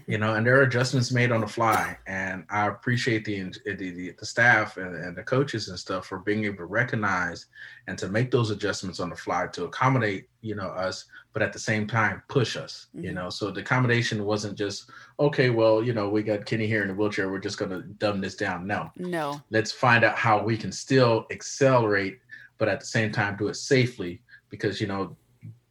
you 0.05 0.17
know, 0.17 0.35
and 0.35 0.45
there 0.45 0.57
are 0.59 0.63
adjustments 0.63 1.11
made 1.11 1.31
on 1.31 1.41
the 1.41 1.47
fly. 1.47 1.97
And 2.05 2.45
I 2.49 2.67
appreciate 2.67 3.25
the 3.25 3.51
the, 3.65 3.73
the, 3.75 4.15
the 4.19 4.25
staff 4.25 4.77
and, 4.77 4.95
and 4.95 5.15
the 5.15 5.23
coaches 5.23 5.69
and 5.69 5.79
stuff 5.79 6.05
for 6.05 6.19
being 6.19 6.45
able 6.45 6.57
to 6.57 6.65
recognize 6.65 7.47
and 7.87 7.97
to 7.97 8.07
make 8.07 8.29
those 8.31 8.51
adjustments 8.51 8.99
on 8.99 9.09
the 9.09 9.15
fly 9.15 9.47
to 9.53 9.65
accommodate, 9.65 10.27
you 10.41 10.55
know, 10.55 10.67
us, 10.67 11.05
but 11.33 11.41
at 11.41 11.53
the 11.53 11.59
same 11.59 11.87
time 11.87 12.21
push 12.27 12.55
us, 12.57 12.87
mm-hmm. 12.95 13.05
you 13.05 13.13
know. 13.13 13.29
So 13.29 13.51
the 13.51 13.61
accommodation 13.61 14.25
wasn't 14.25 14.57
just 14.57 14.89
okay. 15.19 15.49
Well, 15.49 15.83
you 15.83 15.93
know, 15.93 16.09
we 16.09 16.23
got 16.23 16.45
Kenny 16.45 16.67
here 16.67 16.83
in 16.83 16.89
a 16.89 16.93
wheelchair. 16.93 17.29
We're 17.29 17.39
just 17.39 17.57
going 17.57 17.71
to 17.71 17.81
dumb 17.81 18.21
this 18.21 18.35
down. 18.35 18.67
No, 18.67 18.91
no. 18.97 19.41
Let's 19.49 19.71
find 19.71 20.03
out 20.03 20.17
how 20.17 20.43
we 20.43 20.57
can 20.57 20.71
still 20.71 21.25
accelerate, 21.31 22.19
but 22.57 22.67
at 22.67 22.79
the 22.79 22.85
same 22.85 23.11
time 23.11 23.35
do 23.35 23.47
it 23.47 23.55
safely 23.55 24.21
because 24.49 24.79
you 24.81 24.87
know 24.87 25.15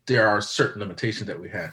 there 0.06 0.28
are 0.28 0.40
certain 0.40 0.80
limitations 0.80 1.26
that 1.26 1.40
we 1.40 1.48
had. 1.48 1.72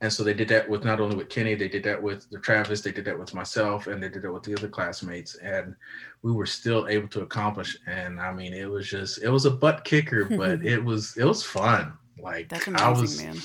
And 0.00 0.12
so 0.12 0.22
they 0.22 0.34
did 0.34 0.48
that 0.48 0.68
with 0.68 0.84
not 0.84 1.00
only 1.00 1.16
with 1.16 1.28
Kenny, 1.28 1.54
they 1.54 1.68
did 1.68 1.82
that 1.84 2.02
with 2.02 2.28
the 2.28 2.38
Travis, 2.38 2.82
they 2.82 2.92
did 2.92 3.04
that 3.06 3.18
with 3.18 3.32
myself, 3.32 3.86
and 3.86 4.02
they 4.02 4.08
did 4.08 4.22
that 4.22 4.32
with 4.32 4.42
the 4.42 4.54
other 4.54 4.68
classmates. 4.68 5.36
And 5.36 5.74
we 6.22 6.32
were 6.32 6.46
still 6.46 6.88
able 6.88 7.08
to 7.08 7.22
accomplish. 7.22 7.78
And 7.86 8.20
I 8.20 8.32
mean, 8.32 8.52
it 8.52 8.68
was 8.68 8.88
just 8.88 9.22
it 9.22 9.30
was 9.30 9.46
a 9.46 9.50
butt 9.50 9.84
kicker, 9.84 10.24
but 10.36 10.64
it 10.64 10.82
was 10.82 11.16
it 11.16 11.24
was 11.24 11.42
fun. 11.42 11.94
Like 12.18 12.48
That's 12.48 12.66
amazing, 12.66 12.86
I 12.86 12.90
was 12.90 13.22
man. 13.22 13.38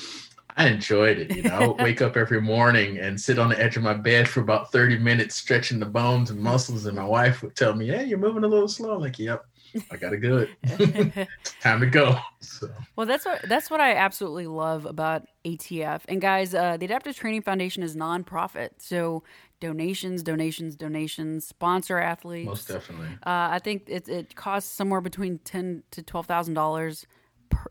I 0.58 0.68
enjoyed 0.68 1.20
it. 1.20 1.34
You 1.34 1.44
know, 1.44 1.52
I 1.52 1.68
would 1.68 1.78
wake 1.82 2.02
up 2.02 2.18
every 2.18 2.42
morning 2.42 2.98
and 2.98 3.20
sit 3.20 3.40
on 3.40 3.50
the 3.50 3.62
edge 3.62 3.78
of 3.78 3.84
my 3.84 3.94
bed 3.94 4.28
for 4.28 4.42
about 4.42 4.72
30 4.72 4.98
minutes, 4.98 5.36
stretching 5.36 5.80
the 5.80 5.86
bones 5.86 6.32
and 6.32 6.40
muscles. 6.40 6.86
And 6.86 6.98
my 6.98 7.06
wife 7.06 7.42
would 7.42 7.56
tell 7.56 7.74
me, 7.74 7.88
Hey, 7.88 8.06
you're 8.06 8.18
moving 8.18 8.44
a 8.44 8.48
little 8.48 8.68
slow. 8.68 8.96
I'm 8.96 9.02
like, 9.02 9.18
yep, 9.18 9.46
I 9.92 9.98
gotta 9.98 10.18
go 10.18 10.38
it. 10.64 11.28
Time 11.62 11.80
to 11.80 11.86
go. 11.86 12.18
So. 12.40 12.70
Well, 12.96 13.06
that's 13.06 13.26
what 13.26 13.42
that's 13.48 13.70
what 13.70 13.82
I 13.82 13.96
absolutely 13.96 14.48
love 14.48 14.86
about 14.86 15.28
ATF. 15.46 16.02
And 16.08 16.22
guys, 16.22 16.54
uh, 16.54 16.78
the 16.78 16.86
Adaptive 16.86 17.16
Training 17.16 17.42
Foundation 17.42 17.84
is 17.84 17.96
nonprofit, 17.96 18.70
so 18.78 19.24
donations, 19.60 20.24
donations, 20.24 20.76
donations, 20.76 21.46
sponsor 21.46 22.00
athletes. 22.00 22.48
Most 22.48 22.68
definitely. 22.68 23.08
Uh, 23.26 23.50
I 23.52 23.60
think 23.60 23.84
it 23.88 24.08
it 24.08 24.36
costs 24.36 24.72
somewhere 24.72 25.02
between 25.02 25.40
ten 25.40 25.84
to 25.92 26.02
twelve 26.02 26.26
thousand 26.26 26.54
dollars 26.54 27.06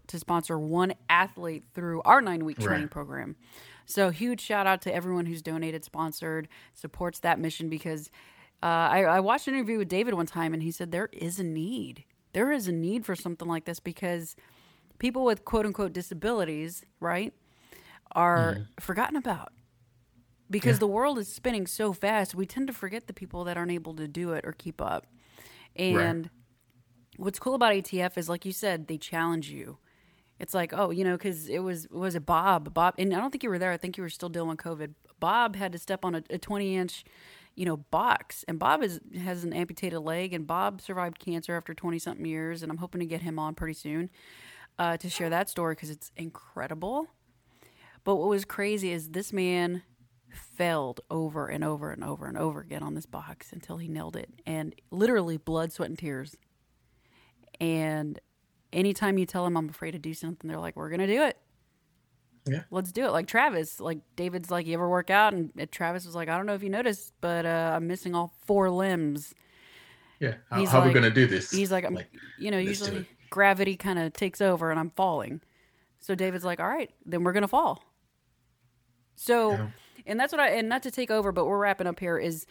to 0.09 0.19
sponsor 0.19 0.59
one 0.59 0.93
athlete 1.09 1.65
through 1.75 2.03
our 2.03 2.21
nine 2.21 2.45
week 2.45 2.59
training 2.59 2.83
right. 2.83 2.91
program. 2.91 3.37
So 3.87 4.11
huge 4.11 4.41
shout 4.41 4.67
out 4.67 4.83
to 4.83 4.95
everyone 4.95 5.27
who's 5.27 5.41
donated, 5.41 5.85
sponsored, 5.85 6.49
supports 6.75 7.21
that 7.21 7.39
mission 7.39 7.69
because 7.71 8.11
uh, 8.63 8.67
I, 8.67 9.03
I 9.05 9.21
watched 9.21 9.47
an 9.47 9.55
interview 9.55 9.79
with 9.79 9.89
David 9.89 10.15
one 10.15 10.27
time, 10.27 10.53
and 10.53 10.63
he 10.63 10.71
said 10.71 10.91
there 10.91 11.09
is 11.13 11.39
a 11.39 11.45
need. 11.45 12.05
There 12.33 12.51
is 12.51 12.67
a 12.67 12.73
need 12.73 13.07
for 13.07 13.15
something 13.15 13.47
like 13.47 13.65
this 13.65 13.79
because 13.79 14.35
people 14.99 15.25
with 15.25 15.45
quote 15.45 15.65
unquote 15.65 15.93
disabilities, 15.93 16.85
right, 17.01 17.33
are 18.13 18.57
mm. 18.57 18.67
forgotten 18.81 19.17
about. 19.17 19.53
Because 20.51 20.77
yeah. 20.77 20.81
the 20.81 20.87
world 20.89 21.19
is 21.19 21.29
spinning 21.29 21.67
so 21.67 21.93
fast, 21.93 22.35
we 22.35 22.47
tend 22.47 22.67
to 22.69 22.73
forget 22.73 23.07
the 23.07 23.13
people 23.13 23.45
that 23.45 23.57
aren't 23.57 23.71
able 23.71 23.95
to 23.95 24.09
do 24.09 24.33
it 24.33 24.45
or 24.47 24.53
keep 24.53 24.81
up. 24.81 25.07
And 25.77 26.25
right. 26.25 26.31
what's 27.17 27.39
cool 27.39 27.55
about 27.55 27.75
ATF 27.75 28.17
is, 28.17 28.29
like 28.29 28.45
you 28.45 28.53
said, 28.53 28.89
they 28.89 28.97
challenge 28.97 29.51
you. 29.51 29.79
It's 30.41 30.55
like, 30.55 30.73
oh, 30.73 30.91
you 30.91 31.05
know, 31.05 31.17
because 31.17 31.49
it 31.49 31.61
was 31.61 31.89
was 31.91 32.15
it 32.15 32.25
Bob? 32.27 32.73
Bob, 32.73 32.95
and 32.99 33.15
I 33.15 33.19
don't 33.19 33.31
think 33.31 33.43
you 33.43 33.51
were 33.51 33.59
there. 33.59 33.73
I 33.73 33.77
think 33.77 33.97
you 33.97 34.03
were 34.03 34.09
still 34.09 34.29
dealing 34.29 34.49
with 34.49 34.59
COVID. 34.59 34.95
Bob 35.21 35.57
had 35.57 35.73
to 35.73 35.79
step 35.79 36.05
on 36.05 36.15
a, 36.15 36.23
a 36.31 36.39
20 36.39 36.77
inch 36.77 37.05
you 37.59 37.65
know, 37.65 37.77
box. 37.77 38.45
And 38.47 38.57
Bob 38.57 38.85
is, 38.85 39.01
has 39.21 39.43
an 39.43 39.53
amputated 39.53 39.99
leg, 39.99 40.33
and 40.33 40.47
Bob 40.47 40.81
survived 40.81 41.19
cancer 41.19 41.57
after 41.57 41.75
20 41.75 41.99
something 41.99 42.25
years. 42.25 42.63
And 42.63 42.71
I'm 42.71 42.79
hoping 42.79 43.01
to 43.01 43.07
get 43.07 43.23
him 43.23 43.37
on 43.37 43.57
pretty 43.57 43.75
soon 43.75 44.11
uh, 44.79 44.97
to 44.97 45.11
share 45.11 45.29
that 45.29 45.51
story 45.51 45.75
because 45.75 45.91
it's 45.91 46.13
incredible. 46.17 47.09
But 48.05 48.15
what 48.15 48.29
was 48.29 48.45
crazy 48.45 48.93
is 48.93 49.09
this 49.09 49.33
man 49.33 49.83
failed 50.31 51.01
over 51.11 51.49
and 51.49 51.65
over 51.65 51.91
and 51.91 52.05
over 52.05 52.27
and 52.27 52.39
over 52.39 52.61
again 52.61 52.85
on 52.85 52.95
this 52.95 53.07
box 53.07 53.53
until 53.53 53.79
he 53.79 53.89
nailed 53.89 54.15
it. 54.15 54.31
And 54.47 54.73
literally 54.93 55.37
blood, 55.37 55.73
sweat, 55.73 55.89
and 55.89 55.99
tears. 55.99 56.37
And 57.59 58.21
anytime 58.73 59.19
you 59.19 59.27
tell 59.27 59.43
them 59.43 59.57
I'm 59.57 59.69
afraid 59.69 59.93
to 59.93 59.99
do 59.99 60.15
something, 60.15 60.47
they're 60.47 60.61
like, 60.61 60.77
we're 60.77 60.91
going 60.91 61.01
to 61.01 61.09
do 61.09 61.25
it. 61.25 61.39
Yeah. 62.49 62.63
Let's 62.71 62.93
do 62.93 63.05
it. 63.05 63.11
Like 63.11 63.27
Travis, 63.27 63.81
like 63.81 63.99
David's 64.17 64.51
like, 64.51 64.67
you 64.67 64.75
ever 64.75 64.89
work 64.89 65.11
out? 65.11 65.35
And 65.35 65.51
Travis 65.71 66.07
was 66.07 66.15
like, 66.15 66.29
I 66.29 66.37
don't 66.37 66.47
know 66.47 66.55
if 66.55 66.63
you 66.63 66.71
noticed, 66.71 67.13
but 67.21 67.47
uh, 67.47 67.73
I'm 67.75 67.87
missing 67.87 68.15
all 68.15 68.33
four 68.47 68.71
limbs. 68.71 69.35
Yeah. 70.21 70.35
How, 70.51 70.57
how 70.57 70.63
like, 70.63 70.75
are 70.75 70.87
we 70.89 70.93
going 70.93 71.05
to 71.05 71.11
do 71.11 71.27
this? 71.27 71.51
He's 71.51 71.71
like, 71.71 71.85
I'm, 71.85 71.95
like, 71.95 72.11
you 72.39 72.51
know, 72.51 72.59
usually 72.59 73.07
gravity 73.31 73.77
kind 73.77 73.99
of 73.99 74.13
takes 74.13 74.41
over 74.41 74.71
and 74.71 74.81
I'm 74.81 74.91
falling. 74.91 75.41
So 76.01 76.15
David's 76.15 76.45
like, 76.45 76.61
all 76.61 76.69
right, 76.69 76.91
then 77.05 77.25
we're 77.25 77.33
going 77.33 77.43
to 77.43 77.49
fall. 77.49 77.85
So, 79.17 79.53
yeah. 79.53 79.69
and 80.07 80.19
that's 80.19 80.33
what 80.33 80.41
I, 80.41 80.51
and 80.51 80.69
not 80.69 80.83
to 80.85 80.91
take 80.91 81.11
over, 81.11 81.33
but 81.33 81.47
we're 81.47 81.59
wrapping 81.59 81.87
up 81.87 81.99
here 82.01 82.19
is, 82.19 82.47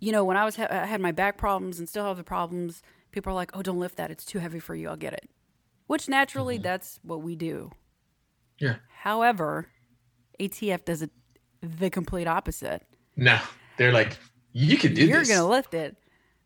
you 0.00 0.10
know, 0.10 0.24
when 0.24 0.36
I 0.36 0.44
was, 0.44 0.58
I 0.58 0.86
had 0.86 1.00
my 1.00 1.12
back 1.12 1.38
problems 1.38 1.78
and 1.78 1.88
still 1.88 2.04
have 2.04 2.16
the 2.16 2.24
problems, 2.24 2.82
people 3.12 3.30
are 3.30 3.34
like, 3.34 3.50
oh, 3.54 3.62
don't 3.62 3.78
lift 3.78 3.96
that. 3.96 4.10
It's 4.10 4.24
too 4.24 4.38
heavy 4.38 4.58
for 4.58 4.74
you. 4.74 4.88
I'll 4.88 4.96
get 4.96 5.12
it. 5.12 5.28
Which 5.86 6.08
naturally, 6.08 6.56
mm-hmm. 6.56 6.62
that's 6.62 6.98
what 7.02 7.22
we 7.22 7.36
do 7.36 7.70
yeah. 8.58 8.76
However, 8.88 9.68
ATF 10.40 10.84
does 10.84 11.02
it 11.02 11.10
the 11.62 11.90
complete 11.90 12.26
opposite. 12.26 12.82
No, 13.16 13.38
they're 13.78 13.92
like, 13.92 14.18
you 14.52 14.76
can 14.76 14.94
do 14.94 15.06
You're 15.06 15.20
this. 15.20 15.28
You're 15.28 15.38
gonna 15.38 15.48
lift 15.48 15.74
it. 15.74 15.96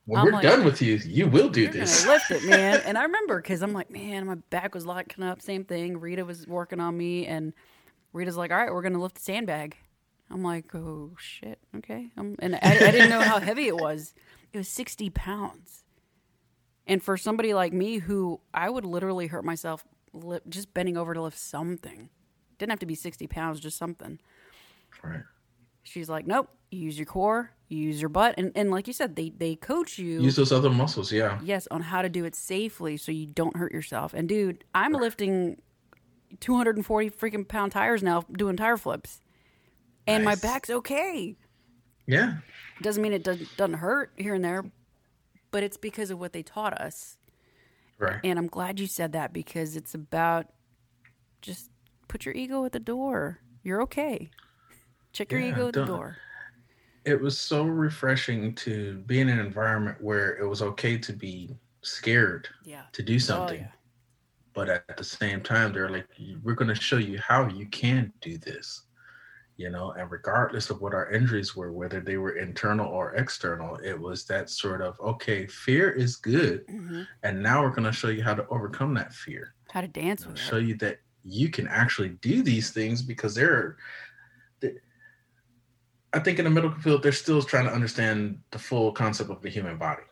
When 0.07 0.21
I'm 0.21 0.27
we're 0.27 0.33
like, 0.33 0.43
done 0.43 0.65
with 0.65 0.81
you, 0.81 0.97
you 0.97 1.27
will 1.27 1.51
do 1.51 1.69
this. 1.69 2.07
lift 2.07 2.31
it, 2.31 2.43
man. 2.45 2.81
and 2.87 2.97
I 2.97 3.03
remember 3.03 3.43
because 3.43 3.63
I'm 3.63 3.75
like, 3.75 3.91
man, 3.91 4.27
my 4.27 4.37
back 4.51 4.75
was 4.75 4.87
locking 4.87 5.23
up. 5.23 5.43
Same 5.43 5.65
thing. 5.65 6.01
Rita 6.01 6.25
was 6.25 6.47
working 6.47 6.81
on 6.81 6.97
me, 6.97 7.27
and 7.27 7.53
Rita's 8.13 8.37
like, 8.37 8.51
all 8.51 8.57
right, 8.57 8.73
we're 8.73 8.83
gonna 8.83 9.01
lift 9.01 9.17
the 9.17 9.21
sandbag. 9.21 9.77
I'm 10.31 10.43
like, 10.43 10.75
oh 10.75 11.13
shit, 11.19 11.59
okay. 11.77 12.11
Um, 12.17 12.37
and 12.39 12.55
I, 12.57 12.59
I 12.63 12.91
didn't 12.91 13.11
know 13.11 13.21
how 13.21 13.39
heavy 13.41 13.67
it 13.67 13.77
was. 13.77 14.15
It 14.53 14.59
was 14.59 14.69
60 14.69 15.11
pounds. 15.11 15.85
And 16.87 17.03
for 17.03 17.17
somebody 17.17 17.53
like 17.53 17.73
me, 17.73 17.99
who 17.99 18.41
I 18.53 18.71
would 18.71 18.85
literally 18.85 19.27
hurt 19.27 19.45
myself 19.45 19.85
just 20.49 20.73
bending 20.75 20.97
over 20.97 21.15
to 21.15 21.23
lift 21.23 21.39
something. 21.39 22.11
Didn't 22.59 22.71
have 22.71 22.81
to 22.81 22.87
be 22.87 22.95
60 22.95 23.27
pounds, 23.27 23.61
just 23.61 23.79
something. 23.79 24.19
Right. 25.03 25.23
She's 25.83 26.09
like, 26.09 26.27
nope, 26.27 26.51
you 26.71 26.81
use 26.81 26.99
your 26.99 27.07
core, 27.07 27.53
you 27.69 27.79
use 27.79 28.01
your 28.01 28.11
butt. 28.11 28.35
And, 28.37 28.53
and 28.55 28.71
like 28.71 28.87
you 28.87 28.93
said, 28.93 29.17
they, 29.17 29.31
they 29.31 29.57
coach 29.57 29.99
you. 29.99 30.21
Use 30.21 30.37
those 30.37 30.53
other 30.53 30.71
muscles, 30.71 31.11
yeah. 31.11 31.39
Yes, 31.43 31.67
on 31.71 31.83
how 31.83 32.03
to 32.03 32.09
do 32.09 32.25
it 32.25 32.35
safely 32.35 32.97
so 32.97 33.11
you 33.13 33.27
don't 33.27 33.57
hurt 33.57 33.73
yourself. 33.73 34.13
And 34.13 34.29
dude, 34.29 34.65
I'm 34.75 34.93
right. 34.93 35.03
lifting 35.03 35.63
240 36.41 37.11
freaking 37.11 37.49
pound 37.49 37.73
tires 37.73 38.03
now 38.03 38.25
doing 38.33 38.57
tire 38.57 38.77
flips. 38.77 39.23
And 40.07 40.25
nice. 40.25 40.43
my 40.43 40.49
back's 40.49 40.71
okay. 40.71 41.37
Yeah. 42.07 42.37
Doesn't 42.83 43.03
mean 43.03 43.13
it 43.13 43.25
doesn't, 43.25 43.57
doesn't 43.57 43.79
hurt 43.79 44.13
here 44.17 44.35
and 44.35 44.45
there, 44.45 44.65
but 45.51 45.63
it's 45.63 45.77
because 45.77 46.11
of 46.11 46.19
what 46.19 46.33
they 46.33 46.43
taught 46.43 46.75
us. 46.75 47.19
Right. 47.99 48.21
And 48.23 48.39
I'm 48.39 48.47
glad 48.47 48.79
you 48.79 48.87
said 48.87 49.13
that 49.13 49.33
because 49.33 49.77
it's 49.77 49.95
about 49.95 50.47
just 51.43 51.71
put 52.07 52.25
your 52.25 52.35
ego 52.35 52.65
at 52.65 52.73
the 52.73 52.81
door. 52.81 53.41
You're 53.63 53.83
okay. 53.83 54.31
Check 55.13 55.33
your 55.33 55.41
yeah, 55.41 55.53
ego 55.53 55.69
at 55.69 55.75
the 55.75 55.85
door. 55.85 56.17
It 57.05 57.21
was 57.21 57.39
so 57.39 57.65
refreshing 57.65 58.55
to 58.57 58.99
be 59.07 59.21
in 59.21 59.29
an 59.29 59.39
environment 59.39 59.99
where 60.01 60.37
it 60.37 60.47
was 60.47 60.63
okay 60.63 60.99
to 60.99 61.13
be 61.13 61.57
scared 61.83 62.49
yeah. 62.65 62.83
to 62.93 63.03
do 63.03 63.17
oh, 63.17 63.19
something. 63.19 63.61
Oh, 63.61 63.63
yeah. 63.63 63.73
But 64.53 64.69
at 64.69 64.97
the 64.97 65.05
same 65.05 65.41
time, 65.41 65.73
they're 65.73 65.89
like, 65.89 66.07
we're 66.43 66.55
going 66.55 66.69
to 66.69 66.75
show 66.75 66.97
you 66.97 67.19
how 67.19 67.49
you 67.49 67.67
can 67.67 68.13
do 68.21 68.37
this 68.39 68.83
you 69.59 69.69
know 69.69 69.91
and 69.99 70.11
regardless 70.11 70.71
of 70.71 70.81
what 70.81 70.95
our 70.95 71.11
injuries 71.11 71.55
were 71.55 71.73
whether 71.73 72.01
they 72.01 72.17
were 72.17 72.39
internal 72.39 72.87
or 72.87 73.15
external 73.17 73.77
it 73.85 73.99
was 73.99 74.25
that 74.25 74.49
sort 74.49 74.81
of 74.81 74.99
okay 75.01 75.47
fear 75.47 75.91
is 75.91 76.17
good 76.17 76.67
mm-hmm. 76.69 77.03
and 77.25 77.43
now 77.43 77.63
we're 77.63 77.71
going 77.71 77.83
to 77.83 77.93
show 77.93 78.09
you 78.09 78.23
how 78.23 78.35
to 78.35 78.47
overcome 78.49 78.95
that 78.95 79.13
fear 79.13 79.55
how 79.71 79.83
to 79.83 79.89
dance 79.89 80.25
with 80.25 80.37
it. 80.37 80.39
show 80.39 80.57
you 80.57 80.77
that 80.77 81.01
you 81.25 81.51
can 81.51 81.69
actually 81.69 82.11
do 82.21 82.43
these 82.43 82.71
things 82.71 83.03
because 83.03 83.35
they're, 83.35 83.77
they're 84.61 84.81
i 86.15 86.19
think 86.19 86.39
in 86.39 86.45
the 86.45 86.51
medical 86.51 86.79
field 86.79 87.03
they're 87.03 87.13
still 87.13 87.43
trying 87.43 87.67
to 87.67 87.73
understand 87.75 88.39
the 88.53 88.59
full 88.59 88.93
concept 88.93 89.29
of 89.29 89.43
the 89.43 89.51
human 89.51 89.77
body 89.77 90.05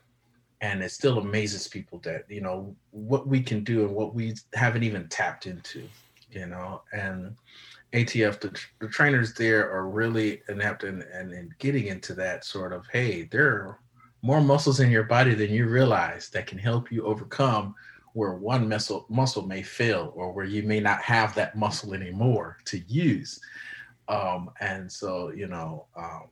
and 0.61 0.83
it 0.83 0.91
still 0.91 1.19
amazes 1.19 1.69
people 1.69 2.01
that 2.01 2.25
you 2.29 2.41
know 2.41 2.75
what 2.91 3.29
we 3.29 3.41
can 3.41 3.63
do 3.63 3.85
and 3.85 3.95
what 3.95 4.13
we 4.13 4.35
haven't 4.55 4.83
even 4.83 5.09
tapped 5.09 5.47
into 5.47 5.85
you 6.33 6.47
know 6.47 6.83
and 6.93 7.37
ATF, 7.93 8.41
the, 8.41 8.59
the 8.81 8.89
trainers 8.89 9.35
there 9.35 9.71
are 9.71 9.89
really 9.89 10.43
inept 10.49 10.85
and 10.85 11.03
in, 11.03 11.29
in, 11.29 11.33
in 11.33 11.55
getting 11.59 11.87
into 11.87 12.15
that 12.15 12.45
sort 12.45 12.73
of, 12.73 12.87
hey, 12.93 13.25
there 13.31 13.49
are 13.49 13.81
more 14.23 14.41
muscles 14.41 14.81
in 14.81 14.91
your 14.91 15.05
body 15.05 15.35
than 15.35 15.51
you 15.51 15.67
realize 15.67 16.29
that 16.31 16.47
can 16.47 16.59
help 16.59 16.91
you 16.91 17.05
overcome 17.05 17.75
where 18.13 18.35
one 18.35 18.69
muscle 18.69 19.07
muscle 19.11 19.47
may 19.47 19.63
fail 19.63 20.13
or 20.17 20.33
where 20.33 20.47
you 20.47 20.63
may 20.63 20.81
not 20.81 21.01
have 21.03 21.35
that 21.35 21.57
muscle 21.57 21.95
anymore 21.95 22.57
to 22.65 22.79
use. 22.89 23.39
Um, 24.09 24.51
and 24.61 24.91
so, 24.91 25.31
you 25.31 25.49
know, 25.49 25.87
um, 25.97 26.29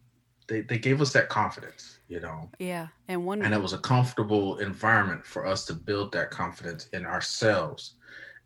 they, 0.48 0.62
they 0.62 0.78
gave 0.78 1.00
us 1.00 1.12
that 1.12 1.28
confidence, 1.28 1.98
you 2.08 2.20
know. 2.20 2.50
Yeah. 2.58 2.88
And 3.08 3.24
one 3.26 3.42
and 3.42 3.54
it 3.54 3.60
was 3.60 3.72
a 3.74 3.78
comfortable 3.78 4.58
environment 4.58 5.24
for 5.24 5.46
us 5.46 5.64
to 5.66 5.74
build 5.74 6.12
that 6.12 6.30
confidence 6.30 6.88
in 6.92 7.04
ourselves 7.04 7.94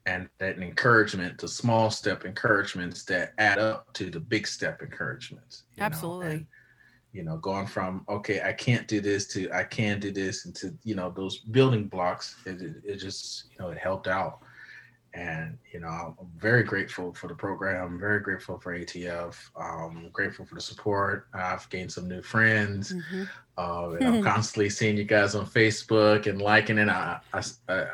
and 0.08 0.28
that 0.38 0.58
encouragement, 0.58 1.38
the 1.38 1.46
small 1.46 1.90
step 1.90 2.24
encouragements 2.24 3.04
that 3.04 3.34
add 3.36 3.58
up 3.58 3.92
to 3.92 4.10
the 4.10 4.18
big 4.18 4.46
step 4.46 4.80
encouragements. 4.80 5.64
Absolutely. 5.78 6.26
And, 6.26 6.46
you 7.12 7.22
know, 7.24 7.36
going 7.36 7.66
from 7.66 8.04
okay, 8.08 8.40
I 8.42 8.54
can't 8.54 8.88
do 8.88 9.00
this 9.00 9.26
to 9.28 9.50
I 9.52 9.64
can 9.64 10.00
do 10.00 10.10
this, 10.10 10.46
and 10.46 10.54
to 10.56 10.74
you 10.82 10.94
know 10.94 11.10
those 11.10 11.38
building 11.38 11.88
blocks, 11.88 12.36
it, 12.46 12.62
it, 12.62 12.76
it 12.84 12.96
just 12.96 13.46
you 13.50 13.58
know 13.58 13.70
it 13.70 13.78
helped 13.78 14.08
out 14.08 14.40
and 15.14 15.56
you 15.72 15.80
know 15.80 15.88
i'm 15.88 16.14
very 16.36 16.62
grateful 16.62 17.14
for 17.14 17.28
the 17.28 17.34
program 17.34 17.98
very 17.98 18.20
grateful 18.20 18.58
for 18.58 18.78
atf 18.78 19.36
um, 19.56 20.10
grateful 20.12 20.44
for 20.44 20.54
the 20.54 20.60
support 20.60 21.28
i've 21.32 21.68
gained 21.70 21.90
some 21.90 22.06
new 22.06 22.20
friends 22.20 22.92
mm-hmm. 22.92 23.24
Uh, 23.58 23.90
and 24.00 24.08
i'm 24.08 24.22
constantly 24.34 24.70
seeing 24.70 24.96
you 24.96 25.04
guys 25.04 25.34
on 25.34 25.44
facebook 25.44 26.26
and 26.26 26.40
liking 26.40 26.78
it 26.78 26.88
I, 26.88 27.20
I, 27.34 27.42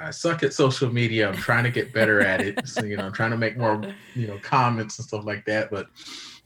I 0.01 0.11
suck 0.11 0.43
at 0.43 0.53
social 0.53 0.93
media 0.93 1.29
i'm 1.29 1.37
trying 1.37 1.65
to 1.65 1.71
get 1.71 1.93
better 1.93 2.21
at 2.21 2.41
it 2.41 2.69
so 2.69 2.85
you 2.85 2.97
know 2.97 3.07
i'm 3.07 3.13
trying 3.13 3.33
to 3.33 3.37
make 3.37 3.57
more 3.57 3.83
you 4.15 4.29
know 4.29 4.39
comments 4.43 4.99
and 4.99 5.07
stuff 5.07 5.25
like 5.25 5.45
that 5.47 5.71
but 5.71 5.89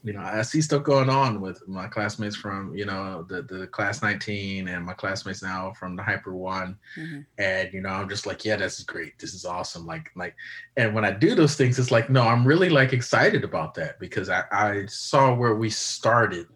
you 0.05 0.13
know, 0.13 0.21
I 0.21 0.43
see 0.43 0.63
stuff 0.63 0.85
going 0.85 1.11
on 1.11 1.41
with 1.41 1.67
my 1.67 1.89
classmates 1.89 2.37
from, 2.37 2.75
you 2.75 2.87
know, 2.87 3.27
the, 3.29 3.43
the 3.43 3.67
class 3.67 4.01
19 4.01 4.69
and 4.69 4.87
my 4.87 4.93
classmates 4.93 5.43
now 5.43 5.73
from 5.73 5.97
the 5.97 6.03
hyper 6.03 6.35
one. 6.35 6.79
Mm-hmm. 6.97 7.21
And, 7.39 7.73
you 7.73 7.81
know, 7.81 7.89
I'm 7.89 8.09
just 8.09 8.25
like, 8.25 8.45
yeah, 8.45 8.57
this 8.57 8.79
is 8.79 8.85
great. 8.85 9.19
This 9.19 9.35
is 9.35 9.45
awesome. 9.45 9.87
Like, 9.87 10.11
like, 10.15 10.37
and 10.77 10.95
when 10.95 11.05
I 11.05 11.11
do 11.11 11.35
those 11.35 11.57
things, 11.57 11.79
it's 11.79 11.91
like, 11.91 12.11
no, 12.11 12.23
I'm 12.23 12.47
really 12.47 12.69
like 12.69 12.93
excited 12.93 13.43
about 13.43 13.75
that 13.75 13.99
because 13.99 14.31
I, 14.31 14.45
I 14.53 14.87
saw 14.87 15.35
where 15.35 15.57
we 15.57 15.69
started 15.69 16.47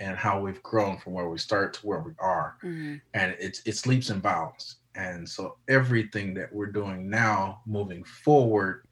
and 0.00 0.16
how 0.16 0.40
we've 0.40 0.62
grown 0.62 0.98
from 0.98 1.14
where 1.14 1.28
we 1.28 1.38
start 1.38 1.74
to 1.74 1.86
where 1.86 2.00
we 2.00 2.12
are. 2.18 2.56
Mm-hmm. 2.62 2.96
And 3.14 3.36
it's, 3.38 3.62
it's 3.64 3.86
leaps 3.86 4.10
and 4.10 4.22
bounds. 4.22 4.76
And 4.94 5.28
so 5.28 5.56
everything 5.68 6.34
that 6.34 6.52
we're 6.52 6.66
doing 6.66 7.08
now 7.08 7.60
moving 7.66 8.04
forward 8.04 8.86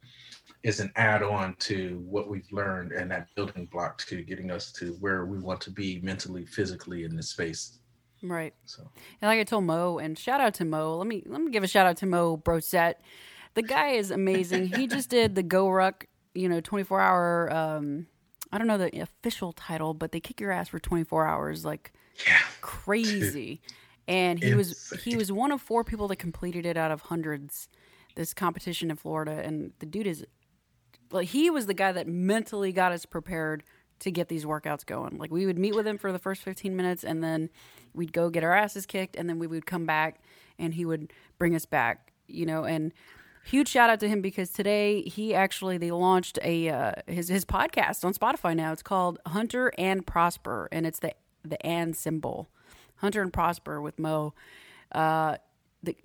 is 0.62 0.80
an 0.80 0.90
add-on 0.96 1.54
to 1.60 2.02
what 2.08 2.28
we've 2.28 2.50
learned 2.50 2.92
and 2.92 3.10
that 3.10 3.28
building 3.34 3.66
block 3.66 3.98
to 3.98 4.22
getting 4.22 4.50
us 4.50 4.72
to 4.72 4.92
where 5.00 5.26
we 5.26 5.38
want 5.38 5.60
to 5.60 5.70
be 5.70 6.00
mentally, 6.02 6.46
physically 6.46 7.04
in 7.04 7.14
this 7.14 7.28
space. 7.28 7.78
Right. 8.22 8.54
So, 8.64 8.82
and 9.20 9.28
like 9.28 9.38
I 9.38 9.44
told 9.44 9.64
Mo, 9.64 9.98
and 9.98 10.18
shout 10.18 10.40
out 10.40 10.54
to 10.54 10.64
Mo. 10.64 10.96
Let 10.96 11.06
me 11.06 11.22
let 11.26 11.42
me 11.42 11.50
give 11.50 11.62
a 11.62 11.68
shout 11.68 11.86
out 11.86 11.98
to 11.98 12.06
Mo 12.06 12.38
Brosette. 12.38 13.02
The 13.52 13.62
guy 13.62 13.90
is 13.90 14.10
amazing. 14.10 14.68
he 14.68 14.86
just 14.86 15.10
did 15.10 15.34
the 15.34 15.42
GORUCK, 15.42 16.06
you 16.34 16.48
know, 16.48 16.60
24 16.60 17.00
hour. 17.00 17.52
Um, 17.52 18.06
I 18.54 18.58
don't 18.58 18.68
know 18.68 18.78
the 18.78 19.00
official 19.00 19.52
title, 19.52 19.94
but 19.94 20.12
they 20.12 20.20
kick 20.20 20.40
your 20.40 20.52
ass 20.52 20.68
for 20.68 20.78
24 20.78 21.26
hours, 21.26 21.64
like 21.64 21.92
yeah. 22.24 22.38
crazy. 22.60 23.60
And 24.06 24.40
he 24.40 24.54
was 24.54 24.92
he 25.02 25.16
was 25.16 25.32
one 25.32 25.50
of 25.50 25.60
four 25.60 25.82
people 25.82 26.06
that 26.08 26.16
completed 26.16 26.64
it 26.64 26.76
out 26.76 26.92
of 26.92 27.02
hundreds. 27.02 27.68
This 28.14 28.32
competition 28.32 28.90
in 28.92 28.96
Florida, 28.96 29.42
and 29.44 29.72
the 29.80 29.86
dude 29.86 30.06
is 30.06 30.24
like 31.10 31.26
he 31.28 31.50
was 31.50 31.66
the 31.66 31.74
guy 31.74 31.90
that 31.90 32.06
mentally 32.06 32.70
got 32.70 32.92
us 32.92 33.04
prepared 33.04 33.64
to 33.98 34.12
get 34.12 34.28
these 34.28 34.44
workouts 34.44 34.86
going. 34.86 35.18
Like 35.18 35.32
we 35.32 35.46
would 35.46 35.58
meet 35.58 35.74
with 35.74 35.84
him 35.84 35.98
for 35.98 36.12
the 36.12 36.18
first 36.20 36.42
15 36.42 36.76
minutes 36.76 37.02
and 37.02 37.24
then 37.24 37.50
we'd 37.92 38.12
go 38.12 38.30
get 38.30 38.44
our 38.44 38.52
asses 38.52 38.86
kicked 38.86 39.16
and 39.16 39.28
then 39.28 39.40
we 39.40 39.48
would 39.48 39.66
come 39.66 39.84
back 39.84 40.20
and 40.60 40.74
he 40.74 40.84
would 40.84 41.12
bring 41.38 41.56
us 41.56 41.66
back, 41.66 42.12
you 42.28 42.46
know, 42.46 42.64
and 42.64 42.92
huge 43.44 43.68
shout 43.68 43.90
out 43.90 44.00
to 44.00 44.08
him 44.08 44.20
because 44.20 44.50
today 44.50 45.02
he 45.02 45.34
actually 45.34 45.78
they 45.78 45.90
launched 45.90 46.38
a 46.42 46.68
uh, 46.68 46.92
his 47.06 47.28
his 47.28 47.44
podcast 47.44 48.04
on 48.04 48.14
Spotify 48.14 48.56
now. 48.56 48.72
It's 48.72 48.82
called 48.82 49.18
Hunter 49.26 49.72
and 49.78 50.06
Prosper 50.06 50.68
and 50.72 50.86
it's 50.86 50.98
the 50.98 51.12
the 51.44 51.64
and 51.64 51.94
symbol. 51.96 52.48
Hunter 52.96 53.22
and 53.22 53.32
Prosper 53.32 53.80
with 53.80 53.98
Mo. 53.98 54.34
Uh, 54.92 55.36
the 55.82 55.96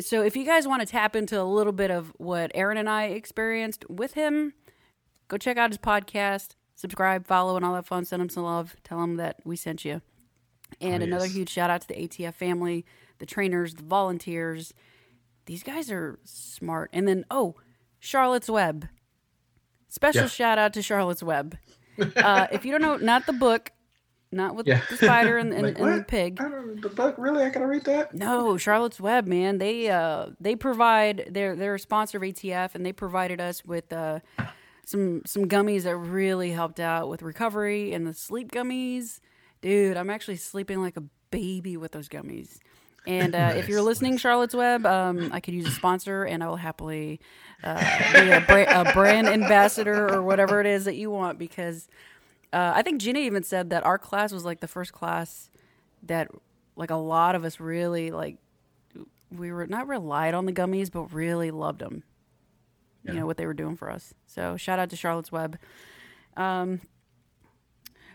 so 0.00 0.22
if 0.22 0.36
you 0.36 0.44
guys 0.44 0.66
want 0.66 0.80
to 0.80 0.86
tap 0.86 1.16
into 1.16 1.40
a 1.40 1.44
little 1.44 1.72
bit 1.72 1.90
of 1.90 2.12
what 2.16 2.50
Aaron 2.54 2.78
and 2.78 2.88
I 2.88 3.04
experienced 3.04 3.88
with 3.88 4.14
him, 4.14 4.54
go 5.28 5.36
check 5.36 5.56
out 5.56 5.70
his 5.70 5.78
podcast, 5.78 6.50
subscribe, 6.74 7.26
follow, 7.26 7.56
and 7.56 7.64
all 7.64 7.74
that 7.74 7.86
fun. 7.86 8.04
Send 8.04 8.22
him 8.22 8.28
some 8.28 8.44
love. 8.44 8.76
Tell 8.84 9.02
him 9.02 9.16
that 9.16 9.36
we 9.44 9.56
sent 9.56 9.84
you. 9.84 10.02
And 10.80 11.02
oh, 11.02 11.06
another 11.06 11.26
huge 11.26 11.50
shout 11.50 11.70
out 11.70 11.82
to 11.82 11.88
the 11.88 11.94
ATF 11.94 12.34
family, 12.34 12.84
the 13.18 13.26
trainers, 13.26 13.74
the 13.74 13.82
volunteers. 13.82 14.72
These 15.46 15.62
guys 15.62 15.90
are 15.90 16.18
smart. 16.24 16.90
And 16.92 17.06
then, 17.06 17.24
oh, 17.30 17.56
Charlotte's 17.98 18.48
Web. 18.50 18.88
Special 19.88 20.22
yeah. 20.22 20.28
shout 20.28 20.58
out 20.58 20.72
to 20.74 20.82
Charlotte's 20.82 21.22
Web. 21.22 21.58
Uh, 22.16 22.46
if 22.52 22.64
you 22.64 22.72
don't 22.72 22.82
know, 22.82 22.96
not 22.96 23.26
the 23.26 23.32
book, 23.32 23.72
not 24.30 24.54
with 24.54 24.66
yeah. 24.66 24.80
the 24.88 24.96
spider 24.96 25.36
and, 25.36 25.52
and, 25.54 25.62
like, 25.62 25.78
and 25.78 26.00
the 26.00 26.04
pig. 26.04 26.36
the 26.36 26.88
book, 26.88 27.16
really? 27.18 27.44
I 27.44 27.50
gotta 27.50 27.66
read 27.66 27.84
that? 27.84 28.14
No, 28.14 28.56
Charlotte's 28.56 29.00
Web, 29.00 29.26
man. 29.26 29.58
They 29.58 29.90
uh 29.90 30.28
they 30.40 30.56
provide 30.56 31.28
they're 31.30 31.54
they're 31.54 31.74
a 31.74 31.78
sponsor 31.78 32.16
of 32.16 32.22
ATF 32.22 32.74
and 32.74 32.84
they 32.84 32.92
provided 32.92 33.40
us 33.40 33.64
with 33.64 33.92
uh 33.92 34.20
some 34.86 35.22
some 35.26 35.46
gummies 35.46 35.82
that 35.82 35.96
really 35.96 36.50
helped 36.50 36.80
out 36.80 37.08
with 37.08 37.22
recovery 37.22 37.92
and 37.92 38.06
the 38.06 38.14
sleep 38.14 38.50
gummies. 38.50 39.20
Dude, 39.60 39.96
I'm 39.96 40.10
actually 40.10 40.36
sleeping 40.36 40.80
like 40.80 40.96
a 40.96 41.04
baby 41.30 41.76
with 41.76 41.92
those 41.92 42.08
gummies. 42.08 42.58
And 43.06 43.34
uh, 43.34 43.48
nice, 43.48 43.56
if 43.56 43.68
you're 43.68 43.82
listening, 43.82 44.12
nice. 44.12 44.20
Charlotte's 44.20 44.54
Web, 44.54 44.86
um, 44.86 45.30
I 45.32 45.40
could 45.40 45.54
use 45.54 45.66
a 45.66 45.72
sponsor, 45.72 46.24
and 46.24 46.42
I 46.42 46.48
will 46.48 46.56
happily 46.56 47.20
uh, 47.64 48.12
be 48.12 48.30
a, 48.30 48.40
bra- 48.40 48.80
a 48.80 48.92
brand 48.92 49.26
ambassador 49.28 50.12
or 50.12 50.22
whatever 50.22 50.60
it 50.60 50.66
is 50.66 50.84
that 50.84 50.94
you 50.94 51.10
want 51.10 51.38
because 51.38 51.88
uh, 52.52 52.72
I 52.74 52.82
think 52.82 53.00
Gina 53.00 53.20
even 53.20 53.42
said 53.42 53.70
that 53.70 53.84
our 53.84 53.98
class 53.98 54.32
was 54.32 54.44
like 54.44 54.60
the 54.60 54.68
first 54.68 54.92
class 54.92 55.50
that 56.04 56.28
like 56.76 56.90
a 56.90 56.96
lot 56.96 57.34
of 57.34 57.44
us 57.44 57.60
really 57.60 58.10
like 58.10 58.36
we 59.30 59.52
were 59.52 59.66
not 59.66 59.86
relied 59.88 60.34
on 60.34 60.46
the 60.46 60.52
gummies 60.52 60.90
but 60.90 61.12
really 61.12 61.50
loved 61.50 61.80
them 61.80 62.02
yeah. 63.04 63.12
you 63.12 63.20
know 63.20 63.26
what 63.26 63.36
they 63.36 63.46
were 63.46 63.54
doing 63.54 63.76
for 63.76 63.90
us 63.90 64.12
so 64.26 64.56
shout 64.56 64.78
out 64.78 64.90
to 64.90 64.96
charlotte's 64.96 65.30
web 65.30 65.58
um, 66.36 66.80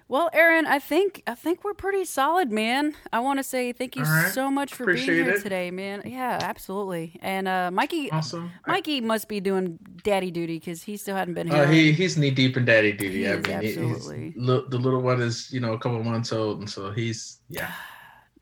well, 0.09 0.29
Aaron, 0.31 0.65
I 0.65 0.79
think 0.79 1.21
I 1.27 1.35
think 1.35 1.63
we're 1.63 1.73
pretty 1.73 2.05
solid, 2.05 2.51
man. 2.51 2.95
I 3.11 3.19
want 3.19 3.39
to 3.39 3.43
say 3.43 3.73
thank 3.73 3.95
you 3.95 4.03
right. 4.03 4.31
so 4.31 4.49
much 4.49 4.73
for 4.73 4.83
Appreciate 4.83 5.15
being 5.15 5.25
here 5.25 5.33
it. 5.35 5.43
today, 5.43 5.69
man. 5.69 6.03
Yeah, 6.05 6.39
absolutely. 6.41 7.19
And 7.21 7.47
uh, 7.47 7.71
Mikey, 7.71 8.09
awesome. 8.11 8.51
Mikey 8.65 9.01
must 9.01 9.27
be 9.27 9.41
doing 9.41 9.77
daddy 10.03 10.31
duty 10.31 10.59
because 10.59 10.81
he 10.81 10.95
still 10.95 11.15
hadn't 11.15 11.33
been 11.33 11.51
uh, 11.51 11.55
here. 11.55 11.63
Uh, 11.63 11.67
he 11.67 11.91
he's 11.91 12.17
knee 12.17 12.31
deep 12.31 12.55
in 12.55 12.63
daddy 12.63 12.93
duty. 12.93 13.19
He 13.19 13.27
I 13.27 13.35
mean, 13.35 13.51
absolutely. 13.51 14.33
the 14.37 14.77
little 14.77 15.01
one 15.01 15.21
is 15.21 15.51
you 15.51 15.59
know 15.59 15.73
a 15.73 15.79
couple 15.79 16.01
months 16.03 16.31
old, 16.31 16.59
and 16.59 16.69
so 16.69 16.91
he's 16.91 17.39
yeah. 17.49 17.71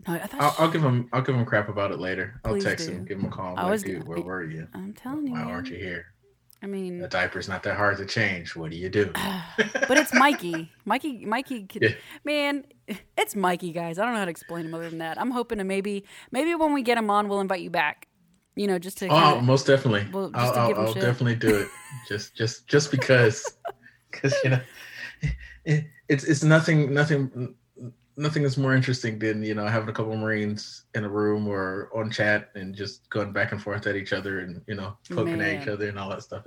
No, 0.07 0.13
I 0.13 0.29
I'll, 0.33 0.55
I'll, 0.59 0.69
give 0.69 0.83
him. 0.83 1.09
I'll 1.13 1.23
give 1.23 1.33
him 1.33 1.43
crap 1.45 1.67
about 1.67 1.91
it 1.91 1.97
later. 1.97 2.39
I'll 2.45 2.59
text 2.59 2.85
do. 2.85 2.93
him, 2.93 3.05
give 3.05 3.17
him 3.17 3.25
a 3.25 3.29
call. 3.29 3.57
i 3.57 3.67
was, 3.67 3.83
like, 3.83 3.93
dude, 3.93 4.07
where 4.07 4.21
were 4.21 4.43
you? 4.43 4.67
I'm 4.75 4.93
telling 4.93 5.25
you. 5.25 5.33
Why 5.33 5.41
aren't 5.41 5.69
you 5.69 5.77
here? 5.77 6.13
I 6.65 6.67
mean, 6.67 6.99
a 7.03 7.07
diaper's 7.07 7.47
not 7.47 7.61
that 7.61 7.77
hard 7.77 7.97
to 7.97 8.07
change. 8.07 8.55
What 8.55 8.71
do 8.71 8.77
you 8.77 8.89
do? 8.89 9.11
but 9.57 9.99
it's 9.99 10.11
Mikey. 10.15 10.71
Mikey. 10.83 11.23
Mikey. 11.23 11.67
Yeah. 11.79 11.89
Man, 12.23 12.65
it's 13.15 13.35
Mikey, 13.35 13.71
guys. 13.71 13.99
I 13.99 14.03
don't 14.03 14.13
know 14.13 14.19
how 14.19 14.25
to 14.25 14.31
explain 14.31 14.65
him 14.65 14.73
other 14.73 14.89
than 14.89 14.97
that. 14.97 15.21
I'm 15.21 15.29
hoping 15.29 15.59
to 15.59 15.63
maybe, 15.63 16.05
maybe 16.31 16.55
when 16.55 16.73
we 16.73 16.81
get 16.81 16.97
him 16.97 17.11
on, 17.11 17.27
we'll 17.27 17.39
invite 17.39 17.61
you 17.61 17.69
back. 17.69 18.07
You 18.55 18.65
know, 18.65 18.79
just 18.79 18.97
to. 18.97 19.07
Oh, 19.09 19.09
kinda, 19.09 19.41
most 19.43 19.67
definitely. 19.67 20.07
Well, 20.11 20.31
I'll, 20.33 20.53
I'll, 20.53 20.87
I'll 20.87 20.93
definitely 20.95 21.35
do 21.35 21.55
it. 21.55 21.67
just, 22.07 22.35
just, 22.35 22.65
just 22.65 22.89
because, 22.89 23.57
because 24.09 24.33
you 24.43 24.49
know, 24.49 24.61
it, 25.65 25.85
it's 26.09 26.23
it's 26.23 26.43
nothing, 26.43 26.91
nothing 26.95 27.53
nothing 28.17 28.43
is 28.43 28.57
more 28.57 28.73
interesting 28.73 29.19
than 29.19 29.43
you 29.43 29.53
know 29.53 29.67
having 29.67 29.89
a 29.89 29.93
couple 29.93 30.15
Marines 30.15 30.85
in 30.93 31.03
a 31.03 31.09
room 31.09 31.47
or 31.47 31.89
on 31.93 32.09
chat 32.09 32.49
and 32.55 32.73
just 32.73 33.09
going 33.09 33.31
back 33.31 33.51
and 33.51 33.61
forth 33.61 33.87
at 33.87 33.95
each 33.95 34.13
other 34.13 34.39
and 34.39 34.61
you 34.67 34.75
know 34.75 34.95
poking 35.09 35.37
Man. 35.37 35.55
at 35.55 35.61
each 35.61 35.67
other 35.67 35.89
and 35.89 35.99
all 35.99 36.09
that 36.09 36.23
stuff. 36.23 36.45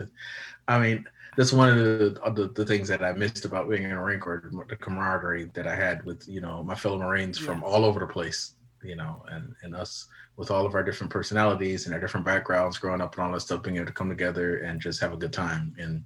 I 0.66 0.78
mean, 0.78 1.05
that's 1.36 1.53
one 1.53 1.69
of 1.69 1.77
the, 1.77 2.20
the, 2.35 2.49
the 2.55 2.65
things 2.65 2.89
that 2.89 3.03
I 3.03 3.12
missed 3.12 3.45
about 3.45 3.69
being 3.69 3.85
in 3.85 3.93
a 3.93 3.97
Marine 3.97 4.20
Corps, 4.20 4.51
the 4.69 4.77
camaraderie 4.77 5.51
that 5.55 5.66
I 5.66 5.74
had 5.74 6.05
with 6.05 6.27
you 6.28 6.40
know 6.40 6.62
my 6.62 6.74
fellow 6.74 6.99
Marines 6.99 7.39
from 7.39 7.62
all 7.62 7.85
over 7.85 8.01
the 8.01 8.07
place, 8.07 8.55
you 8.82 8.97
know, 8.97 9.24
and 9.31 9.55
and 9.62 9.74
us 9.74 10.09
with 10.36 10.51
all 10.53 10.65
of 10.65 10.74
our 10.74 10.85
different 10.85 11.12
personalities 11.12 11.86
and 11.86 11.95
our 11.95 12.01
different 12.01 12.24
backgrounds 12.24 12.78
growing 12.78 13.01
up 13.01 13.16
and 13.16 13.24
all 13.24 13.32
that 13.32 13.40
stuff, 13.40 13.61
being 13.61 13.74
able 13.74 13.86
to 13.86 13.93
come 13.93 14.09
together 14.09 14.59
and 14.59 14.81
just 14.81 15.01
have 15.01 15.12
a 15.12 15.16
good 15.16 15.32
time 15.32 15.74
and 15.78 16.05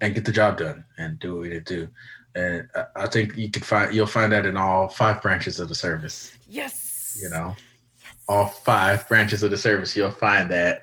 and 0.00 0.14
get 0.14 0.24
the 0.24 0.32
job 0.32 0.58
done 0.58 0.84
and 0.98 1.18
do 1.20 1.34
what 1.34 1.42
we 1.42 1.48
need 1.50 1.66
to 1.66 1.76
do 1.76 1.88
and 2.34 2.68
I 2.96 3.06
think 3.06 3.36
you 3.36 3.50
could 3.50 3.64
find 3.64 3.94
you'll 3.94 4.06
find 4.06 4.32
that 4.32 4.46
in 4.46 4.56
all 4.56 4.88
five 4.88 5.22
branches 5.22 5.60
of 5.60 5.68
the 5.68 5.74
service. 5.74 6.36
Yes. 6.48 7.18
You 7.22 7.30
know, 7.30 7.54
yes. 7.56 8.14
all 8.28 8.46
five 8.46 9.08
branches 9.08 9.42
of 9.42 9.50
the 9.50 9.58
service, 9.58 9.96
you'll 9.96 10.10
find 10.10 10.50
that, 10.50 10.82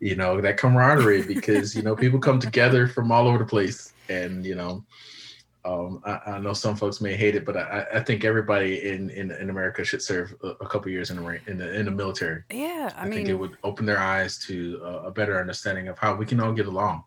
you 0.00 0.16
know, 0.16 0.40
that 0.40 0.58
camaraderie 0.58 1.22
because 1.26 1.74
you 1.74 1.82
know 1.82 1.96
people 1.96 2.18
come 2.18 2.38
together 2.38 2.86
from 2.86 3.10
all 3.10 3.26
over 3.26 3.38
the 3.38 3.44
place, 3.44 3.92
and 4.10 4.44
you 4.44 4.54
know, 4.54 4.84
um, 5.64 6.02
I, 6.04 6.20
I, 6.26 6.38
know 6.40 6.52
some 6.52 6.76
folks 6.76 7.00
may 7.00 7.16
hate 7.16 7.36
it, 7.36 7.46
but 7.46 7.56
I, 7.56 7.86
I 7.94 8.00
think 8.00 8.24
everybody 8.24 8.88
in, 8.88 9.10
in, 9.10 9.30
in 9.30 9.48
America 9.48 9.84
should 9.84 10.02
serve 10.02 10.34
a, 10.42 10.48
a 10.48 10.68
couple 10.68 10.90
years 10.90 11.10
in 11.10 11.16
the 11.16 11.40
in 11.46 11.56
the 11.56 11.74
in 11.74 11.86
the 11.86 11.90
military. 11.90 12.42
Yeah, 12.50 12.92
I, 12.96 13.02
I 13.02 13.04
mean, 13.04 13.14
think 13.14 13.28
it 13.30 13.34
would 13.34 13.56
open 13.64 13.86
their 13.86 13.98
eyes 13.98 14.38
to 14.46 14.80
a, 14.84 15.06
a 15.06 15.10
better 15.10 15.40
understanding 15.40 15.88
of 15.88 15.98
how 15.98 16.14
we 16.14 16.26
can 16.26 16.38
all 16.38 16.52
get 16.52 16.66
along. 16.66 17.04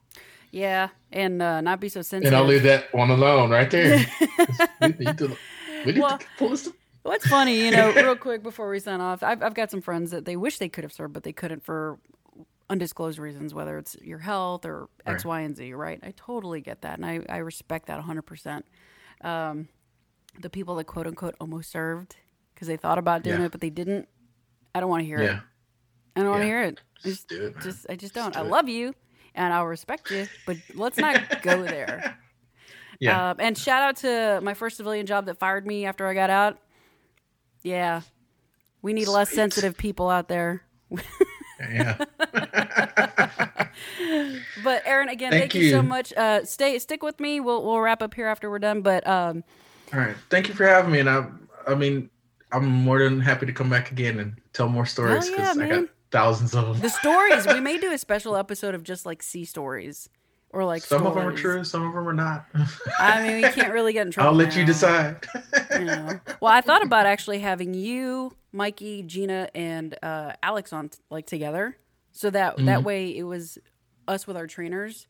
Yeah, 0.55 0.87
and 1.11 1.41
uh, 1.41 1.59
not 1.59 1.81
be 1.81 1.89
so 1.89 2.01
sensitive. 2.01 2.27
And 2.27 2.35
I'll 2.37 2.45
leave 2.47 2.63
that 2.63 2.93
one 2.93 3.09
alone 3.09 3.49
right 3.49 3.69
there. 3.69 4.05
we 4.81 4.87
need 4.87 5.17
to, 5.17 5.37
we 5.85 5.91
need 5.91 5.99
well, 6.01 6.17
to 6.17 6.25
pull 6.37 6.49
this. 6.51 6.69
What's 7.03 7.27
funny, 7.27 7.59
you 7.65 7.71
know, 7.71 7.91
real 7.95 8.15
quick 8.15 8.41
before 8.41 8.69
we 8.69 8.79
sign 8.79 9.01
off, 9.01 9.21
I've, 9.21 9.43
I've 9.43 9.53
got 9.53 9.69
some 9.69 9.81
friends 9.81 10.11
that 10.11 10.23
they 10.23 10.37
wish 10.37 10.57
they 10.57 10.69
could 10.69 10.85
have 10.85 10.93
served, 10.93 11.13
but 11.13 11.23
they 11.23 11.33
couldn't 11.33 11.65
for 11.65 11.99
undisclosed 12.69 13.19
reasons, 13.19 13.53
whether 13.53 13.77
it's 13.77 13.97
your 14.01 14.19
health 14.19 14.65
or 14.65 14.87
X, 15.05 15.25
Right. 15.25 15.29
Y, 15.29 15.39
and 15.41 15.57
Z, 15.57 15.73
right? 15.73 15.99
I 16.01 16.13
totally 16.15 16.61
get 16.61 16.83
that. 16.83 16.99
And 16.99 17.05
I, 17.05 17.19
I 17.27 17.37
respect 17.39 17.87
that 17.87 18.01
100%. 18.01 18.63
Um, 19.21 19.67
the 20.39 20.49
people 20.49 20.75
that 20.75 20.85
quote 20.85 21.05
unquote 21.05 21.35
almost 21.41 21.69
served 21.69 22.15
because 22.53 22.69
they 22.69 22.77
thought 22.77 22.97
about 22.97 23.23
doing 23.23 23.41
Yeah. 23.41 23.47
it, 23.47 23.51
but 23.51 23.59
they 23.59 23.69
didn't. 23.69 24.07
I 24.73 24.79
don't 24.79 24.89
want 24.89 25.01
to 25.01 25.05
hear 25.05 25.19
it. 25.19 25.37
I 26.15 26.21
don't 26.21 26.29
want 26.29 26.43
to 26.43 26.47
hear 26.47 26.63
it. 26.63 26.79
I 27.03 27.09
Just 27.09 27.27
do 27.27 27.47
it, 27.47 27.55
man. 27.55 27.61
just, 27.63 27.85
I 27.89 27.95
just 27.97 28.13
Just 28.13 28.13
don't. 28.13 28.33
do 28.33 28.39
I 28.39 28.41
love 28.49 28.69
you 28.69 28.95
and 29.35 29.53
I'll 29.53 29.65
respect 29.67 30.09
you, 30.11 30.27
but 30.45 30.57
let's 30.73 30.97
not 30.97 31.41
go 31.41 31.63
there. 31.63 32.17
Yeah. 32.97 33.31
Um, 33.31 33.37
and 33.39 33.57
shout 33.57 33.83
out 33.83 33.97
to 33.97 34.39
my 34.41 34.53
first 34.53 34.77
civilian 34.77 35.05
job 35.05 35.25
that 35.25 35.37
fired 35.37 35.67
me 35.67 35.85
after 35.85 36.07
I 36.07 36.13
got 36.13 36.29
out. 36.29 36.57
Yeah. 37.61 38.03
We 38.81 38.93
need 38.93 39.09
less 39.09 39.29
sensitive 39.29 39.75
people 39.75 40.09
out 40.09 40.29
there. 40.29 40.61
yeah. 41.59 41.97
But 44.63 44.81
Aaron, 44.85 45.09
again, 45.09 45.31
thank, 45.31 45.51
Thank 45.51 45.55
you. 45.55 45.69
so 45.69 45.81
much. 45.81 46.13
Uh, 46.13 46.45
stay, 46.45 46.79
stick 46.79 47.03
with 47.03 47.19
me. 47.19 47.39
We'll 47.39 47.63
we'll 47.63 47.79
wrap 47.81 48.01
up 48.01 48.13
here 48.13 48.27
after 48.27 48.49
we're 48.49 48.59
done. 48.59 48.81
But 48.81 49.05
um, 49.05 49.43
All 49.93 49.99
right. 49.99 50.15
Thank 50.29 50.47
you 50.47 50.53
for 50.53 50.65
having 50.65 50.91
me. 50.91 50.99
And 50.99 51.09
I, 51.09 51.27
I 51.67 51.75
mean, 51.75 52.09
I'm 52.51 52.65
more 52.65 52.99
than 53.03 53.19
happy 53.19 53.45
to 53.45 53.51
come 53.51 53.69
back 53.69 53.91
again 53.91 54.19
and 54.19 54.35
tell 54.53 54.69
more 54.69 54.85
stories 54.85 55.29
yeah, 55.29 55.51
I 55.51 55.53
man. 55.55 55.69
got 55.69 55.89
thousands 56.11 56.53
of 56.55 56.65
them. 56.67 56.79
the 56.79 56.89
stories 56.89 57.45
we 57.47 57.59
may 57.59 57.77
do 57.77 57.91
a 57.91 57.97
special 57.97 58.35
episode 58.35 58.75
of 58.75 58.83
just 58.83 59.05
like 59.05 59.21
sea 59.23 59.45
stories 59.45 60.09
or 60.51 60.63
like 60.63 60.83
some 60.83 61.05
of 61.05 61.15
them 61.15 61.27
are 61.27 61.31
true, 61.33 61.63
some 61.63 61.83
of 61.85 61.93
them 61.93 62.07
are 62.07 62.13
not. 62.13 62.45
I 62.99 63.21
mean, 63.27 63.35
we 63.41 63.49
can't 63.51 63.73
really 63.73 63.91
get 63.93 64.05
in 64.07 64.11
trouble. 64.13 64.29
I'll 64.29 64.35
let 64.35 64.55
you 64.55 64.65
decide. 64.65 65.25
you 65.77 65.85
know. 65.85 66.19
Well, 66.41 66.51
I 66.53 66.61
thought 66.61 66.83
about 66.83 67.05
actually 67.05 67.39
having 67.39 67.73
you, 67.73 68.31
Mikey, 68.53 69.03
Gina, 69.03 69.49
and 69.53 69.97
uh, 70.01 70.33
Alex 70.41 70.71
on 70.71 70.91
like 71.09 71.25
together, 71.25 71.75
so 72.13 72.29
that 72.29 72.55
that 72.57 72.79
Mhm. 72.79 72.83
way 72.83 73.17
it 73.17 73.23
was 73.23 73.57
us 74.07 74.25
with 74.27 74.37
our 74.37 74.47
trainers. 74.47 75.07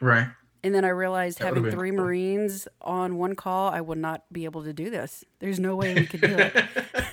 right. 0.00 0.28
And 0.64 0.72
then 0.72 0.84
I 0.84 0.90
realized 0.90 1.40
That 1.40 1.46
having 1.56 1.72
three 1.72 1.90
cool. 1.90 1.98
Marines 2.04 2.68
on 2.80 3.16
one 3.16 3.34
call, 3.34 3.70
I 3.72 3.80
would 3.80 3.98
not 3.98 4.22
be 4.32 4.44
able 4.44 4.62
to 4.62 4.72
do 4.72 4.90
this. 4.90 5.24
There's 5.40 5.58
no 5.58 5.74
way 5.74 5.92
we 5.92 6.06
could 6.06 6.20
do 6.20 6.36
it. 6.38 6.54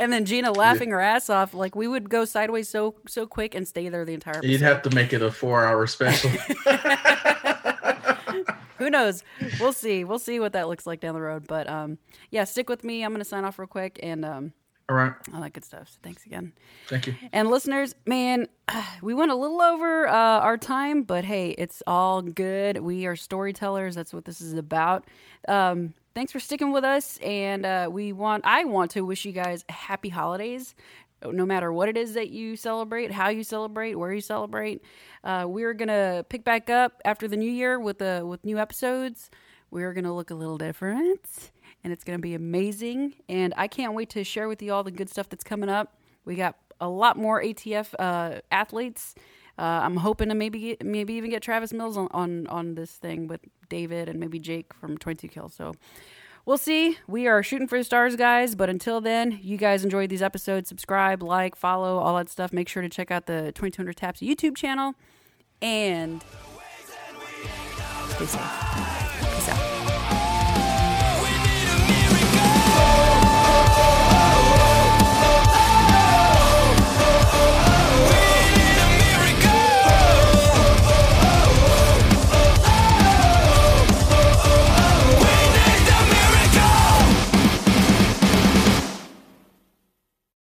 and 0.00 0.12
then 0.12 0.24
Gina 0.24 0.50
laughing 0.50 0.90
her 0.90 1.00
ass 1.00 1.30
off, 1.30 1.54
like 1.54 1.76
we 1.76 1.86
would 1.86 2.10
go 2.10 2.24
sideways 2.24 2.68
so 2.68 2.96
so 3.06 3.26
quick 3.26 3.54
and 3.54 3.68
stay 3.68 3.88
there 3.88 4.04
the 4.04 4.14
entire. 4.14 4.38
Episode. 4.38 4.50
You'd 4.50 4.60
have 4.62 4.82
to 4.82 4.90
make 4.94 5.12
it 5.12 5.22
a 5.22 5.30
four 5.30 5.64
hour 5.64 5.86
special. 5.86 6.30
Who 8.78 8.88
knows? 8.88 9.22
We'll 9.60 9.74
see. 9.74 10.04
We'll 10.04 10.18
see 10.18 10.40
what 10.40 10.54
that 10.54 10.66
looks 10.68 10.86
like 10.86 11.00
down 11.00 11.14
the 11.14 11.20
road. 11.20 11.46
But 11.46 11.68
um, 11.68 11.98
yeah, 12.30 12.44
stick 12.44 12.68
with 12.68 12.82
me. 12.82 13.04
I'm 13.04 13.12
gonna 13.12 13.24
sign 13.24 13.44
off 13.44 13.58
real 13.58 13.68
quick 13.68 14.00
and 14.02 14.24
um, 14.24 14.52
All 14.88 14.96
right. 14.96 15.12
all 15.34 15.42
that 15.42 15.52
good 15.52 15.64
stuff. 15.66 15.88
So 15.90 15.98
thanks 16.02 16.24
again. 16.24 16.54
Thank 16.88 17.06
you. 17.06 17.14
And 17.32 17.50
listeners, 17.50 17.94
man, 18.06 18.48
we 19.02 19.12
went 19.12 19.32
a 19.32 19.34
little 19.34 19.60
over 19.60 20.08
uh, 20.08 20.12
our 20.14 20.56
time, 20.56 21.02
but 21.02 21.26
hey, 21.26 21.50
it's 21.58 21.82
all 21.86 22.22
good. 22.22 22.78
We 22.78 23.04
are 23.06 23.16
storytellers. 23.16 23.94
That's 23.94 24.14
what 24.14 24.24
this 24.24 24.40
is 24.40 24.54
about. 24.54 25.04
Um, 25.46 25.92
thanks 26.14 26.32
for 26.32 26.40
sticking 26.40 26.72
with 26.72 26.84
us, 26.84 27.18
and 27.18 27.64
uh, 27.64 27.88
we 27.90 28.12
want. 28.12 28.44
I 28.44 28.64
want 28.64 28.90
to 28.92 29.02
wish 29.02 29.24
you 29.24 29.32
guys 29.32 29.64
happy 29.68 30.08
holidays. 30.08 30.74
No 31.22 31.44
matter 31.44 31.70
what 31.70 31.90
it 31.90 31.98
is 31.98 32.14
that 32.14 32.30
you 32.30 32.56
celebrate, 32.56 33.12
how 33.12 33.28
you 33.28 33.44
celebrate, 33.44 33.94
where 33.94 34.12
you 34.12 34.22
celebrate, 34.22 34.82
uh, 35.22 35.44
we're 35.46 35.74
gonna 35.74 36.24
pick 36.28 36.44
back 36.44 36.70
up 36.70 37.00
after 37.04 37.28
the 37.28 37.36
new 37.36 37.50
year 37.50 37.78
with 37.78 37.98
the 37.98 38.24
with 38.26 38.44
new 38.44 38.58
episodes. 38.58 39.30
We're 39.70 39.92
gonna 39.92 40.14
look 40.14 40.30
a 40.30 40.34
little 40.34 40.56
different, 40.58 41.50
and 41.84 41.92
it's 41.92 42.04
gonna 42.04 42.18
be 42.18 42.34
amazing. 42.34 43.14
And 43.28 43.52
I 43.56 43.68
can't 43.68 43.94
wait 43.94 44.10
to 44.10 44.24
share 44.24 44.48
with 44.48 44.62
you 44.62 44.72
all 44.72 44.82
the 44.82 44.90
good 44.90 45.10
stuff 45.10 45.28
that's 45.28 45.44
coming 45.44 45.68
up. 45.68 45.94
We 46.24 46.36
got 46.36 46.56
a 46.80 46.88
lot 46.88 47.16
more 47.16 47.42
ATF 47.42 47.94
uh, 47.98 48.40
athletes. 48.50 49.14
Uh, 49.60 49.82
I'm 49.84 49.96
hoping 49.96 50.30
to 50.30 50.34
maybe 50.34 50.78
maybe 50.82 51.12
even 51.14 51.28
get 51.28 51.42
Travis 51.42 51.70
Mills 51.74 51.98
on, 51.98 52.08
on 52.12 52.46
on 52.46 52.74
this 52.76 52.92
thing 52.92 53.26
with 53.26 53.42
David 53.68 54.08
and 54.08 54.18
maybe 54.18 54.38
Jake 54.38 54.72
from 54.72 54.96
22 54.96 55.28
Kills. 55.28 55.52
So 55.52 55.74
we'll 56.46 56.56
see. 56.56 56.96
We 57.06 57.26
are 57.26 57.42
shooting 57.42 57.68
for 57.68 57.76
the 57.76 57.84
stars, 57.84 58.16
guys. 58.16 58.54
But 58.54 58.70
until 58.70 59.02
then, 59.02 59.38
you 59.42 59.58
guys 59.58 59.84
enjoyed 59.84 60.08
these 60.08 60.22
episodes. 60.22 60.70
Subscribe, 60.70 61.22
like, 61.22 61.56
follow, 61.56 61.98
all 61.98 62.16
that 62.16 62.30
stuff. 62.30 62.54
Make 62.54 62.70
sure 62.70 62.82
to 62.82 62.88
check 62.88 63.10
out 63.10 63.26
the 63.26 63.52
2200 63.52 63.96
Taps 63.96 64.20
YouTube 64.20 64.56
channel. 64.56 64.94
And 65.60 66.24
stay 68.08 68.24
safe. 68.24 69.09